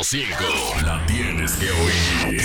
100.5. 0.00 0.82
La 0.82 1.06
tienes 1.06 1.52
que 1.52 1.70
oír. 1.70 2.42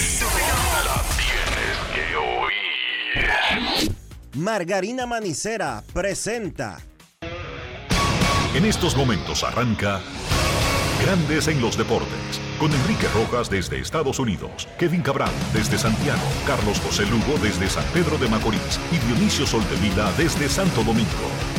La 0.86 1.04
tienes 1.18 1.78
que 1.94 2.16
oír. 2.16 3.92
Margarina 4.36 5.06
Manicera 5.08 5.84
presenta. 5.92 6.80
En 8.54 8.66
estos 8.66 8.96
momentos 8.96 9.44
arranca 9.44 10.02
Grandes 11.02 11.48
en 11.48 11.62
los 11.62 11.78
Deportes, 11.78 12.42
con 12.60 12.72
Enrique 12.72 13.08
Rojas 13.14 13.50
desde 13.50 13.80
Estados 13.80 14.20
Unidos, 14.20 14.68
Kevin 14.78 15.02
Cabral 15.02 15.32
desde 15.54 15.78
Santiago, 15.78 16.22
Carlos 16.46 16.80
José 16.82 17.06
Lugo 17.06 17.38
desde 17.42 17.70
San 17.70 17.86
Pedro 17.94 18.18
de 18.18 18.28
Macorís 18.28 18.80
y 18.92 18.98
Dionisio 19.08 19.48
Soltevila 19.48 20.12
desde 20.18 20.50
Santo 20.50 20.84
Domingo. 20.84 21.59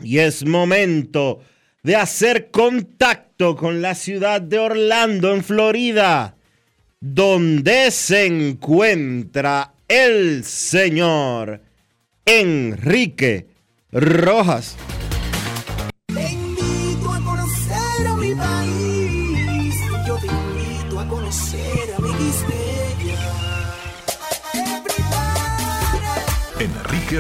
y 0.03 0.19
es 0.19 0.45
momento 0.45 1.41
de 1.83 1.97
hacer 1.97 2.51
contacto 2.51 3.57
con 3.57 3.83
la 3.83 3.95
ciudad 3.95 4.41
de 4.41 4.59
Orlando, 4.59 5.33
en 5.33 5.45
Florida, 5.45 6.37
donde 7.01 7.91
se 7.91 8.27
encuentra 8.27 9.75
el 9.87 10.45
señor 10.45 11.61
Enrique 12.25 13.49
Rojas. 13.93 14.77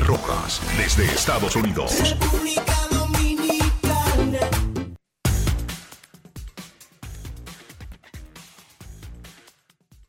Rojas, 0.00 0.60
desde 0.76 1.04
Estados 1.04 1.56
Unidos. 1.56 2.14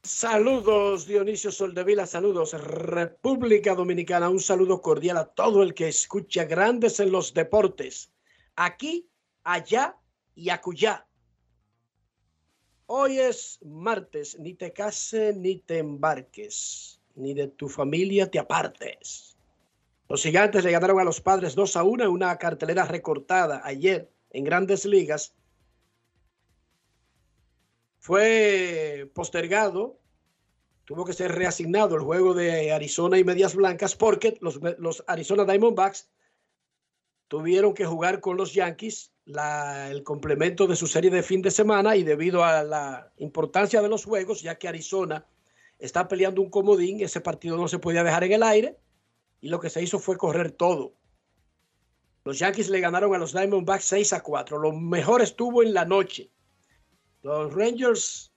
Saludos 0.01 1.05
Dionisio 1.05 1.51
Soldevila, 1.51 2.07
saludos 2.07 2.53
República 2.53 3.75
Dominicana, 3.75 4.29
un 4.29 4.39
saludo 4.39 4.81
cordial 4.81 5.17
a 5.17 5.25
todo 5.25 5.61
el 5.61 5.73
que 5.73 5.87
escucha 5.87 6.45
Grandes 6.45 6.99
en 6.99 7.11
los 7.11 7.33
Deportes, 7.33 8.11
aquí, 8.55 9.07
allá 9.43 9.97
y 10.33 10.49
acullá. 10.49 11.07
Hoy 12.87 13.19
es 13.19 13.59
martes, 13.63 14.39
ni 14.39 14.53
te 14.53 14.73
cases 14.73 15.35
ni 15.35 15.57
te 15.57 15.79
embarques, 15.79 17.01
ni 17.15 17.33
de 17.33 17.47
tu 17.47 17.67
familia 17.67 18.29
te 18.29 18.39
apartes. 18.39 19.34
Los 20.07 20.21
gigantes 20.21 20.63
le 20.63 20.71
ganaron 20.71 20.99
a 20.99 21.03
los 21.03 21.19
padres 21.19 21.55
2 21.55 21.75
a 21.77 21.83
1 21.83 22.03
en 22.03 22.09
una 22.09 22.37
cartelera 22.37 22.85
recortada 22.85 23.61
ayer 23.63 24.11
en 24.29 24.43
grandes 24.43 24.85
ligas. 24.85 25.35
Fue 27.99 29.09
postergado, 29.15 29.99
tuvo 30.83 31.05
que 31.05 31.13
ser 31.13 31.31
reasignado 31.31 31.95
el 31.95 32.03
juego 32.03 32.35
de 32.35 32.71
Arizona 32.71 33.17
y 33.17 33.23
Medias 33.23 33.55
Blancas 33.55 33.95
porque 33.95 34.37
los, 34.41 34.59
los 34.77 35.03
Arizona 35.07 35.43
Diamondbacks 35.43 36.07
tuvieron 37.27 37.73
que 37.73 37.87
jugar 37.87 38.19
con 38.19 38.37
los 38.37 38.53
Yankees 38.53 39.11
el 39.25 40.03
complemento 40.03 40.67
de 40.67 40.75
su 40.75 40.85
serie 40.85 41.09
de 41.09 41.23
fin 41.23 41.41
de 41.41 41.49
semana 41.49 41.95
y 41.95 42.03
debido 42.03 42.43
a 42.43 42.63
la 42.63 43.11
importancia 43.17 43.81
de 43.81 43.89
los 43.89 44.05
juegos, 44.05 44.43
ya 44.43 44.59
que 44.59 44.67
Arizona 44.67 45.25
está 45.79 46.07
peleando 46.07 46.43
un 46.43 46.51
comodín, 46.51 47.01
ese 47.01 47.21
partido 47.21 47.57
no 47.57 47.67
se 47.67 47.79
podía 47.79 48.03
dejar 48.03 48.23
en 48.25 48.33
el 48.33 48.43
aire 48.43 48.77
y 49.41 49.49
lo 49.49 49.59
que 49.59 49.69
se 49.69 49.81
hizo 49.81 49.99
fue 49.99 50.17
correr 50.17 50.51
todo. 50.51 50.95
Los 52.23 52.39
Yankees 52.39 52.69
le 52.69 52.79
ganaron 52.79 53.13
a 53.13 53.19
los 53.19 53.33
Diamondbacks 53.33 53.85
6 53.85 54.13
a 54.13 54.23
4. 54.23 54.57
Lo 54.57 54.71
mejor 54.71 55.21
estuvo 55.21 55.61
en 55.61 55.73
la 55.73 55.85
noche. 55.85 56.31
Los 57.21 57.53
Rangers 57.53 58.31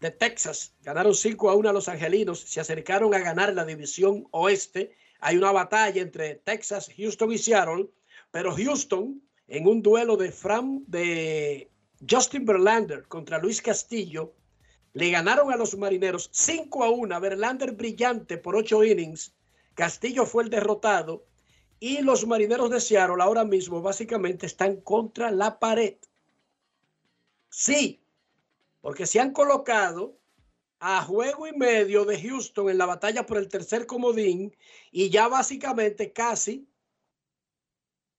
de 0.00 0.10
Texas 0.10 0.74
ganaron 0.82 1.14
5 1.14 1.50
a 1.50 1.54
1 1.54 1.68
a 1.68 1.72
los 1.72 1.88
Angelinos, 1.88 2.40
se 2.40 2.60
acercaron 2.60 3.14
a 3.14 3.18
ganar 3.18 3.52
la 3.54 3.64
división 3.64 4.26
oeste. 4.30 4.96
Hay 5.20 5.36
una 5.36 5.52
batalla 5.52 6.02
entre 6.02 6.36
Texas, 6.36 6.90
Houston 6.96 7.32
y 7.32 7.38
Seattle, 7.38 7.88
pero 8.30 8.54
Houston 8.54 9.22
en 9.48 9.66
un 9.66 9.82
duelo 9.82 10.16
de 10.16 10.30
Fram 10.30 10.84
de 10.86 11.70
Justin 12.08 12.44
Verlander 12.44 13.06
contra 13.08 13.38
Luis 13.38 13.62
Castillo 13.62 14.34
le 14.92 15.10
ganaron 15.10 15.52
a 15.52 15.56
los 15.56 15.76
Marineros 15.76 16.30
5 16.32 16.84
a 16.84 16.90
1. 16.90 17.20
Verlander 17.20 17.72
brillante 17.72 18.38
por 18.38 18.56
8 18.56 18.82
innings. 18.82 19.34
Castillo 19.76 20.24
fue 20.24 20.42
el 20.42 20.50
derrotado 20.50 21.26
y 21.78 22.00
los 22.00 22.26
Marineros 22.26 22.70
de 22.70 22.80
Seattle 22.80 23.22
ahora 23.22 23.44
mismo 23.44 23.82
básicamente 23.82 24.46
están 24.46 24.80
contra 24.80 25.30
la 25.30 25.58
pared. 25.58 25.96
Sí, 27.50 28.02
porque 28.80 29.04
se 29.04 29.20
han 29.20 29.32
colocado 29.32 30.18
a 30.80 31.02
juego 31.02 31.46
y 31.46 31.52
medio 31.52 32.06
de 32.06 32.20
Houston 32.20 32.70
en 32.70 32.78
la 32.78 32.86
batalla 32.86 33.26
por 33.26 33.36
el 33.36 33.48
tercer 33.48 33.86
comodín 33.86 34.56
y 34.90 35.10
ya 35.10 35.28
básicamente 35.28 36.10
casi 36.10 36.66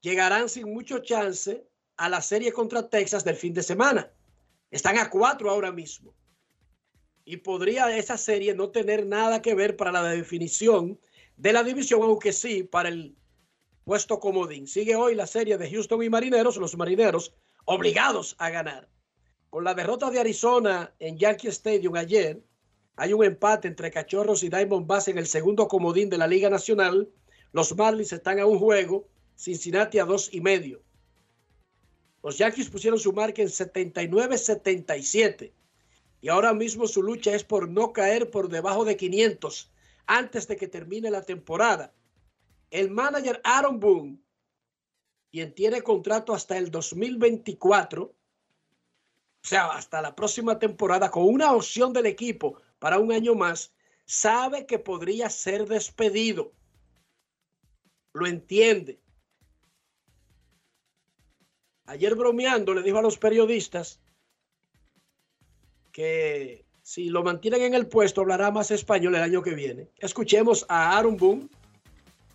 llegarán 0.01 0.49
sin 0.49 0.71
mucho 0.71 0.99
chance 0.99 1.67
a 1.97 2.07
la 2.07 2.21
serie 2.21 2.53
contra 2.53 2.87
Texas 2.87 3.25
del 3.25 3.35
fin 3.35 3.55
de 3.55 3.63
semana. 3.63 4.11
Están 4.69 4.99
a 4.99 5.09
cuatro 5.09 5.49
ahora 5.49 5.71
mismo. 5.71 6.13
Y 7.25 7.37
podría 7.37 7.97
esa 7.97 8.17
serie 8.17 8.53
no 8.53 8.69
tener 8.69 9.07
nada 9.07 9.41
que 9.41 9.55
ver 9.55 9.75
para 9.75 9.91
la 9.91 10.03
definición 10.03 10.99
de 11.37 11.53
la 11.53 11.63
división, 11.63 12.01
aunque 12.01 12.33
sí 12.33 12.63
para 12.63 12.89
el 12.89 13.15
puesto 13.85 14.19
comodín. 14.19 14.67
Sigue 14.67 14.95
hoy 14.95 15.15
la 15.15 15.27
serie 15.27 15.57
de 15.57 15.69
Houston 15.69 16.03
y 16.03 16.09
Marineros, 16.09 16.57
los 16.57 16.75
Marineros 16.75 17.33
obligados 17.65 18.35
a 18.39 18.49
ganar. 18.49 18.89
Con 19.49 19.63
la 19.63 19.73
derrota 19.73 20.11
de 20.11 20.19
Arizona 20.19 20.93
en 20.99 21.17
Yankee 21.17 21.47
Stadium 21.47 21.95
ayer, 21.95 22.43
hay 22.97 23.13
un 23.13 23.23
empate 23.23 23.67
entre 23.67 23.91
Cachorros 23.91 24.41
y 24.43 24.49
Diamondbacks 24.49 25.07
en 25.07 25.19
el 25.19 25.27
segundo 25.27 25.67
comodín 25.67 26.09
de 26.09 26.17
la 26.17 26.27
Liga 26.27 26.49
Nacional. 26.49 27.07
Los 27.53 27.77
Marlins 27.77 28.11
están 28.11 28.39
a 28.39 28.45
un 28.45 28.59
juego 28.59 29.07
Cincinnati 29.37 29.99
a 29.99 30.05
dos 30.05 30.33
y 30.33 30.41
medio. 30.41 30.81
Los 32.23 32.39
Yankees 32.39 32.69
pusieron 32.69 32.99
su 32.99 33.13
marca 33.13 33.43
en 33.43 33.49
79-77 33.49 35.51
y 36.19 36.29
ahora 36.29 36.53
mismo 36.53 36.87
su 36.87 37.03
lucha 37.03 37.35
es 37.35 37.43
por 37.43 37.69
no 37.69 37.93
caer 37.93 38.31
por 38.31 38.49
debajo 38.49 38.83
de 38.83 38.97
500 38.97 39.71
antes 40.07 40.47
de 40.47 40.57
que 40.57 40.67
termine 40.67 41.11
la 41.11 41.21
temporada. 41.21 41.93
El 42.71 42.89
manager 42.89 43.39
Aaron 43.43 43.79
Boone, 43.79 44.19
quien 45.31 45.53
tiene 45.53 45.81
contrato 45.81 46.33
hasta 46.33 46.57
el 46.57 46.71
2024, 46.71 48.03
o 48.03 48.15
sea, 49.41 49.67
hasta 49.71 50.01
la 50.01 50.15
próxima 50.15 50.57
temporada, 50.59 51.11
con 51.11 51.23
una 51.23 51.53
opción 51.53 51.93
del 51.93 52.07
equipo 52.07 52.61
para 52.79 52.99
un 52.99 53.11
año 53.11 53.35
más, 53.35 53.73
sabe 54.05 54.65
que 54.65 54.79
podría 54.79 55.29
ser 55.29 55.67
despedido. 55.67 56.51
Lo 58.13 58.25
entiende. 58.25 58.99
Ayer 61.85 62.15
bromeando 62.15 62.73
le 62.73 62.81
dijo 62.81 62.97
a 62.97 63.01
los 63.01 63.17
periodistas 63.17 64.01
que 65.93 66.66
si 66.87 67.09
lo 67.09 67.21
mantienen 67.21 67.63
en 67.63 67.73
el 67.73 67.85
puesto 67.87 68.21
hablará 68.21 68.49
más 68.49 68.71
español 68.71 69.13
el 69.15 69.21
año 69.21 69.41
que 69.41 69.53
viene. 69.53 69.89
Escuchemos 69.99 70.65
a 70.69 70.97
Aaron 70.97 71.17
Boone 71.17 71.49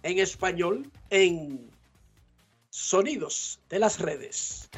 en 0.02 0.18
español 0.18 0.90
en 1.08 1.70
Sonidos 2.68 3.60
de 3.70 3.78
las 3.78 3.98
Redes. 3.98 4.68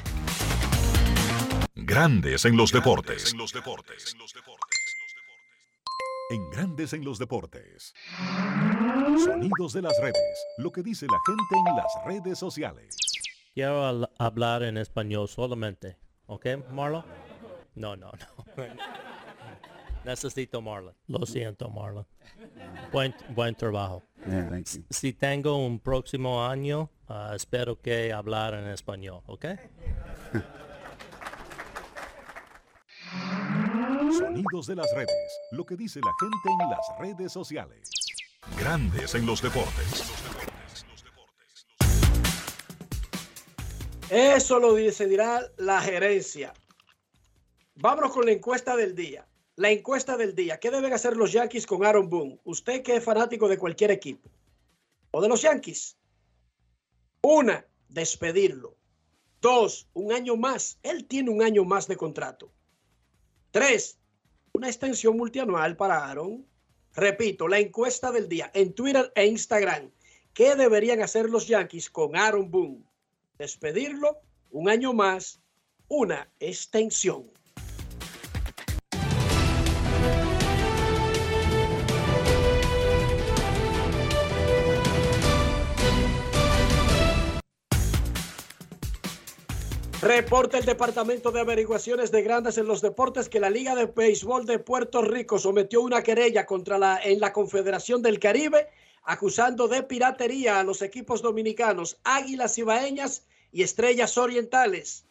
Grandes 1.75 2.45
en 2.45 2.57
los 2.57 2.71
deportes. 2.71 3.35
En 6.31 6.51
Grandes 6.51 6.93
en 6.93 7.05
los 7.05 7.19
deportes. 7.19 7.95
Sonidos 9.25 9.73
de 9.73 9.83
las 9.83 9.99
redes. 10.01 10.47
Lo 10.59 10.71
que 10.71 10.85
dice 10.85 11.07
la 11.07 11.19
gente 11.27 11.69
en 11.69 11.77
las 11.77 11.93
redes 12.07 12.39
sociales. 12.39 12.97
Quiero 13.53 14.09
hablar 14.19 14.63
en 14.63 14.77
español 14.77 15.27
solamente. 15.27 15.97
¿Ok, 16.27 16.47
Marlon? 16.71 17.05
No, 17.75 17.97
no, 17.97 18.13
no. 18.13 18.65
Necesito 20.05 20.61
Marlon. 20.61 20.95
Lo 21.09 21.25
siento, 21.25 21.71
Marlon. 21.71 22.07
Buen, 22.93 23.15
buen 23.31 23.55
trabajo. 23.55 24.03
Yeah, 24.27 24.49
thank 24.51 24.67
you. 24.75 24.85
Si 24.91 25.13
tengo 25.13 25.57
un 25.57 25.79
próximo 25.81 26.45
año, 26.47 26.91
ah, 27.09 27.33
espero 27.35 27.81
que 27.81 28.13
hablar 28.13 28.55
en 28.55 28.69
español, 28.69 29.23
¿ok? 29.27 29.47
Sonidos 34.19 34.67
de 34.67 34.77
las 34.77 34.93
redes. 34.95 35.41
Lo 35.53 35.65
que 35.65 35.77
dice 35.77 36.01
la 36.01 36.13
gente 36.21 36.37
en 36.63 36.71
las 36.71 36.99
redes 36.99 37.33
sociales. 37.33 37.91
Grandes 38.59 39.15
en 39.15 39.25
los 39.27 39.41
deportes. 39.41 40.05
Eso 44.11 44.61
lo 44.61 44.75
decidirá 44.75 45.41
la 45.57 45.81
gerencia. 45.81 46.53
Vámonos 47.77 48.13
con 48.13 48.27
la 48.27 48.33
encuesta 48.33 48.77
del 48.77 48.95
día. 48.95 49.27
La 49.57 49.71
encuesta 49.71 50.17
del 50.17 50.35
día. 50.35 50.59
¿Qué 50.59 50.73
deben 50.73 50.93
hacer 50.93 51.17
los 51.17 51.31
Yankees 51.31 51.67
con 51.67 51.85
Aaron 51.85 52.11
Boone? 52.11 52.41
Usted 52.43 52.83
que 52.83 52.97
es 52.97 53.05
fanático 53.05 53.49
de 53.49 53.57
cualquier 53.57 53.93
equipo. 53.93 54.29
O 55.13 55.23
de 55.23 55.29
los 55.29 55.43
Yankees. 55.43 55.97
Una, 57.23 57.65
despedirlo. 57.89 58.77
Dos, 59.41 59.89
un 59.93 60.13
año 60.13 60.37
más. 60.37 60.81
Él 60.83 61.07
tiene 61.07 61.31
un 61.31 61.41
año 61.41 61.65
más 61.65 61.87
de 61.87 61.97
contrato. 61.97 62.51
Tres, 63.53 64.01
una 64.55 64.67
extensión 64.67 65.17
multianual 65.17 65.77
para 65.77 66.05
Aaron. 66.09 66.45
Repito, 66.93 67.47
la 67.47 67.61
encuesta 67.61 68.11
del 68.11 68.29
día 68.29 68.51
en 68.55 68.75
Twitter 68.75 69.13
e 69.15 69.27
Instagram. 69.27 69.93
¿Qué 70.33 70.57
deberían 70.57 71.01
hacer 71.01 71.31
los 71.31 71.47
Yankees 71.47 71.91
con 71.91 72.17
Aaron 72.17 72.51
Boone? 72.51 72.83
Despedirlo, 73.39 74.19
un 74.51 74.69
año 74.69 74.93
más, 74.93 75.41
una 75.87 76.29
extensión. 76.41 77.31
Reporta 90.05 90.59
el 90.59 90.67
Departamento 90.67 91.33
de 91.33 91.41
Averiguaciones 91.41 92.13
de 92.13 92.21
Grandes 92.21 92.59
en 92.59 92.67
los 92.67 92.83
Deportes 92.83 93.31
que 93.31 93.41
la 93.41 93.49
Liga 93.49 93.75
de 93.75 93.87
Béisbol 93.87 94.45
de 94.45 94.59
Puerto 94.59 95.01
Rico 95.01 95.39
sometió 95.39 95.81
una 95.81 96.03
querella 96.03 96.45
contra 96.45 96.77
la 96.77 97.01
en 97.03 97.21
la 97.21 97.33
Confederación 97.33 98.03
del 98.03 98.19
Caribe 98.19 98.69
acusando 99.05 99.67
de 99.67 99.83
piratería 99.83 100.61
a 100.61 100.63
los 100.63 100.83
equipos 100.83 101.23
dominicanos 101.23 101.97
Águilas 102.05 102.59
Ibaeñas 102.59 103.25
y 103.51 103.63
Estrellas 103.63 104.19
Orientales. 104.19 105.07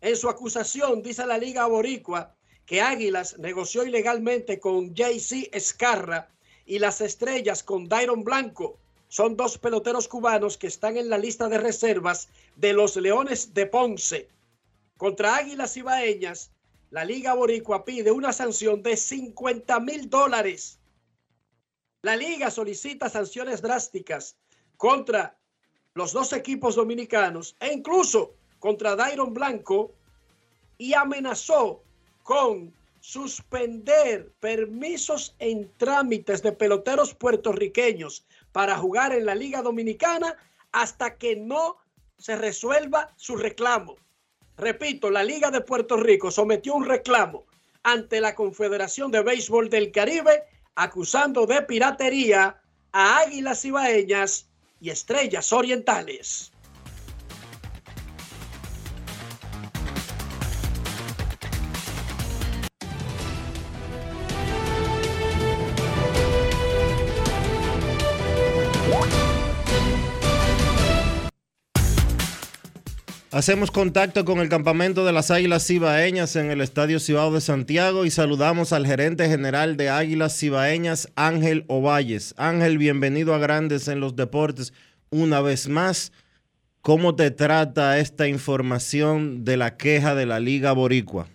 En 0.00 0.16
su 0.16 0.28
acusación 0.28 1.00
dice 1.00 1.24
la 1.24 1.38
Liga 1.38 1.66
Boricua 1.66 2.34
que 2.66 2.80
Águilas 2.80 3.38
negoció 3.38 3.84
ilegalmente 3.84 4.58
con 4.58 4.96
JC 4.96 5.48
Escarra 5.52 6.28
y 6.66 6.80
las 6.80 7.00
Estrellas 7.02 7.62
con 7.62 7.88
Dairon 7.88 8.24
Blanco. 8.24 8.80
Son 9.08 9.36
dos 9.36 9.58
peloteros 9.58 10.06
cubanos 10.06 10.58
que 10.58 10.66
están 10.66 10.96
en 10.96 11.08
la 11.08 11.18
lista 11.18 11.48
de 11.48 11.58
reservas 11.58 12.28
de 12.56 12.74
los 12.74 12.96
Leones 12.96 13.54
de 13.54 13.66
Ponce. 13.66 14.28
Contra 14.98 15.36
Águilas 15.36 15.76
Ibaeñas, 15.76 16.50
la 16.90 17.04
Liga 17.04 17.34
Boricua 17.34 17.84
pide 17.84 18.10
una 18.10 18.32
sanción 18.32 18.82
de 18.82 18.96
50 18.96 19.80
mil 19.80 20.10
dólares. 20.10 20.78
La 22.02 22.16
liga 22.16 22.50
solicita 22.50 23.08
sanciones 23.08 23.60
drásticas 23.60 24.36
contra 24.76 25.36
los 25.94 26.12
dos 26.12 26.32
equipos 26.32 26.76
dominicanos 26.76 27.56
e 27.60 27.72
incluso 27.72 28.34
contra 28.58 28.94
Dairon 28.94 29.34
Blanco 29.34 29.92
y 30.78 30.94
amenazó 30.94 31.82
con 32.22 32.72
suspender 33.00 34.30
permisos 34.40 35.34
en 35.38 35.70
trámites 35.76 36.42
de 36.42 36.52
peloteros 36.52 37.14
puertorriqueños 37.14 38.24
para 38.58 38.76
jugar 38.76 39.12
en 39.12 39.24
la 39.24 39.36
Liga 39.36 39.62
Dominicana 39.62 40.36
hasta 40.72 41.16
que 41.16 41.36
no 41.36 41.76
se 42.18 42.34
resuelva 42.34 43.14
su 43.14 43.36
reclamo. 43.36 43.94
Repito, 44.56 45.10
la 45.10 45.22
Liga 45.22 45.52
de 45.52 45.60
Puerto 45.60 45.96
Rico 45.96 46.32
sometió 46.32 46.74
un 46.74 46.84
reclamo 46.84 47.46
ante 47.84 48.20
la 48.20 48.34
Confederación 48.34 49.12
de 49.12 49.22
Béisbol 49.22 49.70
del 49.70 49.92
Caribe 49.92 50.42
acusando 50.74 51.46
de 51.46 51.62
piratería 51.62 52.60
a 52.90 53.18
Águilas 53.20 53.64
Ibaeñas 53.64 54.48
y 54.80 54.90
Estrellas 54.90 55.52
Orientales. 55.52 56.50
Hacemos 73.38 73.70
contacto 73.70 74.24
con 74.24 74.40
el 74.40 74.48
campamento 74.48 75.06
de 75.06 75.12
las 75.12 75.30
Águilas 75.30 75.64
Cibaeñas 75.64 76.34
en 76.34 76.50
el 76.50 76.60
Estadio 76.60 76.98
Cibao 76.98 77.32
de 77.32 77.40
Santiago 77.40 78.04
y 78.04 78.10
saludamos 78.10 78.72
al 78.72 78.84
gerente 78.84 79.28
general 79.28 79.76
de 79.76 79.90
Águilas 79.90 80.36
Cibaeñas, 80.36 81.12
Ángel 81.14 81.62
Ovalles. 81.68 82.34
Ángel, 82.36 82.78
bienvenido 82.78 83.34
a 83.34 83.38
Grandes 83.38 83.86
en 83.86 84.00
los 84.00 84.16
Deportes 84.16 84.74
una 85.12 85.40
vez 85.40 85.68
más. 85.68 86.12
¿Cómo 86.82 87.14
te 87.14 87.30
trata 87.30 88.00
esta 88.00 88.26
información 88.26 89.44
de 89.44 89.56
la 89.56 89.76
queja 89.76 90.16
de 90.16 90.26
la 90.26 90.40
Liga 90.40 90.72
Boricua? 90.72 91.28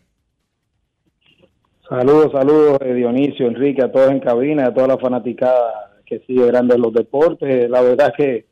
Saludos, 1.88 2.34
saludos, 2.34 2.80
eh, 2.82 2.96
Dionisio, 2.96 3.48
Enrique, 3.48 3.82
a 3.82 3.94
todos 3.94 4.12
en 4.12 4.20
cabina, 4.20 4.66
a 4.66 4.74
toda 4.74 4.88
la 4.88 4.98
fanaticada 4.98 5.94
que 6.06 6.20
sigue 6.28 6.48
Grandes 6.48 6.76
en 6.76 6.82
los 6.82 6.94
Deportes. 6.94 7.70
La 7.70 7.80
verdad 7.80 8.14
que 8.18 8.52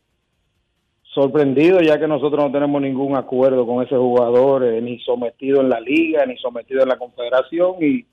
sorprendido 1.13 1.81
ya 1.81 1.99
que 1.99 2.07
nosotros 2.07 2.45
no 2.45 2.51
tenemos 2.51 2.81
ningún 2.81 3.15
acuerdo 3.15 3.65
con 3.65 3.83
ese 3.83 3.95
jugador, 3.95 4.63
eh, 4.63 4.81
ni 4.81 4.99
sometido 4.99 5.61
en 5.61 5.69
la 5.69 5.79
liga, 5.79 6.25
ni 6.25 6.37
sometido 6.37 6.81
en 6.81 6.89
la 6.89 6.97
confederación 6.97 7.75
y 7.81 8.05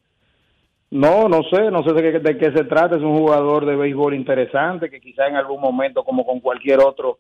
no, 0.91 1.29
no 1.29 1.43
sé, 1.45 1.71
no 1.71 1.83
sé 1.85 1.93
de 1.93 2.13
qué, 2.13 2.19
de 2.19 2.39
qué 2.39 2.51
se 2.51 2.65
trata, 2.65 2.97
es 2.97 3.03
un 3.03 3.19
jugador 3.19 3.67
de 3.67 3.77
béisbol 3.77 4.15
interesante 4.15 4.89
que 4.91 5.01
quizá 5.01 5.29
en 5.29 5.37
algún 5.37 5.61
momento 5.61 6.03
como 6.03 6.25
con 6.25 6.41
cualquier 6.41 6.81
otro 6.81 7.19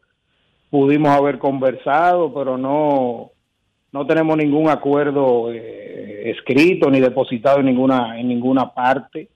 pudimos 0.71 1.11
haber 1.11 1.39
conversado, 1.39 2.33
pero 2.33 2.59
no 2.59 3.31
no 3.91 4.07
tenemos 4.07 4.37
ningún 4.37 4.69
acuerdo 4.69 5.53
eh, 5.53 6.31
escrito 6.31 6.91
ni 6.91 7.01
depositado 7.01 7.61
en 7.61 7.67
ninguna 7.67 8.19
en 8.19 8.29
ninguna 8.29 8.73
parte. 8.73 9.29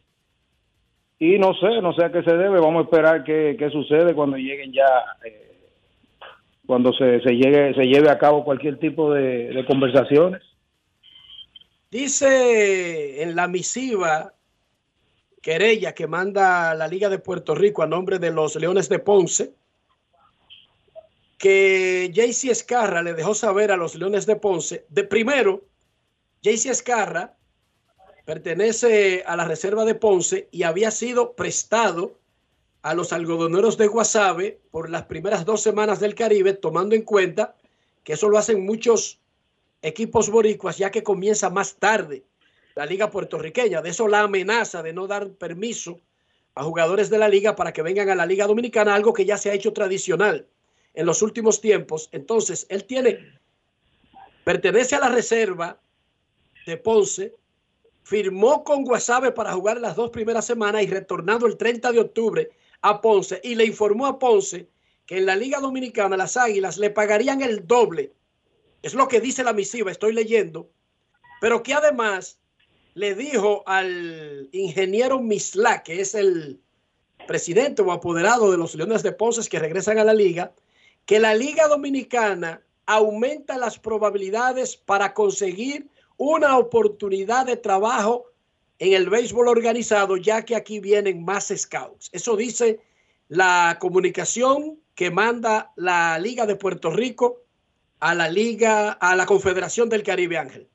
Y 1.19 1.39
no 1.39 1.55
sé, 1.55 1.81
no 1.81 1.93
sé 1.93 2.05
a 2.05 2.11
qué 2.11 2.23
se 2.25 2.37
debe, 2.37 2.59
vamos 2.59 2.81
a 2.81 2.85
esperar 2.85 3.23
qué, 3.23 3.55
qué 3.57 3.71
sucede 3.71 4.13
cuando 4.13 4.37
lleguen 4.37 4.73
ya 4.73 4.89
eh, 5.25 5.52
cuando 6.73 6.95
se, 6.95 7.21
se 7.21 7.33
llegue 7.33 7.75
se 7.75 7.85
lleve 7.85 8.09
a 8.09 8.17
cabo 8.17 8.47
cualquier 8.47 8.79
tipo 8.79 9.13
de, 9.13 9.63
conversaciones. 9.67 10.41
Dice 11.91 13.23
en 13.23 13.37
la 13.37 13.47
misiva 13.47 14.33
querella 15.43 15.93
que 15.93 16.07
manda 16.07 16.75
la 16.75 16.89
Liga 16.89 17.11
de 17.11 17.19
Puerto 17.19 17.55
Rico 17.55 17.83
a 17.83 17.87
nombre 17.87 18.19
de 18.19 18.31
los 18.31 18.57
Leones 18.57 18.89
de 18.89 19.01
Ponce 19.01 19.53
que 21.37 22.11
JC 22.11 22.51
Escarra 22.51 23.03
le 23.03 23.13
dejó 23.13 23.35
saber 23.35 23.71
a 23.71 23.77
los 23.77 23.95
Leones 23.95 24.25
de 24.25 24.37
Ponce. 24.37 24.87
De 24.89 25.05
primero, 25.05 25.67
JC 26.41 26.71
Escarra 26.71 27.37
pertenece 28.25 29.25
a 29.27 29.37
la 29.37 29.45
reserva 29.45 29.85
de 29.85 29.95
Ponce 29.95 30.49
y 30.51 30.63
había 30.63 30.91
sido 30.91 31.35
prestado 31.35 32.19
a 32.83 32.95
los 32.95 33.13
algodoneros 33.13 33.79
de 33.79 33.87
Guasave 33.87 34.61
por 34.71 34.91
las 34.91 35.05
primeras 35.05 35.45
dos 35.45 35.63
semanas 35.63 36.01
del 36.01 36.17
Caribe, 36.17 36.53
tomando 36.53 36.95
en 36.95 37.03
cuenta 37.03 37.55
que 38.03 38.15
eso 38.15 38.29
lo 38.29 38.39
hacen 38.39 38.67
muchos 38.67 39.21
equipos 39.83 40.31
boricuas, 40.31 40.79
ya 40.79 40.91
que 40.91 41.05
comienza 41.05 41.49
más 41.49 41.77
tarde 41.77 42.25
la 42.75 42.87
liga 42.87 43.11
puertorriqueña. 43.11 43.83
De 43.83 43.91
eso 43.91 44.09
la 44.09 44.21
amenaza 44.21 44.83
de 44.83 44.93
no 44.93 45.07
dar 45.07 45.31
permiso 45.31 46.01
a 46.55 46.65
jugadores 46.65 47.09
de 47.09 47.19
la 47.19 47.29
liga 47.29 47.55
para 47.55 47.73
que 47.73 47.83
vengan 47.83 48.11
a 48.11 48.17
la 48.17 48.27
liga 48.27 48.47
dominicana, 48.47 48.95
algo 48.95 49.13
que 49.13 49.25
ya 49.25 49.39
se 49.39 49.51
ha 49.51 49.55
hecho 49.55 49.73
tradicional 49.73 50.47
en 50.95 51.07
los 51.07 51.23
últimos 51.23 51.61
tiempos. 51.61 52.09
Entonces, 52.13 52.67
él 52.69 52.85
tiene, 52.85 53.39
pertenece 54.45 54.97
a 54.97 55.01
la 55.01 55.09
reserva 55.09 55.81
de 56.67 56.77
Ponce, 56.77 57.35
firmó 58.03 58.65
con 58.65 58.85
Guasave 58.85 59.31
para 59.31 59.53
jugar 59.53 59.81
las 59.81 59.95
dos 59.95 60.11
primeras 60.11 60.45
semanas 60.45 60.83
y 60.83 60.87
retornando 60.89 61.47
el 61.47 61.57
30 61.57 61.93
de 61.93 62.01
octubre 62.01 62.51
a 62.83 63.01
Ponce 63.01 63.41
y 63.43 63.55
le 63.55 63.65
informó 63.65 64.07
a 64.07 64.19
Ponce 64.19 64.69
que 65.07 65.19
en 65.19 65.27
la 65.27 65.37
Liga 65.37 65.61
Dominicana 65.61 66.17
las 66.17 66.37
Águilas 66.37 66.79
le 66.79 66.91
pagarían 66.91 67.43
el 67.43 67.67
doble. 67.67 68.13
Es 68.83 68.95
lo 68.95 69.09
que 69.09 69.21
dice 69.21 69.45
la 69.45 69.53
misiva, 69.53 69.91
estoy 69.91 70.13
leyendo, 70.13 70.71
pero 71.41 71.63
que 71.63 71.75
además 71.75 72.39
le 72.95 73.15
dijo 73.15 73.63
al 73.67 74.49
ingeniero 74.53 75.21
Misla, 75.21 75.83
que 75.83 76.01
es 76.01 76.15
el 76.15 76.61
presidente 77.27 77.83
o 77.83 77.93
apoderado 77.93 78.51
de 78.51 78.59
los 78.59 78.75
Leones 78.75 79.03
de 79.03 79.13
Ponce 79.13 79.49
que 79.49 79.59
regresan 79.59 79.99
a 79.99 80.05
la 80.05 80.15
liga, 80.15 80.53
que 81.07 81.19
la 81.19 81.35
Liga 81.35 81.69
Dominicana 81.69 82.63
aumenta 82.87 83.57
las 83.59 83.79
probabilidades 83.79 84.77
para 84.77 85.15
conseguir 85.15 85.89
una 86.17 86.59
oportunidad 86.59 87.47
de 87.47 87.57
trabajo 87.57 88.32
en 88.83 88.95
el 88.95 89.09
béisbol 89.09 89.47
organizado, 89.47 90.17
ya 90.17 90.45
que 90.45 90.57
aquí 90.57 90.81
vienen 90.81 91.25
más 91.25 91.55
scouts. 91.57 92.11
Eso 92.13 92.37
dice 92.37 92.81
la 93.29 93.77
comunicación 93.79 94.81
que 94.97 95.13
manda 95.13 95.71
la 95.77 96.19
Liga 96.19 96.47
de 96.47 96.57
Puerto 96.57 96.91
Rico 96.91 97.43
a 98.01 98.13
la 98.17 98.29
Liga, 98.29 98.91
a 98.91 99.15
la 99.15 99.25
Confederación 99.25 99.89
del 99.89 100.03
Caribe 100.03 100.37
Ángel. 100.37 100.67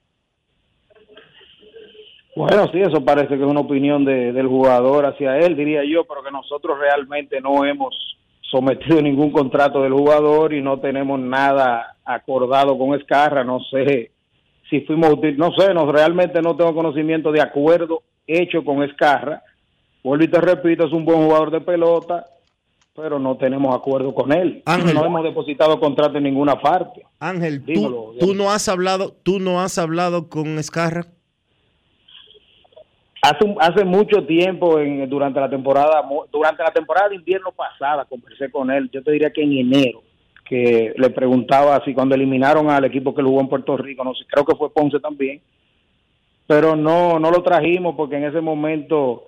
Bueno, 2.37 2.71
sí, 2.71 2.79
eso 2.79 3.03
parece 3.03 3.35
que 3.35 3.43
es 3.43 3.49
una 3.49 3.59
opinión 3.59 4.05
de, 4.05 4.31
del 4.31 4.47
jugador 4.47 5.05
hacia 5.05 5.39
él, 5.39 5.57
diría 5.57 5.83
yo, 5.83 6.05
pero 6.05 6.23
que 6.23 6.31
nosotros 6.31 6.79
realmente 6.79 7.41
no 7.41 7.65
hemos 7.65 7.93
sometido 8.49 9.01
ningún 9.01 9.31
contrato 9.31 9.81
del 9.81 9.91
jugador 9.91 10.53
y 10.53 10.61
no 10.61 10.79
tenemos 10.79 11.19
nada 11.19 11.97
acordado 12.05 12.77
con 12.77 12.97
Escarra. 12.97 13.43
No 13.43 13.59
sé 13.69 14.11
si 14.69 14.81
fuimos 14.81 15.17
no 15.37 15.51
sé, 15.53 15.73
no, 15.73 15.91
realmente 15.91 16.41
no 16.41 16.55
tengo 16.55 16.73
conocimiento 16.73 17.31
de 17.31 17.41
acuerdo 17.41 18.03
hecho 18.25 18.63
con 18.63 18.83
Escarra. 18.83 19.43
Vuelvo 20.03 20.25
y 20.25 20.27
te 20.27 20.39
repito, 20.39 20.85
es 20.85 20.93
un 20.93 21.05
buen 21.05 21.23
jugador 21.25 21.51
de 21.51 21.61
pelota, 21.61 22.25
pero 22.95 23.19
no 23.19 23.37
tenemos 23.37 23.75
acuerdo 23.75 24.13
con 24.13 24.31
él. 24.31 24.61
Ángel. 24.65 24.95
no 24.95 25.05
hemos 25.05 25.23
depositado 25.23 25.79
contrato 25.79 26.17
en 26.17 26.23
ninguna 26.23 26.59
parte. 26.59 27.05
Ángel, 27.19 27.63
tú, 27.63 27.71
Dímelo, 27.71 28.13
tú 28.19 28.33
no 28.33 28.51
has 28.51 28.67
hablado, 28.67 29.15
tú 29.23 29.39
no 29.39 29.61
has 29.61 29.77
hablado 29.77 30.29
con 30.29 30.57
Escarra. 30.57 31.05
Hace, 33.21 33.55
hace 33.59 33.83
mucho 33.83 34.25
tiempo, 34.25 34.79
en, 34.79 35.09
durante 35.09 35.39
la 35.39 35.49
temporada 35.49 36.07
durante 36.31 36.63
la 36.63 36.71
temporada 36.71 37.09
de 37.09 37.15
invierno 37.15 37.51
pasada, 37.51 38.05
conversé 38.05 38.49
con 38.51 38.71
él, 38.71 38.89
yo 38.91 39.03
te 39.03 39.11
diría 39.11 39.31
que 39.31 39.43
en 39.43 39.53
enero, 39.53 40.03
que 40.49 40.93
le 40.95 41.09
preguntaba 41.09 41.81
si 41.83 41.93
cuando 41.93 42.15
eliminaron 42.15 42.69
al 42.69 42.85
equipo 42.85 43.13
que 43.13 43.21
jugó 43.23 43.41
en 43.41 43.49
Puerto 43.49 43.75
Rico, 43.77 44.03
no 44.03 44.13
sé, 44.13 44.25
creo 44.29 44.45
que 44.45 44.55
fue 44.55 44.73
Ponce 44.73 44.99
también, 44.99 45.41
pero 46.45 46.75
no 46.75 47.19
no 47.19 47.31
lo 47.31 47.43
trajimos 47.43 47.95
porque 47.95 48.17
en 48.17 48.25
ese 48.25 48.39
momento 48.41 49.25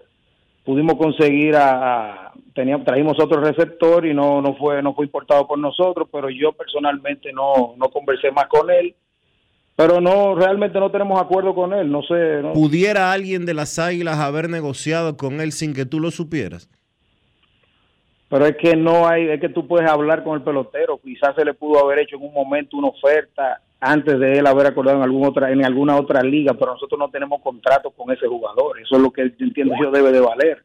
pudimos 0.66 0.96
conseguir 0.96 1.56
a- 1.56 2.32
teníamos 2.54 2.86
trajimos 2.86 3.18
otro 3.20 3.42
receptor 3.42 4.06
y 4.06 4.14
no 4.14 4.42
no 4.42 4.56
fue 4.56 4.82
no 4.82 4.94
fue 4.94 5.06
importado 5.06 5.46
por 5.48 5.60
nosotros, 5.60 6.08
pero 6.12 6.30
yo 6.30 6.52
personalmente 6.54 7.32
no 7.34 7.74
no 7.78 7.90
conversé 7.90 8.32
más 8.32 8.48
con 8.48 8.70
él. 8.70 8.96
Pero 9.76 10.02
no, 10.02 10.36
realmente 10.36 10.78
no 10.78 10.92
tenemos 10.92 11.22
acuerdo 11.22 11.56
con 11.56 11.72
él, 11.72 11.90
no 11.90 12.02
sé. 12.04 12.42
no- 12.42 12.52
¿Pudiera 12.52 13.14
alguien 13.14 13.46
de 13.46 13.54
las 13.54 13.80
Águilas 13.80 14.18
haber 14.20 14.50
negociado 14.50 15.16
con 15.16 15.40
él 15.40 15.54
sin 15.54 15.74
que 15.74 15.86
tú 15.86 16.02
lo 16.02 16.12
supieras? 16.12 16.70
Pero 18.30 18.46
es 18.46 18.56
que 18.58 18.76
no 18.76 19.08
hay, 19.08 19.28
es 19.28 19.42
que 19.42 19.50
tú 19.50 19.68
puedes 19.68 19.90
hablar 19.90 20.24
con 20.24 20.36
el 20.36 20.44
pelotero. 20.44 21.00
Quizás 21.00 21.36
se 21.36 21.44
le 21.44 21.56
pudo 21.56 21.84
haber 21.84 22.00
hecho 22.00 22.16
en 22.16 22.24
un 22.24 22.34
momento 22.34 22.78
una 22.78 22.90
oferta 22.90 23.60
antes 23.82 24.20
de 24.20 24.40
él 24.40 24.46
haber 24.46 24.68
acordado 24.68 24.98
en 24.98 25.04
alguna 25.04 25.30
otra, 25.30 25.52
en 25.52 25.66
alguna 25.66 25.98
otra 25.98 26.22
liga, 26.22 26.54
pero 26.54 26.74
nosotros 26.74 27.00
no 27.00 27.10
tenemos 27.10 27.42
contrato 27.42 27.90
con 27.92 28.12
ese 28.12 28.28
jugador. 28.28 28.80
Eso 28.80 28.98
es 28.98 29.02
lo 29.02 29.12
que 29.12 29.22
entiendo 29.40 29.74
yo 29.82 29.90
debe 29.90 30.12
de 30.12 30.20
valer. 30.20 30.64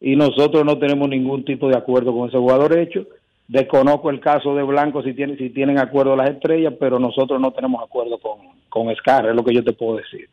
Y 0.00 0.14
nosotros 0.14 0.64
no 0.64 0.78
tenemos 0.78 1.08
ningún 1.08 1.44
tipo 1.44 1.68
de 1.68 1.76
acuerdo 1.76 2.14
con 2.14 2.28
ese 2.28 2.38
jugador 2.38 2.78
hecho. 2.78 3.06
Desconozco 3.48 4.10
el 4.10 4.20
caso 4.20 4.54
de 4.54 4.62
Blanco 4.62 5.02
si 5.02 5.14
tienen, 5.14 5.38
si 5.38 5.50
tienen 5.50 5.78
acuerdo 5.78 6.14
las 6.14 6.30
estrellas, 6.30 6.74
pero 6.78 6.98
nosotros 6.98 7.40
no 7.40 7.52
tenemos 7.52 7.82
acuerdo 7.82 8.18
con, 8.18 8.38
con 8.68 8.94
Scar, 8.96 9.26
es 9.26 9.34
lo 9.34 9.44
que 9.44 9.54
yo 9.54 9.64
te 9.64 9.72
puedo 9.72 9.96
decir. 9.96 10.28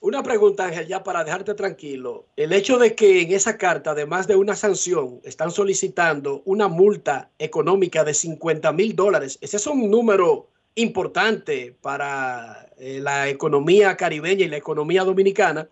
Una 0.00 0.22
pregunta, 0.22 0.66
Ángel, 0.66 0.86
ya 0.86 1.02
para 1.02 1.24
dejarte 1.24 1.54
tranquilo. 1.54 2.26
El 2.36 2.52
hecho 2.52 2.78
de 2.78 2.94
que 2.94 3.22
en 3.22 3.32
esa 3.32 3.58
carta, 3.58 3.90
además 3.90 4.28
de 4.28 4.36
una 4.36 4.54
sanción, 4.54 5.20
están 5.24 5.50
solicitando 5.50 6.42
una 6.44 6.68
multa 6.68 7.30
económica 7.38 8.04
de 8.04 8.14
50 8.14 8.72
mil 8.72 8.94
dólares. 8.94 9.38
Ese 9.40 9.56
es 9.56 9.66
un 9.66 9.90
número 9.90 10.48
importante 10.76 11.74
para 11.80 12.70
eh, 12.78 13.00
la 13.02 13.28
economía 13.28 13.96
caribeña 13.96 14.44
y 14.44 14.48
la 14.48 14.56
economía 14.56 15.02
dominicana. 15.02 15.68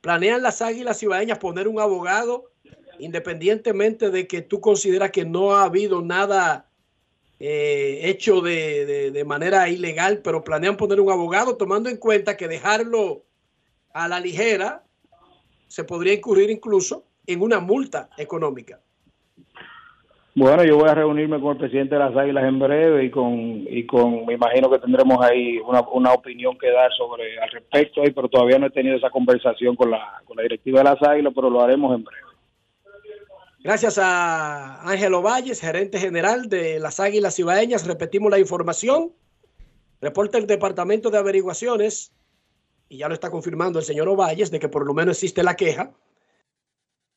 ¿Planean 0.00 0.42
las 0.42 0.62
águilas 0.62 1.00
cibaeñas 1.00 1.38
poner 1.38 1.66
un 1.66 1.80
abogado 1.80 2.50
independientemente 3.00 4.10
de 4.10 4.28
que 4.28 4.40
tú 4.40 4.60
consideras 4.60 5.10
que 5.10 5.24
no 5.24 5.56
ha 5.56 5.64
habido 5.64 6.00
nada 6.00 6.68
eh, 7.40 8.02
hecho 8.04 8.40
de- 8.40 9.10
de 9.10 9.24
manera 9.24 9.68
ilegal, 9.68 10.18
pero 10.22 10.44
planean 10.44 10.76
poner 10.76 11.00
un 11.00 11.10
abogado 11.10 11.56
tomando 11.56 11.88
en 11.90 11.96
cuenta 11.96 12.36
que 12.36 12.46
dejarlo 12.46 13.23
a 13.94 14.08
la 14.08 14.20
ligera 14.20 14.82
se 15.68 15.84
podría 15.84 16.12
incurrir 16.12 16.50
incluso 16.50 17.04
en 17.26 17.40
una 17.40 17.60
multa 17.60 18.10
económica. 18.18 18.80
Bueno, 20.36 20.64
yo 20.64 20.76
voy 20.76 20.88
a 20.88 20.94
reunirme 20.94 21.40
con 21.40 21.52
el 21.52 21.58
presidente 21.58 21.94
de 21.94 22.00
las 22.00 22.16
Águilas 22.16 22.44
en 22.44 22.58
breve 22.58 23.04
y 23.04 23.10
con, 23.10 23.32
y 23.70 23.86
con 23.86 24.26
me 24.26 24.34
imagino 24.34 24.68
que 24.68 24.80
tendremos 24.80 25.24
ahí 25.24 25.58
una, 25.58 25.80
una 25.92 26.12
opinión 26.12 26.58
que 26.58 26.72
dar 26.72 26.92
sobre 26.92 27.38
al 27.38 27.50
respecto 27.50 28.02
ahí, 28.02 28.10
pero 28.10 28.28
todavía 28.28 28.58
no 28.58 28.66
he 28.66 28.70
tenido 28.70 28.96
esa 28.96 29.10
conversación 29.10 29.76
con 29.76 29.92
la, 29.92 30.20
con 30.24 30.36
la 30.36 30.42
directiva 30.42 30.80
de 30.80 30.84
las 30.84 31.02
Águilas, 31.02 31.32
pero 31.34 31.48
lo 31.48 31.62
haremos 31.62 31.94
en 31.94 32.02
breve. 32.02 32.22
Gracias 33.60 33.96
a 33.96 34.82
Ángelo 34.82 35.22
Valles, 35.22 35.60
gerente 35.60 35.98
general 35.98 36.48
de 36.48 36.80
las 36.80 36.98
Águilas 36.98 37.36
Cibaeñas. 37.36 37.86
Repetimos 37.86 38.30
la 38.30 38.40
información. 38.40 39.12
Reporta 40.00 40.36
el 40.36 40.46
Departamento 40.46 41.10
de 41.10 41.18
Averiguaciones, 41.18 42.12
y 42.94 42.98
ya 42.98 43.08
lo 43.08 43.14
está 43.14 43.28
confirmando 43.28 43.80
el 43.80 43.84
señor 43.84 44.08
Ovalles, 44.08 44.52
de 44.52 44.60
que 44.60 44.68
por 44.68 44.86
lo 44.86 44.94
menos 44.94 45.16
existe 45.16 45.42
la 45.42 45.56
queja. 45.56 45.92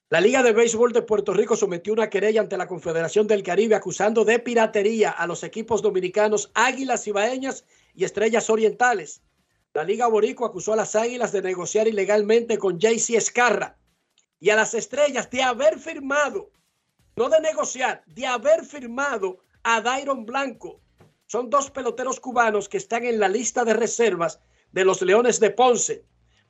La 0.10 0.20
Liga 0.20 0.42
de 0.42 0.52
Béisbol 0.52 0.92
de 0.92 1.04
Puerto 1.04 1.36
Rico 1.36 1.56
sometió 1.56 1.94
una 1.94 2.10
querella 2.10 2.42
ante 2.42 2.58
la 2.58 2.66
Confederación 2.68 3.28
del 3.28 3.44
Caribe 3.44 3.76
acusando 3.76 4.26
de 4.26 4.40
piratería 4.40 5.12
a 5.12 5.28
los 5.28 5.44
equipos 5.44 5.84
dominicanos 5.84 6.50
Águilas 6.56 7.04
Cibaeñas 7.04 7.64
y 7.94 8.06
Estrellas 8.06 8.50
Orientales. 8.50 9.22
La 9.76 9.84
Liga 9.84 10.08
Boricua 10.08 10.48
acusó 10.48 10.74
a 10.74 10.78
las 10.78 10.96
Águilas 10.96 11.32
de 11.32 11.44
negociar 11.44 11.88
ilegalmente 11.88 12.58
con 12.58 12.80
JC 12.80 13.12
Escarra 13.12 13.78
y 14.40 14.50
a 14.50 14.56
las 14.56 14.74
Estrellas 14.74 15.30
de 15.30 15.44
haber 15.44 15.78
firmado, 15.78 16.50
no 17.16 17.30
de 17.30 17.40
negociar, 17.40 18.02
de 18.08 18.26
haber 18.26 18.66
firmado 18.66 19.38
a 19.62 19.80
Dairon 19.82 20.26
Blanco. 20.26 20.82
Son 21.28 21.52
dos 21.52 21.70
peloteros 21.70 22.20
cubanos 22.20 22.68
que 22.68 22.78
están 22.78 23.06
en 23.06 23.20
la 23.20 23.30
lista 23.30 23.64
de 23.64 23.76
reservas 23.76 24.40
de 24.72 24.86
los 24.86 25.02
Leones 25.02 25.40
de 25.40 25.52
Ponce. 25.52 26.04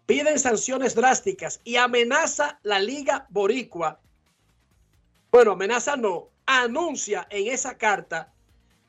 Piden 0.06 0.40
sanciones 0.40 0.96
drásticas 0.96 1.60
y 1.64 1.76
amenaza 1.76 2.60
la 2.64 2.80
Liga 2.80 3.28
Boricua. 3.30 4.00
Bueno, 5.32 5.52
amenaza 5.52 5.98
no, 5.98 6.30
anuncia 6.46 7.28
en 7.30 7.52
esa 7.52 7.78
carta 7.78 8.34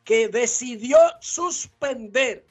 que 0.04 0.28
decidió 0.28 0.98
suspender 1.20 2.46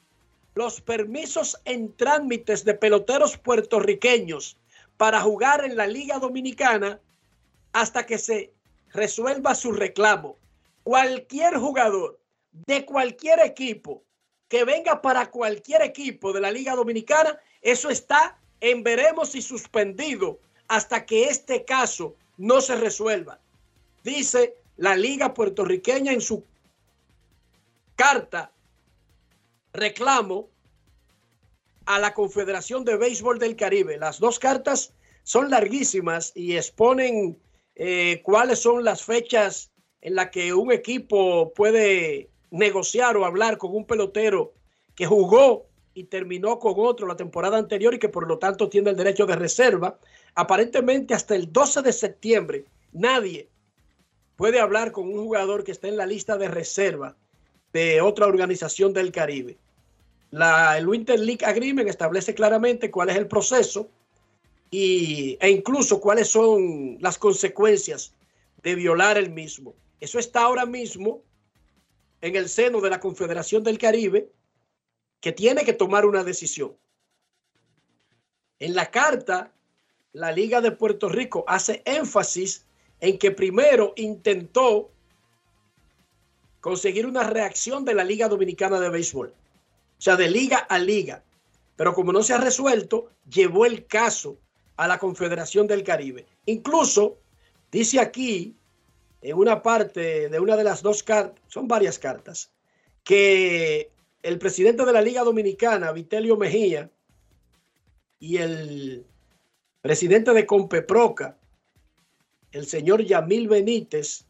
los 0.54 0.80
permisos 0.80 1.60
en 1.64 1.96
trámites 1.96 2.64
de 2.64 2.74
peloteros 2.74 3.38
puertorriqueños 3.38 4.56
para 4.96 5.20
jugar 5.20 5.64
en 5.64 5.76
la 5.76 5.86
Liga 5.86 6.18
Dominicana 6.18 7.00
hasta 7.72 8.04
que 8.04 8.18
se 8.18 8.52
resuelva 8.90 9.54
su 9.54 9.72
reclamo. 9.72 10.36
Cualquier 10.82 11.56
jugador 11.56 12.20
de 12.52 12.84
cualquier 12.84 13.40
equipo 13.40 14.02
que 14.48 14.64
venga 14.64 15.00
para 15.02 15.30
cualquier 15.30 15.82
equipo 15.82 16.32
de 16.32 16.40
la 16.40 16.50
Liga 16.50 16.74
Dominicana, 16.74 17.38
eso 17.62 17.90
está 17.90 18.38
en 18.60 18.82
veremos 18.82 19.34
y 19.34 19.42
suspendido 19.42 20.38
hasta 20.68 21.04
que 21.06 21.24
este 21.24 21.64
caso 21.64 22.16
no 22.36 22.60
se 22.60 22.76
resuelva. 22.76 23.38
Dice 24.02 24.56
la 24.76 24.96
Liga 24.96 25.34
Puertorriqueña 25.34 26.12
en 26.12 26.20
su 26.20 26.44
carta 27.96 28.52
reclamo 29.72 30.48
a 31.84 31.98
la 31.98 32.14
Confederación 32.14 32.84
de 32.84 32.96
Béisbol 32.96 33.38
del 33.38 33.56
Caribe. 33.56 33.98
Las 33.98 34.18
dos 34.18 34.38
cartas 34.38 34.92
son 35.24 35.50
larguísimas 35.50 36.32
y 36.34 36.56
exponen 36.56 37.38
eh, 37.74 38.20
cuáles 38.22 38.60
son 38.60 38.84
las 38.84 39.04
fechas 39.04 39.70
en 40.00 40.14
las 40.14 40.30
que 40.30 40.54
un 40.54 40.72
equipo 40.72 41.52
puede 41.54 42.30
negociar 42.50 43.16
o 43.16 43.24
hablar 43.24 43.58
con 43.58 43.74
un 43.74 43.84
pelotero 43.84 44.52
que 44.94 45.06
jugó 45.06 45.66
y 45.94 46.04
terminó 46.04 46.58
con 46.58 46.74
otro 46.76 47.06
la 47.06 47.16
temporada 47.16 47.58
anterior 47.58 47.94
y 47.94 47.98
que 47.98 48.08
por 48.08 48.26
lo 48.26 48.38
tanto 48.38 48.68
tiene 48.68 48.90
el 48.90 48.96
derecho 48.96 49.26
de 49.26 49.36
reserva. 49.36 49.98
Aparentemente 50.34 51.14
hasta 51.14 51.34
el 51.34 51.52
12 51.52 51.82
de 51.82 51.92
septiembre 51.92 52.64
nadie 52.92 53.48
puede 54.36 54.60
hablar 54.60 54.92
con 54.92 55.08
un 55.08 55.24
jugador 55.24 55.64
que 55.64 55.72
está 55.72 55.88
en 55.88 55.96
la 55.96 56.06
lista 56.06 56.38
de 56.38 56.48
reserva 56.48 57.16
de 57.72 58.00
otra 58.00 58.26
organización 58.26 58.92
del 58.92 59.12
Caribe. 59.12 59.58
La, 60.30 60.78
el 60.78 60.86
Winter 60.86 61.18
League 61.18 61.44
Agreement 61.44 61.88
establece 61.88 62.34
claramente 62.34 62.90
cuál 62.90 63.10
es 63.10 63.16
el 63.16 63.26
proceso 63.26 63.88
y, 64.70 65.36
e 65.40 65.50
incluso 65.50 66.00
cuáles 66.00 66.28
son 66.28 66.98
las 67.00 67.18
consecuencias 67.18 68.12
de 68.62 68.74
violar 68.74 69.16
el 69.18 69.30
mismo. 69.30 69.74
Eso 70.00 70.18
está 70.18 70.42
ahora 70.42 70.66
mismo 70.66 71.22
en 72.20 72.36
el 72.36 72.48
seno 72.48 72.80
de 72.80 72.90
la 72.90 73.00
Confederación 73.00 73.62
del 73.62 73.78
Caribe, 73.78 74.30
que 75.20 75.32
tiene 75.32 75.64
que 75.64 75.72
tomar 75.72 76.06
una 76.06 76.24
decisión. 76.24 76.76
En 78.58 78.74
la 78.74 78.90
carta, 78.90 79.52
la 80.12 80.32
Liga 80.32 80.60
de 80.60 80.72
Puerto 80.72 81.08
Rico 81.08 81.44
hace 81.46 81.82
énfasis 81.84 82.66
en 83.00 83.18
que 83.18 83.30
primero 83.30 83.92
intentó 83.96 84.90
conseguir 86.60 87.06
una 87.06 87.22
reacción 87.22 87.84
de 87.84 87.94
la 87.94 88.04
Liga 88.04 88.28
Dominicana 88.28 88.80
de 88.80 88.88
Béisbol 88.88 89.34
o 89.98 90.00
sea, 90.00 90.16
de 90.16 90.30
liga 90.30 90.58
a 90.58 90.78
liga. 90.78 91.24
Pero 91.76 91.92
como 91.92 92.12
no 92.12 92.22
se 92.22 92.32
ha 92.32 92.38
resuelto, 92.38 93.10
llevó 93.28 93.66
el 93.66 93.86
caso 93.86 94.38
a 94.76 94.86
la 94.86 94.98
Confederación 94.98 95.66
del 95.66 95.82
Caribe. 95.82 96.26
Incluso 96.46 97.18
dice 97.70 98.00
aquí, 98.00 98.56
en 99.22 99.36
una 99.36 99.62
parte 99.62 100.28
de 100.28 100.40
una 100.40 100.56
de 100.56 100.64
las 100.64 100.82
dos 100.82 101.02
cartas, 101.02 101.40
son 101.48 101.68
varias 101.68 101.98
cartas, 101.98 102.50
que 103.04 103.90
el 104.22 104.38
presidente 104.38 104.84
de 104.84 104.92
la 104.92 105.02
Liga 105.02 105.22
Dominicana, 105.22 105.92
Vitelio 105.92 106.36
Mejía, 106.36 106.90
y 108.20 108.38
el 108.38 109.06
presidente 109.80 110.32
de 110.32 110.46
Compeproca, 110.46 111.36
el 112.52 112.66
señor 112.66 113.04
Yamil 113.04 113.48
Benítez, 113.48 114.24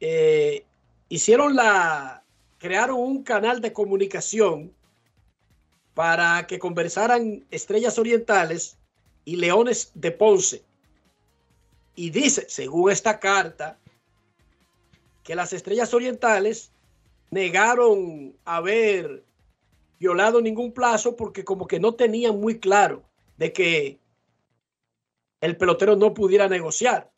eh, 0.00 0.64
hicieron 1.08 1.56
la, 1.56 2.22
crearon 2.58 2.98
un 3.00 3.22
canal 3.22 3.60
de 3.60 3.72
comunicación 3.72 4.72
para 5.94 6.46
que 6.46 6.58
conversaran 6.58 7.44
estrellas 7.50 7.98
orientales 7.98 8.76
y 9.24 9.36
leones 9.36 9.90
de 9.94 10.12
Ponce. 10.12 10.62
Y 11.96 12.10
dice, 12.10 12.46
según 12.48 12.90
esta 12.90 13.18
carta, 13.18 13.78
que 15.24 15.34
las 15.34 15.52
estrellas 15.52 15.92
orientales 15.92 16.70
negaron 17.30 18.36
haber 18.44 19.24
violado 19.98 20.40
ningún 20.40 20.72
plazo 20.72 21.16
porque 21.16 21.44
como 21.44 21.66
que 21.66 21.80
no 21.80 21.94
tenían 21.94 22.38
muy 22.38 22.60
claro 22.60 23.02
de 23.38 23.52
que 23.52 23.98
el 25.40 25.56
pelotero 25.56 25.96
no 25.96 26.14
pudiera 26.14 26.48
negociar. 26.48 27.10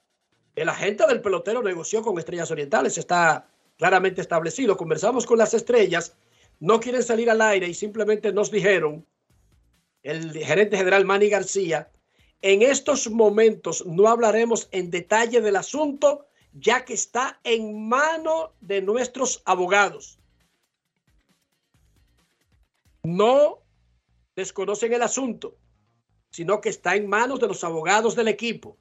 El 0.55 0.69
agente 0.69 1.07
del 1.07 1.21
pelotero 1.21 1.63
negoció 1.63 2.03
con 2.03 2.19
estrellas 2.19 2.51
orientales, 2.51 2.99
está 2.99 3.49
claramente 3.77 4.21
establecido. 4.21 4.77
Conversamos 4.77 5.27
con 5.27 5.39
las 5.39 5.55
estrellas, 5.55 6.17
no 6.61 6.81
quieren 6.81 7.03
salir 7.03 7.31
al 7.31 7.41
aire 7.41 7.69
y 7.69 7.75
simplemente 7.75 8.33
nos 8.33 8.51
dijeron, 8.51 9.05
el 10.03 10.33
gerente 10.33 10.77
general 10.77 11.05
Manny 11.05 11.29
García, 11.29 11.91
en 12.43 12.63
estos 12.63 13.11
momentos 13.11 13.85
no 13.87 14.09
hablaremos 14.09 14.69
en 14.71 14.91
detalle 14.91 15.41
del 15.41 15.57
asunto, 15.57 16.27
ya 16.53 16.85
que 16.85 16.95
está 16.95 17.41
en 17.45 17.89
mano 17.89 18.53
de 18.61 18.81
nuestros 18.81 19.43
abogados. 19.45 20.19
No 23.03 23.59
desconocen 24.37 24.93
el 24.93 25.03
asunto, 25.03 25.57
sino 26.31 26.61
que 26.61 26.69
está 26.69 26.95
en 26.95 27.09
manos 27.09 27.41
de 27.41 27.49
los 27.49 27.65
abogados 27.65 28.15
del 28.15 28.29
equipo. 28.29 28.77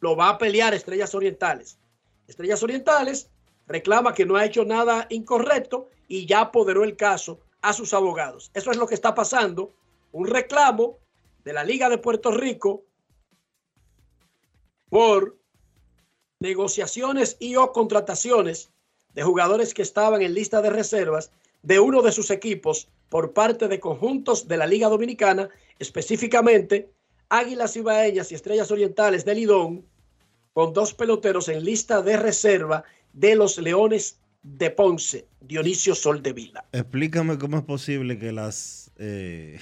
Lo 0.00 0.16
va 0.16 0.30
a 0.30 0.38
pelear 0.38 0.74
Estrellas 0.74 1.14
Orientales. 1.14 1.78
Estrellas 2.26 2.62
Orientales 2.62 3.30
reclama 3.66 4.14
que 4.14 4.26
no 4.26 4.36
ha 4.36 4.44
hecho 4.44 4.64
nada 4.64 5.06
incorrecto 5.10 5.88
y 6.08 6.26
ya 6.26 6.40
apoderó 6.40 6.84
el 6.84 6.96
caso 6.96 7.40
a 7.62 7.72
sus 7.72 7.94
abogados. 7.94 8.50
Eso 8.54 8.70
es 8.70 8.76
lo 8.76 8.86
que 8.86 8.94
está 8.94 9.14
pasando. 9.14 9.72
Un 10.12 10.26
reclamo 10.26 10.98
de 11.44 11.52
la 11.52 11.64
Liga 11.64 11.88
de 11.88 11.98
Puerto 11.98 12.30
Rico 12.32 12.84
por 14.90 15.38
negociaciones 16.40 17.36
y 17.40 17.56
o 17.56 17.72
contrataciones 17.72 18.70
de 19.14 19.22
jugadores 19.22 19.72
que 19.72 19.82
estaban 19.82 20.22
en 20.22 20.34
lista 20.34 20.60
de 20.60 20.70
reservas 20.70 21.30
de 21.62 21.80
uno 21.80 22.02
de 22.02 22.12
sus 22.12 22.30
equipos 22.30 22.88
por 23.08 23.32
parte 23.32 23.68
de 23.68 23.80
conjuntos 23.80 24.48
de 24.48 24.56
la 24.56 24.66
Liga 24.66 24.88
Dominicana, 24.88 25.48
específicamente 25.78 26.90
Águilas 27.28 27.76
Ibaeñas 27.76 28.32
y 28.32 28.34
Estrellas 28.34 28.70
Orientales 28.70 29.24
de 29.24 29.34
Lidón, 29.34 29.84
con 30.52 30.72
dos 30.72 30.94
peloteros 30.94 31.48
en 31.48 31.64
lista 31.64 32.02
de 32.02 32.16
reserva 32.16 32.84
de 33.12 33.36
los 33.36 33.58
Leones 33.58 34.18
de 34.42 34.70
Ponce, 34.70 35.26
Dionisio 35.40 35.94
Soldevila. 35.94 36.64
Explícame 36.72 37.38
cómo 37.38 37.58
es 37.58 37.64
posible 37.64 38.18
que 38.18 38.32
las... 38.32 38.90
Eh, 38.96 39.58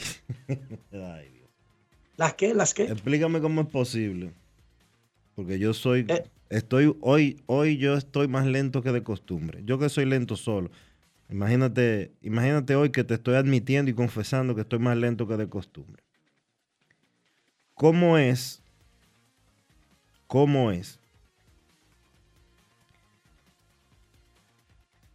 ¿Las 2.17 2.35
qué? 2.35 2.55
¿Las 2.55 2.75
qué? 2.75 2.85
Explícame 2.85 3.41
cómo 3.41 3.61
es 3.63 3.69
posible. 3.69 4.33
Porque 5.39 5.61
yo 5.61 5.73
soy... 5.73 6.05
Eh. 6.09 6.25
Estoy 6.51 6.97
hoy, 7.01 7.41
hoy 7.47 7.77
yo 7.77 7.95
estoy 7.95 8.27
más 8.27 8.45
lento 8.45 8.83
que 8.83 8.91
de 8.91 9.05
costumbre. 9.05 9.63
Yo 9.65 9.79
que 9.79 9.89
soy 9.89 10.05
lento 10.05 10.35
solo. 10.35 10.69
Imagínate, 11.31 12.11
imagínate 12.23 12.75
hoy 12.75 12.91
que 12.91 13.05
te 13.05 13.15
estoy 13.15 13.37
admitiendo 13.37 13.89
y 13.89 13.95
confesando 13.95 14.57
que 14.57 14.63
estoy 14.63 14.81
más 14.81 14.97
lento 14.97 15.29
que 15.29 15.37
de 15.37 15.49
costumbre. 15.49 16.03
¿Cómo 17.75 18.19
es? 18.19 18.61
¿Cómo 20.27 20.73
es 20.73 20.99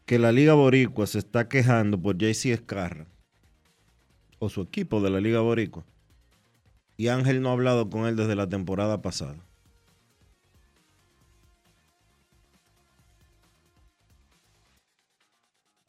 que 0.06 0.20
la 0.20 0.32
Liga 0.32 0.54
Boricua 0.54 1.06
se 1.06 1.20
está 1.20 1.50
quejando 1.50 2.02
por 2.02 2.18
JC 2.18 2.46
Escarra 2.46 3.08
o 4.40 4.48
su 4.48 4.62
equipo 4.62 5.02
de 5.02 5.10
la 5.10 5.20
Liga 5.20 5.42
Boricua 5.42 5.84
y 6.96 7.10
Ángel 7.10 7.42
no 7.42 7.50
ha 7.50 7.52
hablado 7.52 7.90
con 7.90 8.06
él 8.06 8.16
desde 8.16 8.38
la 8.38 8.48
temporada 8.48 9.02
pasada. 9.02 9.36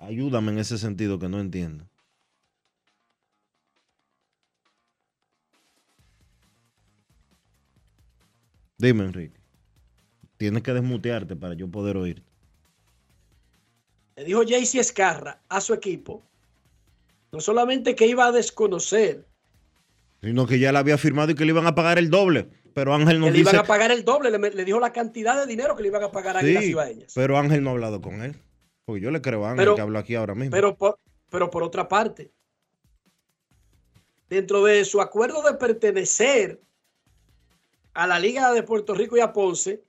Ayúdame 0.04 0.52
en 0.52 0.58
ese 0.58 0.78
sentido 0.78 1.18
que 1.18 1.28
no 1.28 1.40
entiendo. 1.40 1.88
Dime, 8.78 9.04
Enrique. 9.04 9.40
Tienes 10.36 10.62
que 10.62 10.72
desmutearte 10.72 11.36
para 11.36 11.54
yo 11.54 11.70
poder 11.70 11.96
oírte 11.96 12.34
le 14.16 14.24
dijo 14.24 14.42
Jaycee 14.46 14.80
Escarra 14.80 15.40
a 15.48 15.60
su 15.60 15.74
equipo, 15.74 16.22
no 17.32 17.40
solamente 17.40 17.94
que 17.94 18.06
iba 18.06 18.26
a 18.26 18.32
desconocer, 18.32 19.24
sino 20.22 20.46
que 20.46 20.58
ya 20.58 20.72
le 20.72 20.78
había 20.78 20.98
firmado 20.98 21.32
y 21.32 21.34
que 21.34 21.44
le 21.44 21.50
iban 21.50 21.66
a 21.66 21.74
pagar 21.74 21.98
el 21.98 22.10
doble. 22.10 22.48
Pero 22.72 22.92
Ángel 22.92 23.20
no 23.20 23.30
le 23.30 23.38
iban 23.38 23.54
a 23.54 23.62
pagar 23.62 23.92
el 23.92 24.04
doble, 24.04 24.36
le, 24.36 24.64
dijo 24.64 24.80
la 24.80 24.92
cantidad 24.92 25.40
de 25.40 25.46
dinero 25.46 25.76
que 25.76 25.82
le 25.82 25.88
iban 25.88 26.02
a 26.02 26.10
pagar 26.10 26.38
a 26.38 26.40
sí, 26.40 26.74
Pero 27.14 27.38
Ángel 27.38 27.62
no 27.62 27.70
ha 27.70 27.72
hablado 27.72 28.00
con 28.00 28.20
él. 28.22 28.34
Porque 28.84 29.00
yo 29.00 29.10
le 29.10 29.20
creo 29.22 29.44
a 29.44 29.52
Ángel 29.52 29.74
que 29.74 29.80
habla 29.80 30.00
aquí 30.00 30.14
ahora 30.14 30.34
mismo. 30.34 30.50
Pero 30.50 30.76
por, 30.76 30.98
pero 31.30 31.50
por 31.50 31.62
otra 31.62 31.88
parte, 31.88 32.30
dentro 34.28 34.64
de 34.64 34.84
su 34.84 35.00
acuerdo 35.00 35.42
de 35.42 35.54
pertenecer 35.54 36.60
a 37.94 38.06
la 38.06 38.18
Liga 38.18 38.52
de 38.52 38.62
Puerto 38.62 38.94
Rico 38.94 39.16
y 39.16 39.20
a 39.20 39.32
Ponce, 39.32 39.82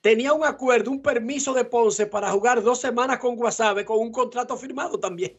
tenía 0.00 0.32
un 0.32 0.44
acuerdo, 0.44 0.90
un 0.90 1.02
permiso 1.02 1.52
de 1.52 1.64
Ponce 1.64 2.06
para 2.06 2.30
jugar 2.30 2.62
dos 2.62 2.80
semanas 2.80 3.18
con 3.18 3.36
Guasave 3.36 3.84
con 3.84 3.98
un 3.98 4.12
contrato 4.12 4.56
firmado 4.56 4.98
también. 4.98 5.36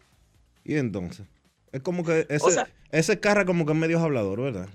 Y 0.63 0.75
entonces, 0.75 1.25
es 1.71 1.81
como 1.81 2.03
que 2.03 2.27
ese, 2.29 2.63
ese 2.91 3.19
carro 3.19 3.45
como 3.45 3.65
que 3.65 3.71
es 3.71 3.77
medio 3.77 3.99
hablador, 3.99 4.41
¿verdad? 4.41 4.69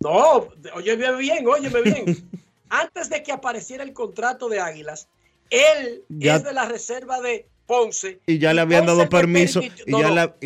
No, 0.00 0.48
óyeme 0.74 1.16
bien, 1.16 1.46
óyeme 1.46 1.82
bien. 1.82 2.30
Antes 2.70 3.10
de 3.10 3.22
que 3.22 3.32
apareciera 3.32 3.82
el 3.82 3.92
contrato 3.92 4.48
de 4.48 4.60
Águilas, 4.60 5.08
él 5.50 6.04
es 6.20 6.44
de 6.44 6.52
la 6.52 6.66
reserva 6.66 7.20
de 7.20 7.46
Ponce. 7.66 8.20
Y 8.26 8.38
ya 8.38 8.52
le 8.54 8.60
habían 8.62 8.86
dado 8.86 9.08
permiso. 9.08 9.60
Y 9.62 9.70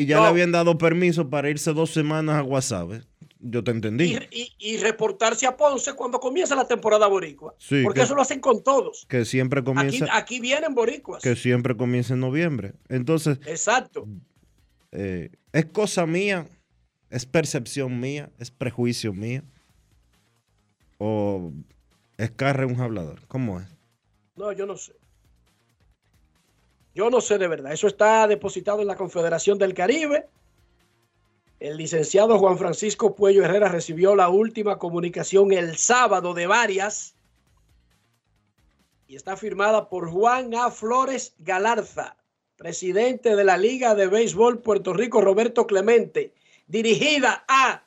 ya, 0.07 0.19
le, 0.21 0.27
habían 0.27 0.53
dado 0.53 0.77
permiso 0.77 1.31
para 1.31 1.49
irse 1.49 1.73
dos 1.73 1.90
semanas 1.90 2.37
a 2.37 2.40
Guasave. 2.43 3.03
Yo 3.47 3.62
te 3.62 3.71
entendí. 3.73 4.17
y, 4.31 4.43
y- 4.43 4.53
y 4.59 4.77
reportarse 4.79 5.47
a 5.47 5.57
Ponce 5.57 5.93
cuando 5.95 6.19
comienza 6.19 6.55
la 6.57 6.67
temporada 6.67 7.07
boricua. 7.07 7.55
Sí, 7.59 7.83
porque 7.83 8.01
que- 8.01 8.05
eso 8.05 8.14
lo 8.14 8.23
hacen 8.23 8.40
con 8.40 8.62
todos. 8.62 9.05
Que 9.09 9.25
siempre 9.27 9.61
Aquí, 9.61 9.64
comienza, 9.67 10.07
aquí 10.17 10.40
vienen 10.40 10.75
boricuas. 10.75 11.23
que 11.23 11.37
siempre 11.37 11.77
comienza 11.77 12.14
en 12.14 12.21
noviembre. 12.21 12.73
Entonces, 12.88 13.38
Exacto. 13.47 14.07
eh, 14.93 15.31
es 15.53 15.67
cosa 15.67 16.07
mía, 16.07 16.47
es 17.11 17.27
percepción 17.27 18.01
mía, 18.01 18.31
es 18.38 18.51
prejuicio 18.51 19.12
mía. 19.12 19.45
O 20.99 21.53
es 22.17 22.31
carre 22.31 22.64
un 22.67 22.81
hablador. 22.81 23.21
¿Cómo 23.29 23.61
es? 23.61 23.67
No, 24.37 24.53
yo 24.53 24.66
no 24.66 24.77
sé. 24.77 24.94
Yo 26.94 27.11
no 27.11 27.20
sé 27.20 27.38
de 27.38 27.49
verdad. 27.49 27.73
Eso 27.73 27.87
está 27.87 28.27
depositado 28.27 28.81
en 28.81 28.87
la 28.87 28.97
Confederación 28.97 29.59
del 29.59 29.75
Caribe. 29.75 30.29
El 31.61 31.77
licenciado 31.77 32.38
Juan 32.38 32.59
Francisco 32.59 33.14
Puello 33.14 33.44
Herrera 33.44 33.68
recibió 33.68 34.14
la 34.14 34.29
última 34.29 34.79
comunicación 34.79 35.53
el 35.53 35.77
sábado 35.77 36.35
de 36.35 36.47
varias 36.47 37.14
y 39.07 39.16
está 39.16 39.37
firmada 39.37 39.88
por 39.88 40.11
Juan 40.11 40.55
A. 40.55 40.70
Flores 40.70 41.35
Galarza, 41.38 42.16
presidente 42.57 43.37
de 43.37 43.44
la 43.44 43.57
Liga 43.57 43.94
de 43.94 44.07
Béisbol 44.07 44.61
Puerto 44.61 44.92
Rico 44.92 45.20
Roberto 45.20 45.66
Clemente, 45.66 46.35
dirigida 46.66 47.44
a 47.49 47.85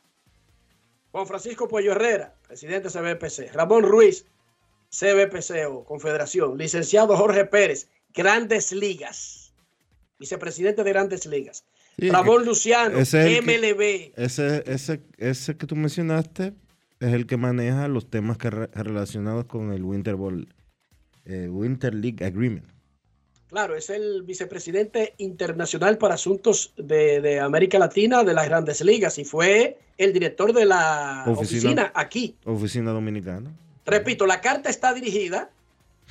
Juan 1.12 1.27
Francisco 1.27 1.67
Puello 1.67 1.91
Herrera, 1.91 2.36
presidente 2.47 2.89
CBPC, 2.89 3.53
Ramón 3.53 3.83
Ruiz, 3.83 4.25
CBPC 4.89 5.67
o 5.69 5.84
Confederación, 5.84 6.58
licenciado 6.58 7.15
Jorge 7.17 7.45
Pérez, 7.45 7.89
Grandes 8.13 8.71
Ligas, 8.71 9.54
vicepresidente 10.19 10.84
de 10.84 10.89
Grandes 10.91 11.26
Ligas, 11.26 11.63
Sí, 12.00 12.12
Ramón 12.12 12.45
Luciano, 12.45 12.97
ese 13.00 13.21
es 13.38 13.39
que- 13.39 13.58
MLB, 13.58 14.13
Ese, 14.15 14.63
ese, 14.67 15.02
ese 15.17 15.58
que 15.58 15.65
tú 15.65 15.76
mencionaste 15.76 16.54
es 17.00 17.13
el 17.13 17.26
que 17.26 17.38
maneja 17.38 17.88
los 17.88 18.10
temas 18.10 18.38
que 18.38 18.50
re- 18.52 18.67
relacionados 18.73 19.45
con 19.45 19.71
el 19.73 19.84
Winter 19.84 20.15
Ball, 20.15 20.47
eh, 21.26 21.47
Winter 21.50 21.93
League 21.95 22.23
Agreement. 22.23 22.65
claro, 23.50 23.76
es 23.76 23.89
el 23.89 24.21
vicepresidente 24.23 25.13
internacional 25.17 25.97
para 25.97 26.13
asuntos 26.15 26.73
de, 26.78 27.19
de 27.21 27.39
América 27.39 27.80
Latina 27.80 28.23
de 28.23 28.34
las 28.34 28.45
Grandes 28.47 28.82
Ligas 28.82 29.17
y 29.17 29.26
fue 29.26 29.80
el 29.97 30.13
director 30.13 30.54
de 30.54 30.65
la 30.65 31.23
Oficina. 31.28 31.41
oficina 31.41 31.91
aquí. 31.95 32.36
Oficina 32.45 32.91
Dominicana. 32.91 33.52
Repito, 33.88 34.26
la 34.26 34.41
carta 34.41 34.69
está 34.69 34.93
dirigida, 34.93 35.50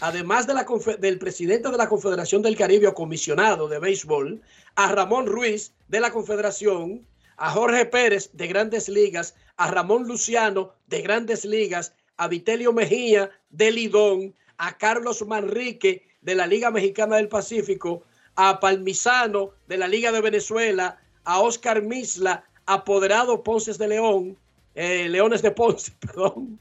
además 0.00 0.46
del 0.46 1.18
presidente 1.18 1.70
de 1.70 1.76
la 1.76 1.90
Confederación 1.90 2.40
del 2.40 2.56
Caribe 2.56 2.86
o 2.86 2.94
comisionado 2.94 3.68
de 3.68 3.78
béisbol, 3.78 4.40
a 4.76 4.92
Ramón 4.92 5.26
Ruiz 5.26 5.74
de 5.88 6.00
la 6.00 6.10
Confederación, 6.10 7.06
a 7.36 7.50
Jorge 7.50 7.84
Pérez 7.84 8.30
de 8.32 8.46
Grandes 8.46 8.88
Ligas, 8.88 9.34
a 9.58 9.70
Ramón 9.70 10.08
Luciano 10.08 10.72
de 10.86 11.02
Grandes 11.02 11.44
Ligas, 11.44 11.92
a 12.16 12.28
Vitelio 12.28 12.72
Mejía 12.72 13.30
de 13.50 13.70
Lidón, 13.70 14.34
a 14.56 14.78
Carlos 14.78 15.26
Manrique 15.26 16.08
de 16.22 16.34
la 16.34 16.46
Liga 16.46 16.70
Mexicana 16.70 17.16
del 17.16 17.28
Pacífico, 17.28 18.04
a 18.36 18.58
Palmisano 18.58 19.50
de 19.68 19.76
la 19.76 19.86
Liga 19.86 20.12
de 20.12 20.22
Venezuela, 20.22 20.98
a 21.24 21.40
Oscar 21.40 21.82
Misla, 21.82 22.42
apoderado 22.64 23.42
Ponces 23.42 23.76
de 23.76 23.88
León, 23.88 24.38
eh, 24.74 25.10
Leones 25.10 25.42
de 25.42 25.50
Ponce, 25.50 25.92
perdón, 26.00 26.58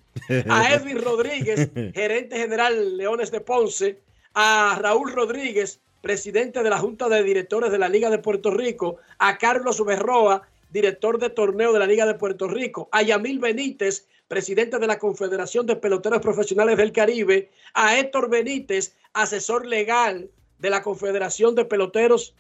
a 0.50 0.74
Edwin 0.74 1.02
Rodríguez, 1.02 1.70
gerente 1.94 2.38
general 2.38 2.98
Leones 2.98 3.32
de 3.32 3.42
Ponce, 3.42 4.00
a 4.34 4.78
Raúl 4.82 5.12
Rodríguez, 5.12 5.80
presidente 6.02 6.62
de 6.62 6.70
la 6.70 6.78
Junta 6.78 7.10
de 7.10 7.24
Directores 7.24 7.72
de 7.72 7.80
la 7.80 7.90
Liga 7.90 8.10
de 8.10 8.20
Puerto 8.20 8.52
Rico, 8.52 8.98
a 9.18 9.38
Carlos 9.38 9.84
Berroa, 9.84 10.48
director 10.70 11.18
de 11.20 11.30
torneo 11.30 11.74
de 11.74 11.80
la 11.80 11.88
Liga 11.88 12.06
de 12.06 12.16
Puerto 12.16 12.48
Rico, 12.48 12.90
a 12.92 13.02
Yamil 13.02 13.40
Benítez, 13.40 14.08
presidente 14.28 14.80
de 14.80 14.88
la 14.88 15.00
Confederación 15.00 15.66
de 15.66 15.76
Peloteros 15.76 16.22
Profesionales 16.22 16.78
del 16.78 16.92
Caribe, 16.92 17.50
a 17.74 17.98
Héctor 17.98 18.30
Benítez, 18.30 18.96
asesor 19.14 19.66
legal 19.66 20.30
de 20.60 20.70
la 20.70 20.82
Confederación 20.82 21.56
de 21.56 21.66
Peloteros 21.66 22.36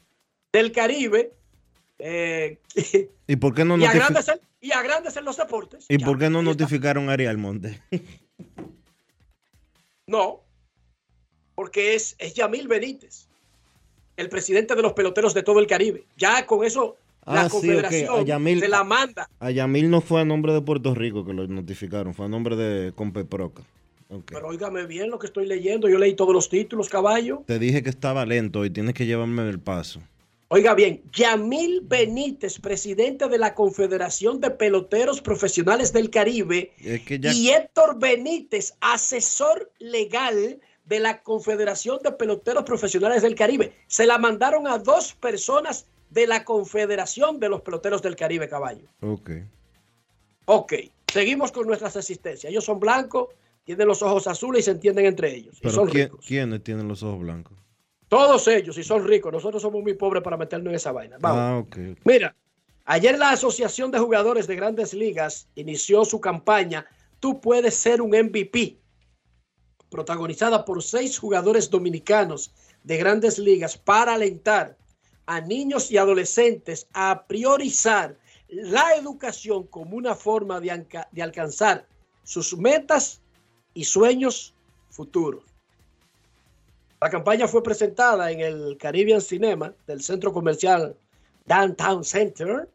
del 0.51 0.71
Caribe, 0.71 1.31
eh, 1.99 2.57
¿Y 3.27 3.35
por 3.37 3.53
qué 3.53 3.63
no, 3.63 3.77
y 4.65 4.71
a 4.71 4.81
grandes 4.81 5.15
en 5.17 5.25
los 5.25 5.37
deportes. 5.37 5.85
¿Y 5.89 5.97
Ya, 5.97 6.05
por 6.05 6.17
qué 6.17 6.29
no 6.29 6.41
notificaron 6.41 7.09
a 7.09 7.13
Ariel 7.13 7.37
Monte? 7.37 7.81
No, 10.07 10.41
porque 11.55 11.95
es, 11.95 12.15
es 12.19 12.35
Yamil 12.35 12.67
Benítez, 12.67 13.27
el 14.17 14.29
presidente 14.29 14.75
de 14.75 14.81
los 14.83 14.93
peloteros 14.93 15.33
de 15.33 15.41
todo 15.41 15.59
el 15.59 15.65
Caribe. 15.67 16.05
Ya 16.15 16.45
con 16.45 16.63
eso 16.63 16.97
la 17.25 17.41
Ah, 17.41 17.49
sí, 17.49 17.55
ok, 17.57 17.61
confederación 17.63 18.25
Yamil- 18.25 18.59
se 18.59 18.67
la 18.67 18.83
manda. 18.83 19.27
A 19.39 19.49
Yamil 19.49 19.89
no 19.89 20.01
fue 20.01 20.21
a 20.21 20.25
nombre 20.25 20.53
de 20.53 20.61
Puerto 20.61 20.93
Rico 20.93 21.25
que 21.25 21.33
lo 21.33 21.47
notificaron, 21.47 22.13
fue 22.13 22.27
a 22.27 22.29
nombre 22.29 22.55
de 22.55 22.91
Compeproca. 22.93 23.63
Ok. 24.09 24.25
Pero 24.27 24.47
óigame 24.49 24.85
bien 24.85 25.09
lo 25.09 25.17
que 25.17 25.25
estoy 25.25 25.47
leyendo. 25.47 25.89
Yo 25.89 25.97
leí 25.97 26.13
todos 26.13 26.35
los 26.35 26.49
títulos, 26.49 26.87
caballo. 26.87 27.41
Te 27.47 27.57
dije 27.57 27.81
que 27.81 27.89
estaba 27.89 28.27
lento 28.27 28.63
y 28.63 28.69
tienes 28.69 28.93
que 28.93 29.07
llevarme 29.07 29.49
el 29.49 29.59
paso. 29.59 30.01
Oiga 30.55 30.73
bien, 30.73 31.03
Yamil 31.11 31.81
Benítez, 31.83 32.59
presidente 32.61 33.27
de 33.27 33.37
la 33.37 33.53
Confederación 33.53 34.39
de 34.39 34.51
Peloteros 34.51 35.19
Profesionales 35.19 35.91
del 35.91 36.09
Caribe, 36.09 36.71
Es 36.79 37.01
que 37.01 37.19
ya 37.19 37.33
y 37.33 37.49
Héctor 37.49 37.99
Benítez, 37.99 38.73
asesor 38.79 39.69
legal 39.79 40.61
de 40.85 40.99
la 41.01 41.21
Confederación 41.23 41.99
de 42.01 42.13
Peloteros 42.13 42.63
Profesionales 42.63 43.21
del 43.21 43.35
Caribe. 43.35 43.73
Se 43.87 44.05
la 44.05 44.17
mandaron 44.17 44.65
a 44.65 44.77
dos 44.77 45.13
personas 45.15 45.87
de 46.09 46.25
la 46.25 46.45
Confederación 46.45 47.37
de 47.41 47.49
los 47.49 47.59
Peloteros 47.61 48.01
del 48.01 48.15
Caribe, 48.15 48.47
caballo. 48.47 48.87
Ok. 49.01 49.31
Ok, 50.45 50.73
seguimos 51.11 51.51
con 51.51 51.67
nuestras 51.67 51.97
asistencias. 51.97 52.49
Ellos 52.49 52.63
son 52.63 52.79
blancos, 52.79 53.27
tienen 53.65 53.87
los 53.89 54.01
ojos 54.01 54.25
azules 54.25 54.61
y 54.61 54.63
se 54.63 54.71
entienden 54.71 55.05
entre 55.05 55.35
ellos. 55.35 55.57
Y 55.57 55.63
Pero 55.63 55.73
son 55.73 55.89
¿quién- 55.89 56.05
ricos. 56.05 56.25
¿quiénes 56.25 56.63
tienen 56.63 56.87
los 56.87 57.03
ojos 57.03 57.19
blancos? 57.19 57.57
Todos 58.07 58.47
ellos, 58.47 58.77
y 58.77 58.83
son 58.83 59.05
ricos. 59.05 59.33
Nosotros 59.33 59.61
somos 59.61 59.81
muy 59.81 59.93
pobres 59.93 60.23
para 60.23 60.37
meternos 60.37 60.69
en 60.69 60.75
esa 60.75 60.91
vaina. 60.91 61.17
Vamos. 61.19 61.67
Ah. 61.71 61.95
Mira, 62.03 62.35
ayer 62.85 63.17
la 63.17 63.31
Asociación 63.31 63.91
de 63.91 63.99
Jugadores 63.99 64.47
de 64.47 64.55
Grandes 64.55 64.93
Ligas 64.93 65.47
inició 65.55 66.05
su 66.05 66.21
campaña 66.21 66.85
Tú 67.25 67.41
puedes 67.41 67.75
ser 67.75 68.03
un 68.03 68.11
MVP, 68.11 68.77
protagonizada 69.89 70.63
por 70.63 70.83
seis 70.83 71.17
jugadores 71.17 71.71
dominicanos 71.71 72.51
de 72.83 72.97
Grandes 72.97 73.39
Ligas 73.39 73.77
para 73.77 74.13
alentar 74.13 74.77
a 75.25 75.41
niños 75.41 75.89
y 75.89 75.97
adolescentes 75.97 76.87
a 76.93 77.25
priorizar 77.27 78.15
la 78.47 78.93
educación 78.95 79.65
como 79.65 79.97
una 79.97 80.13
forma 80.13 80.59
de 80.59 81.21
alcanzar 81.23 81.87
sus 82.23 82.55
metas 82.55 83.21
y 83.73 83.85
sueños 83.85 84.53
futuros. 84.91 85.43
La 87.05 87.11
campaña 87.11 87.47
fue 87.47 87.61
presentada 87.61 88.31
en 88.31 88.39
el 88.39 88.77
Caribbean 88.77 89.21
Cinema 89.21 89.71
del 89.85 90.01
centro 90.01 90.33
comercial 90.33 90.95
Downtown 91.45 92.03
Center. 92.03 92.67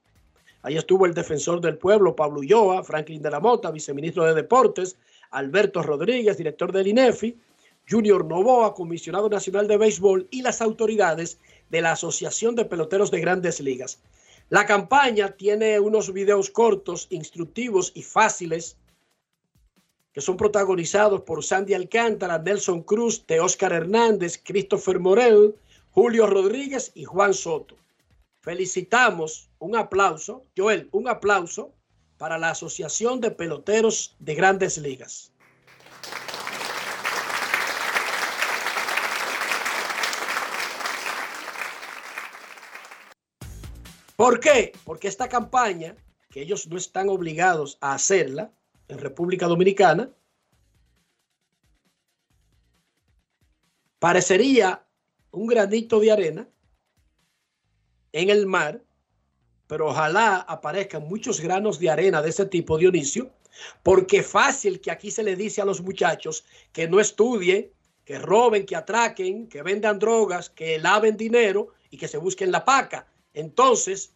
Ahí 0.63 0.77
estuvo 0.77 1.05
el 1.05 1.15
defensor 1.15 1.61
del 1.61 1.79
pueblo, 1.79 2.15
Pablo 2.15 2.39
Ulloa, 2.39 2.85
Franklin 2.85 3.21
de 3.21 3.29
la 3.29 3.41
Mota, 3.41 3.73
viceministro 3.73 4.25
de 4.25 4.35
Deportes, 4.35 4.97
Alberto 5.33 5.83
Rodríguez, 5.83 6.37
director 6.37 6.71
del 6.71 6.87
INEFI, 6.87 7.37
Junior 7.91 8.25
Novoa, 8.25 8.73
comisionado 8.73 9.29
nacional 9.29 9.67
de 9.67 9.79
béisbol 9.79 10.29
y 10.31 10.43
las 10.43 10.63
autoridades 10.63 11.41
de 11.69 11.81
la 11.81 11.91
Asociación 11.91 12.55
de 12.55 12.67
Peloteros 12.67 13.11
de 13.11 13.19
Grandes 13.19 13.59
Ligas. 13.59 13.99
La 14.49 14.65
campaña 14.65 15.33
tiene 15.33 15.81
unos 15.81 16.13
videos 16.13 16.51
cortos, 16.51 17.09
instructivos 17.11 17.91
y 17.97 18.03
fáciles 18.05 18.77
que 20.13 20.21
son 20.21 20.37
protagonizados 20.37 21.23
por 21.23 21.45
Sandy 21.45 21.75
Alcántara, 21.75 22.39
Nelson 22.39 22.83
Cruz, 22.83 23.25
de 23.27 23.41
Oscar 23.41 23.73
Hernández, 23.73 24.41
Christopher 24.43 24.99
Morel, 24.99 25.55
Julio 25.91 26.27
Rodríguez 26.27 26.91
y 26.95 27.05
Juan 27.05 27.35
Soto. 27.35 27.77
Felicitamos, 28.41 29.51
un 29.59 29.77
aplauso, 29.77 30.45
Joel, 30.57 30.89
un 30.93 31.09
aplauso 31.09 31.73
para 32.17 32.39
la 32.39 32.51
Asociación 32.51 33.21
de 33.21 33.31
Peloteros 33.31 34.17
de 34.19 34.35
Grandes 34.35 34.79
Ligas. 34.79 35.33
¿Por 44.17 44.39
qué? 44.39 44.73
Porque 44.85 45.09
esta 45.09 45.29
campaña, 45.29 45.97
que 46.31 46.43
ellos 46.43 46.67
no 46.67 46.77
están 46.77 47.09
obligados 47.09 47.79
a 47.81 47.95
hacerla 47.95 48.53
en 48.91 48.99
República 48.99 49.47
Dominicana, 49.47 50.11
parecería 53.99 54.85
un 55.31 55.47
granito 55.47 56.01
de 56.01 56.13
arena 56.13 56.49
en 58.13 58.31
el 58.31 58.47
mar, 58.47 58.83
pero 59.67 59.89
ojalá 59.89 60.37
aparezcan 60.37 61.07
muchos 61.07 61.41
granos 61.41 61.79
de 61.79 61.91
arena 61.91 62.21
de 62.21 62.31
ese 62.31 62.47
tipo, 62.47 62.77
Dionisio, 62.77 63.31
porque 63.83 64.23
fácil 64.23 64.81
que 64.81 64.91
aquí 64.91 65.11
se 65.11 65.23
le 65.23 65.37
dice 65.37 65.61
a 65.61 65.65
los 65.65 65.81
muchachos 65.81 66.45
que 66.73 66.89
no 66.89 66.99
estudien, 66.99 67.71
que 68.05 68.19
roben, 68.19 68.67
que 68.67 68.75
atraquen, 68.75 69.49
que 69.49 69.63
vendan 69.63 69.99
drogas, 70.01 70.51
que 70.51 70.79
laven 70.79 71.17
dinero 71.17 71.69
y 71.91 71.97
que 71.97 72.09
se 72.09 72.19
busquen 72.19 72.51
la 72.51 72.65
paca. 72.65 73.07
Entonces, 73.35 74.13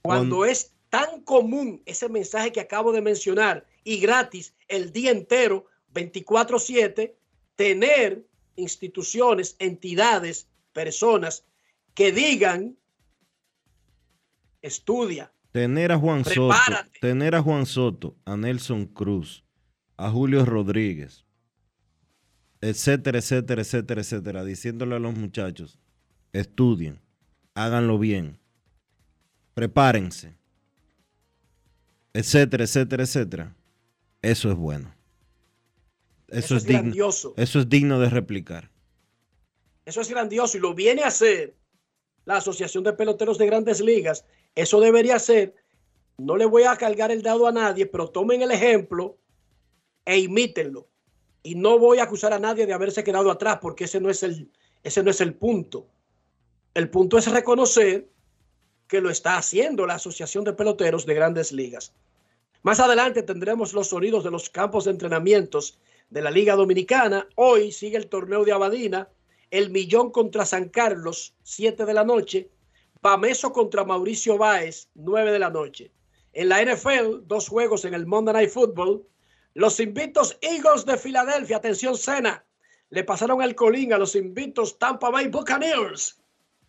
cuando 0.00 0.36
Cuando- 0.36 0.44
es 0.46 0.72
tan 0.96 1.20
común 1.22 1.82
ese 1.84 2.08
mensaje 2.08 2.52
que 2.52 2.60
acabo 2.60 2.90
de 2.90 3.02
mencionar 3.02 3.66
y 3.84 3.98
gratis 3.98 4.54
el 4.66 4.92
día 4.94 5.10
entero, 5.10 5.66
24/7, 5.92 7.14
tener 7.54 8.26
instituciones, 8.56 9.56
entidades, 9.58 10.48
personas 10.72 11.44
que 11.94 12.12
digan, 12.12 12.78
estudia, 14.62 15.30
Tener 15.52 15.92
a 15.92 15.98
Juan 15.98 16.24
Soto, 16.24 16.48
Prepárate. 16.48 16.98
tener 17.00 17.34
a 17.34 17.42
Juan 17.42 17.66
Soto, 17.66 18.16
a 18.24 18.36
Nelson 18.36 18.86
Cruz, 18.86 19.44
a 19.98 20.10
Julio 20.10 20.44
Rodríguez, 20.46 21.26
etcétera, 22.62 23.18
etcétera, 23.18 23.60
etcétera, 23.62 24.00
etcétera, 24.00 24.44
diciéndole 24.44 24.96
a 24.96 24.98
los 24.98 25.14
muchachos, 25.14 25.78
estudien, 26.32 27.00
háganlo 27.54 27.98
bien, 27.98 28.38
prepárense, 29.54 30.36
etcétera, 32.18 32.64
etcétera, 32.64 33.02
etcétera. 33.02 33.56
Eso 34.22 34.50
es 34.50 34.56
bueno. 34.56 34.94
Eso, 36.28 36.38
Eso 36.38 36.56
es, 36.56 36.62
es 36.62 36.66
digno. 36.68 36.82
grandioso. 36.82 37.34
Eso 37.36 37.60
es 37.60 37.68
digno 37.68 38.00
de 38.00 38.10
replicar. 38.10 38.70
Eso 39.84 40.00
es 40.00 40.08
grandioso 40.08 40.56
y 40.56 40.60
lo 40.60 40.74
viene 40.74 41.02
a 41.04 41.08
hacer 41.08 41.54
la 42.24 42.38
Asociación 42.38 42.82
de 42.82 42.92
Peloteros 42.92 43.38
de 43.38 43.46
Grandes 43.46 43.80
Ligas. 43.80 44.24
Eso 44.54 44.80
debería 44.80 45.18
ser, 45.18 45.54
no 46.18 46.36
le 46.36 46.46
voy 46.46 46.64
a 46.64 46.76
cargar 46.76 47.12
el 47.12 47.22
dado 47.22 47.46
a 47.46 47.52
nadie, 47.52 47.86
pero 47.86 48.08
tomen 48.08 48.42
el 48.42 48.50
ejemplo 48.50 49.18
e 50.04 50.18
imítenlo. 50.18 50.88
Y 51.42 51.54
no 51.54 51.78
voy 51.78 51.98
a 51.98 52.04
acusar 52.04 52.32
a 52.32 52.40
nadie 52.40 52.66
de 52.66 52.72
haberse 52.72 53.04
quedado 53.04 53.30
atrás 53.30 53.58
porque 53.62 53.84
ese 53.84 54.00
no 54.00 54.10
es 54.10 54.24
el, 54.24 54.50
ese 54.82 55.02
no 55.04 55.10
es 55.10 55.20
el 55.20 55.34
punto. 55.34 55.86
El 56.74 56.90
punto 56.90 57.18
es 57.18 57.30
reconocer 57.30 58.08
que 58.88 59.00
lo 59.00 59.10
está 59.10 59.36
haciendo 59.36 59.86
la 59.86 59.94
Asociación 59.94 60.42
de 60.44 60.52
Peloteros 60.52 61.06
de 61.06 61.14
Grandes 61.14 61.52
Ligas. 61.52 61.92
Más 62.66 62.80
adelante 62.80 63.22
tendremos 63.22 63.74
los 63.74 63.90
sonidos 63.90 64.24
de 64.24 64.32
los 64.32 64.50
campos 64.50 64.86
de 64.86 64.90
entrenamientos 64.90 65.78
de 66.10 66.20
la 66.20 66.32
Liga 66.32 66.56
Dominicana. 66.56 67.28
Hoy 67.36 67.70
sigue 67.70 67.96
el 67.96 68.08
torneo 68.08 68.44
de 68.44 68.50
Abadina, 68.50 69.08
el 69.52 69.70
Millón 69.70 70.10
contra 70.10 70.44
San 70.44 70.68
Carlos, 70.70 71.36
7 71.44 71.84
de 71.84 71.94
la 71.94 72.02
noche. 72.02 72.50
Pameso 73.00 73.52
contra 73.52 73.84
Mauricio 73.84 74.36
Báez, 74.36 74.88
9 74.96 75.30
de 75.30 75.38
la 75.38 75.48
noche. 75.48 75.92
En 76.32 76.48
la 76.48 76.60
NFL, 76.60 77.28
dos 77.28 77.48
juegos 77.48 77.84
en 77.84 77.94
el 77.94 78.04
Monday 78.04 78.34
Night 78.34 78.50
Football. 78.50 79.06
Los 79.54 79.78
invictos 79.78 80.36
Eagles 80.40 80.84
de 80.84 80.96
Filadelfia, 80.96 81.58
atención 81.58 81.96
Cena, 81.96 82.44
le 82.90 83.04
pasaron 83.04 83.42
el 83.42 83.54
colín 83.54 83.92
a 83.92 83.98
los 83.98 84.16
invictos 84.16 84.76
Tampa 84.76 85.10
Bay 85.10 85.28
Buccaneers, 85.28 86.20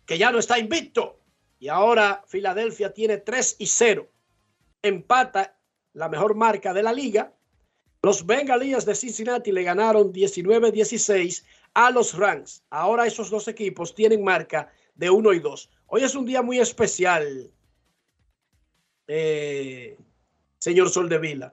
que 0.06 0.16
ya 0.16 0.30
no 0.30 0.38
está 0.38 0.60
invicto. 0.60 1.18
Y 1.58 1.66
ahora 1.66 2.22
Filadelfia 2.28 2.94
tiene 2.94 3.16
3 3.16 3.56
y 3.58 3.66
0. 3.66 4.08
Empata 4.80 5.57
la 5.98 6.08
mejor 6.08 6.36
marca 6.36 6.72
de 6.72 6.82
la 6.82 6.92
liga. 6.92 7.32
Los 8.02 8.24
Bengalíes 8.24 8.86
de 8.86 8.94
Cincinnati 8.94 9.50
le 9.50 9.64
ganaron 9.64 10.12
19-16 10.12 11.44
a 11.74 11.90
los 11.90 12.16
Rams. 12.16 12.62
Ahora 12.70 13.04
esos 13.06 13.28
dos 13.30 13.48
equipos 13.48 13.94
tienen 13.94 14.22
marca 14.22 14.70
de 14.94 15.10
1 15.10 15.32
y 15.32 15.40
2. 15.40 15.70
Hoy 15.88 16.04
es 16.04 16.14
un 16.14 16.24
día 16.24 16.40
muy 16.40 16.60
especial, 16.60 17.50
eh, 19.08 19.98
señor 20.58 20.88
Soldevila. 20.88 21.52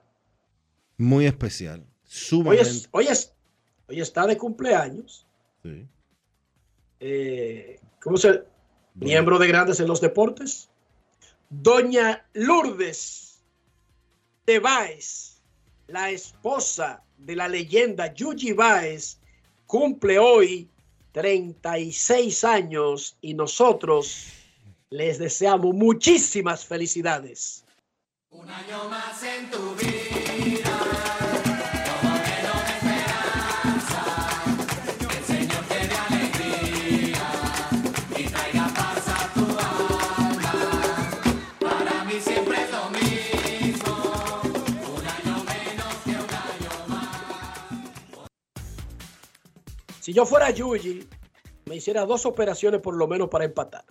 Muy 0.96 1.26
especial. 1.26 1.80
Hoy, 1.80 1.86
Sumamente. 2.04 2.62
es, 2.62 2.88
hoy, 2.92 3.06
es, 3.08 3.34
hoy 3.88 4.00
está 4.00 4.26
de 4.28 4.38
cumpleaños. 4.38 5.26
Sí. 5.64 5.88
eh, 7.00 7.80
¿Cómo 8.00 8.16
se? 8.16 8.44
Miembro 8.94 9.38
de 9.40 9.48
Grandes 9.48 9.80
en 9.80 9.88
los 9.88 10.00
Deportes. 10.00 10.70
Doña 11.50 12.24
Lourdes 12.32 13.25
de 14.46 14.60
Báez, 14.60 15.42
la 15.88 16.10
esposa 16.10 17.02
de 17.18 17.34
la 17.34 17.48
leyenda 17.48 18.14
Yuji 18.14 18.52
Báez, 18.52 19.18
cumple 19.66 20.18
hoy 20.20 20.70
36 21.12 22.44
años 22.44 23.16
y 23.20 23.34
nosotros 23.34 24.28
les 24.90 25.18
deseamos 25.18 25.74
muchísimas 25.74 26.64
felicidades. 26.64 27.64
Si 50.06 50.12
yo 50.12 50.24
fuera 50.24 50.52
Yuji, 50.52 51.04
me 51.64 51.74
hiciera 51.74 52.06
dos 52.06 52.26
operaciones 52.26 52.80
por 52.80 52.94
lo 52.94 53.08
menos 53.08 53.28
para 53.28 53.44
empatar. 53.44 53.84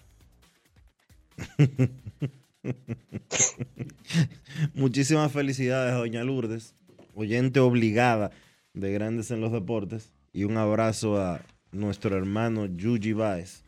Muchísimas 4.74 5.34
felicidades, 5.34 5.94
doña 5.94 6.24
Lourdes, 6.24 6.74
oyente 7.16 7.60
obligada 7.60 8.32
de 8.74 8.94
Grandes 8.94 9.30
en 9.30 9.42
los 9.42 9.52
Deportes. 9.52 10.14
Y 10.32 10.46
un 10.46 10.56
abrazo 10.56 11.22
a 11.22 11.42
nuestro 11.74 12.16
hermano 12.16 12.66
Yuji 12.66 13.12
Baez, 13.12 13.66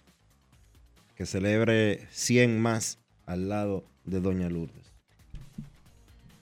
que 1.16 1.26
celebre 1.26 2.08
100 2.12 2.62
más 2.62 2.98
al 3.26 3.50
lado 3.50 3.84
de 4.06 4.22
doña 4.22 4.48
Lourdes. 4.48 4.94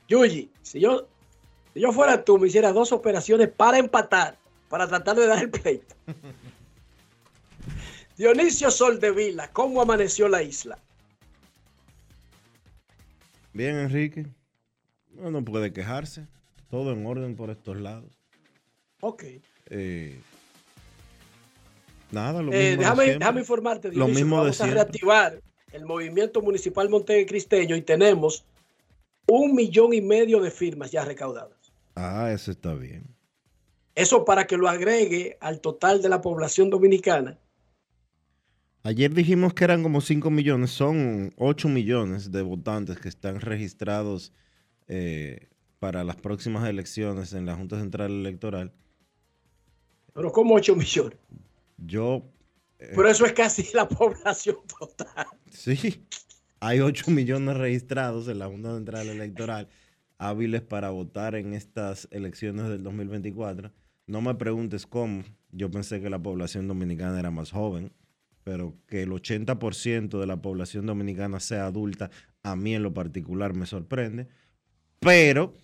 Yuji, 0.07 0.51
si 0.61 0.79
yo, 0.79 1.07
si 1.73 1.79
yo 1.79 1.91
fuera 1.91 2.23
tú, 2.23 2.37
me 2.37 2.47
hiciera 2.47 2.73
dos 2.73 2.91
operaciones 2.91 3.49
para 3.49 3.79
empatar, 3.79 4.37
para 4.69 4.87
tratar 4.87 5.15
de 5.15 5.27
dar 5.27 5.43
el 5.43 5.49
pleito. 5.49 5.95
Dionisio 8.17 8.71
Soldevila, 8.71 9.51
¿cómo 9.51 9.81
amaneció 9.81 10.27
la 10.29 10.41
isla? 10.41 10.77
Bien, 13.53 13.75
Enrique. 13.77 14.25
No, 15.11 15.31
no 15.31 15.43
puede 15.43 15.73
quejarse. 15.73 16.27
Todo 16.69 16.91
en 16.91 17.05
orden 17.05 17.35
por 17.35 17.49
estos 17.49 17.79
lados. 17.79 18.17
Ok. 19.01 19.23
Eh, 19.69 20.19
nada, 22.11 22.41
lo 22.41 22.51
Eh, 22.53 22.55
mismo 22.55 22.69
de 22.71 22.77
déjame, 22.77 23.03
siempre. 23.03 23.19
déjame 23.19 23.39
informarte, 23.41 23.87
Lo 23.89 23.93
Dionisio, 23.93 24.25
mismo 24.25 24.35
que 24.37 24.45
de 24.45 24.51
vamos 24.51 24.61
a 24.61 24.67
reactivar 24.67 25.41
el 25.71 25.85
movimiento 25.85 26.41
municipal 26.41 26.89
montecristeño 26.89 27.75
y 27.75 27.81
tenemos 27.81 28.45
un 29.27 29.55
millón 29.55 29.93
y 29.93 30.01
medio 30.01 30.39
de 30.41 30.51
firmas 30.51 30.91
ya 30.91 31.03
recaudadas. 31.03 31.57
Ah, 31.95 32.31
eso 32.33 32.51
está 32.51 32.73
bien. 32.73 33.03
Eso 33.95 34.25
para 34.25 34.45
que 34.45 34.57
lo 34.57 34.67
agregue 34.67 35.37
al 35.39 35.61
total 35.61 36.01
de 36.01 36.09
la 36.09 36.21
población 36.21 36.69
dominicana. 36.69 37.39
Ayer 38.83 39.13
dijimos 39.13 39.53
que 39.53 39.63
eran 39.63 39.81
como 39.81 40.01
5 40.01 40.29
millones, 40.29 40.69
son 40.69 41.33
8 41.37 41.69
millones 41.69 42.31
de 42.31 42.41
votantes 42.41 42.99
que 42.99 43.07
están 43.07 43.39
registrados 43.39 44.33
eh, 44.87 45.47
para 45.79 46.03
las 46.03 46.17
próximas 46.17 46.67
elecciones 46.69 47.33
en 47.33 47.45
la 47.45 47.55
Junta 47.55 47.79
Central 47.79 48.11
Electoral. 48.11 48.73
Pero 50.13 50.31
como 50.31 50.55
8 50.55 50.75
millones. 50.75 51.17
Yo, 51.77 52.21
eh, 52.79 52.91
Pero 52.95 53.09
eso 53.09 53.25
es 53.25 53.33
casi 53.33 53.65
la 53.73 53.87
población 53.87 54.57
total. 54.79 55.25
sí, 55.49 56.05
hay 56.59 56.81
8 56.81 57.09
millones 57.11 57.57
registrados 57.57 58.27
en 58.27 58.39
la 58.39 58.47
Junta 58.47 58.75
Central 58.75 59.07
Electoral 59.07 59.69
hábiles 60.17 60.61
para 60.61 60.89
votar 60.89 61.35
en 61.35 61.53
estas 61.53 62.07
elecciones 62.11 62.67
del 62.69 62.83
2024. 62.83 63.71
No 64.07 64.21
me 64.21 64.35
preguntes 64.35 64.85
cómo, 64.85 65.23
yo 65.51 65.71
pensé 65.71 66.01
que 66.01 66.09
la 66.09 66.19
población 66.19 66.67
dominicana 66.67 67.19
era 67.19 67.31
más 67.31 67.51
joven, 67.51 67.91
pero 68.43 68.75
que 68.87 69.01
el 69.01 69.09
80% 69.09 70.19
de 70.19 70.27
la 70.27 70.41
población 70.41 70.85
dominicana 70.85 71.39
sea 71.39 71.65
adulta, 71.65 72.11
a 72.43 72.55
mí 72.55 72.75
en 72.75 72.83
lo 72.83 72.93
particular 72.93 73.55
me 73.55 73.65
sorprende, 73.65 74.27
pero 74.99 75.55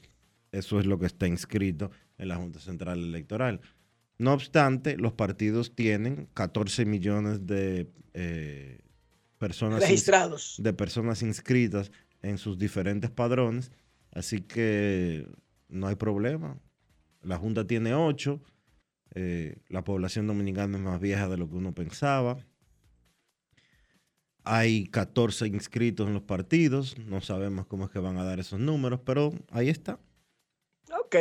eso 0.52 0.80
es 0.80 0.86
lo 0.86 0.98
que 0.98 1.06
está 1.06 1.28
inscrito 1.28 1.92
en 2.18 2.28
la 2.28 2.38
Junta 2.38 2.60
Central 2.60 3.00
Electoral. 3.00 3.62
No 4.18 4.34
obstante, 4.34 4.98
los 4.98 5.14
partidos 5.14 5.76
tienen 5.76 6.28
14 6.34 6.86
millones 6.86 7.46
de 7.46 7.92
eh, 8.14 8.80
personas 9.38 9.82
Registrados. 9.82 10.56
de 10.60 10.74
personas 10.74 11.22
inscritas 11.22 11.92
en 12.22 12.38
sus 12.38 12.58
diferentes 12.58 13.10
padrones, 13.10 13.72
así 14.12 14.42
que 14.42 15.28
no 15.70 15.88
hay 15.88 15.96
problema. 15.96 16.60
La 17.22 17.38
Junta 17.38 17.66
tiene 17.68 17.94
8, 17.94 18.42
la 19.68 19.84
población 19.84 20.28
dominicana 20.28 20.78
es 20.78 20.84
más 20.84 21.00
vieja 21.00 21.28
de 21.28 21.38
lo 21.38 21.50
que 21.50 21.56
uno 21.56 21.74
pensaba. 21.74 22.38
Hay 24.44 24.88
14 24.88 25.48
inscritos 25.48 26.08
en 26.08 26.14
los 26.14 26.24
partidos, 26.24 26.98
no 26.98 27.22
sabemos 27.22 27.68
cómo 27.68 27.86
es 27.86 27.92
que 27.92 28.00
van 28.00 28.18
a 28.18 28.24
dar 28.24 28.40
esos 28.40 28.60
números, 28.60 29.02
pero 29.06 29.34
ahí 29.52 29.70
está. 29.70 30.00
Ok. 31.00 31.16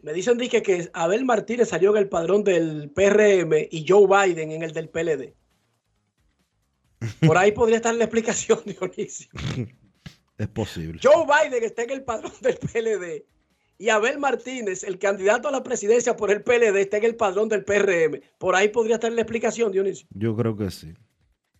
Me 0.00 0.12
dicen 0.12 0.38
dije, 0.38 0.62
que 0.62 0.90
Abel 0.92 1.24
Martínez 1.24 1.68
salió 1.68 1.90
en 1.92 2.02
el 2.02 2.08
padrón 2.08 2.44
del 2.44 2.90
PRM 2.90 3.68
y 3.70 3.86
Joe 3.88 4.06
Biden 4.06 4.50
en 4.50 4.62
el 4.62 4.72
del 4.72 4.88
PLD. 4.88 5.34
Por 7.26 7.38
ahí 7.38 7.52
podría 7.52 7.76
estar 7.76 7.94
la 7.94 8.04
explicación, 8.04 8.60
Dionisio. 8.66 9.28
Es 10.36 10.48
posible. 10.48 11.00
Joe 11.02 11.24
Biden 11.26 11.64
está 11.64 11.84
en 11.84 11.90
el 11.90 12.02
padrón 12.02 12.32
del 12.40 12.56
PLD 12.56 13.33
y 13.84 13.90
Abel 13.90 14.18
Martínez, 14.18 14.82
el 14.82 14.98
candidato 14.98 15.46
a 15.46 15.50
la 15.50 15.62
presidencia 15.62 16.16
por 16.16 16.30
el 16.30 16.42
PLD, 16.42 16.74
está 16.80 16.96
en 16.96 17.04
el 17.04 17.16
padrón 17.16 17.50
del 17.50 17.64
PRM. 17.64 18.18
Por 18.38 18.56
ahí 18.56 18.68
podría 18.68 18.94
estar 18.94 19.12
la 19.12 19.20
explicación, 19.20 19.72
Dionisio. 19.72 20.08
Yo 20.08 20.34
creo 20.34 20.56
que 20.56 20.70
sí. 20.70 20.94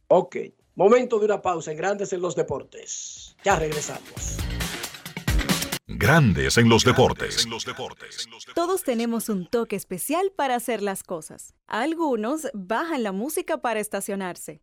Ok, 0.08 0.36
momento 0.74 1.18
de 1.18 1.26
una 1.26 1.42
pausa 1.42 1.70
en 1.70 1.76
Grandes 1.76 2.14
en 2.14 2.22
los 2.22 2.34
Deportes. 2.34 3.36
Ya 3.44 3.58
regresamos. 3.58 4.38
Grandes 5.86 6.56
en 6.56 6.70
los 6.70 6.82
deportes. 6.82 7.46
Todos 8.54 8.84
tenemos 8.84 9.28
un 9.28 9.46
toque 9.46 9.76
especial 9.76 10.32
para 10.34 10.54
hacer 10.54 10.80
las 10.80 11.02
cosas. 11.02 11.52
Algunos 11.66 12.48
bajan 12.54 13.02
la 13.02 13.12
música 13.12 13.58
para 13.58 13.80
estacionarse. 13.80 14.62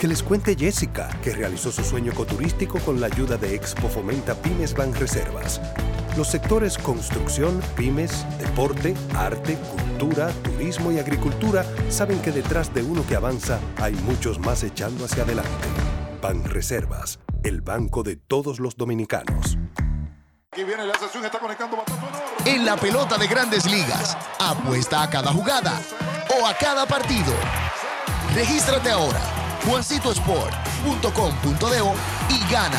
Que 0.00 0.08
les 0.08 0.22
cuente 0.22 0.56
Jessica, 0.58 1.10
que 1.22 1.34
realizó 1.34 1.70
su 1.70 1.84
sueño 1.84 2.12
ecoturístico 2.12 2.78
con 2.78 3.02
la 3.02 3.08
ayuda 3.08 3.36
de 3.36 3.54
Expo 3.54 3.86
Fomenta 3.86 4.34
Pymes 4.34 4.72
Banreservas. 4.72 5.60
Los 6.16 6.28
sectores 6.28 6.78
construcción, 6.78 7.60
pymes, 7.76 8.24
deporte, 8.38 8.94
arte, 9.14 9.58
cultura, 9.58 10.30
turismo 10.42 10.90
y 10.90 10.98
agricultura 10.98 11.66
saben 11.90 12.18
que 12.22 12.32
detrás 12.32 12.72
de 12.72 12.82
uno 12.82 13.06
que 13.06 13.14
avanza 13.14 13.60
hay 13.76 13.92
muchos 13.92 14.38
más 14.38 14.62
echando 14.62 15.04
hacia 15.04 15.24
adelante. 15.24 15.68
Banreservas, 16.22 17.20
el 17.44 17.60
banco 17.60 18.02
de 18.02 18.16
todos 18.16 18.58
los 18.58 18.78
dominicanos. 18.78 19.58
Aquí 20.50 20.64
viene 20.64 20.86
la 20.86 20.94
sesión, 20.94 21.26
está 21.26 21.38
conectando 21.38 21.76
batazo 21.76 21.98
enorme. 21.98 22.50
En 22.50 22.64
la 22.64 22.78
pelota 22.78 23.18
de 23.18 23.26
grandes 23.26 23.66
ligas, 23.66 24.16
apuesta 24.38 25.02
a 25.02 25.10
cada 25.10 25.30
jugada 25.30 25.78
o 26.40 26.46
a 26.46 26.54
cada 26.54 26.86
partido. 26.86 27.34
Regístrate 28.34 28.90
ahora, 28.90 29.20
juancitosport.com.de 29.66 31.80
y 32.28 32.38
gana. 32.52 32.78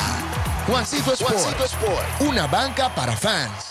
Juancito 0.67 1.13
Sport, 1.13 1.33
Juancito 1.33 1.65
Sport. 1.65 2.21
una 2.21 2.45
banca 2.47 2.93
para 2.93 3.17
fans. 3.17 3.70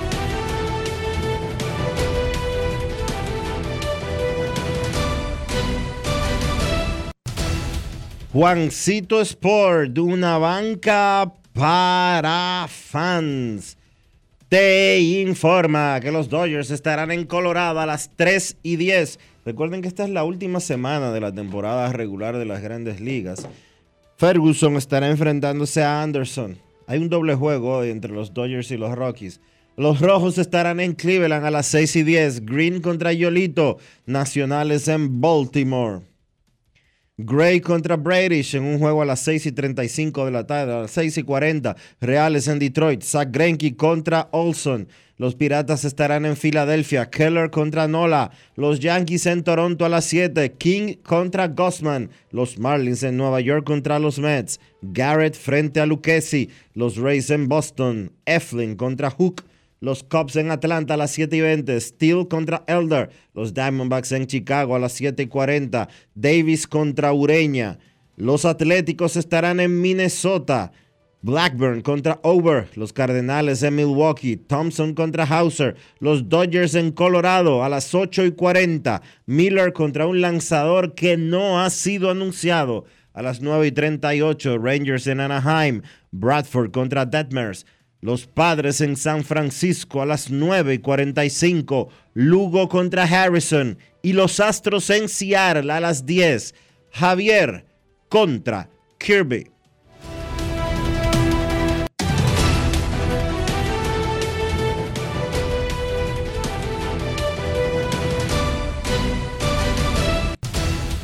Juancito 8.33 9.19
Sport, 9.19 9.97
una 9.97 10.37
banca 10.37 11.33
para 11.51 12.65
fans. 12.69 13.77
Te 14.47 15.01
informa 15.01 15.99
que 15.99 16.13
los 16.13 16.29
Dodgers 16.29 16.71
estarán 16.71 17.11
en 17.11 17.25
Colorado 17.25 17.81
a 17.81 17.85
las 17.85 18.09
3 18.15 18.55
y 18.63 18.77
10. 18.77 19.19
Recuerden 19.43 19.81
que 19.81 19.89
esta 19.89 20.05
es 20.05 20.11
la 20.11 20.23
última 20.23 20.61
semana 20.61 21.11
de 21.11 21.19
la 21.19 21.33
temporada 21.33 21.91
regular 21.91 22.37
de 22.37 22.45
las 22.45 22.61
grandes 22.61 23.01
ligas. 23.01 23.45
Ferguson 24.15 24.77
estará 24.77 25.09
enfrentándose 25.09 25.83
a 25.83 26.01
Anderson. 26.01 26.57
Hay 26.87 26.99
un 26.99 27.09
doble 27.09 27.35
juego 27.35 27.79
hoy 27.79 27.89
entre 27.89 28.13
los 28.13 28.33
Dodgers 28.33 28.71
y 28.71 28.77
los 28.77 28.95
Rockies. 28.95 29.41
Los 29.75 29.99
Rojos 29.99 30.37
estarán 30.37 30.79
en 30.79 30.93
Cleveland 30.93 31.45
a 31.45 31.51
las 31.51 31.65
6 31.67 31.97
y 31.97 32.03
10. 32.03 32.45
Green 32.45 32.79
contra 32.79 33.11
Yolito. 33.11 33.77
Nacionales 34.05 34.87
en 34.87 35.19
Baltimore. 35.19 36.10
Gray 37.23 37.61
contra 37.61 37.97
Bradish 37.97 38.55
en 38.55 38.63
un 38.63 38.79
juego 38.79 39.01
a 39.01 39.05
las 39.05 39.19
6 39.21 39.45
y 39.45 39.51
35 39.51 40.25
de 40.25 40.31
la 40.31 40.47
tarde, 40.47 40.73
a 40.73 40.81
las 40.81 40.91
6 40.91 41.19
y 41.19 41.23
40. 41.23 41.75
Reales 41.99 42.47
en 42.47 42.57
Detroit. 42.57 43.03
Zach 43.03 43.29
Greinke 43.31 43.75
contra 43.75 44.27
Olson. 44.31 44.87
Los 45.17 45.35
Piratas 45.35 45.85
estarán 45.85 46.25
en 46.25 46.35
Filadelfia. 46.35 47.11
Keller 47.11 47.51
contra 47.51 47.87
Nola. 47.87 48.31
Los 48.55 48.79
Yankees 48.79 49.27
en 49.27 49.43
Toronto 49.43 49.85
a 49.85 49.89
las 49.89 50.05
7. 50.05 50.53
King 50.53 50.95
contra 51.03 51.47
Gossman. 51.47 52.09
Los 52.31 52.57
Marlins 52.57 53.03
en 53.03 53.17
Nueva 53.17 53.39
York 53.39 53.63
contra 53.63 53.99
los 53.99 54.17
Mets. 54.17 54.59
Garrett 54.81 55.35
frente 55.35 55.79
a 55.79 55.85
Lucchesi. 55.85 56.49
Los 56.73 56.97
Rays 56.97 57.29
en 57.29 57.47
Boston. 57.47 58.11
Eflin 58.25 58.75
contra 58.75 59.11
Hook. 59.11 59.43
Los 59.83 60.03
Cubs 60.03 60.35
en 60.35 60.51
Atlanta 60.51 60.93
a 60.93 60.97
las 60.97 61.09
7 61.09 61.35
y 61.35 61.41
20. 61.41 61.81
Steele 61.81 62.27
contra 62.27 62.63
Elder. 62.67 63.09
Los 63.33 63.55
Diamondbacks 63.55 64.11
en 64.11 64.27
Chicago 64.27 64.75
a 64.75 64.79
las 64.79 64.91
7 64.91 65.23
y 65.23 65.25
40. 65.25 65.89
Davis 66.13 66.67
contra 66.67 67.11
Ureña. 67.13 67.79
Los 68.15 68.45
Atléticos 68.45 69.15
estarán 69.15 69.59
en 69.59 69.81
Minnesota. 69.81 70.71
Blackburn 71.23 71.81
contra 71.81 72.19
Over. 72.21 72.67
Los 72.75 72.93
Cardenales 72.93 73.63
en 73.63 73.75
Milwaukee. 73.75 74.37
Thompson 74.37 74.93
contra 74.93 75.25
Hauser. 75.25 75.75
Los 75.97 76.29
Dodgers 76.29 76.75
en 76.75 76.91
Colorado 76.91 77.63
a 77.63 77.69
las 77.69 77.95
8 77.95 78.25
y 78.25 78.31
40. 78.33 79.01
Miller 79.25 79.73
contra 79.73 80.05
un 80.05 80.21
lanzador 80.21 80.93
que 80.93 81.17
no 81.17 81.59
ha 81.59 81.71
sido 81.71 82.11
anunciado. 82.11 82.85
A 83.13 83.23
las 83.23 83.41
9 83.41 83.65
y 83.65 83.71
38. 83.71 84.59
Rangers 84.59 85.07
en 85.07 85.21
Anaheim. 85.21 85.81
Bradford 86.11 86.69
contra 86.69 87.07
Detmers. 87.07 87.65
Los 88.03 88.25
Padres 88.25 88.81
en 88.81 88.95
San 88.95 89.23
Francisco 89.23 90.01
a 90.01 90.07
las 90.07 90.31
9 90.31 90.73
y 90.73 90.79
45. 90.79 91.89
Lugo 92.15 92.67
contra 92.67 93.03
Harrison. 93.03 93.77
Y 94.01 94.13
los 94.13 94.39
Astros 94.39 94.89
en 94.89 95.07
Seattle 95.07 95.71
a 95.71 95.79
las 95.79 96.07
10. 96.07 96.55
Javier 96.89 97.67
contra 98.09 98.71
Kirby. 98.97 99.51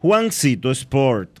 Juancito 0.00 0.70
Sport. 0.70 1.40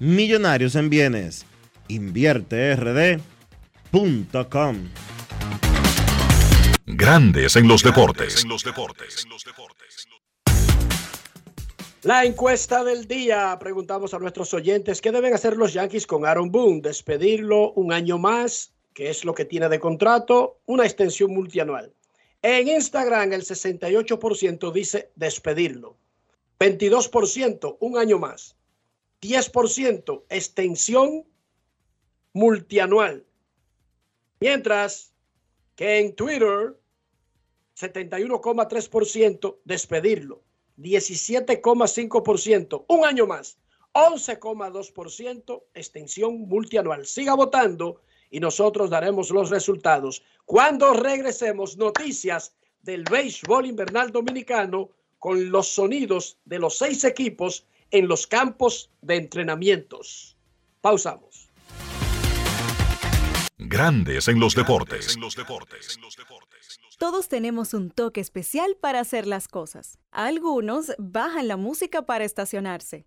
Millonarios 0.00 0.74
en 0.76 0.88
Bienes. 0.88 1.44
InvierteRD.com. 1.88 4.76
Grandes 6.86 7.56
en 7.56 7.68
los 7.68 7.82
deportes. 7.82 8.46
La 12.02 12.24
encuesta 12.24 12.82
del 12.82 13.06
día. 13.06 13.58
Preguntamos 13.60 14.14
a 14.14 14.18
nuestros 14.18 14.54
oyentes 14.54 15.02
qué 15.02 15.12
deben 15.12 15.34
hacer 15.34 15.58
los 15.58 15.74
Yankees 15.74 16.06
con 16.06 16.24
Aaron 16.24 16.50
Boone. 16.50 16.80
Despedirlo 16.80 17.72
un 17.72 17.92
año 17.92 18.16
más, 18.16 18.72
que 18.94 19.10
es 19.10 19.26
lo 19.26 19.34
que 19.34 19.44
tiene 19.44 19.68
de 19.68 19.80
contrato, 19.80 20.60
una 20.64 20.86
extensión 20.86 21.34
multianual. 21.34 21.92
En 22.40 22.68
Instagram 22.68 23.34
el 23.34 23.42
68% 23.42 24.72
dice 24.72 25.10
despedirlo. 25.14 25.98
22% 26.58 27.76
un 27.80 27.98
año 27.98 28.18
más. 28.18 28.56
10% 29.20 30.24
extensión 30.28 31.24
multianual. 32.32 33.26
Mientras 34.40 35.12
que 35.76 35.98
en 35.98 36.14
Twitter, 36.14 36.78
71,3% 37.76 39.58
despedirlo, 39.64 40.42
17,5%, 40.78 42.84
un 42.88 43.04
año 43.04 43.26
más, 43.26 43.58
11,2% 43.92 45.62
extensión 45.74 46.48
multianual. 46.48 47.06
Siga 47.06 47.34
votando 47.34 48.00
y 48.30 48.40
nosotros 48.40 48.90
daremos 48.90 49.30
los 49.30 49.50
resultados. 49.50 50.22
Cuando 50.44 50.92
regresemos, 50.92 51.76
noticias 51.76 52.54
del 52.82 53.04
béisbol 53.04 53.66
invernal 53.66 54.12
dominicano 54.12 54.90
con 55.18 55.50
los 55.50 55.68
sonidos 55.68 56.38
de 56.44 56.58
los 56.58 56.78
seis 56.78 57.04
equipos 57.04 57.66
en 57.90 58.08
los 58.08 58.26
campos 58.26 58.90
de 59.02 59.16
entrenamientos. 59.16 60.36
Pausamos. 60.80 61.50
Grandes 63.58 64.28
en 64.28 64.40
los 64.40 64.54
deportes. 64.54 65.18
Todos 66.98 67.28
tenemos 67.28 67.74
un 67.74 67.90
toque 67.90 68.20
especial 68.20 68.76
para 68.80 69.00
hacer 69.00 69.26
las 69.26 69.48
cosas. 69.48 69.98
Algunos 70.10 70.92
bajan 70.98 71.48
la 71.48 71.56
música 71.56 72.02
para 72.02 72.24
estacionarse. 72.24 73.06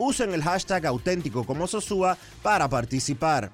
usen 0.00 0.32
el 0.34 0.42
hashtag 0.42 0.86
auténtico 0.86 1.44
como 1.44 1.68
Sosúa 1.68 2.16
para 2.42 2.68
participar. 2.68 3.52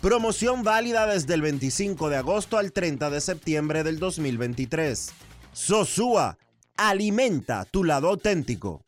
Promoción 0.00 0.62
válida 0.62 1.06
desde 1.06 1.34
el 1.34 1.42
25 1.42 2.08
de 2.08 2.16
agosto 2.18 2.58
al 2.58 2.72
30 2.72 3.10
de 3.10 3.20
septiembre 3.20 3.82
del 3.82 3.98
2023. 3.98 5.10
Sosúa, 5.52 6.38
alimenta 6.76 7.64
tu 7.64 7.82
lado 7.82 8.08
auténtico. 8.08 8.87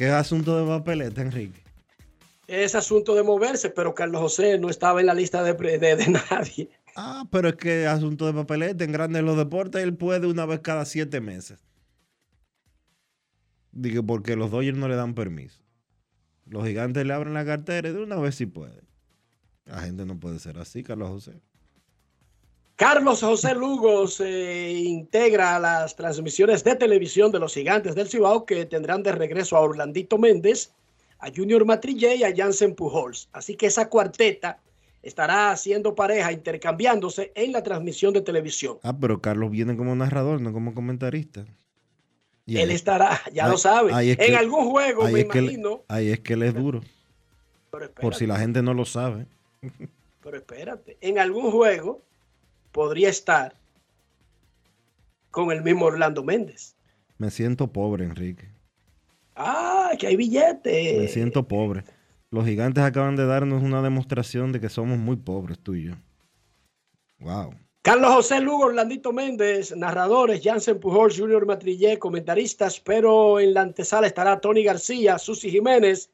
es 0.06 0.14
asunto 0.14 0.58
de 0.58 0.66
papeleta, 0.66 1.22
Enrique. 1.22 1.62
Es 2.47 2.74
asunto 2.74 3.16
de 3.16 3.24
moverse, 3.24 3.70
pero 3.70 3.93
Carlos 3.93 4.22
José 4.22 4.58
no 4.58 4.70
estaba 4.70 5.02
en 5.02 5.08
la 5.08 5.14
lista 5.14 5.43
de, 5.43 5.54
de, 5.54 5.95
de 5.95 6.08
nadie. 6.32 6.70
Ah, 6.95 7.26
pero 7.32 7.50
es 7.50 7.56
que 7.56 7.86
asunto 7.86 8.26
de 8.26 8.34
papeleta. 8.34 8.84
En 8.84 8.91
grandes 8.91 9.24
los 9.24 9.38
deportes, 9.38 9.84
él 9.84 9.95
puede 9.95 10.28
una 10.28 10.45
vez 10.45 10.62
cada 10.62 10.86
siete 10.86 11.22
meses. 11.22 11.60
Digo, 13.72 14.04
porque 14.04 14.36
los 14.36 14.52
Dodgers 14.52 14.78
no 14.78 14.88
le 14.88 14.95
dan 14.95 15.14
permiso. 15.14 15.62
Los 16.45 16.66
gigantes 16.66 17.06
le 17.06 17.14
abren 17.14 17.34
la 17.34 17.45
cartera 17.45 17.89
y 17.89 17.93
de 17.93 18.02
una 18.02 18.16
vez 18.16 18.36
sí 18.36 18.47
puede. 18.47 18.82
La 19.66 19.82
gente 19.82 20.06
no 20.06 20.20
puede 20.20 20.39
ser 20.39 20.58
así, 20.58 20.82
Carlos 20.82 21.10
José. 21.10 21.41
Carlos 22.80 23.19
José 23.19 23.55
Lugo 23.55 24.07
se 24.07 24.71
integra 24.71 25.57
a 25.57 25.59
las 25.59 25.97
transmisiones 25.97 26.63
de 26.63 26.77
televisión 26.77 27.30
de 27.30 27.38
los 27.38 27.53
gigantes 27.53 27.93
del 27.93 28.07
Cibao 28.07 28.45
que 28.45 28.65
tendrán 28.65 29.03
de 29.03 29.11
regreso 29.11 29.57
a 29.57 29.59
Orlandito 29.59 30.17
Méndez, 30.17 30.71
a 31.19 31.27
Junior 31.30 31.65
Matrillé 31.65 32.15
y 32.15 32.23
a 32.23 32.34
Jansen 32.34 32.75
Pujols. 32.75 33.27
Así 33.34 33.55
que 33.55 33.65
esa 33.65 33.89
cuarteta 33.89 34.61
estará 35.03 35.51
haciendo 35.51 35.93
pareja, 35.93 36.32
intercambiándose 36.32 37.34
en 37.36 37.51
la 37.51 37.63
transmisión 37.63 38.13
de 38.13 38.21
televisión. 38.21 38.77
Ah, 38.82 38.97
pero 38.97 39.19
Carlos 39.19 39.51
viene 39.51 39.75
como 39.75 39.93
narrador, 39.93 40.39
no 40.39 40.53
como 40.53 40.73
comentarista. 40.73 41.45
Y 42.45 42.59
él 42.59 42.69
ahí, 42.69 42.75
estará, 42.77 43.19
ya 43.34 43.43
ahí, 43.43 43.51
lo 43.51 43.57
sabe, 43.57 43.91
en 43.93 44.36
algún 44.36 44.71
juego, 44.71 45.03
me 45.03 45.19
imagino. 45.19 45.84
Ahí 45.89 46.11
es 46.11 46.21
que 46.21 46.32
él 46.32 46.43
es 46.43 46.53
duro. 46.53 46.80
Por 47.99 48.15
si 48.15 48.25
la 48.25 48.39
gente 48.39 48.61
no 48.61 48.73
lo 48.73 48.86
sabe. 48.86 49.25
Pero 50.23 50.38
espérate, 50.38 50.97
en 51.01 51.19
algún 51.19 51.51
juego 51.51 52.07
podría 52.72 53.09
estar 53.09 53.53
con 55.32 55.51
el 55.51 55.61
mismo 55.63 55.86
Orlando 55.86 56.24
Méndez. 56.24 56.76
Me 57.17 57.30
siento 57.32 57.72
pobre, 57.72 58.05
Enrique. 58.05 58.49
Ah, 59.36 59.91
que 59.97 60.07
hay 60.07 60.15
billetes. 60.15 61.01
Me 61.01 61.07
siento 61.07 61.47
pobre. 61.47 61.84
Los 62.32 62.45
gigantes 62.45 62.84
acaban 62.84 63.15
de 63.15 63.26
darnos 63.26 63.63
una 63.63 63.82
demostración 63.82 64.51
de 64.51 64.59
que 64.59 64.70
somos 64.70 64.97
muy 64.97 65.15
pobres, 65.15 65.59
tú 65.59 65.76
y 65.76 65.86
yo. 65.86 65.93
Wow. 67.20 67.53
Carlos 67.82 68.13
José 68.13 68.39
Lugo, 68.41 68.65
Orlandito 68.65 69.11
Méndez, 69.13 69.76
narradores, 69.76 70.41
Jansen 70.43 70.80
Pujol, 70.80 71.15
Junior 71.15 71.45
Matrillé, 71.45 71.97
comentaristas, 71.97 72.80
pero 72.80 73.39
en 73.39 73.53
la 73.53 73.61
antesala 73.61 74.05
estará 74.05 74.39
Tony 74.39 74.63
García, 74.63 75.17
Susi 75.17 75.49
Jiménez 75.49 76.11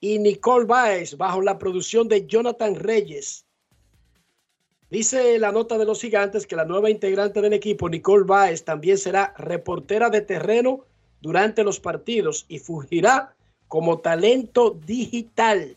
y 0.00 0.18
Nicole 0.18 0.66
Baez, 0.66 1.16
bajo 1.16 1.40
la 1.40 1.56
producción 1.56 2.08
de 2.08 2.26
Jonathan 2.26 2.74
Reyes. 2.74 3.43
Dice 4.90 5.38
la 5.38 5.50
nota 5.50 5.78
de 5.78 5.84
los 5.84 6.00
gigantes 6.00 6.46
que 6.46 6.56
la 6.56 6.64
nueva 6.64 6.90
integrante 6.90 7.40
del 7.40 7.52
equipo, 7.52 7.88
Nicole 7.88 8.24
Baez, 8.24 8.64
también 8.64 8.98
será 8.98 9.34
reportera 9.38 10.10
de 10.10 10.20
terreno 10.20 10.84
durante 11.20 11.64
los 11.64 11.80
partidos 11.80 12.44
y 12.48 12.58
fugirá 12.58 13.34
como 13.66 13.98
talento 13.98 14.78
digital 14.86 15.76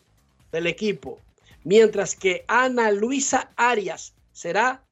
del 0.52 0.66
equipo, 0.66 1.18
mientras 1.64 2.14
que 2.14 2.44
Ana 2.46 2.92
Luisa 2.92 3.50
Arias 3.56 4.14
será 4.32 4.84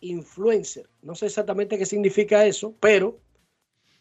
influencer. 0.00 0.88
No 1.02 1.14
sé 1.14 1.26
exactamente 1.26 1.76
qué 1.76 1.86
significa 1.86 2.46
eso, 2.46 2.74
pero 2.80 3.18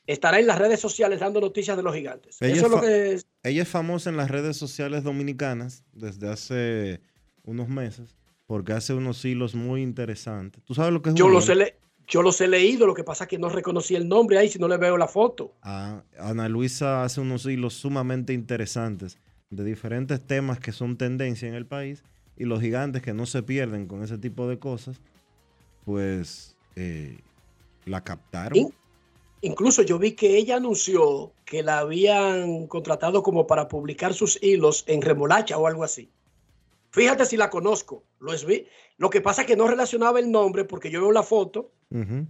estará 0.05 0.39
en 0.39 0.47
las 0.47 0.59
redes 0.59 0.79
sociales 0.79 1.19
dando 1.19 1.41
noticias 1.41 1.75
de 1.75 1.83
los 1.83 1.95
gigantes. 1.95 2.37
Ella, 2.39 2.53
eso 2.53 2.65
es, 2.67 2.71
es 2.71 2.71
lo 2.71 2.81
que 2.81 3.49
ella 3.49 3.63
es 3.63 3.67
famosa 3.67 4.09
en 4.09 4.17
las 4.17 4.29
redes 4.29 4.57
sociales 4.57 5.03
dominicanas 5.03 5.83
desde 5.91 6.29
hace 6.29 7.01
unos 7.43 7.67
meses 7.67 8.15
porque 8.47 8.73
hace 8.73 8.93
unos 8.93 9.23
hilos 9.25 9.55
muy 9.55 9.81
interesantes. 9.81 10.63
¿Tú 10.63 10.73
sabes 10.73 10.93
lo 10.93 11.01
que 11.01 11.09
es 11.09 11.15
yo 11.15 11.29
los, 11.29 11.49
he 11.49 11.75
yo 12.07 12.21
los 12.21 12.39
he 12.41 12.47
leído, 12.47 12.85
lo 12.85 12.93
que 12.93 13.03
pasa 13.03 13.23
es 13.23 13.29
que 13.29 13.37
no 13.37 13.49
reconocí 13.49 13.95
el 13.95 14.07
nombre 14.07 14.37
ahí 14.37 14.49
si 14.49 14.59
no 14.59 14.67
le 14.67 14.77
veo 14.77 14.97
la 14.97 15.07
foto. 15.07 15.53
Ah, 15.61 16.03
Ana 16.19 16.47
Luisa 16.49 17.03
hace 17.03 17.21
unos 17.21 17.45
hilos 17.45 17.73
sumamente 17.73 18.33
interesantes 18.33 19.17
de 19.49 19.63
diferentes 19.63 20.25
temas 20.25 20.59
que 20.59 20.71
son 20.71 20.97
tendencia 20.97 21.47
en 21.47 21.55
el 21.55 21.65
país 21.65 22.03
y 22.37 22.45
los 22.45 22.61
gigantes 22.61 23.01
que 23.01 23.13
no 23.13 23.25
se 23.25 23.43
pierden 23.43 23.87
con 23.87 24.03
ese 24.03 24.17
tipo 24.17 24.47
de 24.47 24.59
cosas, 24.59 24.99
pues 25.85 26.55
eh, 26.75 27.19
la 27.85 28.03
captaron. 28.03 28.57
In 28.57 28.73
incluso 29.41 29.83
yo 29.83 29.99
vi 29.99 30.13
que 30.13 30.37
ella 30.37 30.57
anunció 30.57 31.31
que 31.45 31.61
la 31.61 31.79
habían 31.79 32.67
contratado 32.67 33.21
como 33.21 33.45
para 33.45 33.67
publicar 33.67 34.13
sus 34.13 34.41
hilos 34.41 34.83
en 34.87 35.01
remolacha 35.01 35.57
o 35.57 35.67
algo 35.67 35.83
así. 35.83 36.09
Fíjate 36.95 37.25
si 37.25 37.35
la 37.35 37.49
conozco. 37.49 38.03
Lo, 38.21 38.31
es, 38.31 38.45
lo 38.95 39.09
que 39.09 39.19
pasa 39.19 39.41
es 39.41 39.47
que 39.47 39.57
no 39.57 39.67
relacionaba 39.67 40.17
el 40.17 40.31
nombre 40.31 40.63
porque 40.63 40.89
yo 40.89 41.01
veo 41.01 41.11
la 41.11 41.23
foto 41.23 41.71
uh 41.89 41.97
-huh. 41.97 42.25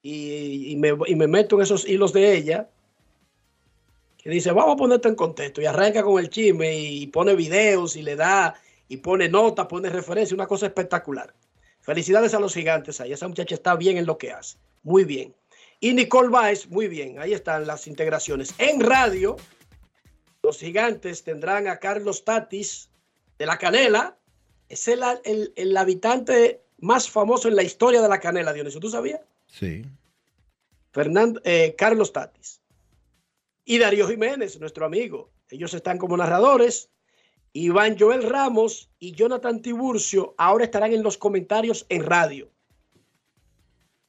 y, 0.00 0.72
y, 0.72 0.76
me, 0.76 0.96
y, 1.06 1.14
me, 1.14 1.26
meto 1.26 1.56
en 1.56 1.62
esos 1.62 1.86
hilos 1.86 2.14
de 2.14 2.34
ella 2.34 2.70
que 4.16 4.30
dice, 4.30 4.52
vamos 4.52 4.72
a 4.72 4.76
ponerte 4.76 5.08
en 5.08 5.14
contexto 5.14 5.60
y 5.60 5.66
arranca 5.66 6.02
con 6.02 6.18
el 6.18 6.30
chisme 6.30 6.78
y 6.78 7.08
pone 7.08 7.34
videos 7.34 7.94
y 7.94 8.02
le 8.02 8.16
da 8.16 8.54
y 8.88 8.96
pone 8.96 9.28
notas, 9.28 9.66
pone 9.66 9.90
referencia, 9.90 10.34
una 10.34 10.46
cosa 10.46 10.64
espectacular. 10.64 11.34
Felicidades 11.82 12.32
a 12.32 12.40
los 12.40 12.54
gigantes 12.54 13.02
ahí. 13.02 13.12
Esa 13.12 13.28
muchacha 13.28 13.54
está 13.54 13.76
bien 13.76 13.98
en 13.98 14.06
lo 14.06 14.16
que 14.16 14.32
hace. 14.32 14.56
Muy 14.82 15.04
bien. 15.04 15.34
Y 15.78 15.92
Nicole 15.92 16.30
Baez, 16.30 16.70
muy 16.70 16.88
bien. 16.88 17.18
Ahí 17.18 17.34
están 17.34 17.66
las 17.66 17.86
integraciones. 17.86 18.54
En 18.56 18.80
radio, 18.80 19.36
los 20.42 20.58
gigantes 20.58 21.22
tendrán 21.22 21.68
a 21.68 21.76
Carlos 21.78 22.24
Tatis, 22.24 22.87
de 23.38 23.46
la 23.46 23.58
Canela. 23.58 24.18
Es 24.68 24.86
el, 24.88 25.02
el, 25.24 25.52
el, 25.56 25.76
habitante 25.76 26.62
más 26.78 27.08
famoso 27.08 27.48
en 27.48 27.56
la 27.56 27.62
historia 27.62 28.02
de 28.02 28.08
la 28.08 28.20
Canela, 28.20 28.52
Dionisio. 28.52 28.80
¿Tú 28.80 28.90
sabías? 28.90 29.20
Sí. 29.46 29.82
Fernando, 30.92 31.40
eh, 31.44 31.74
Carlos 31.76 32.12
Tatis. 32.12 32.60
Y 33.64 33.78
Darío 33.78 34.08
Jiménez, 34.08 34.58
nuestro 34.60 34.84
amigo. 34.84 35.30
Ellos 35.50 35.72
están 35.74 35.98
como 35.98 36.16
narradores. 36.16 36.90
Iván 37.52 37.96
Joel 37.98 38.22
Ramos 38.22 38.90
y 38.98 39.12
Jonathan 39.12 39.62
Tiburcio 39.62 40.34
ahora 40.36 40.64
estarán 40.64 40.92
en 40.92 41.02
los 41.02 41.16
comentarios 41.16 41.86
en 41.88 42.04
radio. 42.04 42.50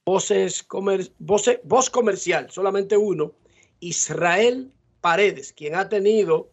Voces 0.05 0.63
comer, 0.63 1.11
voce, 1.19 1.61
voz 1.63 1.89
comercial, 1.89 2.49
solamente 2.51 2.97
uno. 2.97 3.33
Israel 3.79 4.71
Paredes, 5.01 5.53
quien 5.53 5.75
ha 5.75 5.87
tenido 5.87 6.51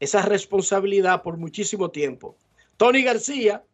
esa 0.00 0.22
responsabilidad 0.22 1.22
por 1.22 1.36
muchísimo 1.36 1.90
tiempo. 1.90 2.36
Tony 2.76 3.02
García 3.02 3.64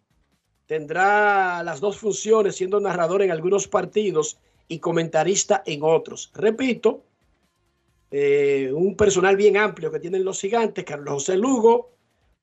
tendrá 0.67 1.63
las 1.63 1.81
dos 1.81 1.99
funciones, 1.99 2.57
siendo 2.57 2.81
narrador 2.81 3.23
en 3.23 3.31
algunos 3.31 3.69
partidos 3.69 4.39
y 4.69 4.79
comentarista 4.79 5.63
en 5.67 5.83
otros. 5.83 6.31
Repito, 6.35 7.05
eh, 8.11 8.71
un 8.73 8.97
personal 8.97 9.37
bien 9.37 9.57
amplio 9.57 9.91
que 9.91 10.01
tienen 10.01 10.25
los 10.25 10.41
gigantes, 10.41 10.85
Carlos 10.85 11.15
José 11.15 11.37
Lugo, 11.37 11.91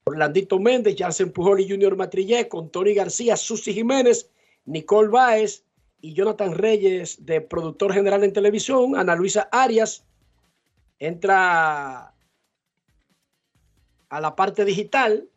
Orlandito 0.04 0.60
Méndez, 0.60 0.96
Jansen 0.98 1.32
Pujol 1.32 1.62
y 1.62 1.70
Junior 1.70 1.96
Matrillé, 1.96 2.48
con 2.48 2.70
Tony 2.70 2.94
García, 2.94 3.38
Susi 3.38 3.74
Jiménez, 3.74 4.30
Nicole 4.66 5.10
Báez 5.10 5.64
y 6.02 6.14
Jonathan 6.14 6.54
Reyes 6.56 7.26
de 7.26 7.42
productor 7.42 7.94
general 7.94 8.24
en 8.24 8.34
televisión, 8.34 8.96
Ana 8.96 9.16
Luisa 9.16 9.48
Arias, 9.52 10.04
entra 11.00 12.11
a 14.12 14.20
la 14.20 14.36
parte 14.36 14.66
digital. 14.66 15.28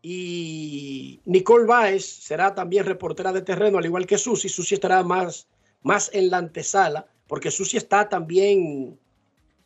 Y 0.00 1.20
Nicole 1.24 1.66
Baez 1.66 2.06
será 2.06 2.54
también 2.54 2.86
reportera 2.86 3.32
de 3.32 3.42
terreno, 3.42 3.76
al 3.78 3.84
igual 3.84 4.06
que 4.06 4.16
Susi. 4.16 4.48
Susi 4.48 4.76
estará 4.76 5.02
más, 5.02 5.48
más 5.82 6.10
en 6.14 6.30
la 6.30 6.38
antesala, 6.38 7.08
porque 7.26 7.50
Susi 7.50 7.76
está 7.76 8.08
también 8.08 8.98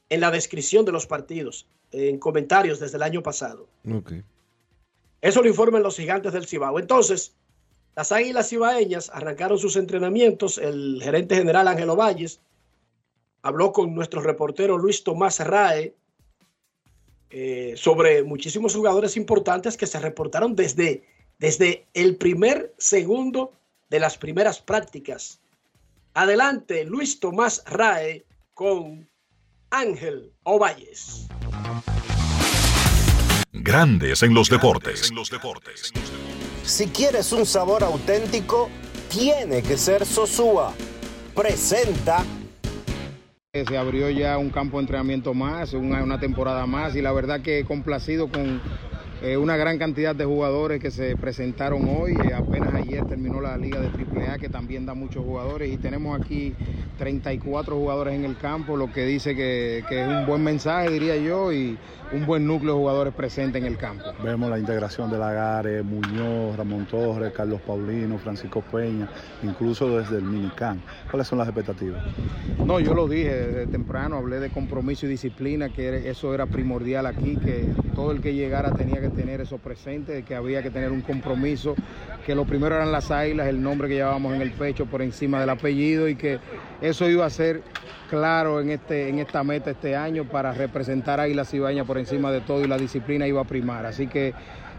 en 0.09 0.21
la 0.21 0.31
descripción 0.31 0.87
de 0.87 0.93
los 0.93 1.07
partidos, 1.07 1.69
en 1.93 2.19
comentarios 2.19 2.81
desde 2.81 2.97
el 2.97 3.03
año 3.03 3.23
pasado. 3.23 3.69
Okay. 3.87 4.25
Eso 5.21 5.43
lo 5.43 5.49
informan 5.49 5.83
los 5.83 5.97
gigantes 5.97 6.33
del 6.33 6.47
Cibao. 6.47 6.79
Entonces, 6.79 7.37
las 7.95 8.13
águilas 8.13 8.49
cibaeñas 8.49 9.11
arrancaron 9.13 9.59
sus 9.59 9.77
entrenamientos. 9.77 10.57
El 10.57 11.01
gerente 11.03 11.37
general 11.37 11.69
Ángelo 11.69 11.97
Valles 11.97 12.41
habló 13.43 13.73
con 13.73 13.95
nuestro 13.95 14.23
reportero 14.23 14.79
Luis 14.79 15.05
Tomás 15.05 15.39
Rae 15.41 15.95
eh, 17.35 17.73
sobre 17.77 18.23
muchísimos 18.23 18.75
jugadores 18.75 19.17
importantes 19.17 19.79
que 19.79 19.87
se 19.87 19.99
reportaron 19.99 20.55
desde, 20.55 21.03
desde 21.39 21.87
el 21.95 22.17
primer 22.17 22.75
segundo 22.77 23.53
de 23.89 24.01
las 24.01 24.19
primeras 24.19 24.61
prácticas. 24.61 25.41
Adelante, 26.13 26.85
Luis 26.85 27.21
Tomás 27.21 27.63
Rae 27.65 28.27
con 28.53 29.09
Ángel 29.71 30.31
Ovalles. 30.43 31.27
Grandes 33.51 34.23
en 34.23 34.35
los 34.35 34.51
deportes. 34.51 35.11
Si 36.65 36.87
quieres 36.89 37.33
un 37.33 37.47
sabor 37.47 37.83
auténtico, 37.83 38.69
tiene 39.09 39.63
que 39.63 39.79
ser 39.79 40.05
Sosúa. 40.05 40.75
Presenta. 41.35 42.27
Se 43.55 43.77
abrió 43.77 44.09
ya 44.09 44.39
un 44.39 44.49
campo 44.49 44.79
de 44.79 44.85
entrenamiento 44.85 45.35
más, 45.35 45.75
una, 45.75 46.19
temporada 46.19 46.65
más 46.65 46.97
y 46.97 47.03
la 47.03 47.13
verdad 47.13 47.43
que 47.43 47.67
complacido 47.67 48.31
con 48.31 48.63
eh, 49.21 49.37
una 49.37 49.59
gran 49.59 49.77
cantidad 49.79 50.17
de 50.17 50.25
jugadores 50.25 50.81
que 50.81 50.91
se 50.91 51.17
presentaron 51.17 51.87
hoy. 51.87 52.13
Eh, 52.13 52.33
apenas 52.33 52.73
ayer 52.73 53.05
terminó 53.05 53.43
la 53.43 53.59
liga 53.59 53.79
de 53.79 53.89
AAA 53.89 54.39
que 54.39 54.49
también 54.49 54.87
da 54.87 54.95
muchos 54.95 55.23
jugadores 55.23 55.71
y 55.71 55.77
tenemos 55.77 56.19
aquí 56.19 56.55
34 56.97 57.77
jugadores 57.77 58.15
en 58.15 58.25
el 58.25 58.39
campo, 58.39 58.75
lo 58.75 58.91
que 58.91 59.05
dice 59.05 59.37
que, 59.37 59.85
que 59.87 60.01
es 60.01 60.09
un 60.09 60.25
buen 60.25 60.43
mensaje, 60.43 60.89
diría 60.89 61.17
yo, 61.19 61.53
y 61.53 61.77
un 62.13 62.27
buen 62.27 62.47
núcleo 62.47 62.75
de 62.75 62.79
jugadores 62.79 63.15
presentes 63.15 63.63
en 63.63 63.67
el 63.67 63.79
campo. 63.79 64.05
Vemos 64.23 64.51
la 64.51 64.59
integración 64.59 65.11
de 65.11 65.19
Lagares, 65.19 65.85
Muñoz, 65.85 66.57
Ramón 66.57 66.87
Torres, 66.87 67.33
Carlos 67.33 67.61
Paulino, 67.63 68.19
Francisco 68.19 68.61
Peña, 68.61 69.09
incluso 69.43 69.99
desde 69.99 70.19
el 70.19 70.25
Minicán. 70.25 70.83
¿Cuáles 71.11 71.27
son 71.27 71.39
las 71.39 71.49
expectativas? 71.49 72.03
No, 72.65 72.81
yo 72.81 72.95
lo 72.95 73.09
dije 73.09 73.35
desde 73.35 73.67
temprano, 73.67 74.17
hablé 74.17 74.41
de 74.41 74.51
compromiso 74.51 75.07
y 75.07 75.09
disciplina, 75.09 75.71
que 75.71 76.11
eso 76.11 76.35
era 76.35 76.47
primordial 76.47 77.07
aquí, 77.07 77.37
que 77.37 77.67
todo 77.95 78.13
el 78.13 78.21
que 78.21 78.35
llegara 78.35 78.73
tenía 78.73 79.01
que 79.01 79.09
tener 79.09 79.41
eso 79.41 79.59
presente, 79.59 80.23
que 80.23 80.35
había 80.35 80.63
que 80.63 80.71
tener 80.71 80.93
un 80.93 81.01
compromiso, 81.01 81.75
que 82.27 82.35
lo 82.35 82.45
primero 82.45 82.77
eran 82.77 82.93
las 82.93 83.11
águilas, 83.11 83.49
el 83.49 83.63
nombre 83.63 83.89
que 83.89 83.95
llevábamos 83.95 84.35
en 84.35 84.43
el 84.43 84.53
pecho 84.53 84.87
por 84.87 85.01
encima 85.01 85.41
del 85.41 85.51
apellido 85.51 86.09
y 86.09 86.17
que 86.17 86.39
eso 86.81 87.09
iba 87.09 87.25
a 87.25 87.31
ser 87.31 87.63
claro 88.11 88.61
en, 88.61 88.69
este, 88.69 89.09
en 89.09 89.21
esta 89.21 89.43
meta 89.43 89.71
este 89.71 89.97
año 89.97 90.25
para 90.25 90.53
representar 90.53 91.19
a 91.19 91.23
Águilas 91.23 91.55
Ibaña 91.55 91.85
por 91.87 91.97
encima 91.97 92.02
de 92.05 92.41
todo 92.41 92.65
y 92.65 92.69
la 92.69 92.79
disciplina 92.79 93.27
iba 93.27 93.41
a 93.41 93.45
primar. 93.45 93.87
Así 93.87 94.07
que 94.07 94.35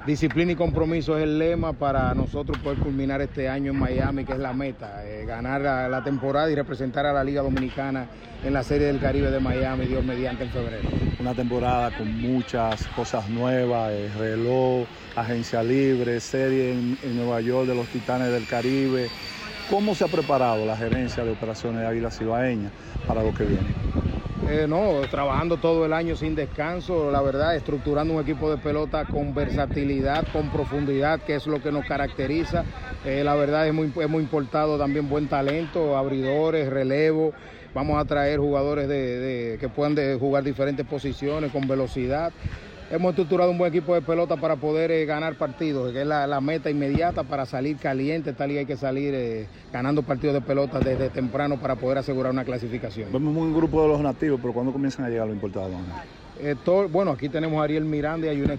disciplina 0.06 0.52
y 0.52 0.56
compromiso 0.56 1.18
es 1.18 1.24
el 1.24 1.40
lema 1.40 1.74
para 1.74 2.14
nosotros 2.14 2.58
poder 2.60 2.80
culminar 2.80 3.22
este 3.22 3.48
año 3.50 3.72
en 3.72 3.80
Miami, 3.80 4.26
que 4.26 4.34
es 4.34 4.40
la 4.40 4.54
meta, 4.54 5.06
eh, 5.06 5.26
ganar 5.26 5.62
la, 5.62 6.04
temporada 6.04 6.52
y 6.52 6.56
representar 6.56 7.06
a 7.06 7.14
la 7.14 7.24
Liga 7.24 7.42
Dominicana 7.42 8.08
en 8.44 8.54
la 8.54 8.64
Serie 8.64 8.88
del 8.88 9.00
Caribe 9.00 9.32
de 9.32 9.40
Miami, 9.40 9.86
Dios 9.86 10.04
mediante 10.04 10.44
en 10.44 10.50
febrero. 10.50 10.90
Una 11.20 11.34
temporada 11.34 11.96
con 11.98 12.22
muchas 12.22 12.86
cosas 12.88 13.30
nuevas, 13.30 13.92
el 13.92 14.14
reloj, 14.14 14.86
agencia 15.16 15.64
libre, 15.64 16.20
serie 16.20 16.74
en, 16.74 17.16
Nueva 17.16 17.40
York 17.40 17.68
de 17.68 17.76
los 17.76 17.88
Titanes 17.88 18.32
del 18.32 18.46
Caribe. 18.46 19.08
¿Cómo 19.70 19.96
se 19.96 20.04
ha 20.04 20.08
preparado 20.08 20.66
la 20.66 20.76
gerencia 20.76 21.24
de 21.24 21.32
operaciones 21.32 21.82
de 21.82 21.88
Águilas 21.88 22.20
Ibaeñas 22.20 22.72
para 23.08 23.24
lo 23.24 23.34
que 23.34 23.46
viene? 23.46 24.13
Eh, 24.50 24.68
no, 24.68 25.02
trabajando 25.10 25.58
todo 25.58 25.86
el 25.86 25.94
año 25.94 26.18
sin 26.18 26.36
descanso, 26.36 27.10
la 27.12 27.22
verdad, 27.22 27.56
estructurando 27.56 28.14
un 28.14 28.22
equipo 28.22 28.52
de 28.52 28.58
pelota 28.58 29.06
con 29.06 29.34
versatilidad, 29.34 30.26
con 30.34 30.50
profundidad, 30.50 31.22
que 31.22 31.36
es 31.36 31.48
lo 31.48 31.62
que 31.62 31.72
nos 31.72 31.86
caracteriza. 31.86 32.66
Eh, 33.06 33.24
la 33.24 33.36
verdad, 33.36 33.66
hemos, 33.68 33.88
hemos 33.98 34.22
importado 34.22 34.78
también 34.78 35.08
buen 35.08 35.28
talento, 35.28 35.98
abridores, 35.98 36.70
relevo. 36.70 37.34
Vamos 37.74 38.00
a 38.00 38.06
traer 38.06 38.40
jugadores 38.40 38.88
de, 38.88 39.58
que 39.60 39.70
puedan 39.70 40.20
jugar 40.20 40.44
diferentes 40.44 40.86
posiciones 40.86 41.52
con 41.52 41.68
velocidad 41.68 42.32
hemos 42.94 43.10
estructurado 43.10 43.50
un 43.50 43.58
buen 43.58 43.74
equipo 43.74 43.96
de 43.96 44.02
pelota 44.02 44.38
para 44.38 44.56
poder 44.56 44.92
eh, 44.92 45.06
ganar 45.06 45.36
partidos, 45.36 45.92
que 45.92 46.02
es 46.02 46.08
la, 46.08 46.28
la, 46.28 46.40
meta 46.42 46.70
inmediata 46.70 47.24
para 47.24 47.46
salir 47.46 47.78
caliente. 47.78 48.34
Tal 48.34 48.52
y 48.52 48.60
hay 48.60 48.66
que 48.68 48.78
salir 48.78 49.14
eh, 49.16 49.48
ganando 49.72 50.04
partidos 50.04 50.36
de 50.36 50.42
pelota 50.42 50.80
desde 50.80 51.10
temprano 51.10 51.60
para 51.60 51.76
poder 51.76 51.98
asegurar 51.98 52.32
una 52.32 52.46
clasificación. 52.46 53.12
Vemos 53.12 53.36
un 53.36 53.54
grupo 53.54 53.82
de 53.82 53.88
los 53.88 54.02
nativos, 54.02 54.40
pero 54.40 54.54
¿cuándo 54.54 54.72
comienzan 54.72 55.06
a 55.06 55.10
llegar 55.10 55.26
los 55.26 55.36
importados? 55.36 55.72
Eh, 56.40 56.56
todo, 56.64 56.88
bueno, 56.88 57.12
aquí 57.12 57.30
tenemos 57.30 57.60
a 57.60 57.64
Ariel 57.64 57.86
Miranda 57.86 58.28
y 58.28 58.30
a 58.30 58.34
Yuna 58.34 58.58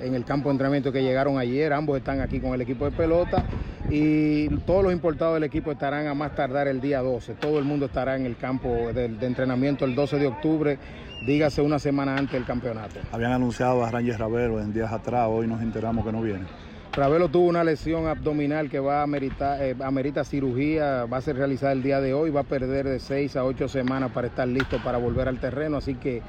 en 0.00 0.14
el 0.14 0.24
campo 0.24 0.48
de 0.48 0.52
entrenamiento 0.52 0.90
que 0.90 1.02
llegaron 1.02 1.38
ayer. 1.38 1.72
Ambos 1.74 1.98
están 1.98 2.22
aquí 2.22 2.40
con 2.40 2.54
el 2.54 2.62
equipo 2.62 2.86
de 2.86 2.92
pelota 2.92 3.44
y 3.90 4.48
todos 4.60 4.82
los 4.82 4.92
importados 4.94 5.34
del 5.34 5.44
equipo 5.44 5.72
estarán 5.72 6.06
a 6.06 6.14
más 6.14 6.34
tardar 6.34 6.68
el 6.68 6.80
día 6.80 7.02
12. 7.02 7.34
Todo 7.34 7.58
el 7.58 7.64
mundo 7.64 7.86
estará 7.86 8.16
en 8.16 8.24
el 8.24 8.36
campo 8.38 8.68
de, 8.94 9.08
de 9.08 9.26
entrenamiento 9.26 9.84
el 9.84 9.94
12 9.94 10.18
de 10.18 10.26
octubre 10.26 10.78
dígase 11.26 11.62
una 11.62 11.78
semana 11.78 12.16
antes 12.16 12.32
del 12.32 12.44
campeonato. 12.44 13.00
Habían 13.12 13.32
anunciado 13.32 13.84
a 13.84 13.90
Rangers 13.90 14.18
Ravelo 14.18 14.60
en 14.60 14.72
días 14.72 14.92
atrás, 14.92 15.28
hoy 15.30 15.46
nos 15.46 15.62
enteramos 15.62 16.04
que 16.04 16.12
no 16.12 16.22
viene. 16.22 16.46
Ravelo 16.92 17.28
tuvo 17.28 17.46
una 17.46 17.62
lesión 17.62 18.08
abdominal 18.08 18.68
que 18.68 18.80
va 18.80 19.00
a 19.00 19.02
ameritar, 19.02 19.62
eh, 19.62 19.76
amerita 19.84 20.24
cirugía, 20.24 21.04
va 21.04 21.18
a 21.18 21.20
ser 21.20 21.36
realizada 21.36 21.72
el 21.72 21.82
día 21.82 22.00
de 22.00 22.14
hoy, 22.14 22.30
va 22.30 22.40
a 22.40 22.44
perder 22.44 22.88
de 22.88 22.98
seis 22.98 23.36
a 23.36 23.44
ocho 23.44 23.68
semanas 23.68 24.10
para 24.12 24.26
estar 24.26 24.48
listo 24.48 24.82
para 24.82 24.98
volver 24.98 25.28
al 25.28 25.38
terreno, 25.38 25.76
así 25.76 25.94
que 25.94 26.22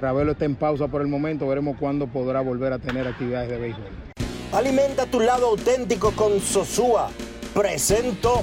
Ravelo 0.00 0.32
está 0.32 0.44
en 0.44 0.54
pausa 0.54 0.88
por 0.88 1.02
el 1.02 1.08
momento, 1.08 1.46
veremos 1.46 1.76
cuándo 1.78 2.06
podrá 2.06 2.40
volver 2.40 2.72
a 2.72 2.78
tener 2.78 3.06
actividades 3.06 3.50
de 3.50 3.58
béisbol. 3.58 3.84
Alimenta 4.52 5.06
tu 5.06 5.20
lado 5.20 5.48
auténtico 5.48 6.12
con 6.12 6.40
Sosúa. 6.40 7.10
Presento. 7.52 8.42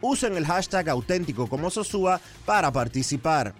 usen 0.00 0.36
el 0.36 0.46
hashtag 0.46 0.88
auténtico 0.88 1.48
como 1.48 1.70
Sosúa 1.70 2.20
para 2.44 2.72
participar. 2.72 3.54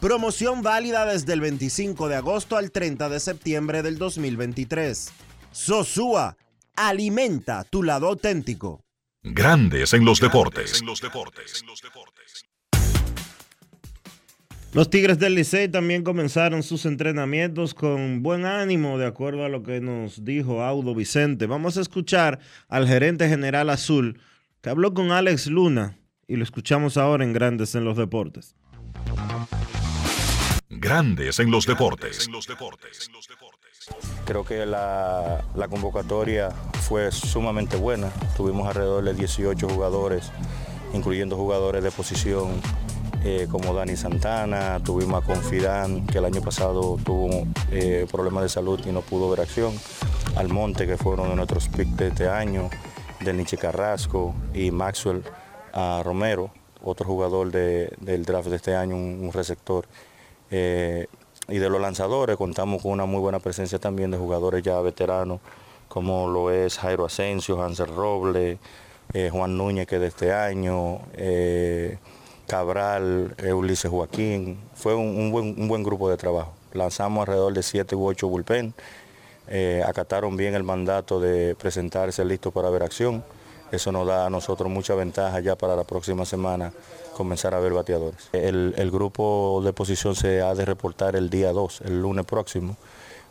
Promoción 0.00 0.62
válida 0.62 1.06
desde 1.06 1.32
el 1.32 1.40
25 1.40 2.08
de 2.08 2.16
agosto 2.16 2.56
al 2.56 2.70
30 2.70 3.08
de 3.08 3.20
septiembre 3.20 3.82
del 3.82 3.98
2023. 3.98 5.12
Sosúa, 5.50 6.36
alimenta 6.76 7.64
tu 7.64 7.82
lado 7.82 8.08
auténtico. 8.08 8.84
Grandes 9.22 9.94
en 9.94 10.04
los 10.04 10.20
deportes. 10.20 10.82
Los 14.74 14.90
Tigres 14.90 15.20
del 15.20 15.36
Licey 15.36 15.68
también 15.68 16.02
comenzaron 16.02 16.64
sus 16.64 16.84
entrenamientos 16.84 17.74
con 17.74 18.24
buen 18.24 18.44
ánimo, 18.44 18.98
de 18.98 19.06
acuerdo 19.06 19.44
a 19.44 19.48
lo 19.48 19.62
que 19.62 19.80
nos 19.80 20.24
dijo 20.24 20.62
Audo 20.62 20.96
Vicente. 20.96 21.46
Vamos 21.46 21.78
a 21.78 21.80
escuchar 21.80 22.40
al 22.68 22.88
gerente 22.88 23.28
general 23.28 23.70
azul, 23.70 24.18
que 24.64 24.70
habló 24.70 24.94
con 24.94 25.12
Alex 25.12 25.48
Luna 25.48 25.98
y 26.26 26.36
lo 26.36 26.42
escuchamos 26.42 26.96
ahora 26.96 27.22
en 27.22 27.34
Grandes 27.34 27.74
en 27.74 27.84
los 27.84 27.98
Deportes. 27.98 28.56
Grandes 30.70 31.38
en 31.38 31.50
los 31.50 31.66
Deportes. 31.66 32.30
Creo 34.24 34.42
que 34.46 34.64
la, 34.64 35.44
la, 35.54 35.68
convocatoria 35.68 36.48
fue 36.80 37.12
sumamente 37.12 37.76
buena. 37.76 38.10
Tuvimos 38.38 38.66
alrededor 38.66 39.04
de 39.04 39.12
18 39.12 39.68
jugadores, 39.68 40.32
incluyendo 40.94 41.36
jugadores 41.36 41.84
de 41.84 41.90
posición 41.90 42.52
eh, 43.22 43.46
como 43.50 43.74
Dani 43.74 43.96
Santana, 43.96 44.80
tuvimos 44.82 45.22
a 45.22 45.26
Confidán, 45.26 46.06
que 46.06 46.16
el 46.16 46.24
año 46.24 46.40
pasado 46.40 46.96
tuvo 47.04 47.46
eh, 47.70 48.06
problemas 48.10 48.44
de 48.44 48.48
salud 48.48 48.80
y 48.86 48.92
no 48.92 49.02
pudo 49.02 49.28
ver 49.28 49.40
acción, 49.40 49.74
Almonte, 50.36 50.86
que 50.86 50.96
fue 50.96 51.12
uno 51.12 51.28
de 51.28 51.36
nuestros 51.36 51.68
picks 51.68 51.98
de 51.98 52.08
este 52.08 52.28
año, 52.30 52.70
del 53.24 53.36
Nietzsche 53.36 53.56
Carrasco 53.56 54.34
y 54.52 54.70
Maxwell 54.70 55.22
a 55.72 56.02
Romero, 56.04 56.50
otro 56.82 57.06
jugador 57.06 57.50
de, 57.50 57.92
del 57.98 58.24
draft 58.24 58.48
de 58.48 58.56
este 58.56 58.76
año, 58.76 58.96
un, 58.96 59.30
receptor. 59.32 59.86
Eh, 60.50 61.06
y 61.48 61.58
de 61.58 61.68
los 61.68 61.80
lanzadores 61.80 62.36
contamos 62.36 62.82
con 62.82 62.92
una 62.92 63.06
muy 63.06 63.20
buena 63.20 63.38
presencia 63.38 63.78
también 63.78 64.10
de 64.10 64.18
jugadores 64.18 64.62
ya 64.62 64.80
veteranos, 64.80 65.40
como 65.88 66.28
lo 66.28 66.50
es 66.50 66.78
Jairo 66.78 67.04
Asensio, 67.04 67.62
Hansel 67.62 67.88
Roble, 67.88 68.58
eh, 69.12 69.30
Juan 69.30 69.56
Núñez 69.56 69.86
que 69.86 69.98
de 69.98 70.06
este 70.06 70.32
año, 70.32 71.00
eh, 71.14 71.98
Cabral, 72.46 73.34
Ulises 73.54 73.90
Joaquín. 73.90 74.58
Fue 74.74 74.94
un, 74.94 75.30
buen, 75.30 75.54
un 75.58 75.68
buen 75.68 75.82
grupo 75.82 76.10
de 76.10 76.16
trabajo. 76.16 76.52
Lanzamos 76.72 77.22
alrededor 77.22 77.52
de 77.52 77.62
7 77.62 77.94
u 77.96 78.06
8 78.06 78.28
bullpen 78.28 78.74
eh, 79.48 79.82
acataron 79.86 80.36
bien 80.36 80.54
el 80.54 80.62
mandato 80.62 81.20
de 81.20 81.54
presentarse 81.54 82.24
listo 82.24 82.50
para 82.50 82.70
ver 82.70 82.82
acción. 82.82 83.24
Eso 83.72 83.90
nos 83.92 84.06
da 84.06 84.26
a 84.26 84.30
nosotros 84.30 84.70
mucha 84.70 84.94
ventaja 84.94 85.40
ya 85.40 85.56
para 85.56 85.74
la 85.74 85.84
próxima 85.84 86.24
semana 86.24 86.72
comenzar 87.16 87.54
a 87.54 87.60
ver 87.60 87.72
bateadores. 87.72 88.28
El, 88.32 88.74
el 88.76 88.90
grupo 88.90 89.62
de 89.64 89.72
posición 89.72 90.14
se 90.14 90.42
ha 90.42 90.54
de 90.54 90.64
reportar 90.64 91.16
el 91.16 91.30
día 91.30 91.52
2, 91.52 91.82
el 91.82 92.00
lunes 92.00 92.24
próximo. 92.24 92.76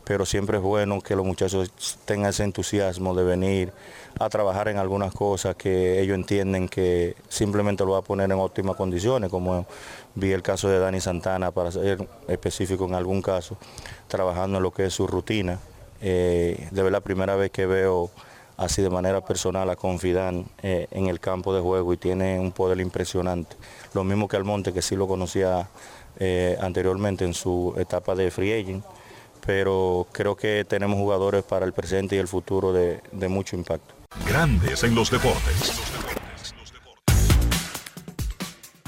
pero 0.04 0.26
siempre 0.26 0.58
es 0.58 0.64
bueno 0.64 1.02
que 1.02 1.16
los 1.16 1.26
muchachos 1.26 1.72
tengan 2.06 2.30
ese 2.30 2.44
entusiasmo 2.44 3.16
de 3.16 3.24
venir 3.24 3.74
a 4.20 4.30
trabajar 4.30 4.68
en 4.68 4.78
algunas 4.78 5.14
cosas 5.14 5.56
que 5.56 6.02
ellos 6.02 6.16
entienden 6.16 6.68
que 6.68 7.16
simplemente 7.30 7.86
lo 7.86 7.92
va 7.92 8.00
a 8.00 8.02
poner 8.02 8.32
en 8.32 8.38
óptimas 8.38 8.76
condiciones, 8.76 9.30
como 9.30 9.66
vi 10.16 10.32
el 10.32 10.42
caso 10.42 10.70
de 10.70 10.80
Dani 10.80 11.00
Santana, 11.00 11.52
para 11.52 11.72
ser 11.72 12.06
específico 12.28 12.86
en 12.86 12.96
algún 12.96 13.22
caso, 13.22 13.58
trabajando 14.08 14.58
en 14.58 14.64
lo 14.64 14.72
que 14.72 14.86
es 14.86 14.94
su 14.94 15.08
rutina. 15.08 15.60
Eh, 16.06 16.68
de 16.72 16.92
la 16.92 17.00
primera 17.00 17.38
vez 17.38 17.50
que 17.50 17.66
veo 17.66 18.12
así 18.58 18.82
de 18.82 18.90
manera 18.90 19.22
personal 19.22 19.70
a 19.70 19.78
Confidán 19.78 20.46
eh, 20.62 20.88
en 20.92 21.08
el 21.08 21.22
campo 21.22 21.56
de 21.56 21.62
juego 21.62 21.94
y 21.94 21.98
tiene 21.98 22.38
un 22.40 22.52
poder 22.52 22.82
impresionante. 22.82 23.56
Lo 23.94 24.04
mismo 24.04 24.28
que 24.28 24.36
Almonte, 24.36 24.74
que 24.74 24.82
sí 24.82 24.98
lo 24.98 25.08
conocía 25.08 25.70
eh, 26.20 26.58
anteriormente 26.60 27.24
en 27.24 27.34
su 27.34 27.74
etapa 27.78 28.16
de 28.16 28.32
free 28.32 28.52
agent, 28.52 28.84
pero 29.46 30.06
creo 30.12 30.36
que 30.36 30.66
tenemos 30.68 30.98
jugadores 30.98 31.44
para 31.44 31.66
el 31.66 31.72
presente 31.72 32.18
y 32.18 32.20
el 32.20 32.28
futuro 32.28 32.74
de, 32.74 33.00
de 33.14 33.30
mucho 33.30 33.56
impacto. 33.56 33.94
Grandes 34.28 34.84
en 34.84 34.96
los 34.96 35.10
deportes. 35.10 35.93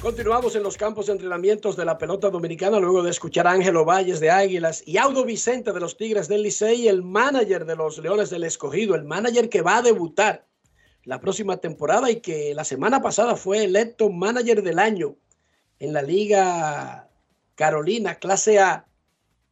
Continuamos 0.06 0.56
en 0.56 0.62
los 0.62 0.78
campos 0.78 1.08
de 1.08 1.14
entrenamientos 1.14 1.76
de 1.76 1.84
la 1.84 1.98
pelota 1.98 2.30
dominicana 2.30 2.80
luego 2.80 3.02
de 3.02 3.10
escuchar 3.10 3.48
a 3.48 3.54
Ángelo 3.54 3.86
Valles 3.86 4.20
de 4.20 4.30
Águilas 4.30 4.84
y 4.86 5.00
Audo 5.00 5.26
Vicente 5.26 5.74
de 5.74 5.80
los 5.80 5.98
Tigres 5.98 6.28
del 6.28 6.44
Licey, 6.44 6.88
el 6.88 7.02
manager 7.02 7.66
de 7.66 7.76
los 7.76 7.98
Leones 7.98 8.30
del 8.30 8.44
Escogido, 8.44 8.94
el 8.94 9.04
manager 9.04 9.50
que 9.50 9.64
va 9.64 9.78
a 9.78 9.82
debutar 9.82 10.46
la 11.06 11.20
próxima 11.20 11.58
temporada 11.58 12.12
y 12.12 12.18
que 12.18 12.54
la 12.54 12.64
semana 12.64 13.02
pasada 13.02 13.36
fue 13.36 13.64
electo 13.64 14.12
manager 14.12 14.62
del 14.62 14.78
año 14.78 15.16
en 15.80 15.92
la 15.92 16.04
Liga 16.04 17.10
Carolina, 17.56 18.20
clase 18.20 18.60
A. 18.60 18.86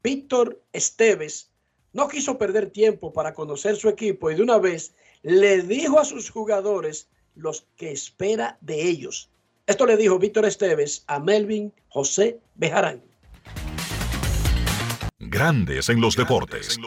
Víctor 0.04 0.62
Esteves 0.72 1.50
no 1.94 2.08
quiso 2.08 2.38
perder 2.38 2.70
tiempo 2.70 3.12
para 3.12 3.34
conocer 3.34 3.76
su 3.76 3.90
equipo 3.90 4.30
y 4.30 4.36
de 4.36 4.44
una 4.44 4.60
vez 4.60 4.94
le 5.24 5.64
dijo 5.64 6.00
a 6.00 6.06
sus 6.06 6.30
jugadores 6.30 7.10
los 7.34 7.66
que 7.76 7.92
espera 7.92 8.60
de 8.62 8.84
ellos. 8.84 9.32
Esto 9.66 9.86
le 9.86 9.96
dijo 9.96 10.20
Víctor 10.20 10.44
Esteves 10.46 11.06
a 11.08 11.20
Melvin 11.20 11.72
José 11.88 12.38
Bejarán. 12.56 13.02
Grandes 15.20 15.88
en 15.88 16.02
los 16.02 16.18
deportes. 16.18 16.78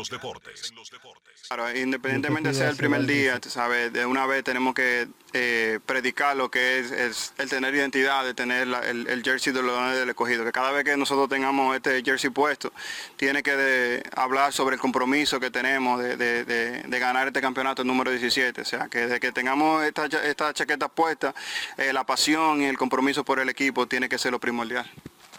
Claro, 1.48 1.76
independientemente 1.76 2.52
sea 2.52 2.70
el 2.70 2.76
primer 2.76 3.06
día, 3.06 3.38
¿sabes? 3.46 3.92
De 3.92 4.04
una 4.04 4.26
vez 4.26 4.42
tenemos 4.42 4.74
que 4.74 5.06
eh, 5.32 5.78
predicar 5.86 6.36
lo 6.36 6.50
que 6.50 6.80
es, 6.80 7.32
el 7.38 7.48
tener 7.48 7.72
identidad, 7.72 8.24
de 8.24 8.34
tener 8.34 8.66
el, 8.66 9.22
jersey 9.22 9.52
de 9.52 9.62
los 9.62 9.94
del 9.94 10.08
escogido. 10.08 10.44
Que 10.44 10.50
cada 10.50 10.72
vez 10.72 10.82
que 10.82 10.96
nosotros 10.96 11.28
tengamos 11.28 11.76
este 11.76 12.02
jersey 12.02 12.30
puesto, 12.30 12.72
tiene 13.16 13.44
que 13.44 14.02
hablar 14.16 14.52
sobre 14.52 14.74
el 14.74 14.80
compromiso 14.80 15.38
que 15.38 15.52
tenemos 15.52 16.02
de, 16.02 16.84
ganar 16.98 17.28
este 17.28 17.40
campeonato 17.40 17.84
número 17.84 18.10
17. 18.10 18.62
O 18.62 18.64
sea, 18.64 18.88
que 18.88 19.06
de 19.06 19.20
que 19.20 19.30
tengamos 19.30 19.84
esta, 19.84 20.06
esta 20.06 20.52
chaqueta 20.52 20.88
puesta, 20.88 21.32
eh, 21.76 21.92
la 21.92 22.04
pasión 22.04 22.60
y 22.60 22.64
el 22.64 22.76
compromiso 22.76 23.24
por 23.24 23.38
el 23.38 23.48
equipo 23.48 23.86
tiene 23.86 24.08
que 24.08 24.18
ser 24.18 24.32
lo 24.32 24.40
primordial. 24.40 24.90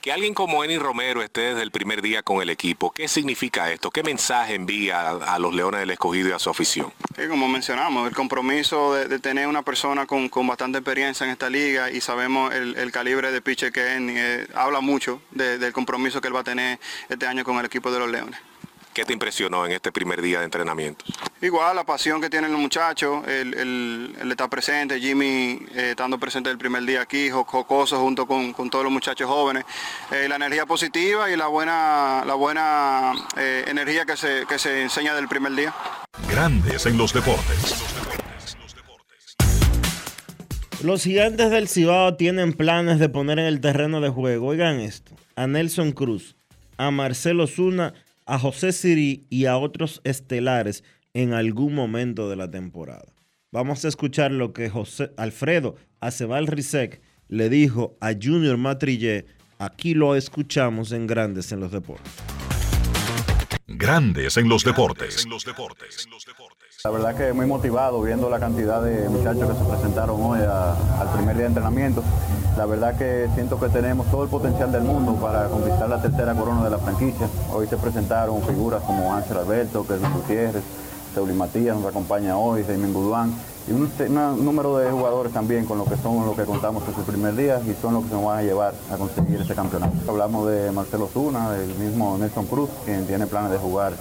Que 0.02 0.12
alguien 0.12 0.34
como 0.34 0.64
Eni 0.64 0.78
Romero 0.78 1.22
esté 1.22 1.42
desde 1.42 1.64
el 1.64 1.72
primer 1.72 2.02
día 2.02 2.24
con 2.24 2.42
el 2.42 2.50
equipo, 2.50 2.92
¿qué 2.92 3.08
significa 3.08 3.72
esto? 3.72 3.92
¿Qué 3.92 4.04
mensaje 4.04 4.56
envía 4.56 5.10
a, 5.10 5.40
los 5.40 5.54
Leones 5.54 5.82
del 5.82 5.92
Escogido 5.92 6.30
y 6.30 6.32
a 6.32 6.40
su 6.40 6.50
afición? 6.50 6.92
como 7.30 7.48
mencionamos, 7.48 8.08
el 8.08 8.16
compromiso 8.16 8.94
de, 8.94 9.20
tener 9.20 9.48
una 9.48 9.64
persona 9.64 10.06
con, 10.06 10.30
bastante 10.48 10.78
experiencia 10.78 11.26
en 11.26 11.32
esta 11.32 11.50
liga 11.50 11.92
y 11.92 12.00
sabemos 12.00 12.54
el, 12.54 12.92
calibre 12.92 13.32
de 13.32 13.42
pitcher 13.42 13.72
que 13.72 13.96
es, 13.96 14.02
eh, 14.02 14.48
habla 14.56 14.82
mucho 14.82 15.22
del 15.32 15.74
compromiso 15.74 16.22
que 16.22 16.28
él 16.28 16.36
va 16.36 16.42
a 16.42 16.46
tener 16.46 16.80
este 17.10 17.28
año 17.28 17.44
con 17.44 17.58
el 17.58 17.66
equipo 17.66 17.92
de 17.92 18.00
los 18.00 18.10
Leones. 18.10 18.40
¿Qué 18.98 19.06
te 19.06 19.14
impresionó 19.14 19.64
en 19.64 19.74
este 19.74 19.92
primer 19.92 20.24
día 20.24 20.40
de 20.40 20.46
entrenamiento? 20.46 21.06
Igual, 21.40 21.76
la 21.76 21.84
pasión 21.84 22.20
que 22.20 22.32
tienen 22.32 22.52
los 22.52 22.60
muchachos, 22.60 23.24
el, 23.28 24.12
estar 24.32 24.50
presente, 24.50 25.00
Jimmy 25.00 25.60
eh, 25.76 25.92
estando 25.92 26.18
presente 26.18 26.50
el 26.50 26.58
primer 26.58 26.82
día 26.82 27.02
aquí, 27.02 27.30
jocoso 27.30 28.00
junto 28.00 28.26
con, 28.26 28.56
todos 28.72 28.84
los 28.84 28.92
muchachos 28.92 29.28
jóvenes, 29.28 29.66
eh, 30.12 30.28
la 30.28 30.38
energía 30.38 30.66
positiva 30.66 31.30
y 31.30 31.38
la 31.38 31.46
buena, 31.46 32.24
la 32.26 32.34
buena 32.34 33.14
eh, 33.38 33.66
energía 33.68 34.04
que 34.04 34.18
se, 34.18 34.48
que 34.50 34.58
se 34.58 34.82
enseña 34.82 35.14
del 35.14 35.28
primer 35.28 35.54
día. 35.54 35.76
Grandes 36.28 36.88
en 36.88 36.98
los 36.98 37.14
deportes. 37.14 37.76
Los 40.82 41.04
gigantes 41.04 41.52
del 41.52 41.68
Cibao 41.68 42.16
tienen 42.16 42.52
planes 42.52 42.98
de 42.98 43.10
poner 43.10 43.38
en 43.38 43.46
el 43.46 43.62
terreno 43.62 44.02
de 44.02 44.10
juego, 44.10 44.48
oigan 44.48 44.80
esto, 44.80 45.12
a 45.36 45.46
Nelson 45.46 45.92
Cruz, 45.92 46.36
a 46.78 46.90
Marcelo 46.90 47.46
Zuna, 47.46 47.94
a 48.28 48.38
José 48.38 48.74
Siri 48.74 49.26
y 49.30 49.46
a 49.46 49.58
otros 49.58 50.02
estelares 50.04 50.84
en 51.14 51.34
algún 51.34 51.74
momento 51.74 52.30
de 52.30 52.36
la 52.36 52.52
temporada. 52.52 53.06
Vamos 53.52 53.86
a 53.86 53.88
escuchar 53.88 54.32
lo 54.32 54.54
que 54.54 54.70
José 54.70 55.12
Alfredo 55.18 55.76
Acebal 56.02 56.48
Rizek 56.48 57.02
le 57.30 57.50
dijo 57.50 57.98
a 58.02 58.12
Junior 58.14 58.58
Matrillé. 58.58 59.26
Aquí 59.58 59.94
lo 59.94 60.16
escuchamos 60.16 60.92
en 60.92 61.08
Grandes 61.08 61.52
en 61.52 61.62
los 61.62 61.72
Deportes. 61.72 62.14
Grandes 63.66 64.38
en 64.38 64.50
los 64.50 64.64
deportes. 64.64 65.26
La 66.84 66.92
verdad 66.92 67.16
que 67.16 67.34
muy 67.34 67.48
motivado 67.48 68.00
viendo 68.04 68.30
la 68.30 68.40
cantidad 68.40 68.84
de 68.84 69.10
muchachos 69.10 69.50
que 69.50 69.58
se 69.58 69.64
presentaron 69.68 70.22
hoy 70.22 70.40
al 70.42 71.10
primer 71.16 71.36
día 71.36 71.46
de 71.46 71.48
entrenamiento. 71.48 72.04
La 72.56 72.68
verdad 72.68 72.96
que 72.96 73.28
siento 73.34 73.60
que 73.60 73.68
tenemos 73.70 74.06
todo 74.12 74.24
el 74.24 74.30
potencial 74.30 74.72
del 74.72 74.84
mundo 74.84 75.16
para 75.16 75.48
conquistar 75.48 75.90
la 75.90 76.00
tercera 76.00 76.36
corona 76.36 76.64
de 76.64 76.70
la 76.70 76.78
franquicia. 76.78 77.28
Hoy 77.52 77.66
se 77.66 77.78
presentaron 77.78 78.44
figuras 78.44 78.84
como 78.84 79.12
Ángel 79.12 79.38
Alberto, 79.38 79.84
Pedro 79.86 80.08
Gutiérrez, 80.14 80.64
Teuli 81.16 81.34
Matías 81.34 81.76
nos 81.76 81.88
acompaña 81.88 82.38
hoy, 82.38 82.62
Damien 82.62 82.94
Guduán 82.94 83.34
y 83.68 83.72
un, 83.72 83.92
número 84.46 84.78
de 84.78 84.92
jugadores 84.92 85.34
también 85.34 85.66
con 85.66 85.80
lo 85.80 85.86
que 85.86 85.98
son 85.98 86.28
lo 86.28 86.36
que 86.36 86.44
contamos 86.44 86.88
en 86.88 86.94
su 86.94 87.02
primer 87.02 87.36
día 87.36 87.60
y 87.66 87.74
son 87.82 87.96
los 87.96 88.06
que 88.06 88.14
nos 88.14 88.24
van 88.24 88.38
a 88.38 88.44
llevar 88.44 88.76
a 88.94 88.98
conseguir 88.98 89.42
ese 89.42 89.56
campeonato. 89.56 89.96
Hablamos 90.08 90.48
de 90.48 90.72
Marcelo 90.72 91.10
Zuna, 91.12 91.50
del 91.54 91.74
mismo 91.74 92.20
Nelson 92.20 92.46
Cruz, 92.46 92.70
quien 92.86 93.08
tiene 93.08 93.26
planes 93.26 93.50
de 93.50 93.58
jugar 93.58 93.94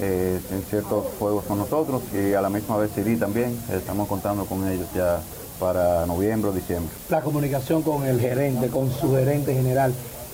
eh, 0.00 0.40
en 0.50 0.62
ciertos 0.62 1.04
juegos 1.18 1.44
con 1.44 1.58
nosotros 1.58 2.02
y 2.14 2.34
a 2.34 2.40
la 2.40 2.50
misma 2.50 2.76
vez 2.76 2.90
Siri 2.94 3.16
también, 3.16 3.58
estamos 3.72 4.08
contando 4.08 4.44
con 4.46 4.66
ellos 4.68 4.86
ya 4.94 5.20
para 5.58 6.06
noviembre 6.06 6.50
o 6.50 6.52
diciembre. 6.52 6.92
La 7.10 7.20
comunicación 7.20 7.82
con 7.82 8.06
el 8.06 8.18
gerente, 8.18 8.68
con 8.68 8.90
su 8.90 9.12
gerente 9.14 9.54
general, 9.54 9.92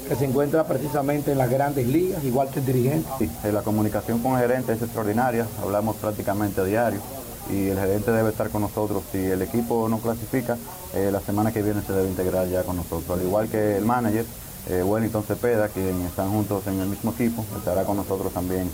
que 0.09 0.15
se 0.15 0.25
encuentra 0.25 0.65
precisamente 0.65 1.33
en 1.33 1.39
las 1.39 1.51
grandes 1.51 1.87
ligas, 1.87 2.23
igual 2.25 2.49
que 2.49 2.61
el 2.61 2.67
dirigente. 2.67 3.09
Sí, 3.19 3.29
eh, 3.45 3.53
la 3.53 3.63
comunicación 3.63 4.21
con 4.21 4.33
el 4.35 4.39
gerente 4.39 4.73
es 4.73 4.83
extraordinaria, 4.83 5.47
hablamos 5.61 5.97
prácticamente 5.97 6.61
a 6.61 6.65
diario 6.65 7.01
y 7.51 7.69
el 7.69 7.79
gerente 7.79 8.13
debe 8.13 8.31
estar 8.31 8.51
con 8.51 8.63
nosotros. 8.63 9.03
Si 9.11 9.19
el 9.19 9.43
equipo 9.43 9.89
no 9.89 9.99
clasifica, 9.99 10.57
eh, 10.95 11.11
la 11.13 11.21
semana 11.21 11.53
que 11.53 11.63
viene 11.63 11.83
se 11.83 11.93
debe 11.93 12.09
integrar 12.09 12.49
ya 12.49 12.63
con 12.63 12.77
nosotros. 12.77 13.19
Al 13.19 13.25
igual 13.25 13.49
que 13.49 13.77
el 13.77 13.85
manager, 13.85 14.25
eh, 14.69 14.83
Wellington 14.83 15.25
Cepeda, 15.25 15.69
quien 15.69 16.03
están 16.03 16.31
juntos 16.31 16.67
en 16.69 16.81
el 16.81 16.89
mismo 16.89 17.13
equipo, 17.13 17.45
estará 17.57 17.85
con 17.85 17.97
nosotros 17.97 18.33
también 18.33 18.71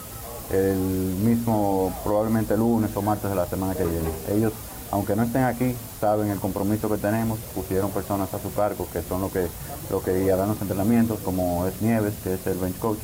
el 0.51 0.77
mismo, 0.77 1.93
probablemente 2.05 2.55
el 2.55 2.61
lunes 2.61 2.91
o 2.95 3.03
martes 3.03 3.31
de 3.31 3.37
la 3.37 3.47
semana 3.47 3.75
que 3.75 3.85
viene. 3.85 4.09
Ellos 4.33 4.53
aunque 4.93 5.17
no 5.17 5.23
estén 5.23 5.45
aquí, 5.45 5.75
saben 5.99 6.29
el 6.29 6.39
compromiso 6.39 6.87
que 6.91 6.99
tenemos, 6.99 7.39
pusieron 7.55 7.91
personas 7.91 8.33
a 8.35 8.39
su 8.39 8.53
cargo 8.53 8.87
que 8.93 9.01
son 9.03 9.23
los 9.23 9.33
que, 9.33 9.47
lo 9.91 10.03
que 10.03 10.27
los 10.27 10.61
entrenamientos, 10.61 11.19
como 11.21 11.67
es 11.67 11.81
Nieves, 11.81 12.13
que 12.23 12.35
es 12.35 12.47
el 12.47 12.59
bench 12.59 12.79
coach, 12.79 12.99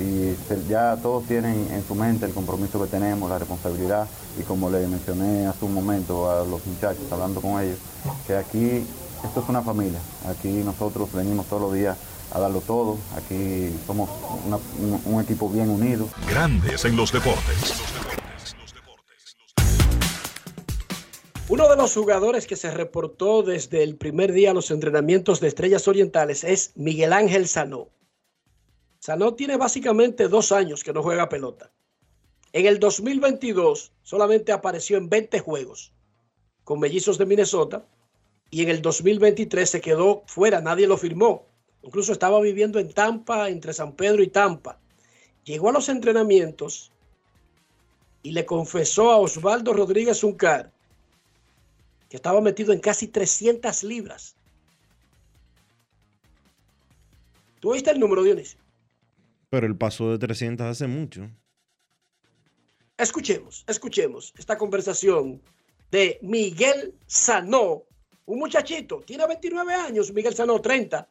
y 0.00 0.36
ya 0.68 0.96
todos 1.00 1.24
tienen 1.26 1.68
en 1.70 1.86
su 1.86 1.94
mente 1.94 2.26
el 2.26 2.34
compromiso 2.34 2.82
que 2.82 2.88
tenemos, 2.88 3.30
la 3.30 3.38
responsabilidad, 3.38 4.08
y 4.36 4.42
como 4.42 4.68
le 4.68 4.84
mencioné 4.88 5.46
hace 5.46 5.64
un 5.64 5.74
momento 5.74 6.28
a 6.28 6.44
los 6.44 6.66
muchachos, 6.66 7.04
hablando 7.12 7.40
con 7.40 7.62
ellos, 7.62 7.78
que 8.26 8.36
aquí 8.36 8.84
esto 9.24 9.40
es 9.40 9.48
una 9.48 9.62
familia, 9.62 10.00
aquí 10.28 10.48
nosotros 10.64 11.08
venimos 11.12 11.46
todos 11.46 11.62
los 11.62 11.72
días 11.72 11.96
a 12.30 12.40
darlo 12.40 12.60
todo, 12.60 12.98
aquí 13.16 13.70
somos 13.86 14.10
un 15.04 15.20
equipo 15.20 15.48
bien 15.48 15.70
unido. 15.70 16.08
Grandes 16.28 16.84
en 16.84 16.96
los 16.96 17.12
deportes. 17.12 17.82
Uno 21.48 21.66
de 21.66 21.76
los 21.76 21.94
jugadores 21.94 22.46
que 22.46 22.56
se 22.56 22.70
reportó 22.70 23.42
desde 23.42 23.82
el 23.82 23.96
primer 23.96 24.32
día 24.32 24.50
a 24.50 24.54
los 24.54 24.70
entrenamientos 24.70 25.40
de 25.40 25.48
Estrellas 25.48 25.88
Orientales 25.88 26.44
es 26.44 26.72
Miguel 26.74 27.14
Ángel 27.14 27.48
Sanó. 27.48 27.88
Sanó 28.98 29.32
tiene 29.32 29.56
básicamente 29.56 30.28
dos 30.28 30.52
años 30.52 30.84
que 30.84 30.92
no 30.92 31.02
juega 31.02 31.30
pelota. 31.30 31.70
En 32.52 32.66
el 32.66 32.78
2022 32.78 33.92
solamente 34.02 34.52
apareció 34.52 34.98
en 34.98 35.08
20 35.08 35.40
juegos 35.40 35.92
con 36.64 36.80
Mellizos 36.80 37.16
de 37.16 37.24
Minnesota 37.24 37.86
y 38.50 38.62
en 38.62 38.68
el 38.68 38.82
2023 38.82 39.70
se 39.70 39.80
quedó 39.80 40.24
fuera, 40.26 40.60
nadie 40.60 40.86
lo 40.86 40.98
firmó. 40.98 41.47
Incluso 41.82 42.12
estaba 42.12 42.40
viviendo 42.40 42.78
en 42.78 42.92
Tampa, 42.92 43.48
entre 43.48 43.72
San 43.72 43.92
Pedro 43.92 44.22
y 44.22 44.28
Tampa. 44.28 44.78
Llegó 45.44 45.70
a 45.70 45.72
los 45.72 45.88
entrenamientos 45.88 46.90
y 48.22 48.32
le 48.32 48.44
confesó 48.44 49.10
a 49.10 49.16
Osvaldo 49.16 49.72
Rodríguez 49.72 50.22
Uncar 50.24 50.72
que 52.08 52.16
estaba 52.16 52.40
metido 52.40 52.72
en 52.72 52.80
casi 52.80 53.08
300 53.08 53.84
libras. 53.84 54.34
¿Tú 57.60 57.72
viste 57.72 57.90
el 57.90 58.00
número, 58.00 58.22
Dionisio? 58.22 58.58
Pero 59.50 59.66
él 59.66 59.76
pasó 59.76 60.10
de 60.10 60.18
300 60.18 60.66
hace 60.66 60.86
mucho. 60.86 61.28
Escuchemos, 62.96 63.64
escuchemos 63.66 64.32
esta 64.36 64.58
conversación 64.58 65.40
de 65.90 66.18
Miguel 66.22 66.94
Sanó, 67.06 67.84
un 68.26 68.38
muchachito, 68.38 69.00
tiene 69.06 69.26
29 69.26 69.72
años, 69.72 70.12
Miguel 70.12 70.34
Sanó, 70.34 70.60
30. 70.60 71.08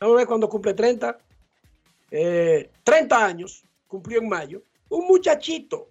Vamos 0.00 0.14
a 0.14 0.18
ver 0.18 0.26
cuando 0.26 0.48
cumple 0.48 0.74
30. 0.74 1.18
30 2.10 2.10
eh, 2.10 3.08
años, 3.10 3.64
cumplió 3.86 4.20
en 4.20 4.28
mayo. 4.28 4.62
Un 4.88 5.06
muchachito 5.06 5.90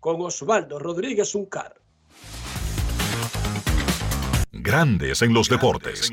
con 0.00 0.20
Osvaldo 0.20 0.78
Rodríguez 0.78 1.34
Uncar. 1.34 1.74
Grandes 4.50 5.22
en 5.22 5.32
los 5.32 5.48
deportes. 5.48 6.10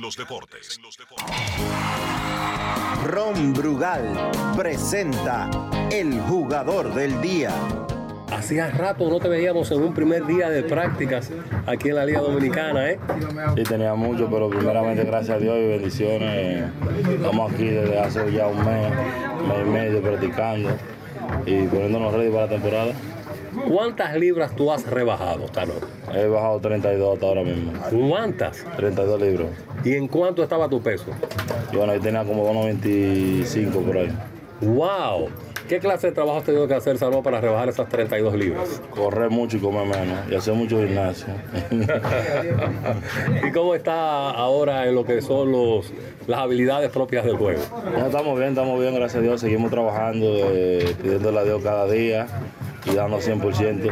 Ron 3.05 3.53
Brugal 3.53 4.31
presenta 4.55 5.49
el 5.91 6.19
jugador 6.21 6.93
del 6.93 7.19
día. 7.21 7.87
Hacía 8.31 8.69
rato 8.71 9.09
no 9.09 9.19
te 9.19 9.27
veíamos 9.27 9.71
en 9.71 9.81
un 9.81 9.93
primer 9.93 10.25
día 10.25 10.49
de 10.49 10.63
prácticas 10.63 11.31
aquí 11.65 11.89
en 11.89 11.95
la 11.95 12.05
Liga 12.05 12.21
Dominicana, 12.21 12.91
¿eh? 12.91 12.99
Sí, 13.55 13.63
tenía 13.63 13.95
mucho, 13.95 14.29
pero 14.31 14.49
primeramente 14.49 15.03
gracias 15.03 15.37
a 15.37 15.39
Dios 15.39 15.57
y 15.57 15.67
bendiciones. 15.67 16.69
Estamos 17.09 17.51
aquí 17.51 17.65
desde 17.65 17.99
hace 17.99 18.31
ya 18.31 18.47
un 18.47 18.57
mes, 18.57 18.91
mes 19.47 19.57
y 19.65 19.69
medio 19.69 20.01
practicando 20.01 20.69
y 21.45 21.63
poniéndonos 21.63 22.13
ready 22.13 22.29
para 22.29 22.43
la 22.43 22.49
temporada. 22.49 22.93
¿Cuántas 23.67 24.15
libras 24.15 24.55
tú 24.55 24.71
has 24.71 24.85
rebajado, 24.85 25.45
Tano? 25.45 25.73
He 26.13 26.27
bajado 26.27 26.59
32 26.59 27.15
hasta 27.15 27.25
ahora 27.25 27.43
mismo. 27.43 27.73
¿Cuántas? 28.09 28.63
32 28.77 29.21
libras. 29.21 29.49
¿Y 29.83 29.95
en 29.95 30.07
cuánto 30.07 30.43
estaba 30.43 30.69
tu 30.69 30.81
peso? 30.81 31.07
Yo 31.71 31.79
bueno, 31.79 31.93
ahí 31.93 31.99
tenía 31.99 32.23
como 32.23 32.51
1.25 32.51 33.71
por 33.71 33.97
ahí. 33.97 34.15
¡Wow! 34.61 35.29
¿Qué 35.69 35.77
clase 35.77 36.07
de 36.07 36.13
trabajo 36.13 36.39
has 36.39 36.45
tenido 36.45 36.67
que 36.67 36.73
hacer, 36.73 36.97
Salmo, 36.97 37.21
para 37.21 37.39
rebajar 37.39 37.69
esas 37.69 37.87
32 37.87 38.33
libras? 38.33 38.81
Correr 38.89 39.29
mucho 39.29 39.57
y 39.57 39.59
comer 39.59 39.85
menos, 39.85 40.17
y 40.27 40.33
hacer 40.33 40.55
mucho 40.55 40.79
gimnasio. 40.79 41.27
¿Y 43.47 43.51
cómo 43.51 43.75
está 43.75 44.31
ahora 44.31 44.87
en 44.87 44.95
lo 44.95 45.05
que 45.05 45.21
son 45.21 45.51
los, 45.51 45.93
las 46.25 46.39
habilidades 46.39 46.89
propias 46.89 47.23
del 47.23 47.37
juego? 47.37 47.61
estamos 48.03 48.35
bien, 48.39 48.49
estamos 48.49 48.79
bien, 48.79 48.95
gracias 48.95 49.17
a 49.17 49.21
Dios. 49.21 49.41
Seguimos 49.41 49.69
trabajando, 49.69 50.25
eh, 50.51 50.95
pidiéndole 51.03 51.37
a 51.37 51.43
Dios 51.43 51.61
cada 51.61 51.85
día 51.85 52.25
y 52.91 52.95
dando 52.95 53.19
100%. 53.19 53.91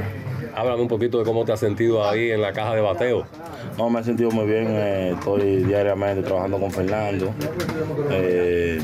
Háblame 0.57 0.81
un 0.81 0.87
poquito 0.87 1.19
de 1.19 1.23
cómo 1.23 1.45
te 1.45 1.51
has 1.51 1.59
sentido 1.59 2.03
ahí 2.03 2.31
en 2.31 2.41
la 2.41 2.51
caja 2.51 2.73
de 2.73 2.81
bateo. 2.81 3.27
No, 3.77 3.91
me 3.91 3.99
he 3.99 4.03
sentido 4.03 4.31
muy 4.31 4.47
bien. 4.47 4.65
Eh, 4.69 5.11
estoy 5.13 5.57
diariamente 5.57 6.23
trabajando 6.23 6.59
con 6.59 6.71
Fernando, 6.71 7.31
eh, 8.09 8.81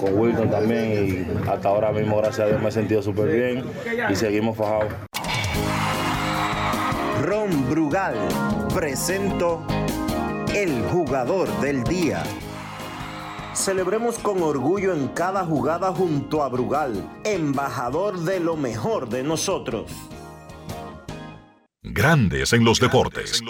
con 0.00 0.18
Wilton 0.18 0.50
también. 0.50 1.28
Y 1.44 1.48
hasta 1.48 1.68
ahora 1.68 1.92
mismo, 1.92 2.16
gracias 2.16 2.40
a 2.40 2.46
Dios, 2.46 2.60
me 2.60 2.70
he 2.70 2.72
sentido 2.72 3.00
súper 3.00 3.28
bien 3.28 3.64
y 4.10 4.16
seguimos 4.16 4.56
fajados. 4.56 4.92
Ron 7.22 7.70
Brugal 7.70 8.16
presento 8.74 9.62
el 10.52 10.82
jugador 10.90 11.48
del 11.60 11.84
día. 11.84 12.24
Celebremos 13.54 14.18
con 14.18 14.42
orgullo 14.42 14.94
en 14.94 15.06
cada 15.06 15.44
jugada 15.44 15.92
junto 15.92 16.42
a 16.42 16.48
Brugal, 16.48 17.08
embajador 17.22 18.18
de 18.18 18.40
lo 18.40 18.56
mejor 18.56 19.08
de 19.08 19.22
nosotros. 19.22 20.11
Grandes 21.94 22.54
en 22.54 22.64
los 22.64 22.80
deportes. 22.80 23.42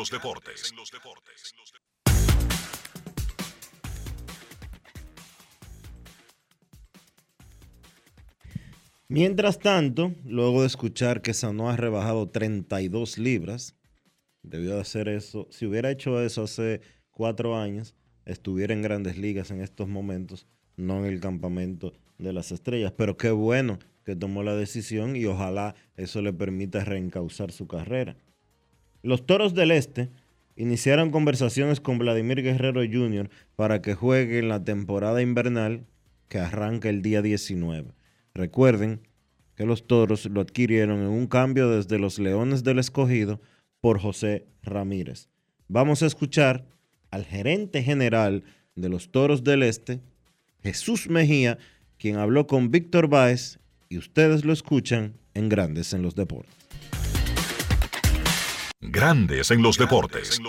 Mientras 9.06 9.60
tanto, 9.60 10.12
luego 10.24 10.62
de 10.62 10.66
escuchar 10.66 11.22
que 11.22 11.34
Sanó 11.34 11.70
ha 11.70 11.76
rebajado 11.76 12.30
32 12.30 13.16
libras, 13.18 13.76
debió 14.42 14.74
de 14.74 14.80
hacer 14.80 15.06
eso. 15.06 15.46
Si 15.52 15.64
hubiera 15.64 15.92
hecho 15.92 16.20
eso 16.20 16.42
hace 16.42 16.80
cuatro 17.12 17.56
años, 17.56 17.94
estuviera 18.24 18.74
en 18.74 18.82
grandes 18.82 19.18
ligas 19.18 19.52
en 19.52 19.60
estos 19.60 19.86
momentos, 19.86 20.48
no 20.76 20.98
en 20.98 21.12
el 21.12 21.20
campamento 21.20 21.92
de 22.18 22.32
las 22.32 22.50
estrellas. 22.50 22.92
Pero 22.96 23.16
qué 23.16 23.30
bueno 23.30 23.78
que 24.04 24.16
tomó 24.16 24.42
la 24.42 24.56
decisión 24.56 25.14
y 25.14 25.26
ojalá 25.26 25.76
eso 25.96 26.20
le 26.22 26.32
permita 26.32 26.84
reencauzar 26.84 27.52
su 27.52 27.68
carrera. 27.68 28.16
Los 29.02 29.26
Toros 29.26 29.54
del 29.54 29.72
Este 29.72 30.10
iniciaron 30.54 31.10
conversaciones 31.10 31.80
con 31.80 31.98
Vladimir 31.98 32.40
Guerrero 32.40 32.82
Jr. 32.82 33.30
para 33.56 33.82
que 33.82 33.94
juegue 33.94 34.38
en 34.38 34.48
la 34.48 34.62
temporada 34.62 35.20
invernal 35.22 35.86
que 36.28 36.38
arranca 36.38 36.88
el 36.88 37.02
día 37.02 37.20
19. 37.20 37.92
Recuerden 38.32 39.00
que 39.56 39.66
los 39.66 39.88
Toros 39.88 40.26
lo 40.26 40.40
adquirieron 40.40 41.00
en 41.00 41.08
un 41.08 41.26
cambio 41.26 41.68
desde 41.68 41.98
los 41.98 42.20
Leones 42.20 42.62
del 42.62 42.78
Escogido 42.78 43.40
por 43.80 43.98
José 43.98 44.46
Ramírez. 44.62 45.28
Vamos 45.66 46.04
a 46.04 46.06
escuchar 46.06 46.64
al 47.10 47.24
gerente 47.24 47.82
general 47.82 48.44
de 48.76 48.88
los 48.88 49.10
Toros 49.10 49.42
del 49.42 49.64
Este, 49.64 50.00
Jesús 50.62 51.10
Mejía, 51.10 51.58
quien 51.98 52.18
habló 52.18 52.46
con 52.46 52.70
Víctor 52.70 53.08
Báez 53.08 53.58
y 53.88 53.98
ustedes 53.98 54.44
lo 54.44 54.52
escuchan 54.52 55.14
en 55.34 55.48
Grandes 55.48 55.92
en 55.92 56.02
los 56.02 56.14
Deportes. 56.14 56.54
Grandes 58.84 59.48
en 59.52 59.62
los 59.62 59.78
deportes. 59.78 60.40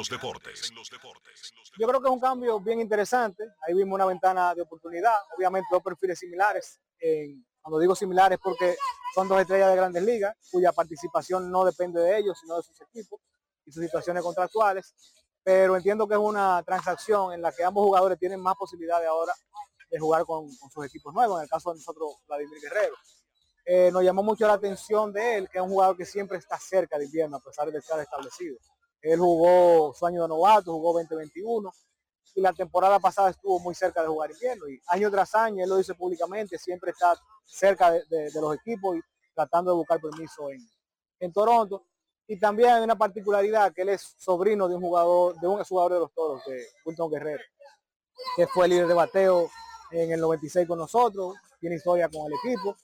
Yo 1.78 1.88
creo 1.88 2.02
que 2.02 2.08
es 2.08 2.14
un 2.14 2.20
cambio 2.20 2.60
bien 2.60 2.80
interesante. 2.80 3.44
Ahí 3.68 3.76
vimos 3.76 3.94
una 3.94 4.08
ventana 4.08 4.56
de 4.56 4.64
oportunidad. 4.64 5.14
Obviamente 5.38 5.68
dos 5.72 5.84
perfiles 5.84 6.18
similares. 6.18 6.80
cuando 7.62 7.78
digo 7.78 7.96
similares 7.96 8.40
porque 8.44 8.76
son 9.14 9.28
dos 9.28 9.40
estrellas 9.40 9.70
de 9.70 9.76
grandes 9.76 10.04
ligas 10.04 10.36
cuya 10.52 10.72
participación 10.72 11.52
no 11.52 11.64
depende 11.64 12.02
de 12.02 12.18
ellos, 12.18 12.36
sino 12.42 12.58
de 12.58 12.64
sus 12.64 12.82
equipos 12.82 13.22
y 13.66 13.72
sus 13.72 13.84
situaciones 13.84 14.24
contractuales. 14.24 14.96
Pero 15.44 15.78
entiendo 15.78 16.08
que 16.08 16.16
es 16.16 16.20
una 16.20 16.64
transacción 16.64 17.34
en 17.34 17.42
la 17.44 17.52
que 17.52 17.64
ambos 17.64 17.84
jugadores 17.84 18.18
tienen 18.18 18.42
más 18.42 18.56
posibilidades 18.56 19.08
ahora 19.08 19.34
de 19.92 20.00
jugar 20.00 20.26
con, 20.26 20.48
con 20.58 20.72
sus 20.72 20.84
equipos 20.88 21.14
nuevos. 21.14 21.38
En 21.38 21.44
el 21.44 21.50
caso 21.50 21.70
de 21.72 21.78
nosotros, 21.78 22.16
Vladimir 22.28 22.60
Guerrero. 22.60 22.96
Eh, 23.66 23.92
nos 23.92 24.04
llamó 24.04 24.24
mucho 24.24 24.46
la 24.46 24.54
atención 24.54 25.14
de 25.14 25.38
él, 25.38 25.50
que 25.50 25.58
es 25.58 25.64
un 25.64 25.70
jugador 25.70 25.96
que 25.96 26.06
siempre 26.06 26.38
está 26.38 26.60
cerca 26.60 26.98
de 26.98 27.06
invierno, 27.06 27.38
a 27.38 27.40
pesar 27.40 27.72
de 27.72 27.80
estar 27.80 28.00
establecido. 28.00 28.58
Él 29.02 29.20
jugó 29.20 29.94
su 29.94 30.06
año 30.06 30.24
de 30.24 30.28
novato, 30.28 30.72
jugó 30.74 30.94
2021 30.94 31.72
y 32.36 32.42
la 32.42 32.52
temporada 32.52 33.00
pasada 33.00 33.30
estuvo 33.30 33.60
muy 33.60 33.76
cerca 33.76 34.02
de 34.02 34.08
jugar 34.08 34.32
invierno. 34.32 34.68
Y 34.68 34.82
año 34.88 35.10
tras 35.12 35.34
año, 35.36 35.64
él 35.64 35.70
lo 35.70 35.78
dice 35.78 35.94
públicamente, 35.94 36.58
siempre 36.58 36.92
está 36.92 37.16
cerca 37.46 37.92
de, 37.92 38.32
los 38.34 38.56
equipos 38.56 38.98
y 38.98 39.02
tratando 39.34 39.72
de 39.72 39.78
buscar 39.78 40.00
permiso 40.00 40.50
en, 40.50 41.32
Toronto. 41.32 41.86
Y 42.28 42.38
también 42.38 42.72
hay 42.72 42.84
una 42.84 42.98
particularidad 42.98 43.74
que 43.74 43.84
él 43.84 43.90
es 43.90 44.16
sobrino 44.18 44.68
de 44.68 44.76
un 44.76 44.82
jugador, 44.82 45.40
de 45.40 45.48
un 45.48 45.64
jugador 45.64 45.94
de 45.94 46.00
los 46.00 46.14
toros, 46.14 46.42
de 46.46 46.66
Wilton 46.86 47.12
Guerrero, 47.12 47.44
que 48.36 48.46
fue 48.48 48.68
líder 48.68 48.88
de 48.88 48.94
bateo 48.94 49.50
en 49.92 50.12
el 50.12 50.20
96 50.20 50.68
con 50.68 50.80
nosotros, 50.80 51.36
tiene 51.62 51.78
historia 51.78 52.10
con 52.10 52.26
el 52.26 52.34
equipo 52.34 52.76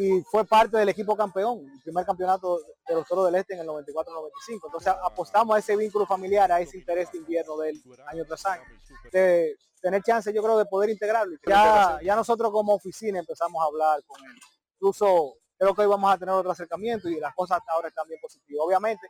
y 0.00 0.22
fue 0.22 0.44
parte 0.44 0.76
del 0.76 0.88
equipo 0.90 1.16
campeón, 1.16 1.58
el 1.74 1.80
primer 1.82 2.06
campeonato 2.06 2.60
de 2.86 2.94
los 2.94 3.04
Toros 3.04 3.26
del 3.26 3.34
Este 3.34 3.54
en 3.54 3.60
el 3.60 3.66
94-95. 3.66 4.60
Entonces 4.66 4.94
apostamos 5.02 5.56
a 5.56 5.58
ese 5.58 5.76
vínculo 5.76 6.06
familiar, 6.06 6.52
a 6.52 6.60
ese 6.60 6.78
interés 6.78 7.10
de 7.10 7.18
invierno 7.18 7.56
del 7.56 7.82
año 8.06 8.24
tras 8.24 8.46
año, 8.46 8.62
de 9.10 9.56
tener 9.82 10.00
chance 10.04 10.32
yo 10.32 10.40
creo 10.40 10.56
de 10.56 10.66
poder 10.66 10.90
integrarlo. 10.90 11.36
Ya, 11.44 12.14
nosotros 12.14 12.52
como 12.52 12.74
oficina 12.74 13.18
empezamos 13.18 13.60
a 13.60 13.66
hablar 13.66 14.00
con 14.06 14.24
él. 14.24 14.38
Incluso 14.74 15.34
creo 15.58 15.74
que 15.74 15.82
hoy 15.82 15.88
vamos 15.88 16.12
a 16.12 16.16
tener 16.16 16.32
otro 16.32 16.52
acercamiento 16.52 17.08
y 17.08 17.18
las 17.18 17.34
cosas 17.34 17.58
ahora 17.66 17.88
están 17.88 18.06
bien 18.06 18.20
positivas. 18.20 18.64
Obviamente 18.64 19.08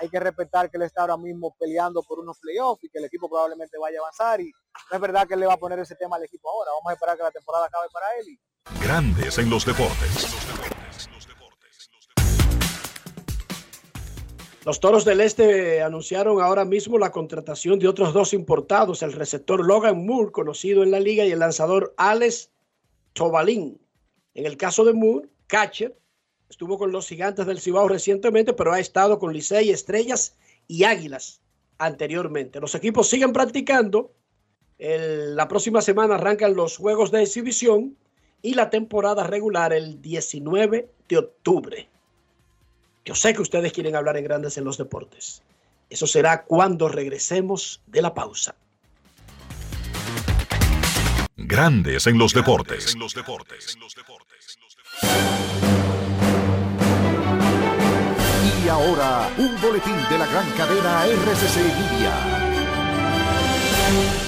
hay 0.00 0.08
que 0.08 0.20
respetar 0.20 0.70
que 0.70 0.76
él 0.76 0.84
está 0.84 1.00
ahora 1.00 1.16
mismo 1.16 1.56
peleando 1.58 2.00
por 2.04 2.20
unos 2.20 2.38
playoffs 2.38 2.84
y 2.84 2.90
que 2.90 2.98
el 2.98 3.06
equipo 3.06 3.28
probablemente 3.28 3.76
vaya 3.76 3.98
a 3.98 4.02
avanzar 4.02 4.40
y 4.40 4.52
no 4.90 4.94
es 4.94 5.00
verdad 5.00 5.26
que 5.26 5.34
él 5.34 5.40
le 5.40 5.46
va 5.46 5.54
a 5.54 5.58
poner 5.58 5.80
ese 5.80 5.96
tema 5.96 6.14
al 6.14 6.22
equipo 6.22 6.48
ahora. 6.48 6.70
Vamos 6.70 6.90
a 6.90 6.92
esperar 6.92 7.16
que 7.16 7.24
la 7.24 7.32
temporada 7.32 7.66
acabe 7.66 7.88
para 7.92 8.06
él 8.20 8.28
y 8.28 8.38
Grandes 8.82 9.38
en 9.38 9.50
los 9.50 9.64
deportes. 9.64 10.48
Los 14.64 14.80
Toros 14.80 15.06
del 15.06 15.22
Este 15.22 15.80
anunciaron 15.80 16.42
ahora 16.42 16.66
mismo 16.66 16.98
la 16.98 17.10
contratación 17.10 17.78
de 17.78 17.88
otros 17.88 18.12
dos 18.12 18.34
importados, 18.34 19.02
el 19.02 19.14
receptor 19.14 19.66
Logan 19.66 20.04
Moore, 20.04 20.30
conocido 20.30 20.82
en 20.82 20.90
la 20.90 21.00
liga, 21.00 21.24
y 21.24 21.30
el 21.30 21.38
lanzador 21.38 21.94
Alex 21.96 22.50
Tobalín. 23.14 23.80
En 24.34 24.44
el 24.44 24.58
caso 24.58 24.84
de 24.84 24.92
Moore, 24.92 25.28
catcher, 25.46 25.96
estuvo 26.50 26.76
con 26.76 26.92
los 26.92 27.08
gigantes 27.08 27.46
del 27.46 27.60
Cibao 27.60 27.88
recientemente, 27.88 28.52
pero 28.52 28.72
ha 28.72 28.78
estado 28.78 29.18
con 29.18 29.32
Licey, 29.32 29.70
Estrellas 29.70 30.36
y 30.66 30.84
Águilas 30.84 31.40
anteriormente. 31.78 32.60
Los 32.60 32.74
equipos 32.74 33.08
siguen 33.08 33.32
practicando. 33.32 34.12
la 34.78 35.48
próxima 35.48 35.80
semana 35.80 36.16
arrancan 36.16 36.54
los 36.54 36.76
juegos 36.76 37.10
de 37.10 37.22
exhibición 37.22 37.96
y 38.42 38.54
la 38.54 38.70
temporada 38.70 39.24
regular 39.24 39.72
el 39.72 40.00
19 40.00 40.90
de 41.08 41.18
octubre. 41.18 41.88
Yo 43.04 43.14
sé 43.14 43.34
que 43.34 43.42
ustedes 43.42 43.72
quieren 43.72 43.96
hablar 43.96 44.16
en 44.16 44.24
grandes 44.24 44.58
en 44.58 44.64
los 44.64 44.78
deportes. 44.78 45.42
Eso 45.90 46.06
será 46.06 46.44
cuando 46.44 46.88
regresemos 46.88 47.80
de 47.86 48.02
la 48.02 48.14
pausa. 48.14 48.54
Grandes 51.36 52.06
en 52.06 52.18
los 52.18 52.34
deportes. 52.34 52.94
Y 58.64 58.68
ahora, 58.68 59.30
un 59.38 59.60
boletín 59.62 59.96
de 60.10 60.18
la 60.18 60.26
gran 60.26 60.50
cadena 60.50 61.06
RCC 61.06 61.56
Media. 61.56 62.37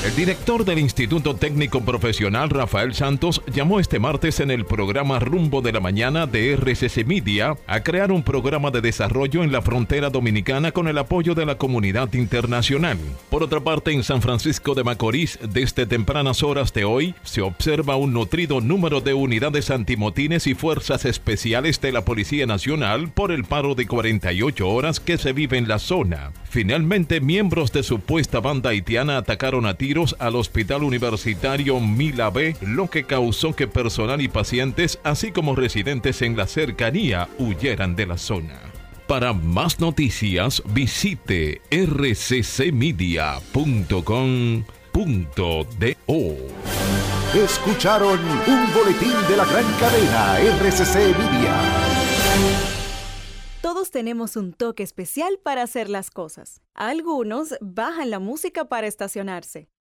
El 0.02 0.16
director 0.16 0.64
del 0.64 0.78
Instituto 0.78 1.36
Técnico 1.36 1.82
Profesional 1.82 2.48
Rafael 2.48 2.94
Santos 2.94 3.42
llamó 3.52 3.80
este 3.80 3.98
martes 3.98 4.40
en 4.40 4.50
el 4.50 4.64
programa 4.64 5.18
Rumbo 5.18 5.60
de 5.60 5.72
la 5.72 5.80
Mañana 5.80 6.26
de 6.26 6.54
RCC 6.54 7.04
Media 7.04 7.54
a 7.66 7.82
crear 7.82 8.10
un 8.10 8.22
programa 8.22 8.70
de 8.70 8.80
desarrollo 8.80 9.44
en 9.44 9.52
la 9.52 9.60
frontera 9.60 10.08
dominicana 10.08 10.72
con 10.72 10.88
el 10.88 10.96
apoyo 10.96 11.34
de 11.34 11.44
la 11.44 11.58
comunidad 11.58 12.14
internacional. 12.14 12.96
Por 13.28 13.42
otra 13.42 13.60
parte, 13.60 13.92
en 13.92 14.02
San 14.02 14.22
Francisco 14.22 14.74
de 14.74 14.84
Macorís, 14.84 15.38
desde 15.46 15.84
tempranas 15.84 16.42
horas 16.42 16.72
de 16.72 16.86
hoy, 16.86 17.14
se 17.22 17.42
observa 17.42 17.96
un 17.96 18.14
nutrido 18.14 18.62
número 18.62 19.02
de 19.02 19.12
unidades 19.12 19.70
antimotines 19.70 20.46
y 20.46 20.54
fuerzas 20.54 21.04
especiales 21.04 21.78
de 21.82 21.92
la 21.92 22.06
Policía 22.06 22.46
Nacional 22.46 23.10
por 23.10 23.32
el 23.32 23.44
paro 23.44 23.74
de 23.74 23.86
48 23.86 24.66
horas 24.66 24.98
que 24.98 25.18
se 25.18 25.34
vive 25.34 25.58
en 25.58 25.68
la 25.68 25.78
zona. 25.78 26.32
Finalmente, 26.44 27.20
miembros 27.20 27.70
de 27.70 27.82
supuesta 27.82 28.40
banda 28.40 28.70
haitiana 28.70 29.18
atacaron 29.18 29.66
a 29.66 29.74
tiros 29.90 30.14
al 30.20 30.36
Hospital 30.36 30.84
Universitario 30.84 31.80
Mila 31.80 32.30
B, 32.30 32.54
lo 32.60 32.88
que 32.88 33.02
causó 33.02 33.56
que 33.56 33.66
personal 33.66 34.20
y 34.20 34.28
pacientes, 34.28 35.00
así 35.02 35.32
como 35.32 35.56
residentes 35.56 36.22
en 36.22 36.36
la 36.36 36.46
cercanía, 36.46 37.28
huyeran 37.40 37.96
de 37.96 38.06
la 38.06 38.16
zona. 38.16 38.60
Para 39.08 39.32
más 39.32 39.80
noticias, 39.80 40.62
visite 40.72 41.60
rccmedia.com.do. 41.72 43.16
Escucharon 47.34 48.20
un 48.46 48.72
boletín 48.72 49.16
de 49.28 49.36
la 49.36 49.44
gran 49.44 49.64
cadena 49.80 50.38
RCC 50.38 51.18
Media. 51.18 51.52
Todos 53.60 53.90
tenemos 53.90 54.36
un 54.36 54.52
toque 54.52 54.84
especial 54.84 55.40
para 55.42 55.64
hacer 55.64 55.88
las 55.90 56.10
cosas. 56.10 56.60
Algunos 56.74 57.56
bajan 57.60 58.10
la 58.10 58.20
música 58.20 58.66
para 58.66 58.86
estacionarse. 58.86 59.68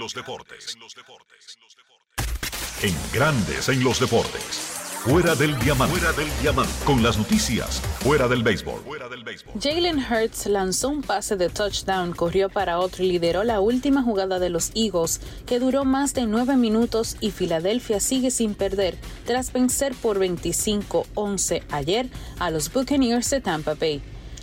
En 2.81 2.95
Grandes 3.11 3.67
en 3.69 3.83
los 3.83 3.99
deportes. 3.99 4.68
Fuera 5.03 5.33
del 5.33 5.57
diamante. 5.59 5.97
Fuera 5.97 6.11
del 6.11 6.27
diamante. 6.41 6.73
Con 6.83 7.01
las 7.01 7.17
noticias. 7.17 7.79
Fuera 8.01 8.27
del 8.27 8.43
béisbol. 8.43 8.81
Jalen 9.57 9.97
Hurts 9.97 10.47
lanzó 10.47 10.89
un 10.89 11.03
pase 11.03 11.37
de 11.37 11.47
touchdown, 11.47 12.11
corrió 12.11 12.49
para 12.49 12.79
otro 12.79 13.05
y 13.05 13.07
lideró 13.13 13.45
la 13.45 13.61
última 13.61 14.03
jugada 14.03 14.39
de 14.39 14.49
los 14.49 14.71
Eagles, 14.75 15.21
que 15.45 15.59
duró 15.59 15.85
más 15.85 16.13
de 16.13 16.27
nueve 16.27 16.57
minutos 16.57 17.15
y 17.21 17.31
Filadelfia 17.31 18.01
sigue 18.01 18.29
sin 18.29 18.55
perder 18.55 18.97
tras 19.25 19.53
vencer 19.53 19.95
por 19.95 20.19
25-11 20.19 21.63
ayer 21.71 22.09
a 22.37 22.49
los 22.49 22.69
Buccaneers 22.69 23.29
de 23.29 23.39
Tampa 23.39 23.75
Bay. 23.75 24.01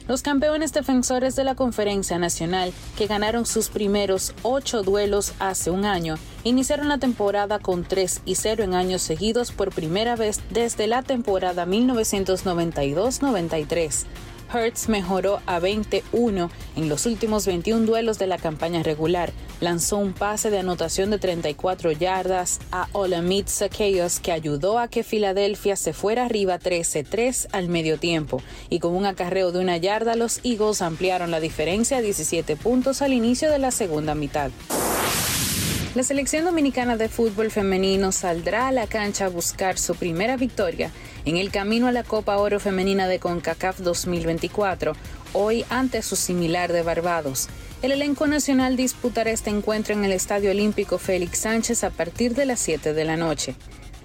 Los 0.08 0.22
campeones 0.22 0.72
defensores 0.72 1.34
de 1.34 1.42
la 1.42 1.56
Conferencia 1.56 2.16
Nacional, 2.16 2.72
que 2.96 3.08
ganaron 3.08 3.44
sus 3.44 3.70
primeros 3.70 4.34
ocho 4.42 4.84
duelos 4.84 5.32
hace 5.40 5.72
un 5.72 5.84
año, 5.84 6.14
iniciaron 6.44 6.88
la 6.88 6.98
temporada 6.98 7.58
con 7.58 7.82
3 7.82 8.22
y 8.24 8.36
0 8.36 8.62
en 8.62 8.74
años 8.74 9.02
seguidos 9.02 9.50
por 9.50 9.74
primera 9.74 10.14
vez 10.14 10.38
desde 10.50 10.86
la 10.86 11.02
temporada 11.02 11.66
1992-93. 11.66 14.04
Hertz 14.52 14.88
mejoró 14.88 15.40
a 15.46 15.58
21 15.58 16.50
en 16.76 16.88
los 16.88 17.06
últimos 17.06 17.46
21 17.46 17.86
duelos 17.86 18.18
de 18.18 18.26
la 18.26 18.38
campaña 18.38 18.82
regular. 18.82 19.32
Lanzó 19.60 19.96
un 19.98 20.12
pase 20.12 20.50
de 20.50 20.58
anotación 20.58 21.10
de 21.10 21.18
34 21.18 21.92
yardas 21.92 22.60
a 22.72 22.88
Olamide 22.92 23.48
Zaccheaus 23.48 24.20
que 24.20 24.32
ayudó 24.32 24.78
a 24.78 24.88
que 24.88 25.02
Filadelfia 25.02 25.76
se 25.76 25.92
fuera 25.92 26.24
arriba 26.26 26.58
13-3 26.58 27.48
al 27.52 27.68
medio 27.68 27.98
tiempo. 27.98 28.42
Y 28.68 28.80
con 28.80 28.94
un 28.94 29.06
acarreo 29.06 29.52
de 29.52 29.60
una 29.60 29.76
yarda, 29.76 30.16
los 30.16 30.40
Eagles 30.44 30.82
ampliaron 30.82 31.30
la 31.30 31.40
diferencia 31.40 31.98
a 31.98 32.02
17 32.02 32.56
puntos 32.56 33.02
al 33.02 33.12
inicio 33.12 33.50
de 33.50 33.58
la 33.58 33.70
segunda 33.70 34.14
mitad. 34.14 34.50
La 35.96 36.02
selección 36.02 36.44
dominicana 36.44 36.98
de 36.98 37.08
fútbol 37.08 37.50
femenino 37.50 38.12
saldrá 38.12 38.68
a 38.68 38.72
la 38.72 38.86
cancha 38.86 39.24
a 39.24 39.28
buscar 39.30 39.78
su 39.78 39.94
primera 39.94 40.36
victoria 40.36 40.90
en 41.24 41.38
el 41.38 41.50
camino 41.50 41.86
a 41.86 41.92
la 41.92 42.02
Copa 42.02 42.36
Oro 42.36 42.60
Femenina 42.60 43.08
de 43.08 43.18
CONCACAF 43.18 43.78
2024, 43.78 44.92
hoy 45.32 45.64
ante 45.70 46.02
su 46.02 46.14
similar 46.14 46.70
de 46.70 46.82
Barbados. 46.82 47.48
El 47.80 47.92
elenco 47.92 48.26
nacional 48.26 48.76
disputará 48.76 49.30
este 49.30 49.48
encuentro 49.48 49.94
en 49.94 50.04
el 50.04 50.12
Estadio 50.12 50.50
Olímpico 50.50 50.98
Félix 50.98 51.38
Sánchez 51.38 51.82
a 51.82 51.88
partir 51.88 52.34
de 52.34 52.44
las 52.44 52.60
7 52.60 52.92
de 52.92 53.04
la 53.06 53.16
noche. 53.16 53.54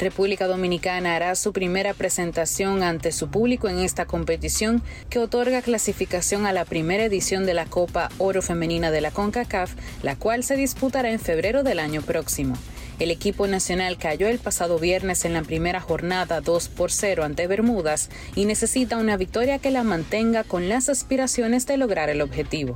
República 0.02 0.48
Dominicana 0.48 1.16
hará 1.16 1.36
su 1.36 1.54
primera 1.54 1.94
presentación 1.94 2.82
ante 2.82 3.12
su 3.12 3.30
público 3.30 3.70
en 3.70 3.78
esta 3.78 4.08
competición 4.08 4.82
que 5.12 5.20
otorga 5.20 5.62
clasificación 5.62 6.48
a 6.48 6.52
la 6.52 6.66
primera 6.66 7.06
edición 7.06 7.46
de 7.46 7.54
la 7.54 7.68
Copa 7.68 8.10
Oro 8.18 8.42
Femenina 8.42 8.90
de 8.90 9.00
la 9.00 9.12
CONCACAF, 9.12 9.76
la 10.02 10.16
cual 10.16 10.44
se 10.44 10.56
disputará 10.56 11.12
en 11.12 11.20
febrero 11.20 11.62
del 11.62 11.78
año 11.78 12.02
próximo. 12.02 12.56
El 12.98 13.12
equipo 13.12 13.46
nacional 13.46 14.00
cayó 14.00 14.28
el 14.28 14.40
pasado 14.40 14.80
viernes 14.80 15.24
en 15.24 15.34
la 15.34 15.44
primera 15.44 15.80
jornada 15.80 16.42
2 16.42 16.70
por 16.70 16.92
0 16.92 17.24
ante 17.24 17.46
Bermudas 17.46 18.10
y 18.36 18.46
necesita 18.46 18.98
una 18.98 19.18
victoria 19.18 19.60
que 19.60 19.70
la 19.70 19.84
mantenga 19.84 20.44
con 20.44 20.68
las 20.68 20.90
aspiraciones 20.90 21.68
de 21.68 21.78
lograr 21.78 22.10
el 22.10 22.22
objetivo. 22.22 22.76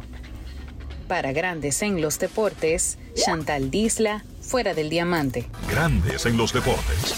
Para 1.07 1.31
Grandes 1.31 1.81
en 1.81 2.01
los 2.01 2.19
Deportes, 2.19 2.99
Chantal 3.15 3.71
Disla, 3.71 4.23
fuera 4.45 4.73
del 4.73 4.89
diamante. 4.89 5.49
Grandes 5.69 6.25
en 6.25 6.37
los 6.37 6.53
deportes. 6.53 7.15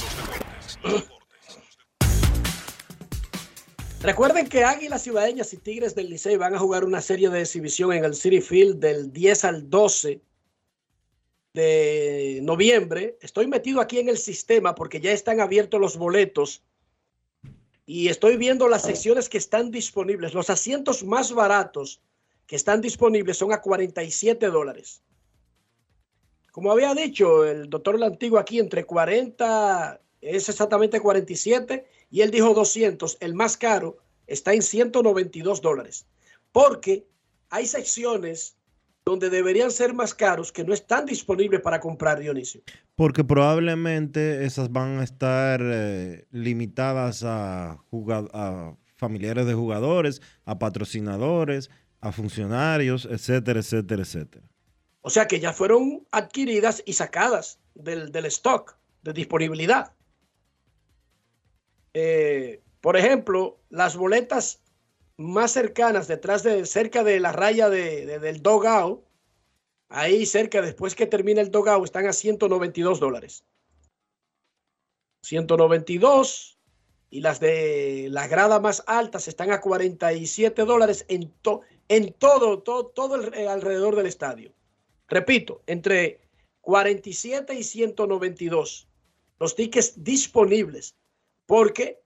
Recuerden 4.01 4.47
que 4.47 4.63
Águilas 4.63 5.03
Ciudadeñas 5.03 5.51
y 5.53 5.57
Tigres 5.57 5.95
del 5.95 6.09
Licey 6.09 6.38
van 6.38 6.55
a 6.55 6.59
jugar 6.59 6.86
una 6.86 7.01
serie 7.01 7.30
de 7.30 7.41
exhibición 7.41 7.93
en 7.93 8.05
el 8.05 8.15
City 8.15 8.41
Field 8.41 8.80
del 8.80 9.11
10 9.11 9.43
al 9.45 9.69
12 9.69 10.21
de 11.53 12.39
noviembre. 12.43 13.17
Estoy 13.21 13.47
metido 13.47 13.82
aquí 13.82 13.99
en 13.99 14.07
el 14.07 14.17
sistema 14.17 14.75
porque 14.75 15.01
ya 15.01 15.11
están 15.11 15.41
abiertos 15.41 15.82
los 15.82 15.97
boletos 15.97 16.63
y 17.86 18.09
estoy 18.09 18.38
viendo 18.38 18.67
las 18.69 18.84
secciones 18.84 19.30
que 19.30 19.39
están 19.39 19.71
disponibles. 19.71 20.34
Los 20.34 20.49
asientos 20.49 21.03
más 21.03 21.34
baratos 21.34 21.99
que 22.45 22.55
están 22.55 22.82
disponibles 22.82 23.38
son 23.38 23.51
a 23.51 23.61
47 23.61 24.47
dólares. 24.47 25.01
Como 26.58 26.72
había 26.72 26.95
dicho 26.95 27.45
el 27.45 27.70
doctor 27.70 27.99
Lantigo 27.99 28.39
aquí, 28.39 28.58
entre 28.58 28.84
40, 28.84 30.01
es 30.22 30.49
exactamente 30.49 30.99
47, 30.99 31.86
y 32.10 32.22
él 32.22 32.32
dijo 32.32 32.55
200, 32.55 33.18
el 33.20 33.36
más 33.36 33.58
caro 33.58 33.99
está 34.26 34.55
en 34.55 34.64
192 34.64 35.62
dólares. 35.62 36.08
Porque 36.51 37.05
hay 37.51 37.68
secciones 37.68 38.58
donde 39.05 39.30
deberían 39.30 39.70
ser 39.70 39.93
más 39.93 40.16
caros 40.16 40.51
que 40.51 40.64
no 40.64 40.74
están 40.74 41.05
disponibles 41.05 41.62
para 41.62 41.80
comprar, 41.80 42.20
Dionisio. 42.20 42.62
Porque 42.95 43.24
probablemente 43.24 44.43
esas 44.43 44.72
van 44.72 44.97
a 44.97 45.03
estar 45.03 45.62
eh, 45.64 46.26
limitadas 46.32 47.24
a, 47.24 47.84
a 48.34 48.76
familiares 48.95 49.45
de 49.45 49.53
jugadores, 49.53 50.24
a 50.43 50.58
patrocinadores, 50.58 51.70
a 52.01 52.12
funcionarios, 52.12 53.05
etcétera, 53.05 53.60
etcétera, 53.60 54.01
etcétera. 54.01 54.47
O 55.08 55.10
sea 55.10 55.26
que 55.26 55.39
ya 55.39 55.53
fueron 55.53 56.05
adquiridas 56.12 56.84
y 56.86 56.91
sacadas 56.91 57.60
del, 57.76 58.26
stock 58.26 58.76
de 59.03 59.14
disponibilidad. 59.14 59.93
Eh, 61.93 62.62
por 62.82 62.97
ejemplo, 62.97 63.58
las 63.70 63.95
boletas 63.95 64.60
más 65.16 65.51
cercanas, 65.51 66.10
detrás 66.10 66.43
de, 66.43 66.66
cerca 66.66 67.05
de 67.05 67.22
la 67.22 67.32
raya 67.32 67.70
de, 67.70 68.20
del 68.20 68.41
Dogao, 68.43 69.05
ahí 69.88 70.26
cerca, 70.26 70.62
después 70.62 70.93
que 70.93 71.08
termina 71.08 71.39
el 71.39 71.51
Dogao, 71.51 71.86
están 71.86 72.05
a 72.08 72.12
192 72.12 72.99
dólares. 72.99 73.45
192 75.22 76.60
y 77.12 77.22
las 77.22 77.39
de 77.39 78.10
la 78.12 78.28
grada 78.28 78.60
más 78.60 78.84
altas 78.88 79.30
están 79.30 79.51
a 79.51 79.62
47 79.62 80.66
dólares 80.66 81.05
en, 81.08 81.34
en 81.88 82.12
todo, 82.12 82.60
todo, 82.62 82.88
todo 82.88 83.16
el, 83.16 83.47
alrededor 83.47 83.95
del 83.95 84.08
estadio. 84.08 84.57
Repito, 85.08 85.64
entre 85.68 86.20
47 86.62 87.53
y 87.53 87.64
192 87.64 88.88
los 89.39 89.55
tickets 89.55 90.03
disponibles, 90.03 90.95
porque 91.45 92.01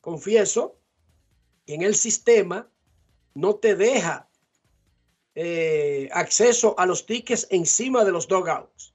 confieso 0.00 0.76
que 1.66 1.74
en 1.74 1.82
el 1.82 1.94
sistema 1.94 2.70
no 3.34 3.56
te 3.56 3.74
deja 3.74 4.28
eh, 5.34 6.10
acceso 6.12 6.74
a 6.78 6.84
los 6.84 7.06
tickets 7.06 7.46
encima 7.50 8.04
de 8.04 8.12
los 8.12 8.28
dogouts. 8.28 8.94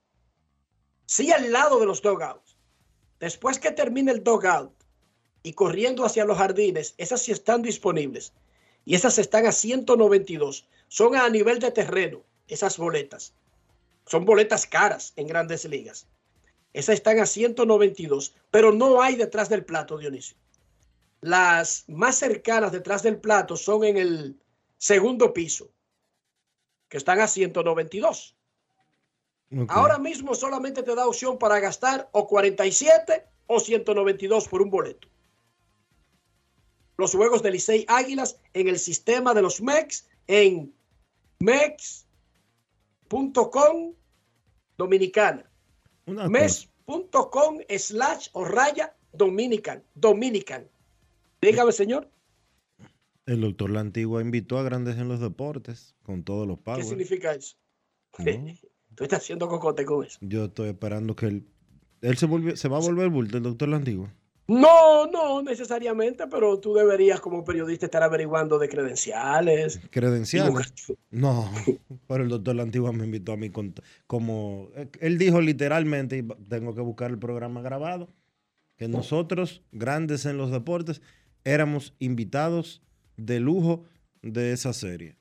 Sí 1.05 1.31
al 1.31 1.51
lado 1.51 1.79
de 1.79 1.85
los 1.85 2.01
dogouts. 2.01 2.55
Después 3.19 3.57
que 3.57 3.71
termine 3.71 4.11
el 4.11 4.23
dogout 4.23 4.73
y 5.41 5.53
corriendo 5.53 6.05
hacia 6.05 6.25
los 6.25 6.37
jardines, 6.37 6.93
esas 6.97 7.23
sí 7.23 7.31
están 7.31 7.63
disponibles. 7.63 8.33
Y 8.85 8.95
esas 8.95 9.17
están 9.17 9.47
a 9.47 9.51
192. 9.51 10.67
Son 10.87 11.15
a 11.15 11.27
nivel 11.29 11.59
de 11.59 11.71
terreno 11.71 12.23
esas 12.47 12.77
boletas. 12.77 13.33
Son 14.05 14.25
boletas 14.25 14.65
caras 14.65 15.13
en 15.15 15.27
grandes 15.27 15.65
ligas. 15.65 16.07
Esas 16.73 16.95
están 16.95 17.19
a 17.19 17.25
192, 17.25 18.35
pero 18.51 18.71
no 18.71 19.01
hay 19.01 19.15
detrás 19.15 19.49
del 19.49 19.65
plato, 19.65 19.97
Dionisio. 19.97 20.37
Las 21.21 21.85
más 21.87 22.17
cercanas 22.17 22.71
detrás 22.71 23.03
del 23.03 23.19
plato 23.19 23.57
son 23.57 23.83
en 23.83 23.97
el 23.97 24.39
segundo 24.77 25.33
piso, 25.33 25.71
que 26.89 26.97
están 26.97 27.19
a 27.19 27.27
192. 27.27 28.35
Ahora 29.69 29.97
mismo 29.97 30.35
solamente 30.35 30.83
te 30.83 30.93
da 30.93 31.07
opción 31.07 31.37
para 31.37 31.59
gastar 31.59 32.09
o 32.11 32.27
47 32.27 33.25
o 33.47 33.59
192 33.59 34.47
por 34.47 34.61
un 34.61 34.69
boleto. 34.69 35.07
Los 36.97 37.13
juegos 37.13 37.41
de 37.43 37.51
Licey 37.51 37.85
Águilas 37.87 38.39
en 38.53 38.67
el 38.67 38.77
sistema 38.77 39.33
de 39.33 39.41
los 39.41 39.61
MEX 39.61 40.07
en 40.27 40.73
MEX 41.39 42.06
.com 43.09 43.93
dominicana. 44.77 45.49
Mes.com 46.05 47.59
slash 47.77 48.29
o 48.33 48.45
raya 48.45 48.95
dominican. 49.13 49.83
Dominican. 49.95 50.67
Dígame, 51.41 51.71
señor. 51.71 52.09
El 53.25 53.41
doctor 53.41 53.69
La 53.69 53.81
Antigua 53.81 54.21
invitó 54.21 54.57
a 54.57 54.63
grandes 54.63 54.97
en 54.97 55.09
los 55.09 55.19
deportes 55.19 55.95
con 56.03 56.23
todos 56.23 56.47
los 56.47 56.59
pagos. 56.59 56.83
¿Qué 56.83 56.89
significa 56.89 57.33
eso? 57.33 57.57
Tú 58.95 59.03
estás 59.03 59.19
haciendo 59.19 59.47
cocote 59.47 59.85
con 59.85 60.05
eso. 60.05 60.17
Yo 60.21 60.45
estoy 60.45 60.69
esperando 60.69 61.15
que 61.15 61.27
él, 61.27 61.47
él 62.01 62.17
se, 62.17 62.55
se 62.55 62.67
va 62.67 62.77
a 62.77 62.81
volver 62.81 63.09
bulto, 63.09 63.37
el 63.37 63.43
doctor 63.43 63.69
La 63.69 63.77
Antigua. 63.77 64.11
No, 64.47 65.07
no 65.07 65.43
necesariamente, 65.43 66.25
pero 66.27 66.57
tú 66.59 66.73
deberías 66.73 67.19
como 67.19 67.43
periodista 67.43 67.85
estar 67.85 68.01
averiguando 68.01 68.57
de 68.57 68.69
credenciales. 68.69 69.81
¿Credenciales? 69.89 70.73
No, 71.11 71.51
pero 72.07 72.23
el 72.23 72.29
doctor 72.29 72.55
Lantigua 72.55 72.93
me 72.93 73.05
invitó 73.05 73.33
a 73.33 73.37
mí 73.37 73.51
como... 74.07 74.69
Él 75.01 75.17
dijo 75.17 75.41
literalmente, 75.41 76.17
y 76.17 76.23
tengo 76.47 76.73
que 76.73 76.81
buscar 76.81 77.11
el 77.11 77.19
programa 77.19 77.61
grabado, 77.61 78.07
que 78.77 78.87
nosotros, 78.87 79.63
grandes 79.73 80.25
en 80.25 80.37
los 80.37 80.51
deportes, 80.51 81.01
éramos 81.43 81.93
invitados 81.99 82.81
de 83.17 83.41
lujo 83.41 83.83
de 84.21 84.53
esa 84.53 84.71
serie. 84.71 85.17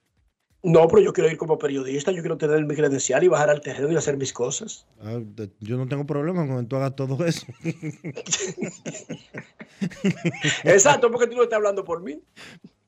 No, 0.62 0.88
pero 0.88 1.00
yo 1.00 1.12
quiero 1.12 1.30
ir 1.30 1.36
como 1.36 1.58
periodista, 1.58 2.10
yo 2.10 2.22
quiero 2.22 2.36
tener 2.36 2.64
mi 2.64 2.74
credencial 2.74 3.22
y 3.22 3.28
bajar 3.28 3.50
al 3.50 3.60
terreno 3.60 3.92
y 3.92 3.96
hacer 3.96 4.16
mis 4.16 4.32
cosas. 4.32 4.86
Ah, 5.00 5.20
yo 5.60 5.76
no 5.76 5.86
tengo 5.86 6.06
problema 6.06 6.46
con 6.46 6.62
que 6.62 6.68
tú 6.68 6.76
hagas 6.76 6.96
todo 6.96 7.24
eso. 7.24 7.46
Exacto, 10.64 11.10
porque 11.10 11.28
tú 11.28 11.36
no 11.36 11.44
estás 11.44 11.58
hablando 11.58 11.84
por 11.84 12.02
mí. 12.02 12.20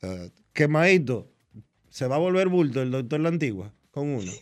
Uh, 0.02 0.28
quemadito, 0.52 1.28
se 1.88 2.06
va 2.06 2.16
a 2.16 2.18
volver 2.18 2.48
bulto 2.48 2.82
el 2.82 2.90
doctor 2.90 3.20
La 3.20 3.28
Antigua 3.28 3.72
con 3.90 4.08
uno. 4.08 4.32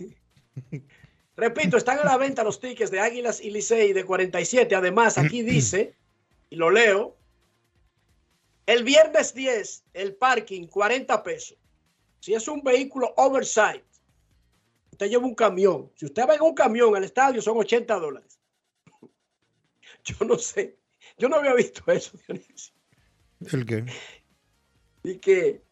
Repito, 1.36 1.76
están 1.76 1.98
a 1.98 2.04
la 2.04 2.16
venta 2.16 2.42
los 2.42 2.60
tickets 2.60 2.90
de 2.90 3.00
Águilas 3.00 3.42
y 3.42 3.50
Licey 3.50 3.92
de 3.92 4.04
47. 4.04 4.74
Además, 4.74 5.18
aquí 5.18 5.42
dice, 5.42 5.94
y 6.48 6.56
lo 6.56 6.70
leo, 6.70 7.14
el 8.64 8.84
viernes 8.84 9.34
10, 9.34 9.84
el 9.92 10.14
parking, 10.14 10.66
40 10.66 11.22
pesos. 11.22 11.58
Si 12.20 12.34
es 12.34 12.48
un 12.48 12.62
vehículo 12.62 13.12
oversight, 13.16 13.84
usted 14.92 15.08
lleva 15.08 15.26
un 15.26 15.34
camión. 15.34 15.90
Si 15.94 16.06
usted 16.06 16.26
va 16.28 16.34
en 16.34 16.42
un 16.42 16.54
camión 16.54 16.96
al 16.96 17.04
estadio, 17.04 17.42
son 17.42 17.58
80 17.58 17.98
dólares. 17.98 18.38
Yo 20.04 20.26
no 20.26 20.38
sé. 20.38 20.78
Yo 21.18 21.28
no 21.28 21.36
había 21.36 21.54
visto 21.54 21.82
eso, 21.90 22.18
Dionisio. 22.26 22.74
¿El 23.52 23.66
qué? 23.66 23.84
Y 25.04 25.18
que 25.18 25.62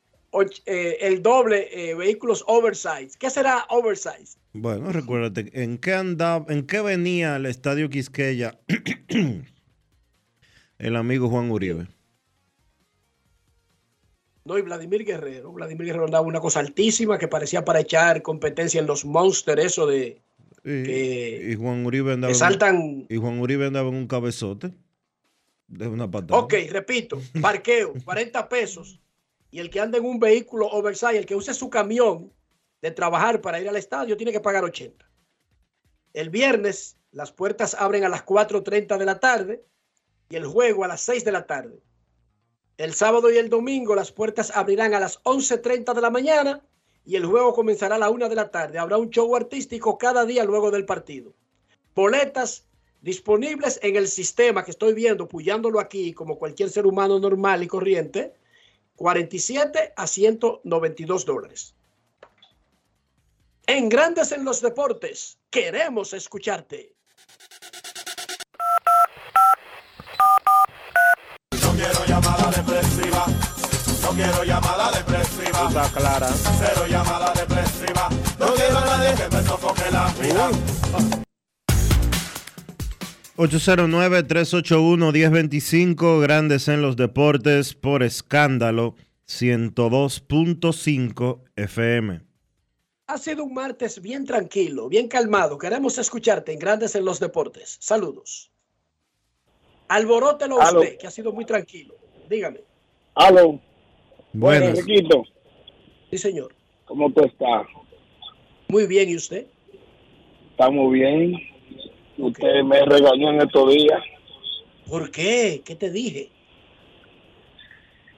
eh, 0.66 0.98
el 1.00 1.22
doble 1.22 1.68
eh, 1.72 1.94
vehículos 1.94 2.44
oversize. 2.46 3.16
¿Qué 3.18 3.30
será 3.30 3.66
oversize? 3.70 4.36
Bueno, 4.52 4.90
recuérdate, 4.90 5.50
¿en 5.62 5.78
qué 5.78 5.94
andaba, 5.94 6.44
en 6.52 6.66
qué 6.66 6.80
venía 6.80 7.36
el 7.36 7.46
estadio 7.46 7.88
Quisqueya 7.88 8.58
el 10.78 10.96
amigo 10.96 11.28
Juan 11.28 11.50
Uribe? 11.50 11.86
No, 14.46 14.58
y 14.58 14.62
Vladimir 14.62 15.04
Guerrero. 15.04 15.52
Vladimir 15.52 15.86
Guerrero 15.86 16.04
andaba 16.04 16.26
una 16.26 16.40
cosa 16.40 16.60
altísima 16.60 17.18
que 17.18 17.28
parecía 17.28 17.64
para 17.64 17.80
echar 17.80 18.20
competencia 18.20 18.78
en 18.78 18.86
los 18.86 19.04
monsters, 19.06 19.64
eso 19.64 19.86
de. 19.86 20.20
y 20.64 21.54
Juan 21.54 21.86
Uribe 21.86 22.12
andaba. 22.12 22.34
saltan. 22.34 23.06
y 23.08 23.16
Juan 23.16 23.40
Uribe 23.40 23.66
andaba 23.66 23.88
en 23.88 23.94
un 23.94 24.06
cabezote. 24.06 24.72
De 25.66 25.88
una 25.88 26.10
patada. 26.10 26.38
Ok, 26.38 26.54
repito, 26.68 27.18
parqueo, 27.40 27.94
40 28.04 28.48
pesos. 28.50 29.00
Y 29.50 29.60
el 29.60 29.70
que 29.70 29.80
anda 29.80 29.96
en 29.96 30.04
un 30.04 30.20
vehículo 30.20 30.66
oversize, 30.66 31.16
el 31.16 31.24
que 31.24 31.34
use 31.34 31.54
su 31.54 31.70
camión 31.70 32.30
de 32.82 32.90
trabajar 32.90 33.40
para 33.40 33.58
ir 33.60 33.68
al 33.68 33.76
estadio, 33.76 34.14
tiene 34.14 34.30
que 34.30 34.40
pagar 34.40 34.62
80. 34.62 35.08
El 36.12 36.28
viernes, 36.28 36.98
las 37.12 37.32
puertas 37.32 37.74
abren 37.74 38.04
a 38.04 38.10
las 38.10 38.26
4.30 38.26 38.98
de 38.98 39.04
la 39.06 39.20
tarde 39.20 39.64
y 40.28 40.36
el 40.36 40.44
juego 40.44 40.84
a 40.84 40.88
las 40.88 41.00
6 41.00 41.24
de 41.24 41.32
la 41.32 41.46
tarde. 41.46 41.80
El 42.76 42.92
sábado 42.92 43.30
y 43.30 43.36
el 43.36 43.50
domingo 43.50 43.94
las 43.94 44.10
puertas 44.10 44.50
abrirán 44.54 44.94
a 44.94 45.00
las 45.00 45.22
11.30 45.22 45.94
de 45.94 46.00
la 46.00 46.10
mañana 46.10 46.62
y 47.06 47.16
el 47.16 47.24
juego 47.24 47.54
comenzará 47.54 47.96
a 47.96 47.98
la 47.98 48.10
1 48.10 48.28
de 48.28 48.34
la 48.34 48.50
tarde. 48.50 48.78
Habrá 48.78 48.96
un 48.98 49.10
show 49.10 49.36
artístico 49.36 49.96
cada 49.96 50.24
día 50.24 50.44
luego 50.44 50.70
del 50.70 50.84
partido. 50.84 51.32
Boletas 51.94 52.66
disponibles 53.00 53.78
en 53.82 53.96
el 53.96 54.08
sistema 54.08 54.64
que 54.64 54.72
estoy 54.72 54.94
viendo, 54.94 55.28
puyándolo 55.28 55.78
aquí 55.78 56.12
como 56.12 56.38
cualquier 56.38 56.70
ser 56.70 56.86
humano 56.86 57.20
normal 57.20 57.62
y 57.62 57.68
corriente, 57.68 58.34
47 58.96 59.92
a 59.94 60.06
192 60.06 61.24
dólares. 61.24 61.74
En 63.66 63.88
Grandes 63.88 64.32
en 64.32 64.44
los 64.44 64.60
Deportes, 64.60 65.38
queremos 65.50 66.12
escucharte. 66.12 66.94
Quiero 74.14 74.44
llamada 74.44 74.92
depresiva. 74.92 75.66
Está 75.68 75.90
clara. 75.92 76.28
Cero 76.28 76.86
llamada 76.88 77.32
depresiva. 77.32 78.08
No 78.38 78.54
quiero 78.54 78.78
a 78.78 78.84
nadie 78.84 79.14
que 79.14 79.28
me 79.36 79.42
sofoque 79.42 79.90
la 79.90 80.06
vida. 80.20 80.50
809-381-1025, 83.36 86.20
grandes 86.20 86.68
en 86.68 86.82
los 86.82 86.94
deportes 86.96 87.74
por 87.74 88.04
escándalo 88.04 88.94
102.5 89.28 91.40
FM. 91.56 92.20
Ha 93.06 93.18
sido 93.18 93.44
un 93.44 93.52
martes 93.52 94.00
bien 94.00 94.24
tranquilo, 94.24 94.88
bien 94.88 95.08
calmado. 95.08 95.58
Queremos 95.58 95.98
escucharte 95.98 96.52
en 96.52 96.58
Grandes 96.60 96.94
en 96.94 97.04
los 97.04 97.20
Deportes. 97.20 97.76
Saludos. 97.80 98.50
Alborótelo 99.88 100.62
Aló. 100.62 100.80
usted, 100.80 100.96
que 100.96 101.06
ha 101.06 101.10
sido 101.10 101.30
muy 101.32 101.44
tranquilo. 101.44 101.94
Dígame. 102.30 102.62
Aló. 103.14 103.60
Buenas. 104.34 104.78
Enriquito, 104.80 105.22
Sí, 106.10 106.18
señor. 106.18 106.52
¿cómo 106.86 107.10
tú 107.12 107.24
estás? 107.24 107.66
Muy 108.68 108.86
bien, 108.86 109.08
¿y 109.08 109.16
usted? 109.16 109.46
Estamos 110.50 110.92
bien. 110.92 111.34
Usted 112.18 112.62
me 112.64 112.84
regañó 112.84 113.30
en 113.30 113.40
estos 113.40 113.72
días. 113.72 114.02
¿Por 114.88 115.10
qué? 115.10 115.62
¿Qué 115.64 115.76
te 115.76 115.90
dije? 115.90 116.30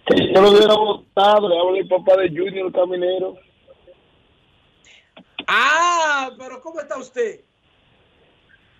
Que 0.07 0.33
yo 0.35 0.41
lo 0.41 0.51
hubiera 0.53 0.75
votado. 0.75 1.49
Le 1.49 1.59
hablo 1.59 1.75
al 1.79 1.89
papá 1.89 2.17
de 2.17 2.29
Junior 2.31 2.73
Caminero. 2.73 3.37
Ah, 5.47 6.31
pero 6.39 6.61
¿cómo 6.63 6.81
está 6.81 6.99
usted? 6.99 7.41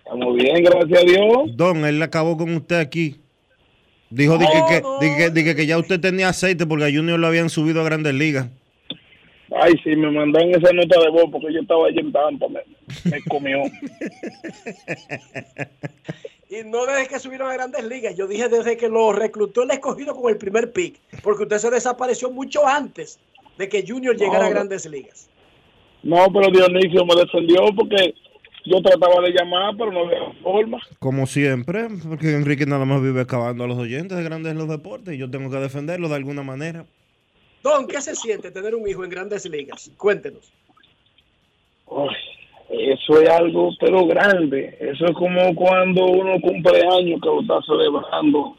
Estamos 0.03 0.35
bien, 0.35 0.63
gracias 0.63 1.01
a 1.01 1.05
Dios. 1.05 1.55
Don, 1.55 1.85
él 1.85 2.01
acabó 2.01 2.35
con 2.35 2.53
usted 2.55 2.79
aquí. 2.79 3.21
Dijo 4.09 4.37
di 4.37 4.45
que, 4.45 4.61
que, 4.67 4.81
que- 5.17 5.29
di 5.31 5.43
que- 5.43 5.55
que 5.55 5.65
ya 5.65 5.77
usted 5.77 5.99
tenía 5.99 6.29
aceite 6.29 6.65
porque 6.65 6.85
a 6.85 6.91
Junior 6.91 7.19
lo 7.19 7.27
habían 7.27 7.49
subido 7.49 7.81
a 7.81 7.83
Grandes 7.83 8.13
Ligas. 8.13 8.47
Ay, 9.61 9.73
sí, 9.83 9.95
me 9.95 10.11
mandaron 10.11 10.49
esa 10.51 10.73
nota 10.73 10.99
de 10.99 11.09
voz 11.09 11.25
porque 11.31 11.53
yo 11.53 11.61
estaba 11.61 11.87
allí 11.87 11.99
en 11.99 12.11
Tampa. 12.11 12.47
Me, 12.49 12.59
me 13.11 13.21
comió. 13.23 13.59
Y 16.49 16.63
no 16.63 16.85
desde 16.85 17.07
que 17.07 17.19
subieron 17.19 17.49
a 17.51 17.53
grandes 17.53 17.83
ligas, 17.83 18.15
yo 18.15 18.25
dije 18.25 18.47
desde 18.47 18.77
que 18.77 18.87
lo 18.87 19.11
reclutó 19.11 19.63
el 19.63 19.71
escogido 19.71 20.15
con 20.15 20.31
el 20.31 20.37
primer 20.37 20.71
pick, 20.71 20.97
porque 21.21 21.43
usted 21.43 21.57
se 21.57 21.69
desapareció 21.69 22.31
mucho 22.31 22.65
antes 22.65 23.19
de 23.57 23.67
que 23.67 23.83
Junior 23.85 24.15
llegara 24.15 24.45
a 24.45 24.49
grandes 24.49 24.85
ligas. 24.85 25.29
No, 26.03 26.25
pero 26.31 26.49
Dionisio 26.49 27.05
me 27.05 27.15
defendió 27.15 27.65
porque 27.75 28.13
yo 28.67 28.81
trataba 28.81 29.21
de 29.21 29.31
llamar, 29.31 29.75
pero 29.77 29.91
no 29.91 30.01
había 30.01 30.31
forma. 30.41 30.79
Como 30.99 31.25
siempre, 31.25 31.87
porque 32.07 32.33
Enrique 32.33 32.65
nada 32.65 32.85
más 32.85 33.01
vive 33.01 33.21
acabando 33.21 33.63
a 33.63 33.67
los 33.67 33.77
oyentes 33.77 34.17
de 34.17 34.23
Grandes 34.23 34.51
en 34.51 34.57
los 34.57 34.67
Deportes 34.67 35.13
y 35.13 35.17
yo 35.17 35.29
tengo 35.29 35.49
que 35.49 35.57
defenderlo 35.57 36.09
de 36.09 36.15
alguna 36.15 36.43
manera. 36.43 36.85
Don, 37.63 37.87
¿qué 37.87 38.01
se 38.01 38.15
siente 38.15 38.51
tener 38.51 38.75
un 38.75 38.87
hijo 38.87 39.03
en 39.03 39.09
grandes 39.09 39.49
ligas? 39.49 39.91
Cuéntenos. 39.97 40.51
Ay, 41.89 42.91
eso 42.91 43.21
es 43.21 43.29
algo, 43.29 43.71
pero 43.79 44.05
grande. 44.05 44.77
Eso 44.79 45.05
es 45.05 45.13
como 45.13 45.55
cuando 45.55 46.05
uno 46.05 46.39
cumple 46.41 46.81
años 46.81 47.19
que 47.21 47.27
lo 47.27 47.41
está 47.41 47.61
celebrando 47.65 48.55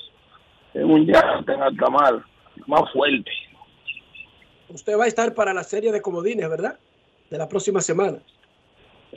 en 0.75 0.91
un 0.91 1.07
yate 1.07 1.53
en 1.53 1.63
alta 1.63 1.91
mar, 1.91 2.23
más 2.67 2.91
fuerte. 2.93 3.31
Usted 4.69 4.99
va 4.99 5.05
a 5.05 5.09
estar 5.09 5.35
para 5.35 5.55
la 5.55 5.63
serie 5.63 5.93
de 5.93 6.03
comodines, 6.03 6.49
¿verdad? 6.49 6.79
De 7.31 7.39
la 7.39 7.49
próxima 7.49 7.81
semana. 7.81 8.19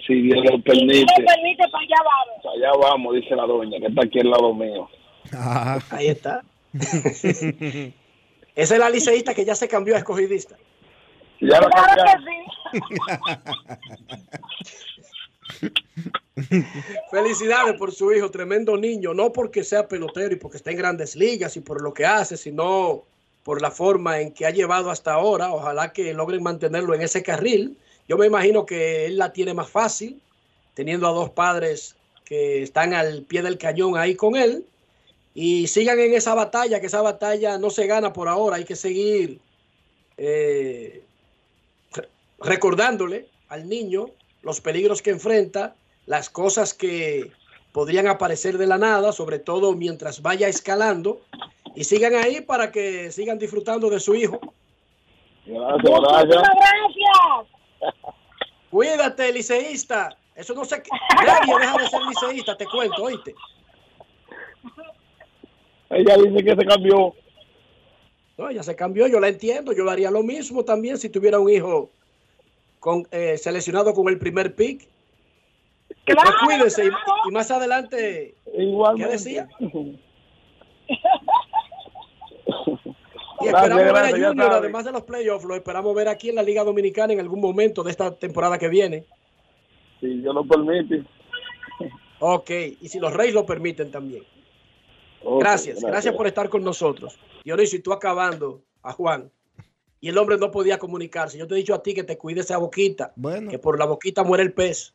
Si 0.05 0.21
Dios 0.21 0.39
lo 0.49 0.61
permite. 0.61 1.13
permite, 1.15 1.67
para 1.69 1.83
allá 1.83 1.97
vamos. 2.03 2.45
Allá 2.55 2.71
vamos, 2.79 3.15
dice 3.15 3.35
la 3.35 3.45
doña, 3.45 3.79
que 3.79 3.87
está 3.87 4.03
aquí 4.03 4.19
al 4.19 4.29
lado 4.29 4.53
mío. 4.53 4.87
Ahí 5.89 6.07
está. 6.07 6.43
Esa 8.55 8.73
es 8.73 8.79
la 8.79 8.89
liceísta 8.89 9.33
que 9.33 9.45
ya 9.45 9.55
se 9.55 9.67
cambió 9.67 9.95
a 9.95 9.99
escogidista. 9.99 10.55
Ya 11.39 11.59
la 11.59 11.69
Felicidades 17.11 17.75
por 17.75 17.91
su 17.91 18.11
hijo, 18.11 18.31
tremendo 18.31 18.77
niño, 18.77 19.13
no 19.13 19.31
porque 19.33 19.63
sea 19.63 19.87
pelotero 19.87 20.33
y 20.33 20.37
porque 20.37 20.57
está 20.57 20.71
en 20.71 20.77
grandes 20.77 21.15
ligas 21.15 21.55
y 21.57 21.61
por 21.61 21.81
lo 21.81 21.93
que 21.93 22.05
hace, 22.05 22.37
sino 22.37 23.03
por 23.43 23.61
la 23.61 23.71
forma 23.71 24.19
en 24.19 24.33
que 24.33 24.45
ha 24.45 24.51
llevado 24.51 24.91
hasta 24.91 25.13
ahora. 25.13 25.51
Ojalá 25.51 25.93
que 25.93 26.13
logren 26.13 26.43
mantenerlo 26.43 26.93
en 26.93 27.01
ese 27.01 27.23
carril. 27.23 27.77
Yo 28.07 28.17
me 28.17 28.25
imagino 28.27 28.65
que 28.65 29.05
él 29.05 29.17
la 29.17 29.31
tiene 29.31 29.53
más 29.53 29.69
fácil, 29.69 30.21
teniendo 30.73 31.07
a 31.07 31.11
dos 31.11 31.29
padres 31.29 31.95
que 32.25 32.61
están 32.63 32.93
al 32.93 33.23
pie 33.23 33.41
del 33.41 33.57
cañón 33.57 33.97
ahí 33.97 34.15
con 34.15 34.35
él. 34.35 34.65
Y 35.33 35.67
sigan 35.67 35.99
en 35.99 36.13
esa 36.13 36.33
batalla, 36.35 36.81
que 36.81 36.87
esa 36.87 37.01
batalla 37.01 37.57
no 37.57 37.69
se 37.69 37.87
gana 37.87 38.11
por 38.11 38.27
ahora, 38.27 38.57
hay 38.57 38.65
que 38.65 38.75
seguir 38.75 39.39
eh, 40.17 41.03
re- 41.93 42.09
recordándole 42.39 43.27
al 43.47 43.69
niño 43.69 44.09
los 44.41 44.59
peligros 44.59 45.01
que 45.01 45.11
enfrenta, 45.11 45.75
las 46.05 46.29
cosas 46.29 46.73
que 46.73 47.31
podrían 47.71 48.07
aparecer 48.07 48.57
de 48.57 48.67
la 48.67 48.77
nada, 48.77 49.13
sobre 49.13 49.39
todo 49.39 49.73
mientras 49.73 50.21
vaya 50.21 50.49
escalando, 50.49 51.21
y 51.75 51.85
sigan 51.85 52.15
ahí 52.15 52.41
para 52.41 52.69
que 52.71 53.11
sigan 53.13 53.39
disfrutando 53.39 53.89
de 53.89 54.01
su 54.01 54.13
hijo. 54.15 54.41
Gracias, 55.45 56.01
gracias. 56.27 56.41
Cuídate, 58.69 59.33
liceísta. 59.33 60.17
Eso 60.35 60.53
no 60.53 60.65
se... 60.65 60.81
Nadie 61.25 61.59
deja 61.59 61.77
de 61.77 61.87
ser 61.87 62.01
liceísta, 62.01 62.57
te 62.57 62.65
cuento, 62.65 63.03
oíste. 63.03 63.35
Ella 65.89 66.17
dice 66.17 66.43
que 66.43 66.55
se 66.55 66.65
cambió. 66.65 67.13
No, 68.37 68.49
ella 68.49 68.63
se 68.63 68.75
cambió, 68.75 69.07
yo 69.07 69.19
la 69.19 69.27
entiendo. 69.27 69.73
Yo 69.73 69.83
lo 69.83 69.91
haría 69.91 70.09
lo 70.09 70.23
mismo 70.23 70.63
también 70.63 70.97
si 70.97 71.09
tuviera 71.09 71.39
un 71.39 71.49
hijo 71.49 71.89
con, 72.79 73.07
eh, 73.11 73.37
seleccionado 73.37 73.93
con 73.93 74.07
el 74.07 74.17
primer 74.17 74.55
pick. 74.55 74.87
Pues 76.05 76.17
cuídese 76.43 76.85
y, 76.85 76.89
y 77.27 77.31
más 77.31 77.51
adelante, 77.51 78.35
¿qué 78.97 79.07
decía? 79.07 79.47
Y 83.43 83.47
Gracias, 83.47 83.63
esperamos 83.63 83.85
ver 83.85 83.95
a 83.95 84.07
gracias, 84.07 84.27
Junior, 84.29 84.53
además 84.53 84.85
de 84.85 84.91
los 84.91 85.03
playoffs, 85.03 85.45
lo 85.45 85.55
esperamos 85.55 85.95
ver 85.95 86.07
aquí 86.07 86.29
en 86.29 86.35
la 86.35 86.43
Liga 86.43 86.63
Dominicana 86.63 87.13
en 87.13 87.19
algún 87.19 87.41
momento 87.41 87.83
de 87.83 87.91
esta 87.91 88.15
temporada 88.15 88.57
que 88.57 88.69
viene. 88.69 89.05
Si 89.99 90.07
Dios 90.07 90.33
lo 90.33 90.45
permite. 90.45 91.05
Ok, 92.19 92.49
y 92.79 92.87
si 92.87 92.99
los 92.99 93.13
Reyes 93.13 93.33
lo 93.33 93.45
permiten 93.45 93.91
también. 93.91 94.23
Gracias, 95.23 95.75
gracias. 95.75 95.91
gracias 95.91 96.15
por 96.15 96.27
estar 96.27 96.49
con 96.49 96.63
nosotros. 96.63 97.17
Dionisio, 97.43 97.79
y 97.79 97.81
tú 97.81 97.93
acabando 97.93 98.61
a 98.83 98.93
Juan. 98.93 99.31
Y 99.99 100.09
el 100.09 100.17
hombre 100.17 100.37
no 100.37 100.51
podía 100.51 100.79
comunicarse. 100.79 101.37
Yo 101.37 101.47
te 101.47 101.53
he 101.53 101.57
dicho 101.57 101.75
a 101.75 101.83
ti 101.83 101.93
que 101.93 102.03
te 102.03 102.17
cuides 102.17 102.45
esa 102.45 102.57
boquita. 102.57 103.13
Que 103.49 103.59
por 103.59 103.77
la 103.77 103.85
boquita 103.85 104.23
muere 104.23 104.43
el 104.43 104.53
pez. 104.53 104.93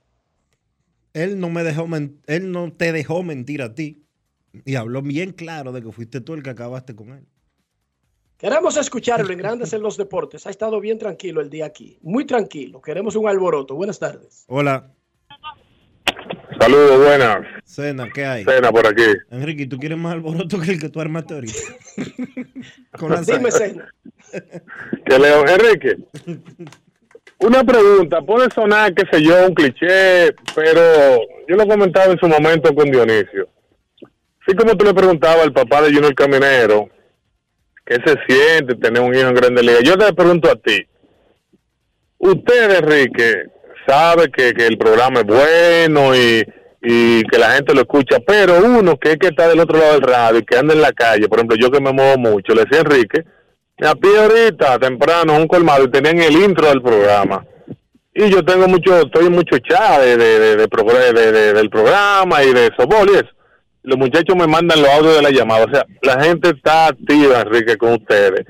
Él 1.14 1.38
no 1.38 1.48
me 1.48 1.62
dejó, 1.62 1.86
él 2.26 2.52
no 2.52 2.72
te 2.72 2.92
dejó 2.92 3.22
mentir 3.22 3.62
a 3.62 3.74
ti 3.74 4.06
y 4.64 4.74
habló 4.74 5.02
bien 5.02 5.32
claro 5.32 5.72
de 5.72 5.82
que 5.82 5.92
fuiste 5.92 6.20
tú 6.20 6.34
el 6.34 6.42
que 6.42 6.50
acabaste 6.50 6.94
con 6.94 7.10
él. 7.10 7.26
Queremos 8.38 8.76
escucharlo 8.76 9.32
en 9.32 9.38
Grandes 9.38 9.72
en 9.72 9.82
los 9.82 9.96
Deportes. 9.96 10.46
Ha 10.46 10.50
estado 10.50 10.78
bien 10.80 10.98
tranquilo 10.98 11.40
el 11.40 11.48
día 11.48 11.66
aquí. 11.66 11.98
Muy 12.02 12.26
tranquilo. 12.26 12.82
Queremos 12.82 13.16
un 13.16 13.28
alboroto. 13.28 13.74
Buenas 13.74 13.98
tardes. 13.98 14.44
Hola, 14.48 14.90
Saludos, 16.60 17.04
buenas. 17.04 17.38
Cena, 17.64 18.08
¿qué 18.12 18.24
hay? 18.24 18.44
Cena 18.44 18.72
por 18.72 18.86
aquí. 18.86 19.04
Enrique, 19.30 19.66
¿tú 19.66 19.78
quieres 19.78 19.98
más 19.98 20.14
alboroto 20.14 20.58
que 20.58 20.72
el 20.72 20.80
que 20.80 20.88
tú 20.88 21.00
armaste 21.00 21.34
ahorita? 21.34 21.58
Con 22.98 23.10
la 23.10 23.20
Dime, 23.20 23.50
cena. 23.50 23.92
Que 25.04 25.18
Leo 25.18 25.46
Enrique. 25.46 25.96
Una 27.38 27.62
pregunta, 27.62 28.22
puede 28.22 28.50
sonar, 28.50 28.94
qué 28.94 29.04
sé 29.12 29.22
yo, 29.22 29.46
un 29.46 29.54
cliché, 29.54 30.34
pero 30.54 31.20
yo 31.46 31.56
lo 31.56 31.66
comentaba 31.68 32.12
en 32.12 32.18
su 32.18 32.26
momento 32.26 32.74
con 32.74 32.90
Dionisio. 32.90 33.48
Así 34.40 34.56
como 34.56 34.74
tú 34.76 34.86
le 34.86 34.94
preguntabas 34.94 35.42
al 35.42 35.52
papá 35.52 35.82
de 35.82 35.92
Junior 35.92 36.14
Caminero, 36.14 36.88
¿qué 37.86 37.96
se 38.04 38.16
siente 38.28 38.74
tener 38.74 39.00
un 39.02 39.14
hijo 39.14 39.28
en 39.28 39.34
Grande 39.34 39.62
Liga? 39.62 39.78
Yo 39.82 39.96
te 39.96 40.12
pregunto 40.12 40.50
a 40.50 40.56
ti, 40.56 40.84
usted, 42.18 42.78
Enrique, 42.78 43.44
sabe 43.86 44.30
que, 44.30 44.52
que 44.52 44.66
el 44.66 44.76
programa 44.78 45.20
es 45.20 45.26
bueno 45.26 46.14
y, 46.14 46.44
y 46.82 47.22
que 47.24 47.38
la 47.38 47.52
gente 47.52 47.74
lo 47.74 47.80
escucha, 47.82 48.18
pero 48.26 48.58
uno 48.64 48.96
que 48.98 49.12
es 49.12 49.16
que 49.18 49.28
está 49.28 49.48
del 49.48 49.60
otro 49.60 49.78
lado 49.78 49.92
del 49.92 50.02
radio 50.02 50.38
y 50.40 50.44
que 50.44 50.56
anda 50.58 50.74
en 50.74 50.80
la 50.82 50.92
calle, 50.92 51.28
por 51.28 51.38
ejemplo, 51.38 51.56
yo 51.60 51.70
que 51.70 51.80
me 51.80 51.92
muevo 51.92 52.18
mucho, 52.18 52.54
le 52.54 52.64
decía 52.64 52.80
Enrique, 52.80 53.24
me 53.78 53.96
pie 53.96 54.18
ahorita, 54.18 54.78
temprano, 54.78 55.36
un 55.36 55.46
colmado 55.46 55.84
y 55.84 55.90
tenían 55.90 56.18
el 56.18 56.32
intro 56.36 56.68
del 56.68 56.82
programa. 56.82 57.44
Y 58.14 58.30
yo 58.30 58.42
tengo 58.42 58.66
mucho, 58.66 58.98
estoy 58.98 59.28
mucho 59.28 59.58
chat 59.58 60.00
de, 60.00 60.16
de, 60.16 60.38
de- 60.40 60.56
de 60.56 61.52
del 61.52 61.68
programa 61.68 62.42
y 62.42 62.54
de 62.54 62.70
softball 62.74 63.08
y 63.10 63.16
eso. 63.16 63.28
Los 63.86 63.98
muchachos 63.98 64.34
me 64.34 64.48
mandan 64.48 64.82
los 64.82 64.90
audios 64.90 65.14
de 65.14 65.22
la 65.22 65.30
llamada. 65.30 65.64
O 65.64 65.70
sea, 65.70 65.86
la 66.02 66.20
gente 66.24 66.50
está 66.50 66.88
activa, 66.88 67.40
Enrique, 67.40 67.76
con 67.76 67.92
ustedes. 67.92 68.44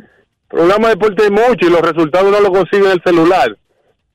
Programa 0.49 0.89
de 0.89 0.95
deporte 0.95 1.25
hay 1.25 1.31
mucho 1.31 1.67
y 1.67 1.71
los 1.71 1.83
resultados 1.83 2.33
no 2.33 2.41
los 2.41 2.51
consiguen 2.51 2.87
en 2.87 2.93
el 2.93 3.03
celular. 3.05 3.55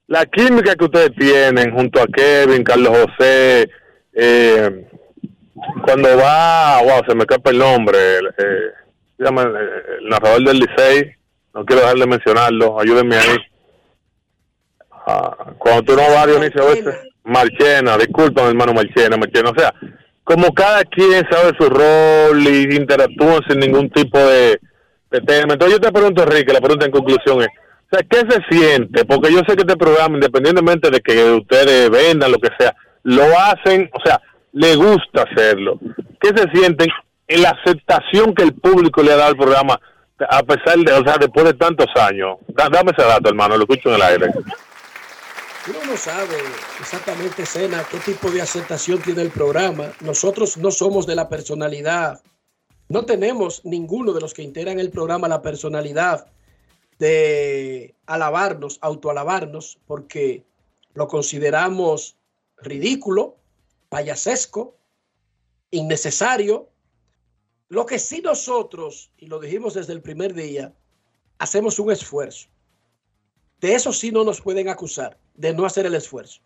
La 0.07 0.25
química 0.25 0.75
que 0.75 0.85
ustedes 0.85 1.11
tienen 1.15 1.75
junto 1.75 2.01
a 2.01 2.07
Kevin, 2.07 2.63
Carlos 2.63 2.97
José, 2.97 3.69
eh, 4.13 4.87
cuando 5.85 6.17
va, 6.17 6.81
wow, 6.81 7.03
se 7.07 7.13
me 7.13 7.21
escapa 7.21 7.51
el 7.51 7.59
nombre, 7.59 7.99
eh, 8.17 8.71
se 9.15 9.23
llama 9.23 9.43
el, 9.43 9.55
el 9.99 10.09
narrador 10.09 10.43
del 10.43 10.57
Licey, 10.57 11.11
no 11.53 11.63
quiero 11.63 11.83
dejar 11.83 11.97
de 11.97 12.07
mencionarlo, 12.07 12.79
ayúdenme 12.79 13.15
ahí. 13.15 13.37
Ah, 15.05 15.53
cuando 15.59 15.83
tú 15.83 15.95
no 15.95 16.01
vas, 16.01 16.25
Dionisio, 16.25 16.63
a 16.63 16.71
veces, 16.71 16.95
Marchena, 17.23 17.97
disculpa, 17.97 18.47
hermano 18.47 18.73
Marchena, 18.73 19.17
Marchena, 19.17 19.51
o 19.51 19.55
sea, 19.55 19.71
como 20.23 20.53
cada 20.53 20.83
quien 20.83 21.25
sabe 21.29 21.51
su 21.59 21.69
rol 21.69 22.41
y 22.47 22.75
interactúan 22.75 23.41
sin 23.47 23.59
ningún 23.59 23.89
tipo 23.89 24.17
de, 24.17 24.59
de 25.09 25.21
tema. 25.21 25.53
Entonces 25.53 25.77
yo 25.77 25.81
te 25.81 25.91
pregunto, 25.91 26.23
Enrique, 26.23 26.53
la 26.53 26.61
pregunta 26.61 26.85
en 26.85 26.91
conclusión 26.91 27.41
es, 27.41 27.47
O 27.91 27.97
sea, 27.97 28.05
¿qué 28.09 28.19
se 28.29 28.41
siente? 28.49 29.03
Porque 29.05 29.31
yo 29.33 29.39
sé 29.47 29.55
que 29.55 29.63
este 29.63 29.75
programa, 29.77 30.15
independientemente 30.15 30.89
de 30.89 30.99
que 31.01 31.31
ustedes 31.33 31.89
vendan, 31.89 32.31
lo 32.31 32.37
que 32.37 32.49
sea, 32.57 32.73
lo 33.03 33.23
hacen, 33.37 33.89
o 33.93 33.99
sea, 34.05 34.21
le 34.53 34.75
gusta 34.75 35.23
hacerlo. 35.29 35.79
¿Qué 36.19 36.29
se 36.29 36.49
sienten 36.53 36.87
en 37.27 37.41
la 37.41 37.49
aceptación 37.49 38.33
que 38.35 38.43
el 38.43 38.53
público 38.53 39.01
le 39.01 39.11
ha 39.11 39.17
dado 39.17 39.29
al 39.31 39.37
programa, 39.37 39.79
a 40.29 40.43
pesar 40.43 40.77
de, 40.77 40.93
o 40.93 41.03
sea, 41.03 41.17
después 41.19 41.45
de 41.45 41.53
tantos 41.55 41.87
años? 41.95 42.37
Da- 42.49 42.69
dame 42.71 42.91
ese 42.95 43.05
dato, 43.07 43.27
hermano, 43.29 43.57
lo 43.57 43.63
escucho 43.63 43.89
en 43.89 43.95
el 43.95 44.01
aire. 44.03 44.27
Uno 45.67 45.85
no 45.85 45.95
sabe 45.95 46.37
exactamente, 46.79 47.45
Sena, 47.45 47.85
qué 47.91 47.99
tipo 47.99 48.31
de 48.31 48.41
aceptación 48.41 48.99
tiene 48.99 49.21
el 49.21 49.29
programa. 49.29 49.93
Nosotros 50.01 50.57
no 50.57 50.71
somos 50.71 51.05
de 51.05 51.13
la 51.13 51.29
personalidad. 51.29 52.23
No 52.89 53.05
tenemos 53.05 53.63
ninguno 53.63 54.11
de 54.11 54.21
los 54.21 54.33
que 54.33 54.41
integran 54.41 54.79
el 54.79 54.89
programa 54.89 55.27
la 55.27 55.43
personalidad 55.43 56.25
de 56.97 57.93
alabarnos, 58.07 58.79
autoalabarnos, 58.81 59.77
porque 59.85 60.43
lo 60.95 61.07
consideramos 61.07 62.17
ridículo, 62.57 63.37
payasesco, 63.89 64.75
innecesario. 65.69 66.69
Lo 67.69 67.85
que 67.85 67.99
sí 67.99 68.21
nosotros, 68.23 69.11
y 69.15 69.27
lo 69.27 69.39
dijimos 69.39 69.75
desde 69.75 69.93
el 69.93 70.01
primer 70.01 70.33
día, 70.33 70.73
hacemos 71.37 71.77
un 71.77 71.91
esfuerzo. 71.91 72.49
De 73.59 73.75
eso 73.75 73.93
sí 73.93 74.11
no 74.11 74.23
nos 74.23 74.41
pueden 74.41 74.69
acusar, 74.69 75.19
de 75.35 75.53
no 75.53 75.65
hacer 75.65 75.85
el 75.85 75.95
esfuerzo. 75.95 76.41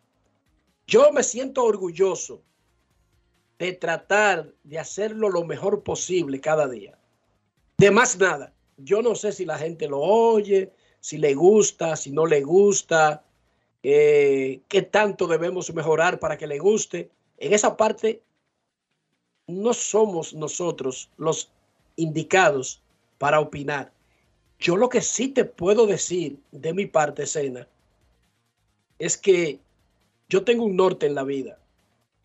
Yo 0.88 1.12
me 1.12 1.24
siento 1.24 1.64
orgulloso 1.64 2.42
de 3.58 3.74
tratar 3.74 4.54
de 4.64 4.80
hacerlo 4.80 5.30
lo 5.30 5.44
mejor 5.44 5.84
posible 5.84 6.40
cada 6.42 6.68
día. 6.68 6.98
De 7.78 7.92
más 7.92 8.18
nada. 8.18 8.54
Yo 8.78 9.02
no 9.02 9.16
sé 9.16 9.32
si 9.32 9.46
la 9.46 9.58
gente 9.58 9.88
lo 9.88 10.00
oye, 10.00 10.72
si 11.00 11.18
le 11.18 11.34
gusta, 11.34 11.96
si 11.96 12.12
no 12.12 12.26
le 12.26 12.42
gusta, 12.42 13.24
eh, 13.84 14.62
qué 14.68 14.82
tanto 14.82 15.28
debemos 15.28 15.74
mejorar 15.74 16.20
para 16.20 16.38
que 16.38 16.48
le 16.48 16.60
guste. 16.60 17.10
En 17.38 17.54
esa 17.54 17.78
parte 17.78 18.22
no 19.48 19.74
somos 19.74 20.34
nosotros 20.34 21.10
los 21.18 21.52
indicados 21.96 22.82
para 23.18 23.40
opinar. 23.40 23.92
Yo 24.60 24.76
lo 24.76 24.90
que 24.90 25.02
sí 25.02 25.30
te 25.30 25.46
puedo 25.46 25.86
decir 25.86 26.40
de 26.52 26.74
mi 26.74 26.86
parte, 26.86 27.26
Sena, 27.26 27.68
es 29.00 29.18
que 29.18 29.60
yo 30.30 30.44
tengo 30.44 30.66
un 30.66 30.76
norte 30.76 31.06
en 31.06 31.16
la 31.16 31.24
vida. 31.24 31.60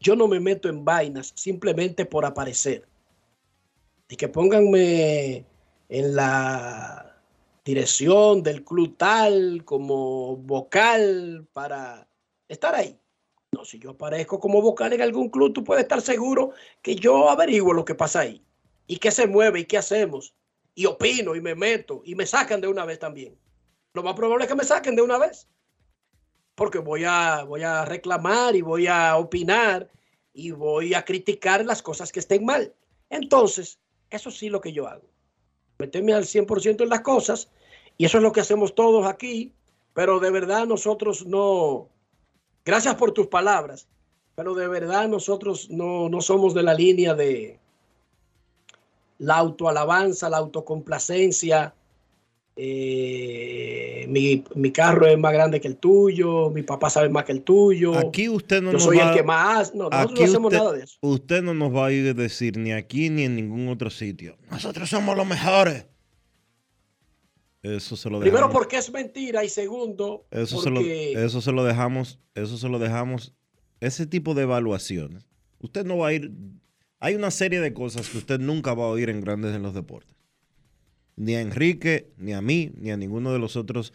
Yo 0.00 0.16
no 0.16 0.28
me 0.28 0.40
meto 0.40 0.68
en 0.68 0.84
vainas 0.84 1.32
simplemente 1.36 2.06
por 2.06 2.24
aparecer. 2.24 2.86
Y 4.08 4.16
que 4.16 4.28
pónganme 4.28 5.44
en 5.88 6.16
la 6.16 7.10
dirección 7.64 8.42
del 8.42 8.64
club 8.64 8.96
tal 8.96 9.64
como 9.64 10.36
vocal 10.36 11.46
para 11.52 12.08
estar 12.48 12.74
ahí. 12.74 12.98
No, 13.52 13.64
si 13.64 13.78
yo 13.78 13.90
aparezco 13.90 14.40
como 14.40 14.62
vocal 14.62 14.92
en 14.92 15.02
algún 15.02 15.28
club, 15.28 15.52
tú 15.52 15.64
puedes 15.64 15.82
estar 15.82 16.00
seguro 16.00 16.52
que 16.82 16.94
yo 16.94 17.28
averiguo 17.28 17.72
lo 17.72 17.84
que 17.84 17.94
pasa 17.94 18.20
ahí. 18.20 18.42
Y 18.86 18.96
qué 18.96 19.10
se 19.10 19.26
mueve 19.26 19.60
y 19.60 19.64
qué 19.64 19.78
hacemos. 19.78 20.34
Y 20.74 20.86
opino 20.86 21.34
y 21.34 21.40
me 21.40 21.54
meto 21.54 22.02
y 22.04 22.14
me 22.14 22.26
sacan 22.26 22.60
de 22.60 22.68
una 22.68 22.84
vez 22.84 22.98
también. 22.98 23.36
Lo 23.92 24.02
más 24.02 24.14
probable 24.14 24.44
es 24.44 24.48
que 24.48 24.56
me 24.56 24.64
saquen 24.64 24.96
de 24.96 25.02
una 25.02 25.18
vez. 25.18 25.48
Porque 26.60 26.78
voy 26.78 27.04
a, 27.06 27.42
voy 27.44 27.62
a 27.62 27.86
reclamar 27.86 28.54
y 28.54 28.60
voy 28.60 28.86
a 28.86 29.16
opinar 29.16 29.88
y 30.34 30.50
voy 30.50 30.92
a 30.92 31.06
criticar 31.06 31.64
las 31.64 31.80
cosas 31.80 32.12
que 32.12 32.20
estén 32.20 32.44
mal. 32.44 32.74
Entonces, 33.08 33.78
eso 34.10 34.30
sí 34.30 34.50
lo 34.50 34.60
que 34.60 34.74
yo 34.74 34.86
hago. 34.86 35.08
Meterme 35.78 36.12
al 36.12 36.24
100% 36.24 36.82
en 36.82 36.90
las 36.90 37.00
cosas 37.00 37.48
y 37.96 38.04
eso 38.04 38.18
es 38.18 38.22
lo 38.22 38.32
que 38.32 38.42
hacemos 38.42 38.74
todos 38.74 39.06
aquí. 39.06 39.54
Pero 39.94 40.20
de 40.20 40.30
verdad 40.30 40.66
nosotros 40.66 41.24
no, 41.24 41.88
gracias 42.62 42.94
por 42.96 43.12
tus 43.12 43.28
palabras, 43.28 43.88
pero 44.34 44.52
de 44.54 44.68
verdad 44.68 45.08
nosotros 45.08 45.70
no, 45.70 46.10
no 46.10 46.20
somos 46.20 46.52
de 46.52 46.62
la 46.62 46.74
línea 46.74 47.14
de 47.14 47.58
la 49.16 49.38
autoalabanza, 49.38 50.28
la 50.28 50.36
autocomplacencia. 50.36 51.74
Eh, 52.62 54.04
mi, 54.08 54.44
mi 54.54 54.70
carro 54.70 55.06
es 55.06 55.18
más 55.18 55.32
grande 55.32 55.62
que 55.62 55.68
el 55.68 55.78
tuyo, 55.78 56.50
mi 56.50 56.62
papá 56.62 56.90
sabe 56.90 57.08
más 57.08 57.24
que 57.24 57.32
el 57.32 57.42
tuyo. 57.42 57.96
Aquí 57.96 58.28
usted 58.28 58.60
no 58.60 58.68
yo 58.68 58.72
nos 58.74 58.84
soy 58.84 58.98
va 58.98 59.08
el 59.08 59.16
que 59.16 59.22
más. 59.22 59.74
No, 59.74 59.88
nosotros 59.88 60.18
no 60.18 60.24
hacemos 60.26 60.52
usted, 60.52 60.58
nada 60.58 60.72
de 60.72 60.84
eso. 60.84 60.98
Usted 61.00 61.42
no 61.42 61.54
nos 61.54 61.74
va 61.74 61.86
a 61.86 61.92
ir 61.92 62.06
a 62.10 62.12
decir 62.12 62.58
ni 62.58 62.72
aquí 62.72 63.08
ni 63.08 63.22
en 63.24 63.36
ningún 63.36 63.68
otro 63.68 63.88
sitio. 63.88 64.36
Nosotros 64.50 64.90
somos 64.90 65.16
los 65.16 65.26
mejores. 65.26 65.86
Eso 67.62 67.96
se 67.96 68.10
lo 68.10 68.20
Primero 68.20 68.46
dejamos. 68.48 68.54
porque 68.54 68.76
es 68.76 68.92
mentira 68.92 69.42
y 69.42 69.48
segundo 69.48 70.26
Eso 70.30 70.60
se, 70.60 70.68
lo, 70.68 70.76
porque 70.76 71.12
eso 71.12 71.40
se 71.40 71.52
lo 71.52 71.64
dejamos, 71.64 72.18
eso 72.34 72.58
se 72.58 72.68
lo 72.68 72.78
dejamos, 72.78 73.34
ese 73.80 74.06
tipo 74.06 74.34
de 74.34 74.42
evaluaciones. 74.42 75.28
Usted 75.60 75.86
no 75.86 75.96
va 75.96 76.08
a 76.08 76.12
ir, 76.12 76.30
hay 76.98 77.14
una 77.14 77.30
serie 77.30 77.60
de 77.60 77.72
cosas 77.72 78.10
que 78.10 78.18
usted 78.18 78.38
nunca 78.38 78.74
va 78.74 78.84
a 78.84 78.88
oír 78.88 79.08
en 79.08 79.22
Grandes 79.22 79.54
en 79.54 79.62
los 79.62 79.72
Deportes. 79.72 80.19
Ni 81.20 81.34
a 81.34 81.42
Enrique, 81.42 82.14
ni 82.16 82.32
a 82.32 82.40
mí, 82.40 82.72
ni 82.76 82.90
a 82.90 82.96
ninguno 82.96 83.30
de 83.30 83.38
los 83.38 83.54
otros 83.54 83.92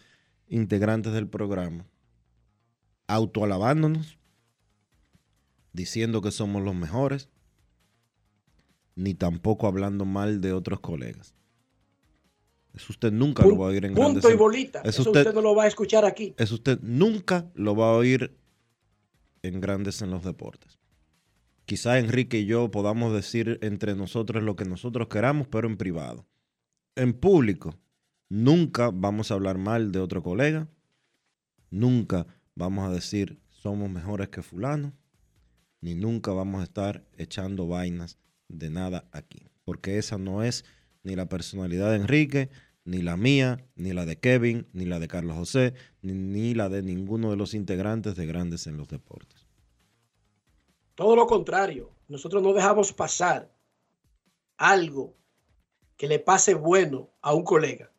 integrantes 0.48 1.12
del 1.12 1.28
programa. 1.28 1.88
Autoalabándonos, 3.08 4.20
diciendo 5.74 6.22
que 6.22 6.30
somos 6.30 6.62
los 6.62 6.76
mejores, 6.76 7.30
ni 8.94 9.16
tampoco 9.16 9.66
hablando 9.66 10.06
mal 10.06 10.40
de 10.40 10.54
otros 10.54 10.80
colegas. 10.82 11.34
Eso 12.76 12.88
usted 12.94 13.12
nunca 13.12 13.44
lo 13.44 13.58
va 13.58 13.66
a 13.66 13.70
oír 13.70 13.86
en 13.86 13.96
Grandes 13.96 14.22
punto 14.22 14.32
y 14.32 14.38
bolita. 14.38 14.82
Eso 14.82 14.90
Eso 15.02 15.10
usted- 15.10 15.22
usted 15.22 15.34
no 15.34 15.42
lo 15.42 15.56
va 15.56 15.64
a 15.64 15.68
escuchar 15.68 16.06
aquí. 16.06 16.36
eso 16.38 16.54
usted 16.54 16.80
nunca 16.84 17.50
lo 17.56 17.76
va 17.76 17.88
a 17.88 17.94
oír 17.94 18.38
en 19.42 19.62
Grandes 19.62 20.00
en 20.04 20.12
los 20.12 20.24
Deportes. 20.24 20.78
Quizá 21.66 21.98
Enrique 21.98 22.38
y 22.38 22.46
yo 22.46 22.70
podamos 22.70 23.14
decir 23.14 23.58
entre 23.64 23.96
nosotros 23.96 24.44
lo 24.44 24.56
que 24.56 24.66
nosotros 24.66 25.08
queramos, 25.08 25.48
pero 25.48 25.68
en 25.68 25.78
privado. 25.78 26.28
En 26.98 27.14
público, 27.14 27.76
nunca 28.30 28.90
vamos 28.90 29.30
a 29.30 29.34
hablar 29.34 29.58
mal 29.58 29.92
de 29.92 30.00
otro 30.00 30.24
colega. 30.24 30.70
Nunca 31.70 32.26
vamos 32.56 32.88
a 32.88 32.94
decir 32.94 33.42
somos 33.50 33.90
mejores 33.90 34.30
que 34.30 34.42
fulano. 34.42 34.94
Ni 35.82 35.94
nunca 35.94 36.32
vamos 36.32 36.62
a 36.62 36.64
estar 36.64 37.04
echando 37.18 37.68
vainas 37.68 38.18
de 38.48 38.70
nada 38.70 39.10
aquí. 39.12 39.50
Porque 39.66 39.98
esa 39.98 40.18
no 40.18 40.42
es 40.42 40.64
ni 41.04 41.18
la 41.18 41.28
personalidad 41.28 41.90
de 41.90 41.98
Enrique, 41.98 42.50
ni 42.86 43.02
la 43.02 43.18
mía, 43.18 43.68
ni 43.76 43.92
la 43.92 44.06
de 44.06 44.18
Kevin, 44.18 44.68
ni 44.72 44.86
la 44.86 45.00
de 45.00 45.10
Carlos 45.10 45.36
José, 45.36 45.74
ni, 46.02 46.14
ni 46.14 46.54
la 46.54 46.70
de 46.70 46.82
ninguno 46.82 47.30
de 47.30 47.36
los 47.36 47.54
integrantes 47.54 48.16
de 48.16 48.26
Grandes 48.26 48.68
en 48.68 48.78
los 48.78 48.88
Deportes. 48.88 49.46
Todo 50.96 51.18
lo 51.18 51.28
contrario. 51.28 51.92
Nosotros 52.08 52.42
no 52.42 52.54
dejamos 52.54 52.94
pasar 52.94 53.54
algo 54.56 55.18
que 55.98 56.08
le 56.08 56.20
pase 56.20 56.54
bueno 56.54 57.10
a 57.22 57.34
un 57.34 57.44
colega. 57.44 57.92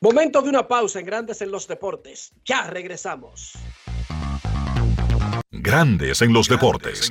Momento 0.00 0.42
de 0.42 0.48
una 0.48 0.68
pausa 0.68 1.00
en 1.00 1.06
Grandes 1.06 1.42
en 1.42 1.50
los 1.50 1.66
Deportes. 1.66 2.32
Ya 2.44 2.70
regresamos. 2.70 3.54
Grandes 5.50 6.22
en 6.22 6.32
los 6.32 6.48
deportes. 6.48 7.10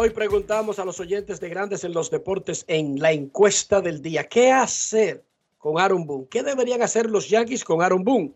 Hoy 0.00 0.10
preguntamos 0.10 0.78
a 0.78 0.84
los 0.84 1.00
oyentes 1.00 1.40
de 1.40 1.48
Grandes 1.48 1.82
en 1.82 1.92
los 1.92 2.08
Deportes 2.08 2.64
en 2.68 3.00
la 3.00 3.10
encuesta 3.10 3.80
del 3.80 4.00
día, 4.00 4.28
¿qué 4.28 4.52
hacer 4.52 5.24
con 5.56 5.80
Aaron 5.80 6.06
Boone? 6.06 6.28
¿Qué 6.30 6.44
deberían 6.44 6.82
hacer 6.82 7.10
los 7.10 7.28
Yankees 7.28 7.64
con 7.64 7.82
Aaron 7.82 8.04
Boone? 8.04 8.32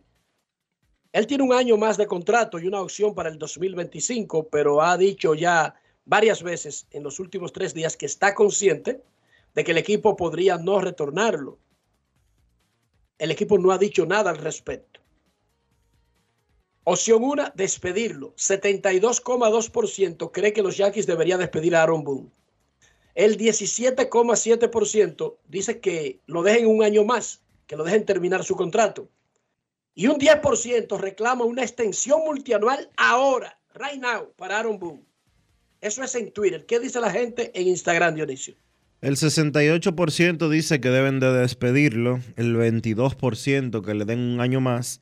Él 1.12 1.24
tiene 1.28 1.44
un 1.44 1.52
año 1.52 1.76
más 1.76 1.96
de 1.96 2.08
contrato 2.08 2.58
y 2.58 2.66
una 2.66 2.80
opción 2.80 3.14
para 3.14 3.28
el 3.28 3.38
2025, 3.38 4.48
pero 4.48 4.82
ha 4.82 4.96
dicho 4.96 5.34
ya 5.34 5.76
varias 6.04 6.42
veces 6.42 6.88
en 6.90 7.04
los 7.04 7.20
últimos 7.20 7.52
tres 7.52 7.72
días 7.74 7.96
que 7.96 8.06
está 8.06 8.34
consciente 8.34 9.00
de 9.54 9.62
que 9.62 9.70
el 9.70 9.78
equipo 9.78 10.16
podría 10.16 10.58
no 10.58 10.80
retornarlo. 10.80 11.60
El 13.18 13.30
equipo 13.30 13.56
no 13.56 13.70
ha 13.70 13.78
dicho 13.78 14.04
nada 14.04 14.30
al 14.30 14.38
respecto. 14.38 14.91
Opción 16.84 17.22
1, 17.22 17.52
despedirlo. 17.54 18.34
72,2% 18.36 20.30
cree 20.32 20.52
que 20.52 20.62
los 20.62 20.76
Yankees 20.76 21.06
deberían 21.06 21.38
despedir 21.38 21.76
a 21.76 21.82
Aaron 21.82 22.02
Boone. 22.02 22.30
El 23.14 23.36
17,7% 23.38 25.36
dice 25.48 25.80
que 25.80 26.20
lo 26.26 26.42
dejen 26.42 26.66
un 26.66 26.82
año 26.82 27.04
más, 27.04 27.42
que 27.66 27.76
lo 27.76 27.84
dejen 27.84 28.04
terminar 28.04 28.42
su 28.42 28.56
contrato. 28.56 29.08
Y 29.94 30.08
un 30.08 30.18
10% 30.18 30.98
reclama 30.98 31.44
una 31.44 31.62
extensión 31.62 32.20
multianual 32.24 32.90
ahora, 32.96 33.60
right 33.74 34.00
now, 34.00 34.32
para 34.36 34.58
Aaron 34.58 34.78
Boone. 34.78 35.04
Eso 35.80 36.02
es 36.02 36.14
en 36.14 36.32
Twitter. 36.32 36.66
¿Qué 36.66 36.80
dice 36.80 37.00
la 37.00 37.10
gente 37.10 37.52
en 37.54 37.68
Instagram, 37.68 38.14
Dionisio? 38.14 38.56
El 39.02 39.16
68% 39.16 40.48
dice 40.48 40.80
que 40.80 40.88
deben 40.88 41.20
de 41.20 41.32
despedirlo, 41.32 42.20
el 42.36 42.56
22% 42.56 43.84
que 43.84 43.94
le 43.94 44.04
den 44.04 44.20
un 44.20 44.40
año 44.40 44.60
más 44.60 45.00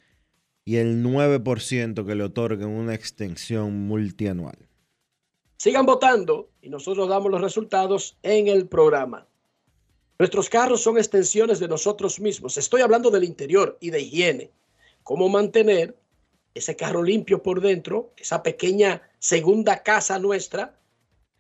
y 0.65 0.77
el 0.77 1.03
9% 1.03 2.07
que 2.07 2.15
le 2.15 2.25
otorguen 2.25 2.69
una 2.69 2.95
extensión 2.95 3.87
multianual. 3.87 4.59
Sigan 5.57 5.87
votando 5.87 6.51
y 6.63 6.71
nosotros 6.71 7.09
damos 7.09 7.31
los 7.31 7.41
resultados 7.41 8.17
en 8.23 8.49
el 8.49 8.67
programa. 8.69 9.27
Nuestros 10.19 10.49
carros 10.49 10.83
son 10.83 10.99
extensiones 10.99 11.61
de 11.61 11.69
nosotros 11.69 12.21
mismos. 12.21 12.57
Estoy 12.57 12.83
hablando 12.83 13.11
del 13.11 13.25
interior 13.25 13.77
y 13.81 13.91
de 13.91 14.01
higiene. 14.01 14.51
Cómo 15.03 15.29
mantener 15.29 15.97
ese 16.55 16.77
carro 16.77 17.03
limpio 17.03 17.43
por 17.43 17.61
dentro, 17.61 18.13
esa 18.17 18.43
pequeña 18.43 19.03
segunda 19.19 19.83
casa 19.83 20.19
nuestra 20.19 20.79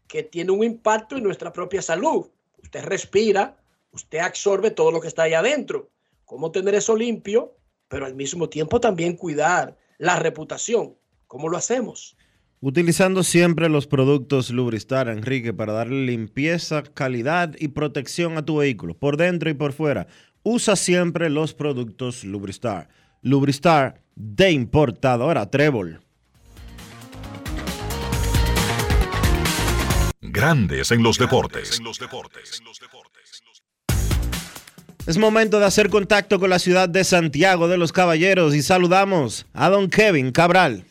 que 0.07 0.23
tiene 0.23 0.53
un 0.53 0.65
impacto 0.65 1.17
en 1.17 1.25
nuestra 1.25 1.53
propia 1.53 1.83
salud. 1.83 2.27
Usted 2.63 2.85
respira, 2.85 3.63
usted 3.93 4.19
absorbe 4.19 4.71
todo 4.71 4.91
lo 4.91 5.01
que 5.01 5.09
está 5.09 5.25
ahí 5.25 5.35
adentro. 5.35 5.91
Cómo 6.25 6.51
tener 6.51 6.75
eso 6.75 6.97
limpio 6.97 7.55
pero 7.91 8.07
al 8.07 8.15
mismo 8.15 8.49
tiempo 8.49 8.81
también 8.81 9.17
cuidar 9.17 9.77
la 9.99 10.17
reputación. 10.17 10.95
¿Cómo 11.27 11.49
lo 11.49 11.57
hacemos? 11.57 12.17
Utilizando 12.61 13.25
siempre 13.25 13.69
los 13.69 13.87
productos 13.87 14.51
Lubristar, 14.51 15.09
Enrique, 15.09 15.53
para 15.53 15.73
darle 15.73 16.07
limpieza, 16.07 16.85
calidad 16.85 17.55
y 17.59 17.69
protección 17.69 18.39
a 18.39 18.45
tu 18.45 18.59
vehículo, 18.59 18.97
por 18.97 19.17
dentro 19.17 19.51
y 19.51 19.55
por 19.55 19.73
fuera. 19.73 20.07
Usa 20.45 20.77
siempre 20.77 21.31
los 21.31 21.53
productos 21.53 22.23
Lubristar. 22.23 22.89
Lubristar 23.23 24.03
de 24.15 24.53
importadora 24.53 25.51
Trébol. 25.51 26.01
Grandes 30.21 30.93
en 30.93 31.03
los 31.03 31.19
deportes. 31.19 31.81
Es 35.07 35.17
momento 35.17 35.59
de 35.59 35.67
hacer 35.67 35.89
contacto 35.89 36.39
con 36.39 36.51
la 36.51 36.59
ciudad 36.59 36.89
de 36.89 37.05
Santiago 37.05 37.69
de 37.69 37.79
los 37.79 37.91
Caballeros 37.91 38.55
y 38.55 38.63
saludamos 38.63 39.47
a 39.55 39.71
don 39.71 39.89
Kevin 39.89 40.31
Cabral. 40.31 40.85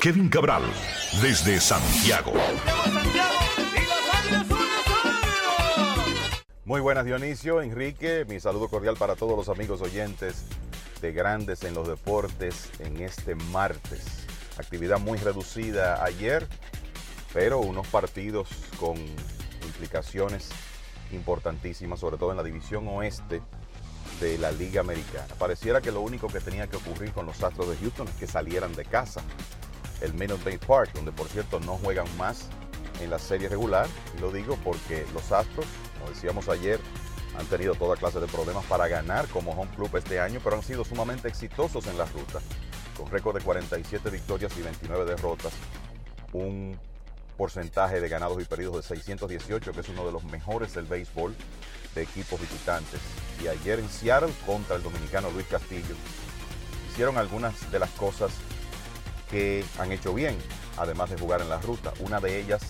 Kevin 0.00 0.28
Cabral, 0.28 0.62
desde 1.20 1.60
Santiago. 1.60 2.32
Muy 6.64 6.80
buenas 6.80 7.04
Dionisio, 7.04 7.60
Enrique, 7.60 8.24
mi 8.28 8.40
saludo 8.40 8.68
cordial 8.68 8.96
para 8.96 9.14
todos 9.14 9.36
los 9.36 9.48
amigos 9.48 9.80
oyentes 9.82 10.46
de 11.00 11.12
Grandes 11.12 11.62
en 11.62 11.74
los 11.74 11.86
Deportes 11.86 12.70
en 12.80 13.00
este 13.00 13.34
martes 13.34 14.21
actividad 14.58 14.98
muy 14.98 15.18
reducida 15.18 16.02
ayer, 16.04 16.46
pero 17.32 17.58
unos 17.58 17.86
partidos 17.88 18.48
con 18.78 18.96
implicaciones 19.64 20.50
importantísimas, 21.12 22.00
sobre 22.00 22.16
todo 22.16 22.30
en 22.30 22.36
la 22.36 22.42
división 22.42 22.86
oeste 22.88 23.42
de 24.20 24.38
la 24.38 24.52
Liga 24.52 24.80
Americana. 24.80 25.34
Pareciera 25.38 25.80
que 25.80 25.90
lo 25.90 26.00
único 26.00 26.28
que 26.28 26.40
tenía 26.40 26.66
que 26.68 26.76
ocurrir 26.76 27.12
con 27.12 27.26
los 27.26 27.42
Astros 27.42 27.68
de 27.70 27.76
Houston 27.76 28.08
es 28.08 28.14
que 28.14 28.26
salieran 28.26 28.74
de 28.74 28.84
casa. 28.84 29.22
El 30.00 30.14
Minute 30.14 30.44
Maid 30.44 30.60
Park, 30.66 30.92
donde 30.94 31.12
por 31.12 31.28
cierto 31.28 31.60
no 31.60 31.76
juegan 31.78 32.06
más 32.16 32.48
en 33.00 33.10
la 33.10 33.18
serie 33.18 33.48
regular, 33.48 33.86
y 34.16 34.20
lo 34.20 34.30
digo 34.30 34.58
porque 34.62 35.06
los 35.14 35.32
Astros, 35.32 35.66
como 35.98 36.10
decíamos 36.10 36.48
ayer, 36.48 36.80
han 37.38 37.46
tenido 37.46 37.74
toda 37.74 37.96
clase 37.96 38.20
de 38.20 38.26
problemas 38.26 38.64
para 38.66 38.88
ganar 38.88 39.26
como 39.28 39.52
home 39.52 39.70
club 39.74 39.96
este 39.96 40.20
año, 40.20 40.40
pero 40.44 40.56
han 40.56 40.62
sido 40.62 40.84
sumamente 40.84 41.28
exitosos 41.28 41.86
en 41.86 41.96
la 41.96 42.04
ruta 42.04 42.40
con 42.96 43.10
récord 43.10 43.36
de 43.36 43.44
47 43.44 44.10
victorias 44.10 44.52
y 44.56 44.62
29 44.62 45.04
derrotas, 45.04 45.52
un 46.32 46.78
porcentaje 47.36 48.00
de 48.00 48.08
ganados 48.08 48.40
y 48.40 48.44
perdidos 48.44 48.76
de 48.76 48.82
618, 48.82 49.72
que 49.72 49.80
es 49.80 49.88
uno 49.88 50.06
de 50.06 50.12
los 50.12 50.24
mejores 50.24 50.74
del 50.74 50.84
béisbol 50.84 51.34
de 51.94 52.02
equipos 52.02 52.40
visitantes. 52.40 53.00
Y 53.42 53.48
ayer 53.48 53.78
en 53.78 53.88
Seattle 53.88 54.32
contra 54.46 54.76
el 54.76 54.82
dominicano 54.82 55.30
Luis 55.30 55.46
Castillo, 55.46 55.94
hicieron 56.90 57.18
algunas 57.18 57.70
de 57.70 57.78
las 57.78 57.90
cosas 57.90 58.32
que 59.30 59.64
han 59.78 59.92
hecho 59.92 60.14
bien, 60.14 60.36
además 60.76 61.10
de 61.10 61.18
jugar 61.18 61.40
en 61.40 61.48
la 61.48 61.60
ruta. 61.60 61.92
Una 62.00 62.20
de 62.20 62.38
ellas, 62.40 62.62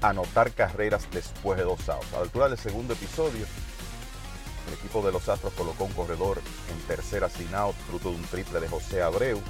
anotar 0.00 0.52
carreras 0.52 1.08
después 1.10 1.58
de 1.58 1.64
dos 1.64 1.88
outs. 1.88 2.12
A 2.12 2.16
la 2.16 2.22
altura 2.22 2.48
del 2.48 2.58
segundo 2.58 2.94
episodio, 2.94 3.46
el 4.70 4.78
equipo 4.78 5.02
de 5.02 5.10
los 5.10 5.28
Astros 5.28 5.52
colocó 5.54 5.84
un 5.84 5.92
corredor 5.92 6.40
en 6.70 6.78
tercera 6.86 7.28
sin 7.28 7.52
out, 7.54 7.74
fruto 7.88 8.10
de 8.10 8.16
un 8.16 8.22
triple 8.22 8.60
de 8.60 8.68
José 8.68 9.02
Abreu. 9.02 9.40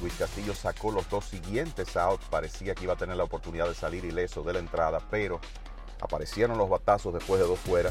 Luis 0.00 0.14
Castillo 0.14 0.54
sacó 0.54 0.92
los 0.92 1.10
dos 1.10 1.24
siguientes 1.24 1.96
outs. 1.96 2.24
Parecía 2.26 2.76
que 2.76 2.84
iba 2.84 2.92
a 2.92 2.96
tener 2.96 3.16
la 3.16 3.24
oportunidad 3.24 3.66
de 3.66 3.74
salir 3.74 4.04
ileso 4.04 4.44
de 4.44 4.52
la 4.52 4.60
entrada, 4.60 5.00
pero 5.10 5.40
aparecieron 6.00 6.56
los 6.56 6.68
batazos 6.68 7.12
después 7.12 7.40
de 7.40 7.48
dos 7.48 7.58
fuera 7.58 7.90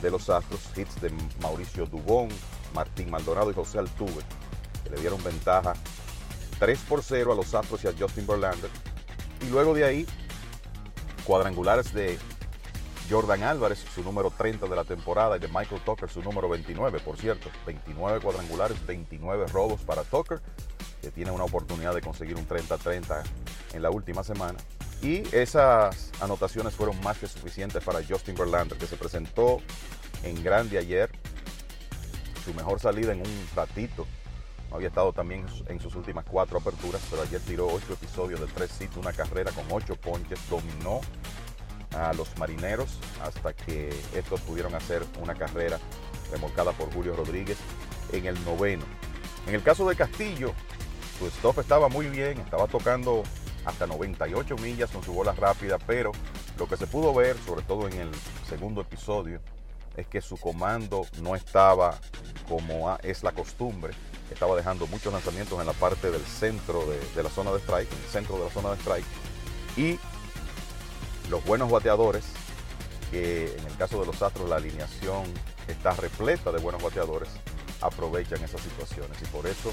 de 0.00 0.10
los 0.10 0.30
Astros. 0.30 0.60
Hits 0.74 1.02
de 1.02 1.12
Mauricio 1.42 1.84
Dubón, 1.84 2.30
Martín 2.74 3.10
Maldonado 3.10 3.50
y 3.50 3.54
José 3.54 3.78
Altuve, 3.78 4.22
que 4.84 4.90
le 4.90 5.00
dieron 5.00 5.22
ventaja 5.22 5.74
3 6.58 6.78
por 6.88 7.02
0 7.02 7.32
a 7.32 7.36
los 7.36 7.54
Astros 7.54 7.84
y 7.84 7.88
a 7.88 7.92
Justin 7.98 8.26
Verlander. 8.26 8.70
Y 9.42 9.50
luego 9.50 9.74
de 9.74 9.84
ahí, 9.84 10.06
cuadrangulares 11.24 11.92
de 11.92 12.18
Jordan 13.10 13.42
Álvarez, 13.42 13.84
su 13.94 14.02
número 14.02 14.30
30 14.30 14.66
de 14.66 14.76
la 14.76 14.84
temporada, 14.84 15.36
y 15.36 15.40
de 15.40 15.48
Michael 15.48 15.80
Tucker, 15.84 16.08
su 16.08 16.22
número 16.22 16.48
29, 16.48 17.00
por 17.00 17.16
cierto. 17.16 17.50
29 17.66 18.20
cuadrangulares, 18.20 18.84
29 18.86 19.46
robos 19.48 19.82
para 19.82 20.02
Tucker, 20.02 20.40
que 21.00 21.10
tiene 21.10 21.30
una 21.30 21.44
oportunidad 21.44 21.94
de 21.94 22.00
conseguir 22.00 22.36
un 22.36 22.46
30-30 22.46 23.22
en 23.74 23.82
la 23.82 23.90
última 23.90 24.22
semana. 24.22 24.58
Y 25.02 25.22
esas 25.34 26.12
anotaciones 26.20 26.74
fueron 26.74 27.00
más 27.02 27.18
que 27.18 27.26
suficientes 27.26 27.82
para 27.82 28.00
Justin 28.06 28.36
Verlander, 28.36 28.78
que 28.78 28.86
se 28.86 28.96
presentó 28.96 29.58
en 30.22 30.42
grande 30.42 30.78
ayer. 30.78 31.10
Su 32.44 32.54
mejor 32.54 32.80
salida 32.80 33.12
en 33.12 33.20
un 33.20 33.48
ratito. 33.54 34.06
No 34.70 34.76
había 34.76 34.88
estado 34.88 35.12
también 35.12 35.44
en 35.68 35.80
sus 35.80 35.94
últimas 35.96 36.24
cuatro 36.24 36.58
aperturas, 36.58 37.02
pero 37.10 37.22
ayer 37.22 37.40
tiró 37.40 37.66
ocho 37.66 37.92
episodios 37.92 38.40
de 38.40 38.46
tres 38.46 38.80
hits, 38.80 38.96
una 38.96 39.12
carrera 39.12 39.50
con 39.52 39.64
ocho 39.70 39.96
ponches, 39.96 40.38
dominó 40.48 41.00
a 41.94 42.12
los 42.14 42.36
marineros 42.38 42.98
hasta 43.22 43.52
que 43.52 43.88
estos 44.14 44.40
pudieron 44.40 44.74
hacer 44.74 45.04
una 45.20 45.34
carrera 45.34 45.78
remolcada 46.30 46.72
por 46.72 46.92
Julio 46.92 47.14
Rodríguez 47.14 47.58
en 48.12 48.26
el 48.26 48.42
noveno. 48.44 48.84
En 49.46 49.54
el 49.54 49.62
caso 49.62 49.88
de 49.88 49.96
Castillo, 49.96 50.52
su 51.18 51.26
stop 51.26 51.58
estaba 51.58 51.88
muy 51.88 52.06
bien, 52.06 52.38
estaba 52.40 52.66
tocando 52.66 53.22
hasta 53.64 53.86
98 53.86 54.56
millas 54.56 54.90
con 54.90 55.02
su 55.02 55.12
bola 55.12 55.32
rápida, 55.32 55.78
pero 55.78 56.12
lo 56.58 56.68
que 56.68 56.76
se 56.76 56.86
pudo 56.86 57.14
ver, 57.14 57.36
sobre 57.46 57.62
todo 57.62 57.88
en 57.88 57.94
el 57.94 58.10
segundo 58.48 58.80
episodio, 58.80 59.40
es 59.96 60.06
que 60.06 60.20
su 60.20 60.36
comando 60.36 61.06
no 61.20 61.36
estaba 61.36 61.98
como 62.48 62.96
es 63.02 63.22
la 63.22 63.32
costumbre. 63.32 63.92
Estaba 64.30 64.56
dejando 64.56 64.86
muchos 64.86 65.12
lanzamientos 65.12 65.60
en 65.60 65.66
la 65.66 65.74
parte 65.74 66.10
del 66.10 66.22
centro 66.22 66.86
de, 66.86 66.98
de 67.14 67.22
la 67.22 67.28
zona 67.28 67.52
de 67.52 67.58
strike, 67.58 67.92
en 67.92 67.98
el 67.98 68.10
centro 68.10 68.38
de 68.38 68.44
la 68.44 68.50
zona 68.50 68.70
de 68.70 68.76
strike. 68.76 69.04
Y 69.76 69.98
los 71.32 71.42
buenos 71.46 71.70
bateadores, 71.70 72.24
que 73.10 73.56
en 73.56 73.66
el 73.66 73.74
caso 73.78 73.98
de 73.98 74.06
los 74.06 74.20
Astros 74.20 74.50
la 74.50 74.56
alineación 74.56 75.24
está 75.66 75.92
repleta 75.92 76.52
de 76.52 76.60
buenos 76.60 76.82
bateadores, 76.82 77.30
aprovechan 77.80 78.44
esas 78.44 78.60
situaciones. 78.60 79.16
Y 79.22 79.24
por 79.24 79.46
eso 79.46 79.72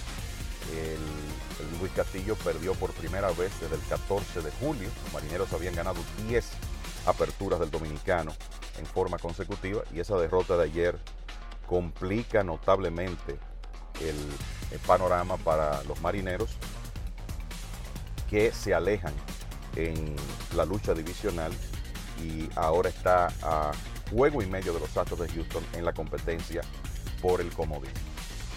el, 0.72 1.80
Luis 1.82 1.92
Castillo 1.92 2.36
perdió 2.36 2.76
por 2.76 2.92
primera 2.94 3.28
vez 3.32 3.52
desde 3.60 3.76
el 3.76 3.82
14 3.90 4.42
de 4.42 4.52
julio. 4.52 4.88
Los 5.04 5.14
marineros 5.14 5.52
habían 5.52 5.76
ganado 5.76 6.00
10 6.30 6.48
aperturas 7.06 7.60
del 7.60 7.70
dominicano 7.70 8.32
en 8.78 8.86
forma 8.86 9.18
consecutiva 9.18 9.84
y 9.94 10.00
esa 10.00 10.16
derrota 10.16 10.56
de 10.56 10.64
ayer 10.64 10.98
complica 11.68 12.42
notablemente 12.42 13.38
el 14.00 14.80
panorama 14.88 15.36
para 15.36 15.84
los 15.84 16.00
marineros 16.00 16.52
que 18.30 18.54
se 18.54 18.74
alejan 18.74 19.14
en 19.76 20.16
la 20.56 20.66
lucha 20.66 20.94
divisional 20.94 21.52
y 22.24 22.50
ahora 22.56 22.90
está 22.90 23.28
a 23.42 23.72
juego 24.10 24.42
y 24.42 24.48
medio 24.48 24.74
de 24.74 24.80
los 24.80 24.96
Astros 24.98 25.20
de 25.20 25.30
Houston 25.30 25.64
en 25.74 25.86
la 25.86 25.94
competencia 25.94 26.62
por 27.22 27.42
el 27.42 27.52
comodín. 27.54 27.92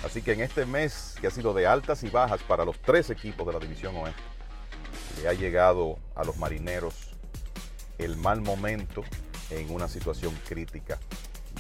Así 0.05 0.23
que 0.23 0.33
en 0.33 0.41
este 0.41 0.67
mes 0.67 1.15
que 1.21 1.29
ha 1.29 1.31
sido 1.31 1.55
de 1.55 1.67
altas 1.67 2.03
y 2.03 2.11
bajas 2.11 2.43
para 2.43 2.65
los 2.65 2.79
tres 2.81 3.11
equipos 3.11 3.47
de 3.47 3.53
la 3.53 3.59
división 3.61 3.97
oeste, 3.97 4.23
le 5.21 5.29
ha 5.29 5.33
llegado 5.33 5.99
a 6.17 6.25
los 6.25 6.37
marineros 6.39 6.95
el 7.99 8.17
mal 8.17 8.41
momento 8.41 9.05
en 9.51 9.71
una 9.71 9.87
situación 9.87 10.37
crítica 10.49 10.99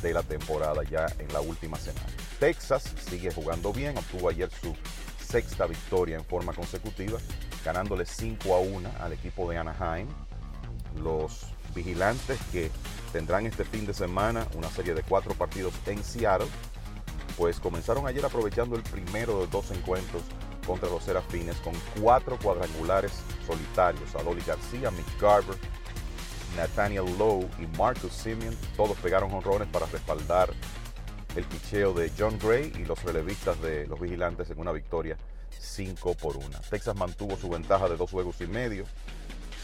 de 0.00 0.12
la 0.12 0.22
temporada 0.22 0.82
ya 0.82 1.06
en 1.18 1.32
la 1.32 1.40
última 1.40 1.78
semana. 1.78 2.06
Texas 2.40 2.84
sigue 3.08 3.32
jugando 3.32 3.72
bien, 3.72 3.96
obtuvo 3.96 4.28
ayer 4.28 4.50
su 4.50 4.74
sexta 5.32 5.66
victoria 5.66 6.16
en 6.16 6.24
forma 6.26 6.52
consecutiva, 6.52 7.18
ganándole 7.64 8.04
5 8.04 8.54
a 8.54 8.58
1 8.58 8.90
al 9.00 9.14
equipo 9.14 9.50
de 9.50 9.56
Anaheim. 9.56 10.06
Los 11.02 11.46
vigilantes 11.74 12.38
que 12.52 12.70
tendrán 13.14 13.46
este 13.46 13.64
fin 13.64 13.86
de 13.86 13.94
semana 13.94 14.46
una 14.54 14.68
serie 14.68 14.92
de 14.92 15.02
cuatro 15.02 15.32
partidos 15.32 15.72
en 15.86 16.04
Seattle, 16.04 16.48
pues 17.38 17.60
comenzaron 17.60 18.06
ayer 18.06 18.22
aprovechando 18.22 18.76
el 18.76 18.82
primero 18.82 19.40
de 19.40 19.46
dos 19.46 19.70
encuentros 19.70 20.22
contra 20.66 20.90
los 20.90 21.02
Serafines 21.02 21.56
con 21.56 21.72
cuatro 21.98 22.38
cuadrangulares 22.38 23.12
solitarios. 23.46 24.14
Adoli 24.14 24.42
García, 24.46 24.90
Mick 24.90 25.18
Garber, 25.18 25.56
Nathaniel 26.58 27.06
Lowe 27.18 27.48
y 27.58 27.78
Marcus 27.78 28.12
Simeon, 28.12 28.54
todos 28.76 28.98
pegaron 28.98 29.32
honrones 29.32 29.68
para 29.68 29.86
respaldar 29.86 30.50
el 31.36 31.44
picheo 31.44 31.94
de 31.94 32.10
John 32.18 32.38
Gray 32.38 32.72
y 32.76 32.84
los 32.84 33.02
relevistas 33.02 33.60
de 33.62 33.86
los 33.86 34.00
vigilantes 34.00 34.50
en 34.50 34.58
una 34.58 34.72
victoria 34.72 35.16
5 35.58 36.14
por 36.14 36.36
1. 36.36 36.48
Texas 36.68 36.96
mantuvo 36.96 37.36
su 37.36 37.48
ventaja 37.48 37.88
de 37.88 37.96
dos 37.96 38.10
juegos 38.10 38.40
y 38.40 38.46
medio 38.46 38.84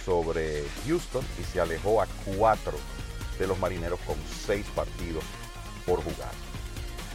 sobre 0.05 0.65
Houston 0.87 1.25
y 1.39 1.45
se 1.45 1.61
alejó 1.61 2.01
a 2.01 2.07
cuatro 2.37 2.79
de 3.39 3.47
los 3.47 3.59
marineros 3.59 4.01
con 4.01 4.17
seis 4.47 4.65
partidos 4.75 5.25
por 5.87 6.03
jugar. 6.03 6.33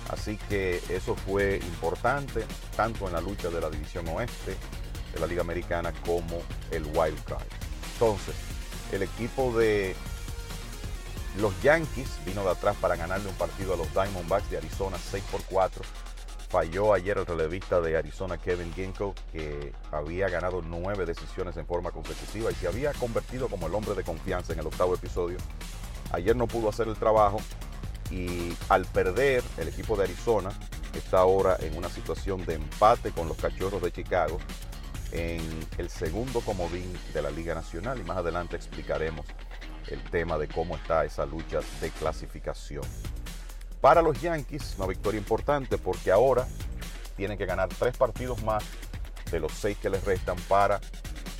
Así 0.09 0.37
que 0.49 0.81
eso 0.89 1.15
fue 1.15 1.57
importante 1.57 2.45
tanto 2.75 3.07
en 3.07 3.13
la 3.13 3.21
lucha 3.21 3.49
de 3.49 3.61
la 3.61 3.69
división 3.69 4.07
oeste 4.09 4.55
de 5.13 5.19
la 5.19 5.27
Liga 5.27 5.41
Americana 5.41 5.93
como 6.05 6.41
el 6.71 6.83
Wild 6.85 7.23
Card. 7.23 7.47
Entonces, 7.93 8.35
el 8.91 9.01
equipo 9.03 9.57
de 9.57 9.95
los 11.37 11.59
Yankees 11.61 12.09
vino 12.25 12.43
de 12.43 12.51
atrás 12.51 12.75
para 12.79 12.95
ganarle 12.95 13.29
un 13.29 13.35
partido 13.35 13.73
a 13.73 13.77
los 13.77 13.91
Diamondbacks 13.93 14.49
de 14.49 14.57
Arizona 14.57 14.97
6 14.97 15.23
por 15.31 15.43
4. 15.43 15.83
Falló 16.49 16.93
ayer 16.93 17.17
el 17.17 17.25
relevista 17.25 17.81
de 17.81 17.97
Arizona 17.97 18.37
Kevin 18.37 18.71
Ginko, 18.73 19.15
que 19.31 19.73
había 19.91 20.29
ganado 20.29 20.61
nueve 20.61 21.05
decisiones 21.07 21.57
en 21.57 21.65
forma 21.65 21.89
consecutiva 21.89 22.51
y 22.51 22.55
se 22.55 22.67
había 22.67 22.93
convertido 22.93 23.47
como 23.47 23.65
el 23.65 23.73
hombre 23.73 23.95
de 23.95 24.03
confianza 24.03 24.53
en 24.53 24.59
el 24.59 24.67
octavo 24.67 24.93
episodio. 24.93 25.37
Ayer 26.11 26.35
no 26.35 26.45
pudo 26.45 26.69
hacer 26.69 26.87
el 26.87 26.95
trabajo 26.95 27.39
y 28.11 28.55
al 28.69 28.85
perder 28.85 29.43
el 29.57 29.67
equipo 29.67 29.95
de 29.97 30.03
Arizona 30.03 30.51
está 30.93 31.21
ahora 31.21 31.57
en 31.59 31.75
una 31.75 31.89
situación 31.89 32.45
de 32.45 32.53
empate 32.53 33.11
con 33.11 33.27
los 33.27 33.37
Cachorros 33.37 33.81
de 33.81 33.91
Chicago 33.91 34.37
en 35.11 35.41
el 35.77 35.89
segundo 35.89 36.41
comodín 36.41 36.91
de 37.13 37.21
la 37.21 37.31
Liga 37.31 37.55
Nacional 37.55 37.99
y 37.99 38.03
más 38.03 38.17
adelante 38.17 38.55
explicaremos 38.55 39.25
el 39.89 40.01
tema 40.09 40.37
de 40.37 40.47
cómo 40.47 40.75
está 40.75 41.05
esa 41.05 41.25
lucha 41.25 41.59
de 41.81 41.89
clasificación. 41.91 42.83
Para 43.81 44.01
los 44.01 44.21
Yankees, 44.21 44.75
una 44.77 44.87
victoria 44.87 45.17
importante 45.17 45.77
porque 45.77 46.11
ahora 46.11 46.47
tienen 47.17 47.37
que 47.37 47.45
ganar 47.45 47.69
tres 47.69 47.97
partidos 47.97 48.41
más 48.43 48.63
de 49.31 49.39
los 49.39 49.51
seis 49.51 49.77
que 49.77 49.89
les 49.89 50.03
restan 50.03 50.37
para 50.47 50.79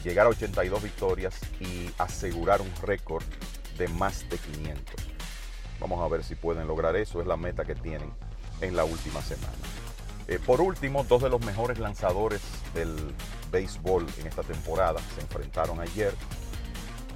llegar 0.04 0.26
a 0.26 0.30
82 0.30 0.84
victorias 0.84 1.40
y 1.60 1.90
asegurar 1.98 2.62
un 2.62 2.72
récord 2.82 3.24
de 3.78 3.88
más 3.88 4.28
de 4.30 4.38
500. 4.38 4.96
Vamos 5.80 6.04
a 6.04 6.08
ver 6.08 6.24
si 6.24 6.36
pueden 6.36 6.68
lograr 6.68 6.96
eso, 6.96 7.22
es 7.22 7.28
la 7.28 7.38
meta 7.38 7.66
que 7.66 7.76
tienen 7.76 8.12
en 8.62 8.76
la 8.76 8.84
última 8.84 9.22
semana. 9.22 9.54
Eh, 10.28 10.40
por 10.46 10.62
último, 10.62 11.04
dos 11.04 11.22
de 11.22 11.30
los 11.30 11.44
mejores 11.46 11.80
lanzadores 11.80 12.42
del 12.74 12.96
béisbol 13.52 14.06
en 14.20 14.28
esta 14.28 14.44
temporada 14.44 15.00
se 15.16 15.22
enfrentaron 15.22 15.80
ayer. 15.80 16.14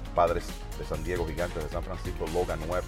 Padres 0.08 0.44
de 0.78 0.84
San 0.84 1.02
Diego, 1.04 1.26
Gigantes 1.26 1.64
de 1.64 1.70
San 1.70 1.82
Francisco, 1.82 2.24
Logan 2.32 2.60
Webb 2.68 2.84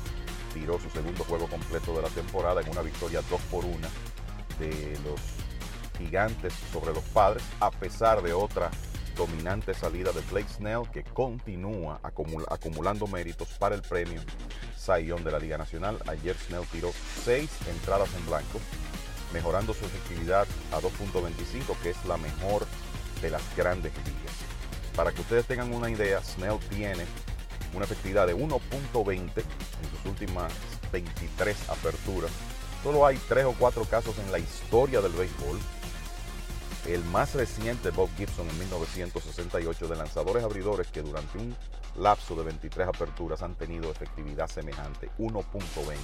tiró 0.52 0.78
su 0.80 0.90
segundo 0.90 1.24
juego 1.24 1.46
completo 1.48 1.94
de 1.94 2.02
la 2.02 2.08
temporada 2.08 2.60
en 2.60 2.68
una 2.70 2.82
victoria 2.82 3.22
2 3.30 3.40
por 3.42 3.64
1 3.64 3.76
de 4.58 4.98
los 5.04 5.20
Gigantes 5.98 6.52
sobre 6.72 6.92
los 6.92 7.04
Padres, 7.04 7.44
a 7.60 7.70
pesar 7.70 8.22
de 8.22 8.32
otra 8.32 8.70
dominante 9.16 9.74
salida 9.74 10.12
de 10.12 10.20
Blake 10.30 10.48
Snell 10.48 10.88
que 10.90 11.04
continúa 11.04 12.00
acumul 12.02 12.44
acumulando 12.48 13.06
méritos 13.06 13.48
para 13.58 13.74
el 13.74 13.82
premio 13.82 14.20
Young 14.98 15.22
de 15.22 15.30
la 15.30 15.38
Liga 15.38 15.58
Nacional. 15.58 15.98
Ayer 16.08 16.36
Snell 16.36 16.66
tiró 16.72 16.90
6 17.24 17.50
entradas 17.68 18.08
en 18.14 18.26
blanco, 18.26 18.60
mejorando 19.32 19.74
su 19.74 19.84
efectividad 19.84 20.46
a 20.72 20.80
2.25, 20.80 21.76
que 21.82 21.90
es 21.90 22.04
la 22.06 22.16
mejor 22.16 22.66
de 23.20 23.30
las 23.30 23.42
grandes 23.56 23.92
ligas. 23.98 24.49
Para 25.00 25.12
que 25.12 25.22
ustedes 25.22 25.46
tengan 25.46 25.72
una 25.72 25.88
idea, 25.88 26.22
Snell 26.22 26.58
tiene 26.68 27.06
una 27.72 27.86
efectividad 27.86 28.26
de 28.26 28.36
1.20 28.36 29.18
en 29.18 29.90
sus 29.90 30.04
últimas 30.04 30.52
23 30.92 31.70
aperturas. 31.70 32.30
Solo 32.82 33.06
hay 33.06 33.18
tres 33.26 33.46
o 33.46 33.54
cuatro 33.58 33.86
casos 33.86 34.18
en 34.18 34.30
la 34.30 34.38
historia 34.38 35.00
del 35.00 35.12
béisbol. 35.12 35.58
El 36.86 37.02
más 37.04 37.32
reciente, 37.32 37.88
Bob 37.88 38.10
Gibson, 38.18 38.46
en 38.50 38.58
1968, 38.58 39.88
de 39.88 39.96
lanzadores 39.96 40.44
abridores 40.44 40.88
que 40.88 41.00
durante 41.00 41.38
un 41.38 41.56
lapso 41.96 42.34
de 42.34 42.44
23 42.44 42.88
aperturas 42.88 43.40
han 43.40 43.54
tenido 43.54 43.90
efectividad 43.90 44.48
semejante, 44.48 45.08
1.20. 45.18 45.96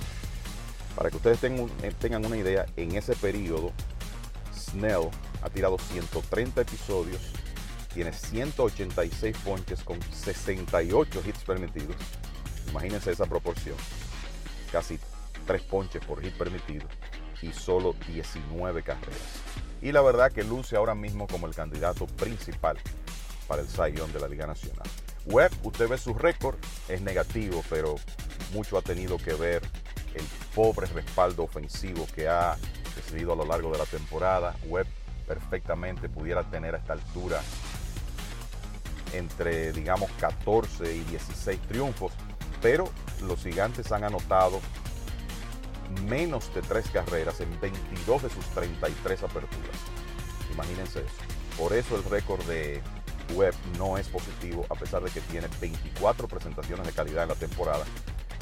Para 0.96 1.10
que 1.10 1.16
ustedes 1.18 1.40
tengan, 1.40 1.68
tengan 2.00 2.24
una 2.24 2.38
idea, 2.38 2.64
en 2.76 2.96
ese 2.96 3.14
periodo, 3.14 3.72
Snell 4.54 5.10
ha 5.42 5.50
tirado 5.50 5.76
130 5.76 6.62
episodios 6.62 7.20
tiene 7.96 8.12
186 8.12 9.34
ponches 9.42 9.82
con 9.82 9.98
68 10.02 11.22
hits 11.26 11.44
permitidos. 11.44 11.96
Imagínense 12.68 13.10
esa 13.10 13.24
proporción. 13.24 13.74
Casi 14.70 14.98
3 15.46 15.62
ponches 15.62 16.04
por 16.04 16.20
hit 16.20 16.36
permitido 16.36 16.86
y 17.40 17.54
solo 17.54 17.94
19 18.06 18.82
carreras. 18.82 19.40
Y 19.80 19.92
la 19.92 20.02
verdad 20.02 20.30
que 20.30 20.44
luce 20.44 20.76
ahora 20.76 20.94
mismo 20.94 21.26
como 21.26 21.46
el 21.46 21.54
candidato 21.54 22.06
principal 22.06 22.76
para 23.48 23.62
el 23.62 23.68
Young 23.94 24.12
de 24.12 24.20
la 24.20 24.28
Liga 24.28 24.46
Nacional. 24.46 24.86
Webb, 25.24 25.52
usted 25.62 25.88
ve 25.88 25.96
su 25.96 26.12
récord, 26.12 26.56
es 26.88 27.00
negativo, 27.00 27.64
pero 27.70 27.94
mucho 28.52 28.76
ha 28.76 28.82
tenido 28.82 29.16
que 29.16 29.32
ver 29.32 29.62
el 30.12 30.24
pobre 30.54 30.86
respaldo 30.88 31.44
ofensivo 31.44 32.06
que 32.14 32.28
ha 32.28 32.58
recibido 32.94 33.32
a 33.32 33.36
lo 33.36 33.46
largo 33.46 33.72
de 33.72 33.78
la 33.78 33.86
temporada. 33.86 34.54
Webb 34.66 34.86
perfectamente 35.26 36.10
pudiera 36.10 36.44
tener 36.44 36.74
a 36.74 36.78
esta 36.78 36.92
altura 36.92 37.40
entre, 39.18 39.72
digamos, 39.72 40.10
14 40.20 40.94
y 40.94 41.00
16 41.04 41.60
triunfos, 41.62 42.12
pero 42.60 42.90
los 43.22 43.42
gigantes 43.42 43.92
han 43.92 44.04
anotado 44.04 44.60
menos 46.08 46.52
de 46.54 46.62
tres 46.62 46.88
carreras 46.90 47.40
en 47.40 47.60
22 47.60 48.22
de 48.24 48.30
sus 48.30 48.44
33 48.46 49.22
aperturas. 49.22 49.76
Imagínense 50.52 51.00
eso. 51.00 51.58
Por 51.58 51.72
eso 51.72 51.96
el 51.96 52.04
récord 52.04 52.42
de 52.44 52.82
Webb 53.34 53.54
no 53.78 53.98
es 53.98 54.08
positivo, 54.08 54.66
a 54.68 54.74
pesar 54.74 55.02
de 55.02 55.10
que 55.10 55.20
tiene 55.22 55.48
24 55.60 56.28
presentaciones 56.28 56.86
de 56.86 56.92
calidad 56.92 57.24
en 57.24 57.30
la 57.30 57.34
temporada 57.34 57.84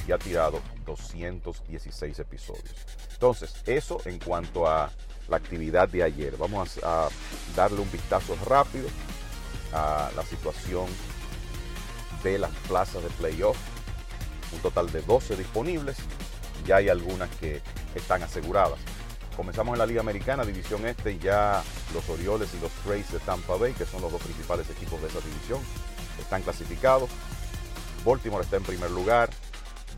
y 0.06 0.12
ha 0.12 0.18
tirado 0.18 0.60
216 0.84 2.18
episodios. 2.18 2.74
Entonces, 3.12 3.54
eso 3.66 4.00
en 4.04 4.18
cuanto 4.18 4.66
a 4.66 4.90
la 5.28 5.36
actividad 5.36 5.88
de 5.88 6.02
ayer. 6.02 6.36
Vamos 6.36 6.78
a, 6.82 7.08
darle 7.56 7.80
un 7.80 7.90
vistazo 7.90 8.36
rápido 8.46 8.88
a 9.72 10.10
la 10.14 10.22
situación 10.22 10.86
de 12.22 12.38
las 12.38 12.50
plazas 12.68 13.02
de 13.02 13.10
playoff. 13.10 13.56
Un 14.52 14.60
total 14.60 14.90
de 14.90 15.02
12 15.02 15.36
disponibles. 15.36 15.96
Ya 16.66 16.76
hay 16.76 16.88
algunas 16.88 17.28
que 17.36 17.60
están 17.94 18.22
aseguradas. 18.22 18.78
Comenzamos 19.36 19.72
en 19.72 19.80
la 19.80 19.86
Liga 19.86 20.00
Americana, 20.00 20.44
División 20.44 20.86
Este, 20.86 21.18
ya 21.18 21.62
los 21.92 22.08
Orioles 22.08 22.50
y 22.54 22.60
los 22.60 22.70
Rays 22.86 23.10
de 23.10 23.18
Tampa 23.18 23.56
Bay, 23.56 23.72
que 23.72 23.84
son 23.84 24.00
los 24.00 24.12
dos 24.12 24.22
principales 24.22 24.70
equipos 24.70 25.00
de 25.02 25.08
esa 25.08 25.20
división, 25.20 25.60
están 26.20 26.42
clasificados. 26.42 27.10
Baltimore 28.04 28.44
está 28.44 28.56
en 28.56 28.62
primer 28.62 28.92
lugar, 28.92 29.30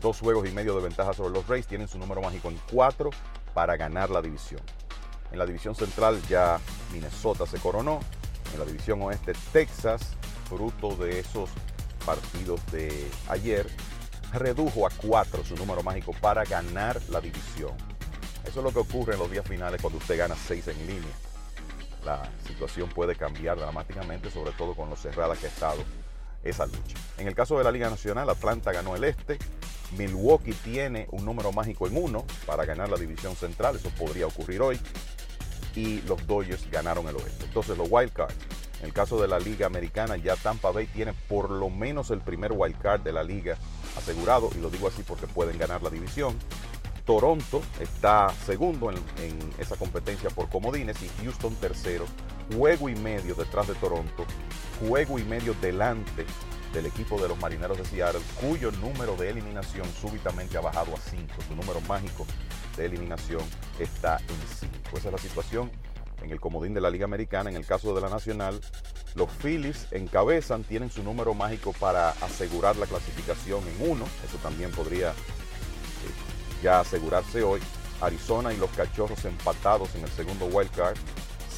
dos 0.01 0.19
juegos 0.19 0.47
y 0.47 0.51
medio 0.51 0.75
de 0.75 0.81
ventaja 0.81 1.13
sobre 1.13 1.33
los 1.33 1.47
Rays, 1.47 1.67
tienen 1.67 1.87
su 1.87 1.99
número 1.99 2.21
mágico 2.21 2.49
en 2.49 2.59
cuatro 2.71 3.11
para 3.53 3.77
ganar 3.77 4.09
la 4.09 4.21
división. 4.21 4.61
En 5.31 5.37
la 5.37 5.45
división 5.45 5.75
central 5.75 6.19
ya 6.27 6.59
Minnesota 6.91 7.45
se 7.45 7.59
coronó, 7.59 7.99
en 8.53 8.59
la 8.59 8.65
división 8.65 9.01
oeste 9.01 9.33
Texas, 9.51 10.01
fruto 10.47 10.95
de 10.95 11.19
esos 11.19 11.49
partidos 12.05 12.61
de 12.71 13.07
ayer, 13.27 13.67
redujo 14.33 14.85
a 14.85 14.89
cuatro 14.89 15.43
su 15.43 15.55
número 15.55 15.83
mágico 15.83 16.13
para 16.21 16.43
ganar 16.43 17.01
la 17.09 17.21
división. 17.21 17.75
Eso 18.45 18.59
es 18.59 18.63
lo 18.63 18.71
que 18.71 18.79
ocurre 18.79 19.13
en 19.13 19.19
los 19.19 19.29
días 19.29 19.45
finales 19.45 19.81
cuando 19.81 19.99
usted 19.99 20.17
gana 20.17 20.35
seis 20.35 20.67
en 20.67 20.77
línea. 20.87 21.13
La 22.05 22.29
situación 22.47 22.89
puede 22.89 23.15
cambiar 23.15 23.57
dramáticamente, 23.57 24.31
sobre 24.31 24.51
todo 24.53 24.73
con 24.73 24.89
lo 24.89 24.95
cerrada 24.95 25.35
que 25.35 25.47
ha 25.47 25.49
estado 25.49 25.83
esa 26.43 26.65
lucha. 26.65 26.97
En 27.17 27.27
el 27.27 27.35
caso 27.35 27.57
de 27.57 27.65
la 27.65 27.71
Liga 27.71 27.89
Nacional, 27.89 28.29
Atlanta 28.29 28.71
ganó 28.71 28.95
el 28.95 29.03
este. 29.03 29.37
Milwaukee 29.97 30.53
tiene 30.53 31.07
un 31.11 31.25
número 31.25 31.51
mágico 31.51 31.87
en 31.87 31.97
uno 31.97 32.25
para 32.45 32.65
ganar 32.65 32.89
la 32.89 32.97
división 32.97 33.35
central. 33.35 33.75
Eso 33.75 33.89
podría 33.89 34.27
ocurrir 34.27 34.61
hoy. 34.61 34.79
Y 35.77 36.01
los 36.07 36.25
Dodgers 36.25 36.67
ganaron 36.71 37.07
el 37.07 37.15
oeste. 37.15 37.45
Entonces, 37.45 37.77
los 37.77 37.87
wild 37.91 38.11
cards. 38.11 38.33
En 38.79 38.87
el 38.87 38.93
caso 38.93 39.21
de 39.21 39.27
la 39.27 39.37
Liga 39.39 39.67
Americana, 39.67 40.17
ya 40.17 40.35
Tampa 40.35 40.71
Bay 40.71 40.87
tiene 40.87 41.13
por 41.13 41.51
lo 41.51 41.69
menos 41.69 42.09
el 42.09 42.21
primer 42.21 42.51
wild 42.51 42.79
card 42.79 43.01
de 43.01 43.11
la 43.13 43.23
liga 43.23 43.57
asegurado. 43.95 44.49
Y 44.55 44.59
lo 44.59 44.71
digo 44.71 44.87
así 44.87 45.03
porque 45.03 45.27
pueden 45.27 45.59
ganar 45.59 45.83
la 45.83 45.91
división. 45.91 46.35
Toronto 47.05 47.61
está 47.79 48.33
segundo 48.45 48.91
en, 48.91 48.97
esa 49.59 49.75
competencia 49.75 50.31
por 50.31 50.49
comodines 50.49 50.97
y 51.01 51.09
Houston 51.23 51.55
tercero, 51.55 52.05
juego 52.55 52.89
y 52.89 52.95
medio 52.95 53.33
detrás 53.35 53.67
de 53.67 53.75
Toronto, 53.75 54.25
juego 54.81 55.17
y 55.17 55.23
medio 55.23 55.55
delante 55.61 56.25
del 56.73 56.87
equipo 56.87 57.21
de 57.21 57.29
los 57.29 57.39
Marineros 57.39 57.77
de 57.77 57.85
Seattle, 57.85 58.21
cuyo 58.41 58.71
número 58.73 59.15
de 59.15 59.29
eliminación 59.29 59.87
súbitamente 60.01 60.57
ha 60.57 60.61
bajado 60.61 60.93
a 60.95 60.99
5. 60.99 61.33
Su 61.47 61.55
número 61.55 61.79
mágico 61.81 62.25
de 62.77 62.85
eliminación 62.85 63.41
está 63.79 64.17
en 64.17 64.69
5. 64.69 64.97
Esa 64.97 65.07
es 65.09 65.11
la 65.11 65.17
situación 65.17 65.71
en 66.23 66.31
el 66.31 66.39
comodín 66.39 66.73
de 66.73 66.81
la 66.81 66.89
Liga 66.89 67.05
Americana. 67.05 67.49
En 67.49 67.55
el 67.55 67.65
caso 67.65 67.93
de 67.93 68.01
la 68.01 68.09
Nacional, 68.09 68.61
los 69.15 69.29
Phillies 69.31 69.87
encabezan, 69.91 70.63
tienen 70.63 70.89
su 70.89 71.03
número 71.03 71.33
mágico 71.33 71.73
para 71.73 72.09
asegurar 72.09 72.77
la 72.77 72.85
clasificación 72.85 73.63
en 73.67 73.91
1. 73.91 74.05
Eso 74.25 74.37
también 74.37 74.71
podría 74.71 75.13
ya 76.61 76.79
asegurarse 76.79 77.43
hoy. 77.43 77.59
Arizona 77.99 78.53
y 78.53 78.57
los 78.57 78.69
Cachorros 78.71 79.25
empatados 79.25 79.95
en 79.95 80.03
el 80.03 80.09
segundo 80.09 80.45
wild 80.45 80.71
card. 80.71 80.97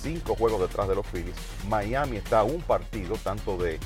Cinco 0.01 0.35
juegos 0.35 0.61
detrás 0.61 0.87
de 0.87 0.95
los 0.95 1.05
Phillies. 1.07 1.35
Miami 1.67 2.17
está 2.17 2.39
a 2.39 2.43
un 2.43 2.61
partido 2.61 3.17
tanto 3.17 3.57
de 3.57 3.77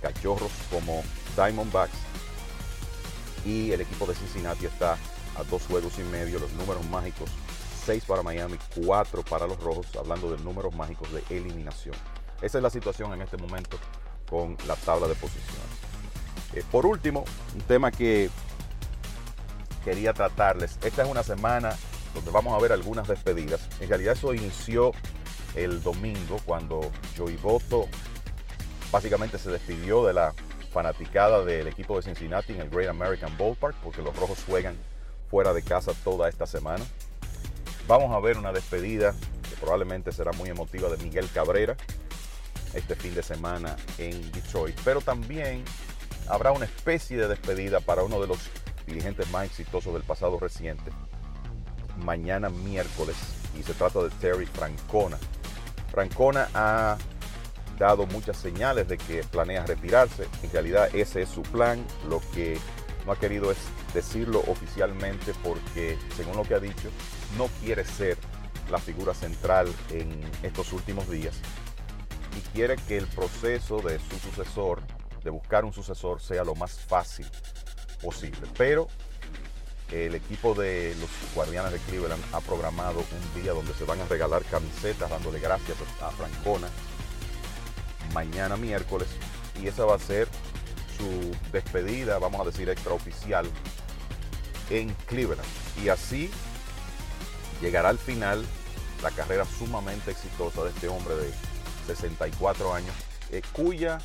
Cachorros 0.00 0.52
como 0.70 1.02
Diamondbacks. 1.36 1.98
Y 3.44 3.72
el 3.72 3.82
equipo 3.82 4.06
de 4.06 4.14
Cincinnati 4.14 4.64
está 4.64 4.96
a 5.36 5.44
dos 5.44 5.62
juegos 5.66 5.98
y 5.98 6.02
medio. 6.02 6.38
Los 6.38 6.52
números 6.52 6.84
mágicos. 6.86 7.30
Seis 7.84 8.04
para 8.04 8.22
Miami, 8.22 8.58
cuatro 8.84 9.22
para 9.22 9.46
los 9.46 9.60
Rojos. 9.62 9.86
Hablando 9.96 10.34
de 10.34 10.42
números 10.42 10.74
mágicos 10.74 11.08
de 11.12 11.22
eliminación. 11.30 11.94
Esa 12.40 12.58
es 12.58 12.62
la 12.62 12.70
situación 12.70 13.12
en 13.12 13.22
este 13.22 13.36
momento 13.36 13.78
con 14.28 14.56
la 14.66 14.76
tabla 14.76 15.06
de 15.06 15.14
posiciones. 15.14 15.84
Eh, 16.54 16.62
por 16.70 16.86
último, 16.86 17.24
un 17.54 17.60
tema 17.62 17.90
que 17.90 18.30
quería 19.84 20.12
tratarles. 20.12 20.78
Esta 20.82 21.02
es 21.02 21.08
una 21.08 21.22
semana 21.22 21.76
donde 22.14 22.30
vamos 22.30 22.54
a 22.54 22.62
ver 22.62 22.72
algunas 22.72 23.06
despedidas. 23.06 23.68
En 23.80 23.88
realidad 23.88 24.14
eso 24.14 24.32
inició 24.32 24.92
el 25.54 25.82
domingo 25.82 26.40
cuando 26.44 26.90
Joey 27.16 27.36
Boto 27.36 27.88
básicamente 28.90 29.38
se 29.38 29.50
despidió 29.50 30.04
de 30.06 30.14
la 30.14 30.34
fanaticada 30.72 31.44
del 31.44 31.68
equipo 31.68 31.96
de 31.96 32.02
Cincinnati 32.02 32.52
en 32.52 32.60
el 32.60 32.70
Great 32.70 32.88
American 32.88 33.36
Ballpark 33.38 33.76
porque 33.82 34.02
los 34.02 34.16
rojos 34.16 34.38
juegan 34.46 34.76
fuera 35.30 35.52
de 35.52 35.62
casa 35.62 35.92
toda 36.04 36.28
esta 36.28 36.46
semana. 36.46 36.84
Vamos 37.86 38.14
a 38.14 38.20
ver 38.20 38.38
una 38.38 38.52
despedida 38.52 39.14
que 39.48 39.56
probablemente 39.60 40.12
será 40.12 40.32
muy 40.32 40.48
emotiva 40.48 40.88
de 40.88 40.96
Miguel 40.98 41.28
Cabrera 41.32 41.76
este 42.72 42.96
fin 42.96 43.14
de 43.14 43.22
semana 43.22 43.76
en 43.98 44.32
Detroit, 44.32 44.76
pero 44.84 45.00
también 45.00 45.64
habrá 46.28 46.52
una 46.52 46.64
especie 46.64 47.16
de 47.16 47.28
despedida 47.28 47.80
para 47.80 48.02
uno 48.02 48.20
de 48.20 48.26
los 48.26 48.38
dirigentes 48.86 49.30
más 49.30 49.46
exitosos 49.46 49.92
del 49.92 50.02
pasado 50.02 50.38
reciente, 50.38 50.90
mañana 51.98 52.48
miércoles, 52.48 53.16
y 53.58 53.62
se 53.62 53.74
trata 53.74 54.02
de 54.02 54.10
Terry 54.10 54.46
Francona. 54.46 55.18
Francona 55.90 56.48
ha 56.54 56.98
dado 57.78 58.06
muchas 58.06 58.36
señales 58.36 58.88
de 58.88 58.98
que 58.98 59.22
planea 59.24 59.64
retirarse, 59.66 60.26
en 60.42 60.50
realidad 60.50 60.88
ese 60.94 61.22
es 61.22 61.28
su 61.28 61.42
plan, 61.42 61.84
lo 62.08 62.20
que 62.32 62.58
no 63.06 63.12
ha 63.12 63.16
querido 63.16 63.50
es 63.50 63.58
decirlo 63.94 64.40
oficialmente 64.48 65.32
porque, 65.42 65.96
según 66.16 66.36
lo 66.36 66.42
que 66.42 66.54
ha 66.54 66.60
dicho, 66.60 66.90
no 67.38 67.46
quiere 67.62 67.84
ser 67.84 68.18
la 68.70 68.78
figura 68.78 69.14
central 69.14 69.72
en 69.90 70.20
estos 70.42 70.72
últimos 70.72 71.08
días 71.08 71.34
y 72.36 72.40
quiere 72.54 72.76
que 72.76 72.96
el 72.96 73.06
proceso 73.06 73.78
de 73.78 73.98
su 73.98 74.18
sucesor, 74.18 74.82
de 75.22 75.30
buscar 75.30 75.64
un 75.64 75.72
sucesor, 75.72 76.20
sea 76.20 76.44
lo 76.44 76.54
más 76.54 76.72
fácil 76.80 77.26
posible. 78.02 78.48
Pero 78.58 78.88
el 79.90 80.14
equipo 80.14 80.54
de 80.54 80.94
los 81.00 81.10
Guardianes 81.34 81.72
de 81.72 81.78
Cleveland 81.78 82.22
ha 82.32 82.40
programado 82.40 82.98
un 83.00 83.42
día 83.42 83.52
donde 83.52 83.72
se 83.74 83.84
van 83.84 84.00
a 84.00 84.06
regalar 84.06 84.42
camisetas 84.44 85.08
dándole 85.08 85.38
gracias 85.38 85.76
a 86.02 86.10
Francona 86.10 86.68
mañana 88.12 88.56
miércoles 88.56 89.08
y 89.60 89.68
esa 89.68 89.84
va 89.84 89.96
a 89.96 89.98
ser 89.98 90.28
su 90.96 91.36
despedida, 91.52 92.18
vamos 92.18 92.40
a 92.40 92.44
decir 92.44 92.68
extraoficial 92.68 93.46
en 94.70 94.94
Cleveland. 95.06 95.48
Y 95.82 95.88
así 95.88 96.30
llegará 97.60 97.88
al 97.90 97.98
final 97.98 98.44
la 99.02 99.10
carrera 99.10 99.44
sumamente 99.44 100.10
exitosa 100.10 100.62
de 100.64 100.70
este 100.70 100.88
hombre 100.88 101.14
de 101.14 101.32
64 101.86 102.74
años, 102.74 102.94
eh, 103.30 103.42
cuya 103.52 103.98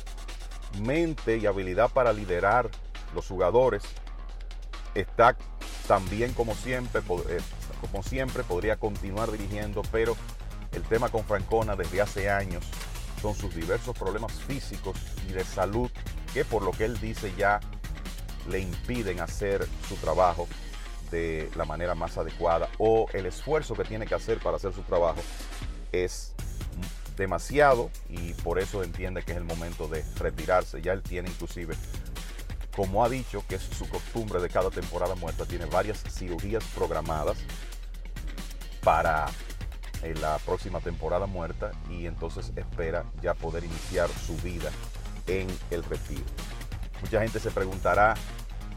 mente 0.82 1.38
y 1.38 1.46
habilidad 1.46 1.90
para 1.90 2.12
liderar 2.12 2.70
los 3.14 3.26
jugadores. 3.26 3.82
Está 4.94 5.36
también 5.88 6.32
como 6.34 6.54
siempre, 6.54 7.00
eh, 7.28 7.40
como 7.80 8.02
siempre, 8.02 8.42
podría 8.44 8.76
continuar 8.76 9.30
dirigiendo, 9.30 9.82
pero 9.90 10.16
el 10.72 10.82
tema 10.82 11.08
con 11.08 11.24
Francona 11.24 11.76
desde 11.76 12.00
hace 12.00 12.30
años 12.30 12.64
son 13.20 13.34
sus 13.34 13.54
diversos 13.54 13.96
problemas 13.96 14.32
físicos 14.32 14.96
y 15.28 15.32
de 15.32 15.44
salud 15.44 15.90
que 16.32 16.44
por 16.44 16.62
lo 16.62 16.70
que 16.70 16.84
él 16.84 17.00
dice 17.00 17.32
ya 17.36 17.60
le 18.48 18.60
impiden 18.60 19.20
hacer 19.20 19.66
su 19.88 19.96
trabajo 19.96 20.48
de 21.10 21.50
la 21.56 21.64
manera 21.64 21.94
más 21.94 22.16
adecuada 22.18 22.68
o 22.78 23.06
el 23.12 23.26
esfuerzo 23.26 23.74
que 23.74 23.84
tiene 23.84 24.06
que 24.06 24.14
hacer 24.14 24.38
para 24.38 24.56
hacer 24.56 24.72
su 24.72 24.82
trabajo 24.82 25.20
es 25.92 26.32
demasiado 27.16 27.90
y 28.08 28.32
por 28.34 28.58
eso 28.58 28.82
entiende 28.82 29.22
que 29.22 29.32
es 29.32 29.38
el 29.38 29.44
momento 29.44 29.88
de 29.88 30.04
retirarse. 30.18 30.80
Ya 30.80 30.92
él 30.92 31.02
tiene 31.02 31.28
inclusive 31.28 31.74
como 32.74 33.04
ha 33.04 33.08
dicho, 33.08 33.44
que 33.48 33.56
es 33.56 33.62
su 33.62 33.88
costumbre 33.88 34.40
de 34.40 34.48
cada 34.48 34.70
temporada 34.70 35.14
muerta, 35.14 35.44
tiene 35.44 35.66
varias 35.66 36.02
cirugías 36.02 36.64
programadas 36.74 37.36
para 38.82 39.26
eh, 40.02 40.14
la 40.20 40.38
próxima 40.38 40.80
temporada 40.80 41.26
muerta 41.26 41.72
y 41.90 42.06
entonces 42.06 42.52
espera 42.56 43.04
ya 43.20 43.34
poder 43.34 43.64
iniciar 43.64 44.08
su 44.08 44.36
vida 44.38 44.70
en 45.26 45.48
el 45.70 45.82
retiro. 45.84 46.24
Mucha 47.02 47.20
gente 47.20 47.40
se 47.40 47.50
preguntará 47.50 48.14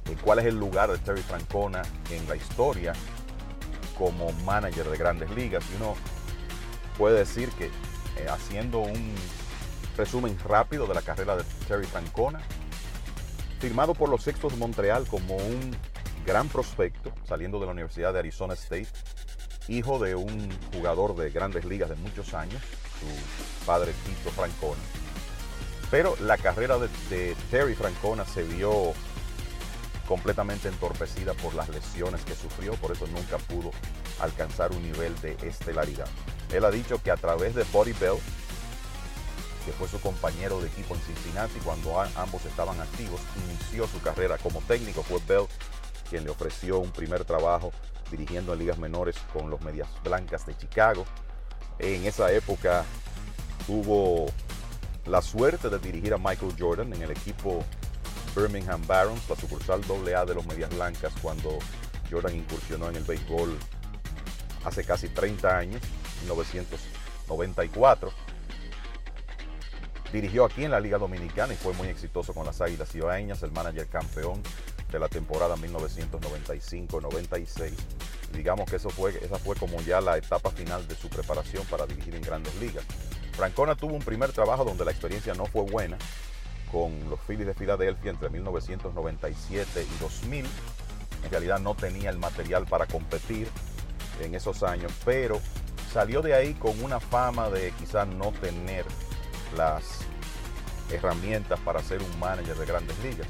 eh, 0.10 0.16
cuál 0.24 0.40
es 0.40 0.46
el 0.46 0.58
lugar 0.58 0.92
de 0.92 0.98
Terry 0.98 1.22
Francona 1.22 1.82
en 2.10 2.28
la 2.28 2.36
historia 2.36 2.94
como 3.98 4.32
manager 4.46 4.90
de 4.90 4.98
grandes 4.98 5.30
ligas. 5.32 5.64
Y 5.72 5.76
uno 5.76 5.96
puede 6.98 7.20
decir 7.20 7.50
que 7.52 7.66
eh, 7.66 8.28
haciendo 8.30 8.80
un 8.80 9.16
resumen 9.98 10.38
rápido 10.46 10.88
de 10.88 10.94
la 10.94 11.02
carrera 11.02 11.36
de 11.36 11.44
Terry 11.68 11.86
Francona, 11.86 12.42
firmado 13.60 13.94
por 13.94 14.10
los 14.10 14.24
Sextos 14.24 14.58
Montreal 14.58 15.08
como 15.08 15.36
un 15.36 15.76
gran 16.26 16.48
prospecto, 16.50 17.14
saliendo 17.28 17.60
de 17.60 17.66
la 17.66 17.72
Universidad 17.72 18.14
de 18.14 18.20
Arizona 18.20 18.54
State, 18.54 18.88
hijo 19.68 20.00
de 20.00 20.16
un 20.16 20.50
jugador 20.74 21.16
de 21.16 21.30
grandes 21.30 21.66
ligas 21.66 21.90
de 21.90 21.96
muchos 21.96 22.34
años, 22.34 22.62
su 23.00 23.66
padre 23.66 23.94
Tito 24.06 24.32
Francona. 24.32 25.03
Pero 25.94 26.16
la 26.22 26.40
carrera 26.40 26.80
de, 26.80 27.36
Terry 27.52 27.76
Francona 27.76 28.26
se 28.26 28.42
vio 28.42 28.94
completamente 30.08 30.68
entorpecida 30.68 31.36
por 31.36 31.54
las 31.54 31.70
lesiones 31.70 32.26
que 32.26 32.34
sufrió, 32.34 32.74
por 32.78 32.94
eso 32.94 33.06
nunca 33.06 33.38
pudo 33.38 33.70
alcanzar 34.20 34.72
un 34.72 34.82
nivel 34.82 35.14
de 35.22 35.38
estelaridad. 35.48 36.08
Él 36.52 36.66
ha 36.66 36.72
dicho 36.72 37.00
que 37.04 37.12
a 37.12 37.16
través 37.16 37.54
de 37.54 37.64
Buddy 37.72 37.94
Bell, 37.94 38.18
que 39.68 39.72
fue 39.74 39.88
su 39.88 40.02
compañero 40.02 40.60
de 40.62 40.68
equipo 40.70 40.96
en 40.96 41.02
Cincinnati 41.02 41.60
cuando 41.60 42.02
ambos 42.02 42.44
estaban 42.46 42.82
activos, 42.82 43.22
inició 43.48 43.86
su 43.86 44.02
carrera 44.02 44.40
como 44.40 44.62
técnico. 44.62 45.04
Fue 45.04 45.20
Bell 45.28 45.46
quien 46.10 46.24
le 46.24 46.32
ofreció 46.32 46.80
un 46.80 46.90
primer 46.90 47.24
trabajo 47.24 47.72
dirigiendo 48.10 48.54
en 48.54 48.60
ligas 48.60 48.80
menores 48.80 49.16
con 49.32 49.52
los 49.52 49.62
Medias 49.62 49.90
Blancas 50.04 50.48
de 50.48 50.58
Chicago. 50.58 51.06
En 51.78 52.08
esa 52.08 52.32
época 52.32 52.84
tuvo 53.68 54.26
la 55.06 55.22
suerte 55.22 55.70
de 55.70 55.80
dirigir 55.80 56.14
a 56.14 56.18
Michael 56.18 56.54
Jordan 56.58 56.94
en 56.94 57.02
el 57.02 57.12
equipo 57.12 57.64
Birmingham 58.36 58.82
Barons, 58.88 59.30
la 59.30 59.36
sucursal 59.36 59.82
AA 59.84 60.26
de 60.26 60.36
los 60.36 60.46
Medias 60.46 60.74
Blancas, 60.74 61.14
cuando 61.22 61.60
Jordan 62.10 62.36
incursionó 62.36 62.90
en 62.90 62.96
el 62.96 63.04
béisbol 63.04 63.58
hace 64.64 64.84
casi 64.84 65.10
30 65.10 65.58
años, 65.58 65.82
1994. 66.22 68.12
Dirigió 70.12 70.46
aquí 70.46 70.64
en 70.64 70.72
la 70.72 70.80
Liga 70.80 70.98
Dominicana 70.98 71.54
y 71.54 71.58
fue 71.58 71.74
muy 71.74 71.88
exitoso 71.88 72.34
con 72.34 72.46
las 72.46 72.62
Águilas 72.62 72.94
Ibaeñas, 72.96 73.44
el 73.44 73.52
manager 73.52 73.88
campeón 73.88 74.42
de 74.92 75.00
la 75.00 75.10
temporada 75.10 75.56
1995-96. 75.58 77.72
Digamos 78.32 78.70
que 78.70 78.78
eso 78.78 78.90
fue, 78.90 79.18
esa 79.24 79.38
fue 79.38 79.56
como 79.56 79.82
ya 79.82 80.02
la 80.02 80.18
etapa 80.18 80.52
final 80.52 80.88
de 80.88 80.96
su 80.96 81.10
preparación 81.10 81.66
para 81.66 81.88
dirigir 81.88 82.16
en 82.16 82.22
grandes 82.22 82.56
ligas. 82.56 82.86
Francona 83.34 83.76
tuvo 83.76 83.96
un 83.96 84.02
primer 84.02 84.32
trabajo 84.32 84.64
donde 84.64 84.86
la 84.86 84.92
experiencia 84.92 85.34
no 85.34 85.46
fue 85.46 85.64
buena 85.64 85.98
con 86.72 87.10
los 87.10 87.20
Phillies 87.22 87.48
de 87.48 87.54
Filadelfia 87.54 88.12
entre 88.12 88.30
1997 88.30 89.86
y 89.90 90.00
2000. 90.00 90.46
En 91.26 91.32
realidad 91.32 91.60
no 91.60 91.76
tenía 91.76 92.10
el 92.10 92.18
material 92.18 92.66
para 92.66 92.86
competir 92.86 93.48
en 94.22 94.36
esos 94.36 94.64
años, 94.64 94.92
pero 95.06 95.40
salió 95.92 96.22
de 96.22 96.34
ahí 96.34 96.54
con 96.56 96.84
una 96.84 97.00
fama 97.00 97.50
de 97.50 97.72
quizás 97.72 98.08
no 98.08 98.32
tener 98.32 98.86
las 99.56 100.00
herramientas 100.92 101.60
para 101.60 101.82
ser 101.82 102.02
un 102.02 102.20
manager 102.20 102.58
de 102.58 102.66
grandes 102.66 102.98
ligas. 103.00 103.28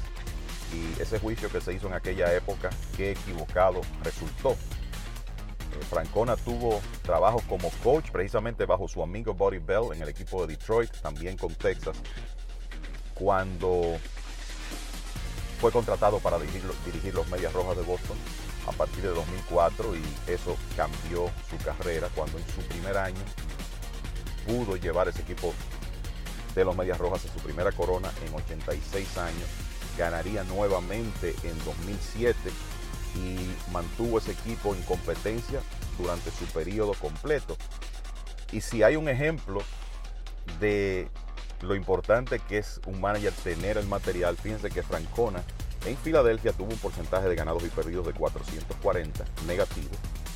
Y 0.72 1.00
ese 1.00 1.18
juicio 1.18 1.50
que 1.50 1.60
se 1.60 1.72
hizo 1.72 1.86
en 1.86 1.94
aquella 1.94 2.32
época, 2.34 2.70
qué 2.96 3.12
equivocado 3.12 3.82
resultó. 4.02 4.56
Francona 5.82 6.36
tuvo 6.36 6.80
trabajo 7.02 7.42
como 7.48 7.70
coach 7.82 8.10
precisamente 8.10 8.64
bajo 8.66 8.88
su 8.88 9.02
amigo 9.02 9.34
Buddy 9.34 9.58
Bell 9.58 9.94
en 9.94 10.02
el 10.02 10.08
equipo 10.08 10.46
de 10.46 10.56
Detroit, 10.56 10.90
también 11.02 11.36
con 11.36 11.54
Texas, 11.54 11.96
cuando 13.14 13.98
fue 15.60 15.72
contratado 15.72 16.18
para 16.18 16.38
dirigir, 16.38 16.62
dirigir 16.84 17.14
los 17.14 17.28
Medias 17.28 17.52
Rojas 17.52 17.76
de 17.76 17.82
Boston 17.82 18.16
a 18.66 18.72
partir 18.72 19.02
de 19.02 19.08
2004 19.08 19.96
y 19.96 20.02
eso 20.30 20.56
cambió 20.76 21.30
su 21.48 21.56
carrera 21.64 22.08
cuando 22.14 22.38
en 22.38 22.44
su 22.46 22.60
primer 22.68 22.96
año 22.96 23.20
pudo 24.46 24.76
llevar 24.76 25.08
ese 25.08 25.22
equipo 25.22 25.52
de 26.54 26.64
los 26.64 26.76
Medias 26.76 26.98
Rojas 26.98 27.24
a 27.24 27.32
su 27.32 27.38
primera 27.40 27.72
corona 27.72 28.10
en 28.26 28.34
86 28.34 29.18
años. 29.18 29.48
Ganaría 29.98 30.44
nuevamente 30.44 31.34
en 31.44 31.56
2007 31.64 32.36
y 33.14 33.38
mantuvo 33.72 34.18
ese 34.18 34.32
equipo 34.32 34.74
en 34.74 34.82
competencia 34.82 35.60
durante 35.98 36.30
su 36.30 36.44
periodo 36.46 36.94
completo. 36.94 37.56
Y 38.52 38.60
si 38.60 38.82
hay 38.82 38.96
un 38.96 39.08
ejemplo 39.08 39.60
de 40.60 41.08
lo 41.62 41.74
importante 41.74 42.38
que 42.40 42.58
es 42.58 42.80
un 42.86 43.00
manager 43.00 43.32
tener 43.42 43.78
el 43.78 43.86
material, 43.86 44.36
fíjense 44.36 44.70
que 44.70 44.82
Francona 44.82 45.42
en 45.86 45.96
Filadelfia 45.98 46.52
tuvo 46.52 46.70
un 46.70 46.78
porcentaje 46.78 47.28
de 47.28 47.34
ganados 47.34 47.62
y 47.64 47.68
perdidos 47.68 48.06
de 48.06 48.12
440 48.12 49.24
negativo, 49.46 49.90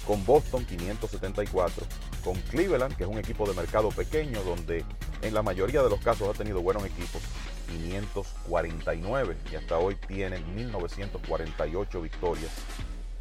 con 0.06 0.24
Boston 0.24 0.64
574, 0.66 1.86
con 2.24 2.34
Cleveland, 2.50 2.96
que 2.96 3.04
es 3.04 3.08
un 3.08 3.18
equipo 3.18 3.48
de 3.48 3.54
mercado 3.54 3.88
pequeño 3.90 4.42
donde 4.42 4.84
en 5.22 5.34
la 5.34 5.42
mayoría 5.42 5.82
de 5.82 5.90
los 5.90 6.00
casos 6.00 6.28
ha 6.28 6.36
tenido 6.36 6.60
buenos 6.60 6.84
equipos, 6.84 7.22
549 7.68 9.36
y 9.52 9.56
hasta 9.56 9.78
hoy 9.78 9.94
tiene 9.94 10.40
1948 10.40 12.00
victorias 12.00 12.50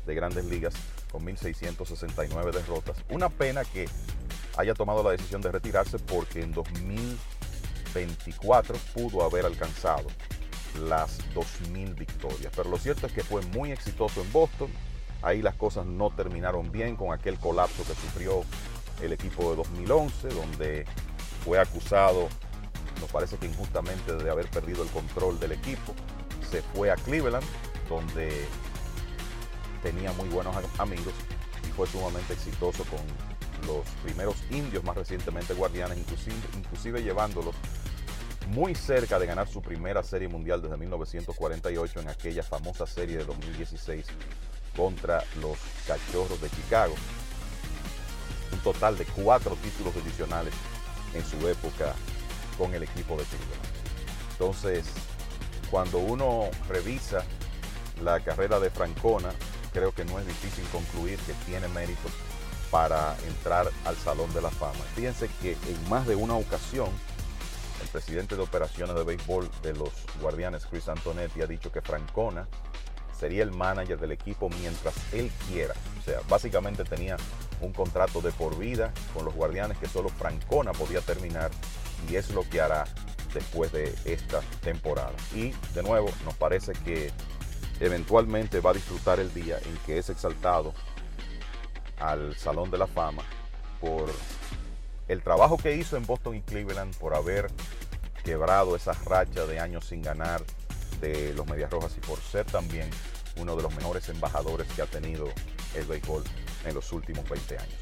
de 0.06 0.16
grandes 0.16 0.46
ligas 0.46 0.74
con 1.12 1.26
1669 1.26 2.52
derrotas. 2.52 2.98
Una 3.10 3.30
pena 3.30 3.66
que 3.66 3.88
haya 4.58 4.74
tomado 4.74 5.04
la 5.04 5.12
decisión 5.12 5.42
de 5.42 5.52
retirarse 5.52 6.00
porque 6.00 6.42
en 6.42 6.54
2024 6.54 8.76
pudo 8.94 9.24
haber 9.24 9.46
alcanzado 9.46 10.08
las 10.80 11.20
2.000 11.34 11.96
victorias. 11.96 12.54
Pero 12.56 12.70
lo 12.70 12.78
cierto 12.78 13.08
es 13.08 13.14
que 13.14 13.24
fue 13.24 13.42
muy 13.48 13.72
exitoso 13.72 14.22
en 14.22 14.32
Boston. 14.32 14.70
Ahí 15.22 15.42
las 15.42 15.56
cosas 15.56 15.86
no 15.86 16.12
terminaron 16.12 16.72
bien 16.72 16.96
con 16.96 17.14
aquel 17.14 17.38
colapso 17.40 17.84
que 17.84 17.96
sufrió 17.96 18.46
el 19.02 19.12
equipo 19.14 19.52
de 19.52 19.58
2011, 19.58 20.30
donde 20.30 20.86
fue 21.44 21.60
acusado, 21.60 22.30
nos 23.00 23.12
parece 23.12 23.38
que 23.38 23.46
injustamente, 23.46 24.16
de 24.16 24.30
haber 24.30 24.50
perdido 24.50 24.84
el 24.84 24.90
control 24.90 25.40
del 25.40 25.54
equipo. 25.54 25.94
Se 26.50 26.62
fue 26.62 26.92
a 26.92 26.96
Cleveland, 26.96 27.46
donde 27.90 28.46
tenía 29.82 30.12
muy 30.14 30.30
buenos 30.30 30.56
amigos 30.80 31.14
y 31.68 31.72
fue 31.72 31.88
sumamente 31.88 32.34
exitoso 32.34 32.84
con 32.86 33.00
los 33.68 33.86
primeros 34.04 34.36
indios, 34.50 34.84
más 34.84 34.96
recientemente 34.96 35.54
guardianes, 35.54 35.98
inclusive, 35.98 36.36
inclusive 36.56 37.04
llevándolos 37.04 37.56
muy 38.50 38.76
cerca 38.76 39.20
de 39.20 39.26
ganar 39.26 39.48
su 39.48 39.62
primera 39.62 40.04
serie 40.04 40.28
mundial 40.28 40.62
desde 40.62 40.78
1948 40.78 42.00
en 42.00 42.10
aquella 42.10 42.44
famosa 42.44 42.88
serie 42.88 43.18
de 43.18 43.26
2016 43.26 44.06
contra 44.76 45.24
los 45.42 45.58
Cachorros 45.86 46.40
de 46.42 46.50
Chicago. 46.50 46.96
Un 48.54 48.60
total 48.60 48.98
de 48.98 49.06
cuatro 49.06 49.56
títulos 49.62 49.94
adicionales 49.98 50.54
en 51.14 51.26
su 51.26 51.48
época 51.48 51.94
con 52.58 52.74
el 52.74 52.84
equipo 52.84 53.18
de 53.18 53.24
Cleveland. 53.24 53.68
Entonces, 54.32 54.86
cuando 55.70 56.00
uno 56.00 56.50
revisa 56.70 57.24
la 58.02 58.20
carrera 58.20 58.60
de 58.60 58.70
Francona, 58.70 59.30
creo 59.74 59.92
que 59.92 60.06
no 60.06 60.20
es 60.20 60.28
difícil 60.28 60.66
concluir 60.72 61.20
que 61.20 61.34
tiene 61.46 61.68
mérito 61.70 62.10
para 62.72 63.16
entrar 63.28 63.70
al 63.86 63.96
Salón 63.96 64.34
de 64.34 64.42
la 64.42 64.50
Fama. 64.50 64.84
Fíjense 64.96 65.30
que 65.42 65.54
en 65.54 65.90
más 65.90 66.06
de 66.08 66.16
una 66.16 66.36
ocasión 66.36 66.90
el 67.82 67.88
presidente 67.90 68.36
de 68.36 68.42
operaciones 68.42 68.96
de 68.96 69.04
béisbol 69.04 69.50
de 69.62 69.74
los 69.74 69.92
Guardianes, 70.20 70.66
Chris 70.66 70.90
Antonetti, 70.90 71.42
ha 71.42 71.48
dicho 71.48 71.72
que 71.72 71.82
Francona 71.82 72.48
sería 73.20 73.44
el 73.44 73.52
manager 73.52 74.00
del 74.00 74.12
equipo 74.12 74.50
mientras 74.62 74.96
él 75.14 75.32
quiera. 75.48 75.74
O 76.00 76.04
sea, 76.04 76.20
básicamente 76.30 76.84
tenía 76.84 77.18
un 77.62 77.74
contrato 77.74 78.22
de 78.22 78.32
por 78.32 78.58
vida 78.58 78.94
con 79.14 79.26
los 79.26 79.34
Guardianes 79.34 79.78
que 79.78 79.88
solo 79.88 80.10
Francona 80.10 80.72
podía 80.74 81.02
terminar 81.02 81.52
y 82.10 82.16
es 82.16 82.30
lo 82.32 82.48
que 82.48 82.62
hará 82.62 82.86
después 83.34 83.72
de 83.72 83.94
esta 84.06 84.42
temporada. 84.62 85.14
Y 85.36 85.52
de 85.74 85.84
nuevo, 85.84 86.10
nos 86.26 86.36
parece 86.36 86.74
que 86.74 87.12
eventualmente 87.80 88.60
va 88.60 88.72
a 88.72 88.74
disfrutar 88.74 89.20
el 89.20 89.34
día 89.34 89.58
en 89.58 89.78
que 89.86 89.98
es 89.98 90.10
exaltado 90.10 90.74
al 92.00 92.36
Salón 92.36 92.72
de 92.72 92.78
la 92.78 92.88
Fama 92.88 93.24
por 93.82 94.12
el 95.08 95.22
trabajo 95.22 95.58
que 95.58 95.76
hizo 95.76 95.98
en 95.98 96.06
Boston 96.06 96.36
y 96.36 96.42
Cleveland 96.42 96.96
por 96.98 97.16
haber 97.16 97.48
quebrado 98.24 98.76
esa 98.76 98.94
racha 99.06 99.46
de 99.46 99.60
años 99.60 99.86
sin 99.86 100.02
ganar 100.02 100.44
de 101.00 101.34
los 101.34 101.46
Medias 101.48 101.72
Rojas 101.72 101.96
y 101.98 102.06
por 102.06 102.20
ser 102.20 102.46
también 102.46 102.90
uno 103.38 103.56
de 103.56 103.64
los 103.64 103.76
mejores 103.76 104.10
embajadores 104.10 104.68
que 104.74 104.82
ha 104.82 104.86
tenido 104.86 105.28
el 105.76 105.86
béisbol 105.86 106.24
en 106.66 106.74
los 106.74 106.92
últimos 106.92 107.28
20 107.30 107.58
años. 107.58 107.76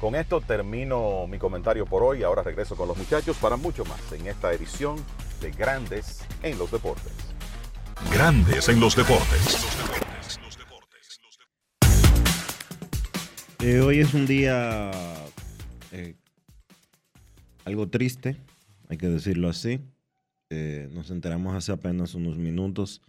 Con 0.00 0.14
esto 0.14 0.40
termino 0.40 1.26
mi 1.26 1.38
comentario 1.38 1.86
por 1.86 2.02
hoy. 2.02 2.22
Ahora 2.22 2.42
regreso 2.42 2.76
con 2.76 2.88
los 2.88 2.96
muchachos 2.96 3.36
para 3.38 3.56
mucho 3.56 3.84
más 3.84 4.12
en 4.12 4.26
esta 4.26 4.52
edición 4.52 4.96
de 5.40 5.50
Grandes 5.50 6.20
en 6.42 6.58
los 6.58 6.70
Deportes. 6.70 7.12
Grandes 8.12 8.68
en 8.68 8.80
los 8.80 8.96
Deportes. 8.96 9.66
Eh, 13.60 13.80
hoy 13.80 14.00
es 14.00 14.12
un 14.12 14.26
día 14.26 14.90
eh, 15.90 16.16
algo 17.64 17.88
triste, 17.88 18.36
hay 18.90 18.98
que 18.98 19.08
decirlo 19.08 19.48
así. 19.48 19.80
Eh, 20.56 20.88
nos 20.92 21.10
enteramos 21.10 21.56
hace 21.56 21.72
apenas 21.72 22.14
unos 22.14 22.38
minutos 22.38 23.02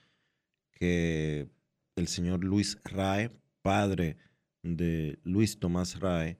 que 0.71 1.47
el 1.95 2.07
señor 2.07 2.43
Luis 2.43 2.79
Rae, 2.83 3.29
padre 3.61 4.17
de 4.63 5.19
Luis 5.23 5.59
Tomás 5.59 5.99
Rae, 5.99 6.39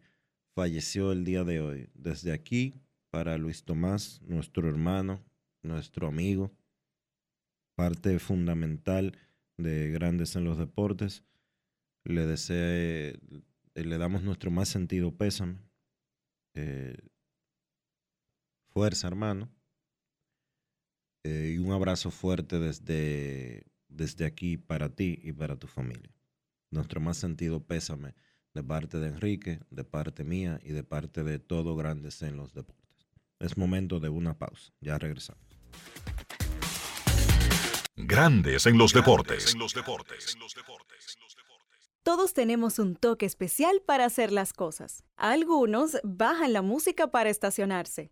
falleció 0.56 1.12
el 1.12 1.24
día 1.24 1.44
de 1.44 1.60
hoy. 1.60 1.90
Desde 1.94 2.32
aquí, 2.32 2.74
para 3.12 3.38
Luis 3.38 3.66
Tomás, 3.66 4.20
nuestro 4.24 4.68
hermano, 4.68 5.24
nuestro 5.62 6.08
amigo, 6.08 6.52
parte 7.76 8.18
fundamental 8.18 9.16
de 9.58 9.92
Grandes 9.92 10.36
en 10.36 10.44
los 10.44 10.58
Deportes, 10.58 11.24
le 12.04 12.26
desee, 12.26 13.20
le 13.76 13.98
damos 14.00 14.24
nuestro 14.24 14.50
más 14.50 14.70
sentido 14.70 15.16
pésame. 15.16 15.60
Eh, 16.56 16.98
fuerza, 18.70 19.08
hermano. 19.08 19.55
Eh, 21.28 21.56
y 21.56 21.58
un 21.58 21.72
abrazo 21.72 22.12
fuerte 22.12 22.60
desde, 22.60 23.66
desde 23.88 24.26
aquí 24.26 24.58
para 24.58 24.90
ti 24.90 25.20
y 25.24 25.34
para 25.34 25.56
tu 25.56 25.66
familia. 25.66 26.14
Nuestro 26.70 27.02
más 27.02 27.18
sentido 27.18 27.66
pésame 27.66 28.14
de 28.54 28.62
parte 28.62 29.00
de 29.00 29.08
Enrique, 29.08 29.60
de 29.72 29.84
parte 29.84 30.24
mía 30.24 30.60
y 30.64 30.70
de 30.70 30.84
parte 30.84 31.24
de 31.24 31.40
todo 31.40 31.76
Grandes 31.76 32.22
en 32.22 32.38
los 32.38 32.54
Deportes. 32.54 33.08
Es 33.40 33.58
momento 33.58 34.00
de 34.00 34.10
una 34.10 34.38
pausa. 34.38 34.72
Ya 34.82 35.00
regresamos. 35.00 35.42
Grandes 37.96 38.68
en 38.68 38.78
los 38.78 38.94
deportes. 38.94 39.56
Todos 42.04 42.34
tenemos 42.36 42.78
un 42.78 42.96
toque 42.96 43.26
especial 43.26 43.82
para 43.84 44.06
hacer 44.06 44.32
las 44.32 44.54
cosas. 44.54 45.04
Algunos 45.16 45.98
bajan 46.04 46.54
la 46.54 46.62
música 46.62 47.10
para 47.10 47.32
estacionarse. 47.32 48.12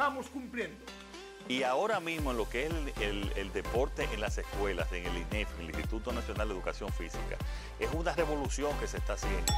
estamos 0.00 0.28
cumpliendo. 0.30 0.76
Y 1.46 1.62
ahora 1.62 2.00
mismo 2.00 2.30
en 2.30 2.38
lo 2.38 2.48
que 2.48 2.64
es 2.66 2.72
el, 2.72 2.92
el- 3.02 3.32
el 3.36 3.52
deporte 3.52 4.08
en 4.14 4.20
las 4.20 4.38
escuelas, 4.38 4.90
en 4.92 5.04
el 5.04 5.16
INEFI, 5.18 5.60
el 5.60 5.66
Instituto 5.70 6.10
Nacional 6.12 6.48
de 6.48 6.54
Educación 6.54 6.90
Física, 6.92 7.36
es 7.78 7.88
una 7.92 8.12
revolución 8.14 8.72
que 8.80 8.86
se 8.86 8.96
está 8.96 9.12
haciendo. 9.14 9.52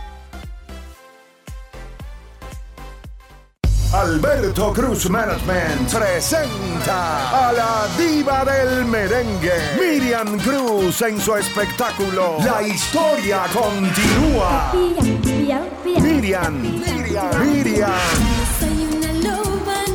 Alberto 3.92 4.72
Cruz 4.72 5.08
Management 5.10 5.92
presenta 5.92 7.48
a 7.48 7.52
la 7.52 7.86
diva 7.98 8.42
del 8.44 8.86
merengue, 8.86 9.52
Miriam 9.78 10.38
Cruz 10.40 11.02
en 11.02 11.20
su 11.20 11.36
espectáculo 11.36 12.38
La 12.42 12.62
historia 12.62 13.42
continúa. 13.52 14.72
Miriam, 14.72 15.70
Miriam, 16.02 16.62
Miriam, 16.62 17.52
Miriam 17.52 17.92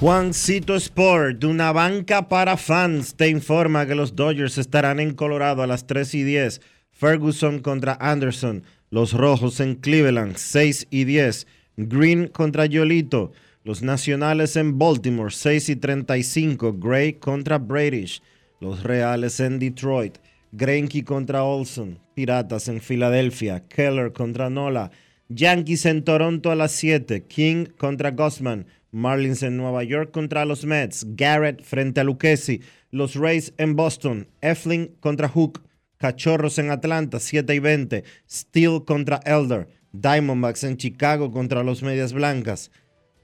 Juancito 0.00 0.76
Sport, 0.76 1.44
una 1.44 1.72
banca 1.72 2.26
para 2.26 2.56
fans, 2.56 3.16
te 3.16 3.28
informa 3.28 3.84
que 3.84 3.94
los 3.94 4.16
Dodgers 4.16 4.56
estarán 4.56 4.98
en 4.98 5.12
Colorado 5.12 5.62
a 5.62 5.66
las 5.66 5.86
3 5.86 6.14
y 6.14 6.22
10. 6.22 6.62
Ferguson 6.90 7.58
contra 7.58 7.98
Anderson. 8.00 8.64
Los 8.88 9.12
Rojos 9.12 9.60
en 9.60 9.74
Cleveland, 9.74 10.36
6 10.38 10.86
y 10.88 11.04
10. 11.04 11.46
Green 11.76 12.28
contra 12.28 12.64
Yolito. 12.64 13.32
Los 13.62 13.82
Nacionales 13.82 14.56
en 14.56 14.78
Baltimore, 14.78 15.30
6 15.30 15.68
y 15.68 15.76
35. 15.76 16.72
Gray 16.78 17.12
contra 17.12 17.58
Bradish. 17.58 18.22
Los 18.58 18.82
Reales 18.82 19.38
en 19.38 19.58
Detroit. 19.58 20.16
Greinke 20.52 21.04
contra 21.04 21.44
Olson. 21.44 21.98
Piratas 22.14 22.68
en 22.68 22.80
Filadelfia. 22.80 23.64
Keller 23.68 24.14
contra 24.14 24.48
Nola. 24.48 24.90
Yankees 25.28 25.84
en 25.84 26.04
Toronto 26.04 26.50
a 26.50 26.54
las 26.54 26.72
7. 26.72 27.24
King 27.28 27.66
contra 27.76 28.12
Gossman. 28.12 28.64
Marlins 28.92 29.42
en 29.42 29.56
Nueva 29.56 29.84
York 29.84 30.10
contra 30.10 30.44
los 30.44 30.64
Mets. 30.64 31.06
Garrett 31.16 31.62
frente 31.62 32.00
a 32.00 32.04
Lucchesi. 32.04 32.60
Los 32.90 33.14
Rays 33.14 33.52
en 33.58 33.76
Boston. 33.76 34.28
Eflin 34.40 34.96
contra 35.00 35.28
Hook. 35.28 35.62
Cachorros 35.98 36.58
en 36.58 36.70
Atlanta, 36.70 37.20
7 37.20 37.54
y 37.54 37.58
20. 37.58 38.04
Steel 38.28 38.84
contra 38.86 39.20
Elder. 39.24 39.68
Diamondbacks 39.92 40.64
en 40.64 40.76
Chicago 40.76 41.32
contra 41.32 41.64
los 41.64 41.82
Medias 41.82 42.12
Blancas, 42.12 42.70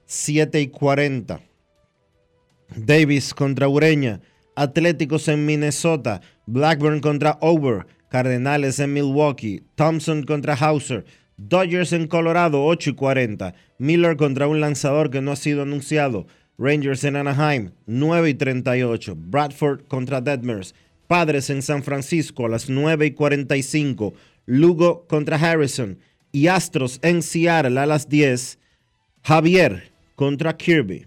7 0.07 0.61
y 0.61 0.69
40. 0.69 1.41
Davis 2.75 3.33
contra 3.33 3.69
Ureña. 3.69 4.21
Atléticos 4.57 5.29
en 5.29 5.47
Minnesota. 5.47 6.21
Blackburn 6.47 7.01
contra 7.01 7.39
Over. 7.41 7.87
Cardenales 8.09 8.81
en 8.81 8.93
Milwaukee. 8.93 9.63
Thompson 9.77 10.25
contra 10.25 10.55
Hauser. 10.55 11.05
Dodgers 11.37 11.93
en 11.93 12.07
Colorado, 12.07 12.65
8 12.65 12.91
y 12.91 12.95
40. 12.95 13.55
Miller 13.79 14.17
contra 14.17 14.49
un 14.49 14.61
lanzador 14.61 15.11
que 15.11 15.21
no 15.21 15.33
ha 15.33 15.37
sido 15.37 15.63
anunciado. 15.63 16.27
Rangers 16.59 17.05
en 17.05 17.17
Anaheim, 17.17 17.73
9 17.87 18.31
y 18.31 18.35
38. 18.35 19.15
Bradford 19.17 19.83
contra 19.87 20.21
Detmers. 20.21 20.75
Padres 21.07 21.51
en 21.51 21.63
San 21.63 21.83
Francisco 21.83 22.47
a 22.47 22.49
las 22.49 22.71
9 22.71 23.07
y 23.07 23.11
45. 23.13 24.15
Lugo 24.47 25.07
contra 25.07 25.37
Harrison. 25.37 25.99
Y 26.33 26.49
Astros 26.49 26.99
en 27.03 27.23
Seattle 27.23 27.79
a 27.79 27.87
las 27.87 28.09
10. 28.09 28.59
Javier 29.23 29.93
contra 30.15 30.57
Kirby. 30.57 31.07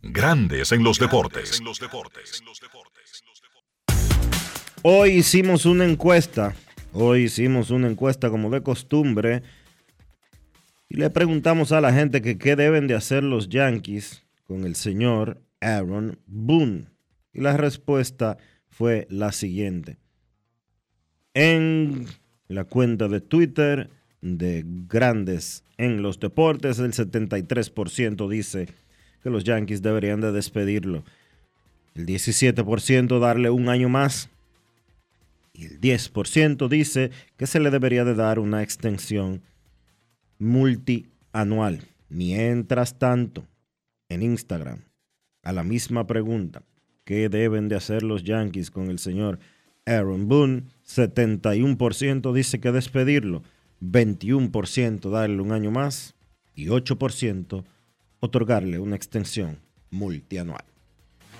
Grandes 0.00 0.72
en 0.72 0.82
los 0.82 0.98
deportes. 0.98 1.60
Hoy 4.80 5.10
hicimos 5.10 5.66
una 5.66 5.84
encuesta. 5.84 6.54
Hoy 6.94 7.24
hicimos 7.24 7.70
una 7.70 7.88
encuesta 7.88 8.30
como 8.30 8.48
de 8.48 8.62
costumbre. 8.62 9.42
Y 10.88 10.96
le 10.96 11.10
preguntamos 11.10 11.72
a 11.72 11.82
la 11.82 11.92
gente 11.92 12.22
que 12.22 12.38
qué 12.38 12.56
deben 12.56 12.86
de 12.86 12.94
hacer 12.94 13.22
los 13.22 13.50
Yankees 13.50 14.24
con 14.44 14.64
el 14.64 14.76
señor 14.76 15.42
Aaron 15.60 16.20
Boone. 16.24 16.86
Y 17.34 17.42
la 17.42 17.58
respuesta 17.58 18.38
fue 18.70 19.06
la 19.10 19.32
siguiente. 19.32 19.98
En 21.34 22.06
la 22.48 22.64
cuenta 22.64 23.08
de 23.08 23.20
Twitter 23.20 23.90
de 24.20 24.64
Grandes 24.66 25.64
en 25.76 26.02
los 26.02 26.20
deportes. 26.20 26.78
El 26.78 26.92
73% 26.92 28.28
dice 28.28 28.68
que 29.22 29.30
los 29.30 29.44
Yankees 29.44 29.82
deberían 29.82 30.20
de 30.20 30.32
despedirlo. 30.32 31.04
El 31.94 32.06
17% 32.06 33.18
darle 33.18 33.50
un 33.50 33.68
año 33.68 33.88
más. 33.88 34.28
Y 35.52 35.66
el 35.66 35.80
10% 35.80 36.68
dice 36.68 37.10
que 37.36 37.46
se 37.46 37.60
le 37.60 37.70
debería 37.70 38.04
de 38.04 38.14
dar 38.14 38.38
una 38.38 38.62
extensión 38.62 39.42
multianual. 40.38 41.82
Mientras 42.08 42.98
tanto, 42.98 43.46
en 44.08 44.22
Instagram, 44.22 44.80
a 45.42 45.52
la 45.52 45.62
misma 45.62 46.06
pregunta, 46.06 46.62
¿qué 47.04 47.28
deben 47.28 47.68
de 47.68 47.76
hacer 47.76 48.02
los 48.02 48.24
Yankees 48.24 48.70
con 48.70 48.90
el 48.90 48.98
señor 48.98 49.38
Aaron 49.86 50.28
Boone? 50.28 50.64
71% 50.86 52.32
dice 52.32 52.60
que 52.60 52.72
despedirlo. 52.72 53.42
21% 53.80 55.10
darle 55.10 55.40
un 55.40 55.52
año 55.52 55.70
más 55.70 56.14
y 56.54 56.66
8% 56.66 57.64
otorgarle 58.20 58.78
una 58.78 58.96
extensión 58.96 59.58
multianual. 59.90 60.64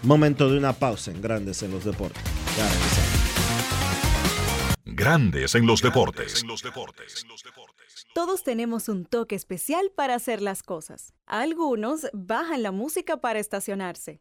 Momento 0.03 0.51
de 0.51 0.57
una 0.57 0.73
pausa 0.73 1.11
en 1.11 1.21
Grandes 1.21 1.63
en 1.63 1.71
los 1.71 1.85
Deportes. 1.85 2.23
Grandes 4.87 5.55
en 5.55 5.67
los 5.67 5.83
Deportes. 5.83 6.43
Todos 8.15 8.43
tenemos 8.43 8.89
un 8.89 9.05
toque 9.05 9.35
especial 9.35 9.93
para 9.95 10.15
hacer 10.15 10.41
las 10.41 10.63
cosas. 10.63 11.13
Algunos 11.27 12.09
bajan 12.13 12.63
la 12.63 12.73
música 12.73 13.21
para 13.21 13.39
estacionarse. 13.39 14.21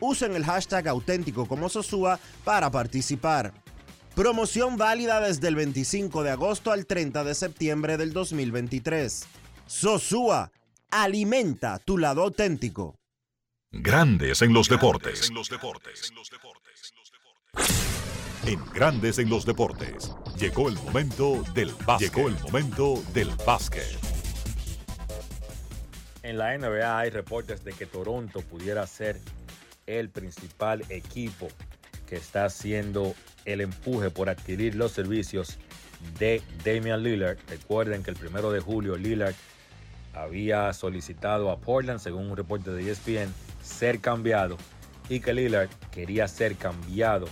Usen 0.00 0.34
el 0.36 0.44
hashtag 0.44 0.88
auténtico 0.88 1.46
como 1.46 1.68
Sosúa 1.68 2.18
para 2.44 2.70
participar. 2.70 3.52
Promoción 4.14 4.76
válida 4.76 5.20
desde 5.20 5.48
el 5.48 5.56
25 5.56 6.22
de 6.22 6.30
agosto 6.30 6.72
al 6.72 6.86
30 6.86 7.24
de 7.24 7.34
septiembre 7.34 7.96
del 7.96 8.12
2023. 8.12 9.26
Sosúa, 9.66 10.50
alimenta 10.90 11.78
tu 11.78 11.98
lado 11.98 12.22
auténtico. 12.22 12.98
Grandes 13.72 14.40
en 14.42 14.54
los 14.54 14.68
deportes. 14.68 15.30
En 18.46 18.64
Grandes 18.72 19.18
en 19.18 19.28
los 19.28 19.44
deportes. 19.44 20.12
Llegó 20.38 20.68
el 20.68 20.76
momento 20.76 21.42
del 21.52 21.72
básquet. 21.84 22.14
Llegó 22.14 22.28
el 22.28 22.38
momento 22.40 23.02
del 23.12 23.28
básquet. 23.44 23.98
En 26.22 26.38
la 26.38 26.56
NBA 26.56 26.98
hay 26.98 27.10
reportes 27.10 27.64
de 27.64 27.72
que 27.72 27.86
Toronto 27.86 28.40
pudiera 28.40 28.86
ser 28.86 29.20
el 29.86 30.10
principal 30.10 30.84
equipo 30.88 31.48
que 32.06 32.16
está 32.16 32.44
haciendo 32.44 33.14
el 33.44 33.60
empuje 33.60 34.10
por 34.10 34.28
adquirir 34.28 34.74
los 34.74 34.92
servicios 34.92 35.58
de 36.18 36.42
Damian 36.64 37.02
Lillard. 37.02 37.38
Recuerden 37.48 38.02
que 38.02 38.10
el 38.10 38.16
primero 38.16 38.52
de 38.52 38.60
julio 38.60 38.96
Lillard 38.96 39.34
había 40.14 40.72
solicitado 40.72 41.50
a 41.50 41.58
Portland, 41.58 42.00
según 42.00 42.30
un 42.30 42.36
reporte 42.36 42.70
de 42.70 42.90
ESPN, 42.90 43.32
ser 43.62 44.00
cambiado 44.00 44.56
y 45.08 45.20
que 45.20 45.34
Lillard 45.34 45.68
quería 45.90 46.26
ser 46.28 46.56
cambiado 46.56 47.26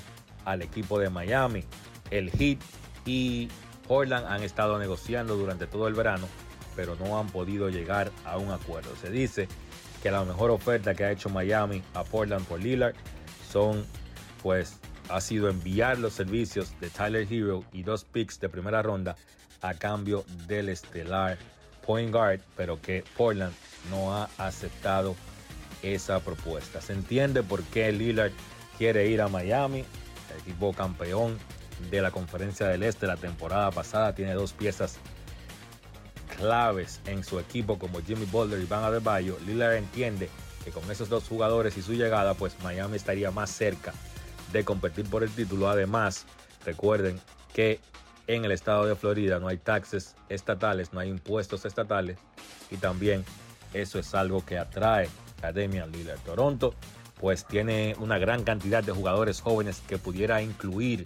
al 0.45 0.63
equipo 0.63 0.99
de 0.99 1.11
Miami. 1.11 1.65
El 2.11 2.31
Heat 2.31 2.59
y 3.07 3.49
Portland 3.89 4.27
han 4.27 4.43
estado 4.43 4.79
negociando 4.79 5.37
durante 5.37 5.67
todo 5.67 5.89
el 5.89 5.95
verano, 5.95 6.29
pero 6.77 6.97
no 6.97 7.19
han 7.19 7.29
podido 7.29 7.69
llegar 7.69 8.13
a 8.25 8.39
un 8.39 8.51
acuerdo. 8.51 8.95
Se 9.01 9.11
dice 9.11 9.49
que 10.05 10.11
la 10.11 10.23
mejor 10.23 10.51
oferta 10.51 10.95
que 10.95 11.03
ha 11.03 11.11
hecho 11.11 11.31
Miami 11.31 11.83
a 11.95 12.05
Portland 12.05 12.47
por 12.47 12.61
Lillard 12.61 12.95
son, 13.51 13.87
pues, 14.43 14.79
ha 15.09 15.19
sido 15.19 15.49
enviar 15.49 15.99
los 15.99 16.13
servicios 16.13 16.79
de 16.79 16.91
Tyler 16.91 17.27
Hero 17.33 17.65
y 17.73 17.85
dos 17.85 18.05
picks 18.05 18.39
de 18.39 18.51
primera 18.51 18.83
ronda 18.83 19.17
a 19.63 19.73
cambio 19.73 20.27
del 20.47 20.69
estelar 20.69 21.39
point 21.87 22.13
guard, 22.13 22.41
pero 22.55 22.83
que 22.83 23.03
Portland 23.17 23.55
no 23.91 24.15
ha 24.15 24.29
aceptado 24.37 25.17
esa 25.83 26.21
propuesta. 26.21 26.83
Se 26.83 26.93
entiende 26.93 27.43
por 27.43 27.63
qué 27.63 27.91
Lillard 27.91 28.33
quiere 28.77 29.09
ir 29.09 29.23
a 29.23 29.29
Miami, 29.29 29.87
el 30.35 30.41
equipo 30.43 30.75
campeón 30.75 31.39
de 31.91 32.03
la 32.03 32.11
conferencia 32.11 32.67
del 32.67 32.83
Este 32.83 33.07
la 33.07 33.17
temporada 33.17 33.71
pasada, 33.71 34.15
tiene 34.15 34.35
dos 34.35 34.53
piezas 34.53 34.99
claves 36.25 37.01
en 37.07 37.25
su 37.25 37.39
equipo 37.39 37.79
como 37.79 38.01
Jimmy 38.01 38.27
Butler 38.27 38.61
y 38.61 38.67
Van 38.67 38.85
Adebayo, 38.85 39.39
Lillard 39.47 39.75
entiende 39.75 40.29
que 40.65 40.71
con 40.71 40.91
esos 40.91 41.09
dos 41.09 41.29
jugadores 41.29 41.77
y 41.77 41.83
su 41.83 41.93
llegada, 41.93 42.35
pues 42.35 42.57
Miami 42.63 42.97
estaría 42.97 43.31
más 43.31 43.51
cerca 43.51 43.93
de 44.53 44.65
competir 44.65 45.09
por 45.09 45.23
el 45.23 45.31
título. 45.31 45.69
Además, 45.69 46.25
recuerden 46.65 47.21
que 47.53 47.81
en 48.27 48.45
el 48.45 48.53
estado 48.53 48.87
de 48.87 48.97
Florida 48.97 49.39
no 49.39 49.49
hay 49.49 49.59
taxes 49.59 50.17
estatales, 50.29 50.93
no 50.93 51.01
hay 51.01 51.11
impuestos 51.11 51.65
estatales 51.65 52.19
y 52.71 52.77
también 52.77 53.25
eso 53.75 53.99
es 53.99 54.15
algo 54.15 54.45
que 54.45 54.59
atrae 54.59 55.09
a 55.43 55.53
Damian 55.53 55.93
Lillard. 55.93 56.19
Toronto 56.21 56.75
pues 57.21 57.45
tiene 57.47 57.95
una 57.99 58.19
gran 58.19 58.45
cantidad 58.45 58.83
de 58.83 58.93
jugadores 58.93 59.41
jóvenes 59.41 59.83
que 59.87 59.99
pudiera 59.99 60.43
incluir 60.43 61.05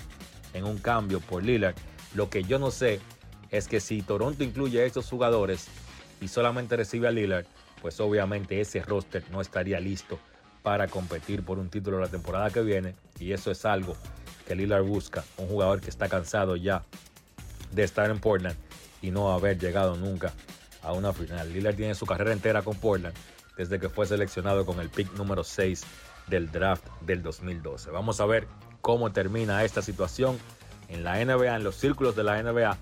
en 0.54 0.64
un 0.64 0.78
cambio 0.78 1.20
por 1.20 1.42
Lillard. 1.42 1.74
Lo 2.14 2.30
que 2.30 2.44
yo 2.44 2.58
no 2.58 2.70
sé 2.70 3.00
es 3.50 3.68
que 3.68 3.80
si 3.80 4.02
Toronto 4.02 4.44
incluye 4.44 4.82
a 4.82 4.84
esos 4.84 5.08
jugadores 5.08 5.68
y 6.20 6.28
solamente 6.28 6.76
recibe 6.76 7.08
a 7.08 7.10
Lillard, 7.10 7.46
pues 7.80 8.00
obviamente 8.00 8.60
ese 8.60 8.82
roster 8.82 9.24
no 9.30 9.40
estaría 9.40 9.80
listo 9.80 10.18
para 10.62 10.88
competir 10.88 11.44
por 11.44 11.58
un 11.58 11.70
título 11.70 12.00
la 12.00 12.08
temporada 12.08 12.50
que 12.50 12.62
viene. 12.62 12.94
Y 13.18 13.32
eso 13.32 13.50
es 13.50 13.64
algo 13.64 13.96
que 14.46 14.54
Lillard 14.54 14.84
busca, 14.84 15.24
un 15.36 15.48
jugador 15.48 15.80
que 15.80 15.90
está 15.90 16.08
cansado 16.08 16.56
ya 16.56 16.82
de 17.72 17.84
estar 17.84 18.10
en 18.10 18.18
Portland 18.18 18.56
y 19.00 19.10
no 19.10 19.32
haber 19.32 19.58
llegado 19.58 19.96
nunca 19.96 20.32
a 20.82 20.92
una 20.92 21.12
final. 21.12 21.52
Lillard 21.52 21.76
tiene 21.76 21.94
su 21.94 22.06
carrera 22.06 22.32
entera 22.32 22.62
con 22.62 22.76
Portland 22.76 23.14
desde 23.56 23.78
que 23.80 23.88
fue 23.88 24.06
seleccionado 24.06 24.64
con 24.64 24.80
el 24.80 24.88
pick 24.88 25.12
número 25.14 25.44
6 25.44 25.84
del 26.28 26.50
draft 26.50 26.84
del 27.00 27.22
2012. 27.22 27.90
Vamos 27.90 28.20
a 28.20 28.26
ver 28.26 28.46
cómo 28.80 29.12
termina 29.12 29.64
esta 29.64 29.82
situación 29.82 30.38
en 30.88 31.04
la 31.04 31.22
NBA, 31.22 31.56
en 31.56 31.64
los 31.64 31.74
círculos 31.74 32.16
de 32.16 32.24
la 32.24 32.42
NBA. 32.42 32.78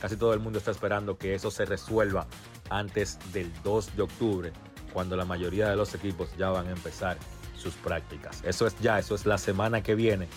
Casi 0.00 0.16
todo 0.16 0.32
el 0.32 0.40
mundo 0.40 0.58
está 0.58 0.70
esperando 0.70 1.18
que 1.18 1.34
eso 1.34 1.50
se 1.50 1.66
resuelva 1.66 2.26
antes 2.70 3.18
del 3.32 3.52
2 3.62 3.96
de 3.96 4.02
octubre, 4.02 4.52
cuando 4.92 5.16
la 5.16 5.24
mayoría 5.24 5.68
de 5.68 5.76
los 5.76 5.94
equipos 5.94 6.30
ya 6.38 6.48
van 6.48 6.68
a 6.68 6.70
empezar 6.70 7.18
sus 7.56 7.74
prácticas. 7.74 8.42
Eso 8.44 8.66
es 8.66 8.78
ya, 8.80 8.98
eso 8.98 9.14
es 9.14 9.26
la 9.26 9.36
semana 9.36 9.82
que 9.82 9.94
viene. 9.94 10.28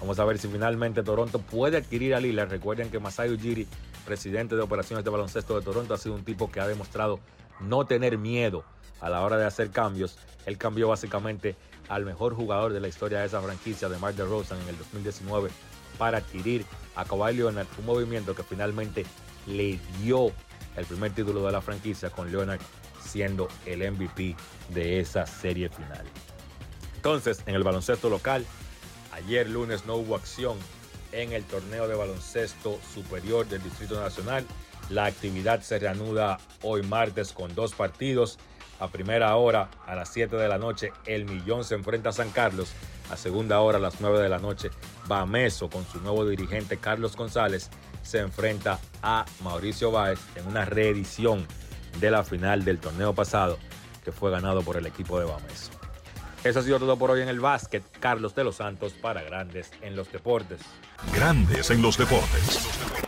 Vamos 0.00 0.20
a 0.20 0.24
ver 0.24 0.38
si 0.38 0.46
finalmente 0.46 1.02
Toronto 1.02 1.40
puede 1.40 1.78
adquirir 1.78 2.14
a 2.14 2.20
Lillard. 2.20 2.48
Recuerden 2.48 2.90
que 2.90 3.00
Masai 3.00 3.32
Ujiri, 3.32 3.66
presidente 4.06 4.54
de 4.54 4.62
operaciones 4.62 5.04
de 5.04 5.10
baloncesto 5.10 5.58
de 5.58 5.64
Toronto, 5.64 5.94
ha 5.94 5.98
sido 5.98 6.14
un 6.14 6.24
tipo 6.24 6.50
que 6.50 6.60
ha 6.60 6.68
demostrado 6.68 7.18
no 7.58 7.84
tener 7.84 8.18
miedo 8.18 8.64
a 9.00 9.10
la 9.10 9.22
hora 9.22 9.36
de 9.36 9.44
hacer 9.44 9.70
cambios. 9.70 10.16
Él 10.46 10.56
cambió 10.56 10.88
básicamente 10.88 11.56
al 11.88 12.04
mejor 12.04 12.34
jugador 12.34 12.72
de 12.72 12.80
la 12.80 12.86
historia 12.86 13.20
de 13.20 13.26
esa 13.26 13.40
franquicia, 13.40 13.88
de 13.88 13.98
Mark 13.98 14.14
DeRozan, 14.14 14.60
en 14.60 14.68
el 14.68 14.78
2019 14.78 15.50
para 15.98 16.18
adquirir 16.18 16.64
a 16.96 17.04
Kawhi 17.04 17.34
Leonard, 17.34 17.66
un 17.78 17.86
movimiento 17.86 18.34
que 18.34 18.42
finalmente 18.42 19.04
le 19.46 19.78
dio 20.00 20.32
el 20.76 20.86
primer 20.86 21.12
título 21.12 21.44
de 21.44 21.52
la 21.52 21.60
franquicia 21.60 22.10
con 22.10 22.30
Leonard 22.30 22.60
siendo 23.04 23.48
el 23.66 23.90
MVP 23.90 24.36
de 24.70 25.00
esa 25.00 25.26
serie 25.26 25.68
final. 25.68 26.04
Entonces, 26.96 27.42
en 27.46 27.54
el 27.54 27.62
baloncesto 27.62 28.10
local, 28.10 28.44
ayer 29.12 29.48
lunes 29.48 29.86
no 29.86 29.96
hubo 29.96 30.16
acción 30.16 30.58
en 31.12 31.32
el 31.32 31.44
torneo 31.44 31.88
de 31.88 31.94
baloncesto 31.94 32.78
superior 32.94 33.46
del 33.48 33.62
Distrito 33.62 34.00
Nacional. 34.00 34.44
La 34.90 35.06
actividad 35.06 35.62
se 35.62 35.78
reanuda 35.78 36.38
hoy 36.62 36.82
martes 36.82 37.32
con 37.32 37.54
dos 37.54 37.74
partidos. 37.74 38.38
A 38.80 38.88
primera 38.88 39.34
hora, 39.36 39.70
a 39.86 39.94
las 39.94 40.08
7 40.10 40.36
de 40.36 40.48
la 40.48 40.58
noche, 40.58 40.92
El 41.04 41.24
Millón 41.24 41.64
se 41.64 41.74
enfrenta 41.74 42.10
a 42.10 42.12
San 42.12 42.30
Carlos. 42.30 42.72
A 43.10 43.16
segunda 43.16 43.60
hora, 43.60 43.78
a 43.78 43.80
las 43.80 44.00
9 44.00 44.20
de 44.20 44.28
la 44.28 44.38
noche, 44.38 44.70
Bameso 45.06 45.68
con 45.68 45.84
su 45.86 46.00
nuevo 46.00 46.26
dirigente 46.26 46.76
Carlos 46.76 47.16
González 47.16 47.70
se 48.02 48.20
enfrenta 48.20 48.78
a 49.02 49.24
Mauricio 49.42 49.90
Báez 49.90 50.20
en 50.36 50.46
una 50.46 50.64
reedición 50.64 51.46
de 52.00 52.10
la 52.10 52.22
final 52.22 52.64
del 52.64 52.78
torneo 52.78 53.14
pasado 53.14 53.58
que 54.04 54.12
fue 54.12 54.30
ganado 54.30 54.62
por 54.62 54.76
el 54.76 54.86
equipo 54.86 55.18
de 55.18 55.26
Bameso. 55.26 55.72
Eso 56.44 56.60
ha 56.60 56.62
sido 56.62 56.78
todo 56.78 56.96
por 56.96 57.10
hoy 57.10 57.22
en 57.22 57.28
el 57.28 57.40
básquet. 57.40 57.82
Carlos 57.98 58.34
de 58.34 58.44
los 58.44 58.56
Santos 58.56 58.92
para 58.92 59.22
Grandes 59.22 59.70
en 59.82 59.96
los 59.96 60.10
Deportes. 60.12 60.60
Grandes 61.12 61.70
en 61.70 61.82
los 61.82 61.98
deportes. 61.98 63.07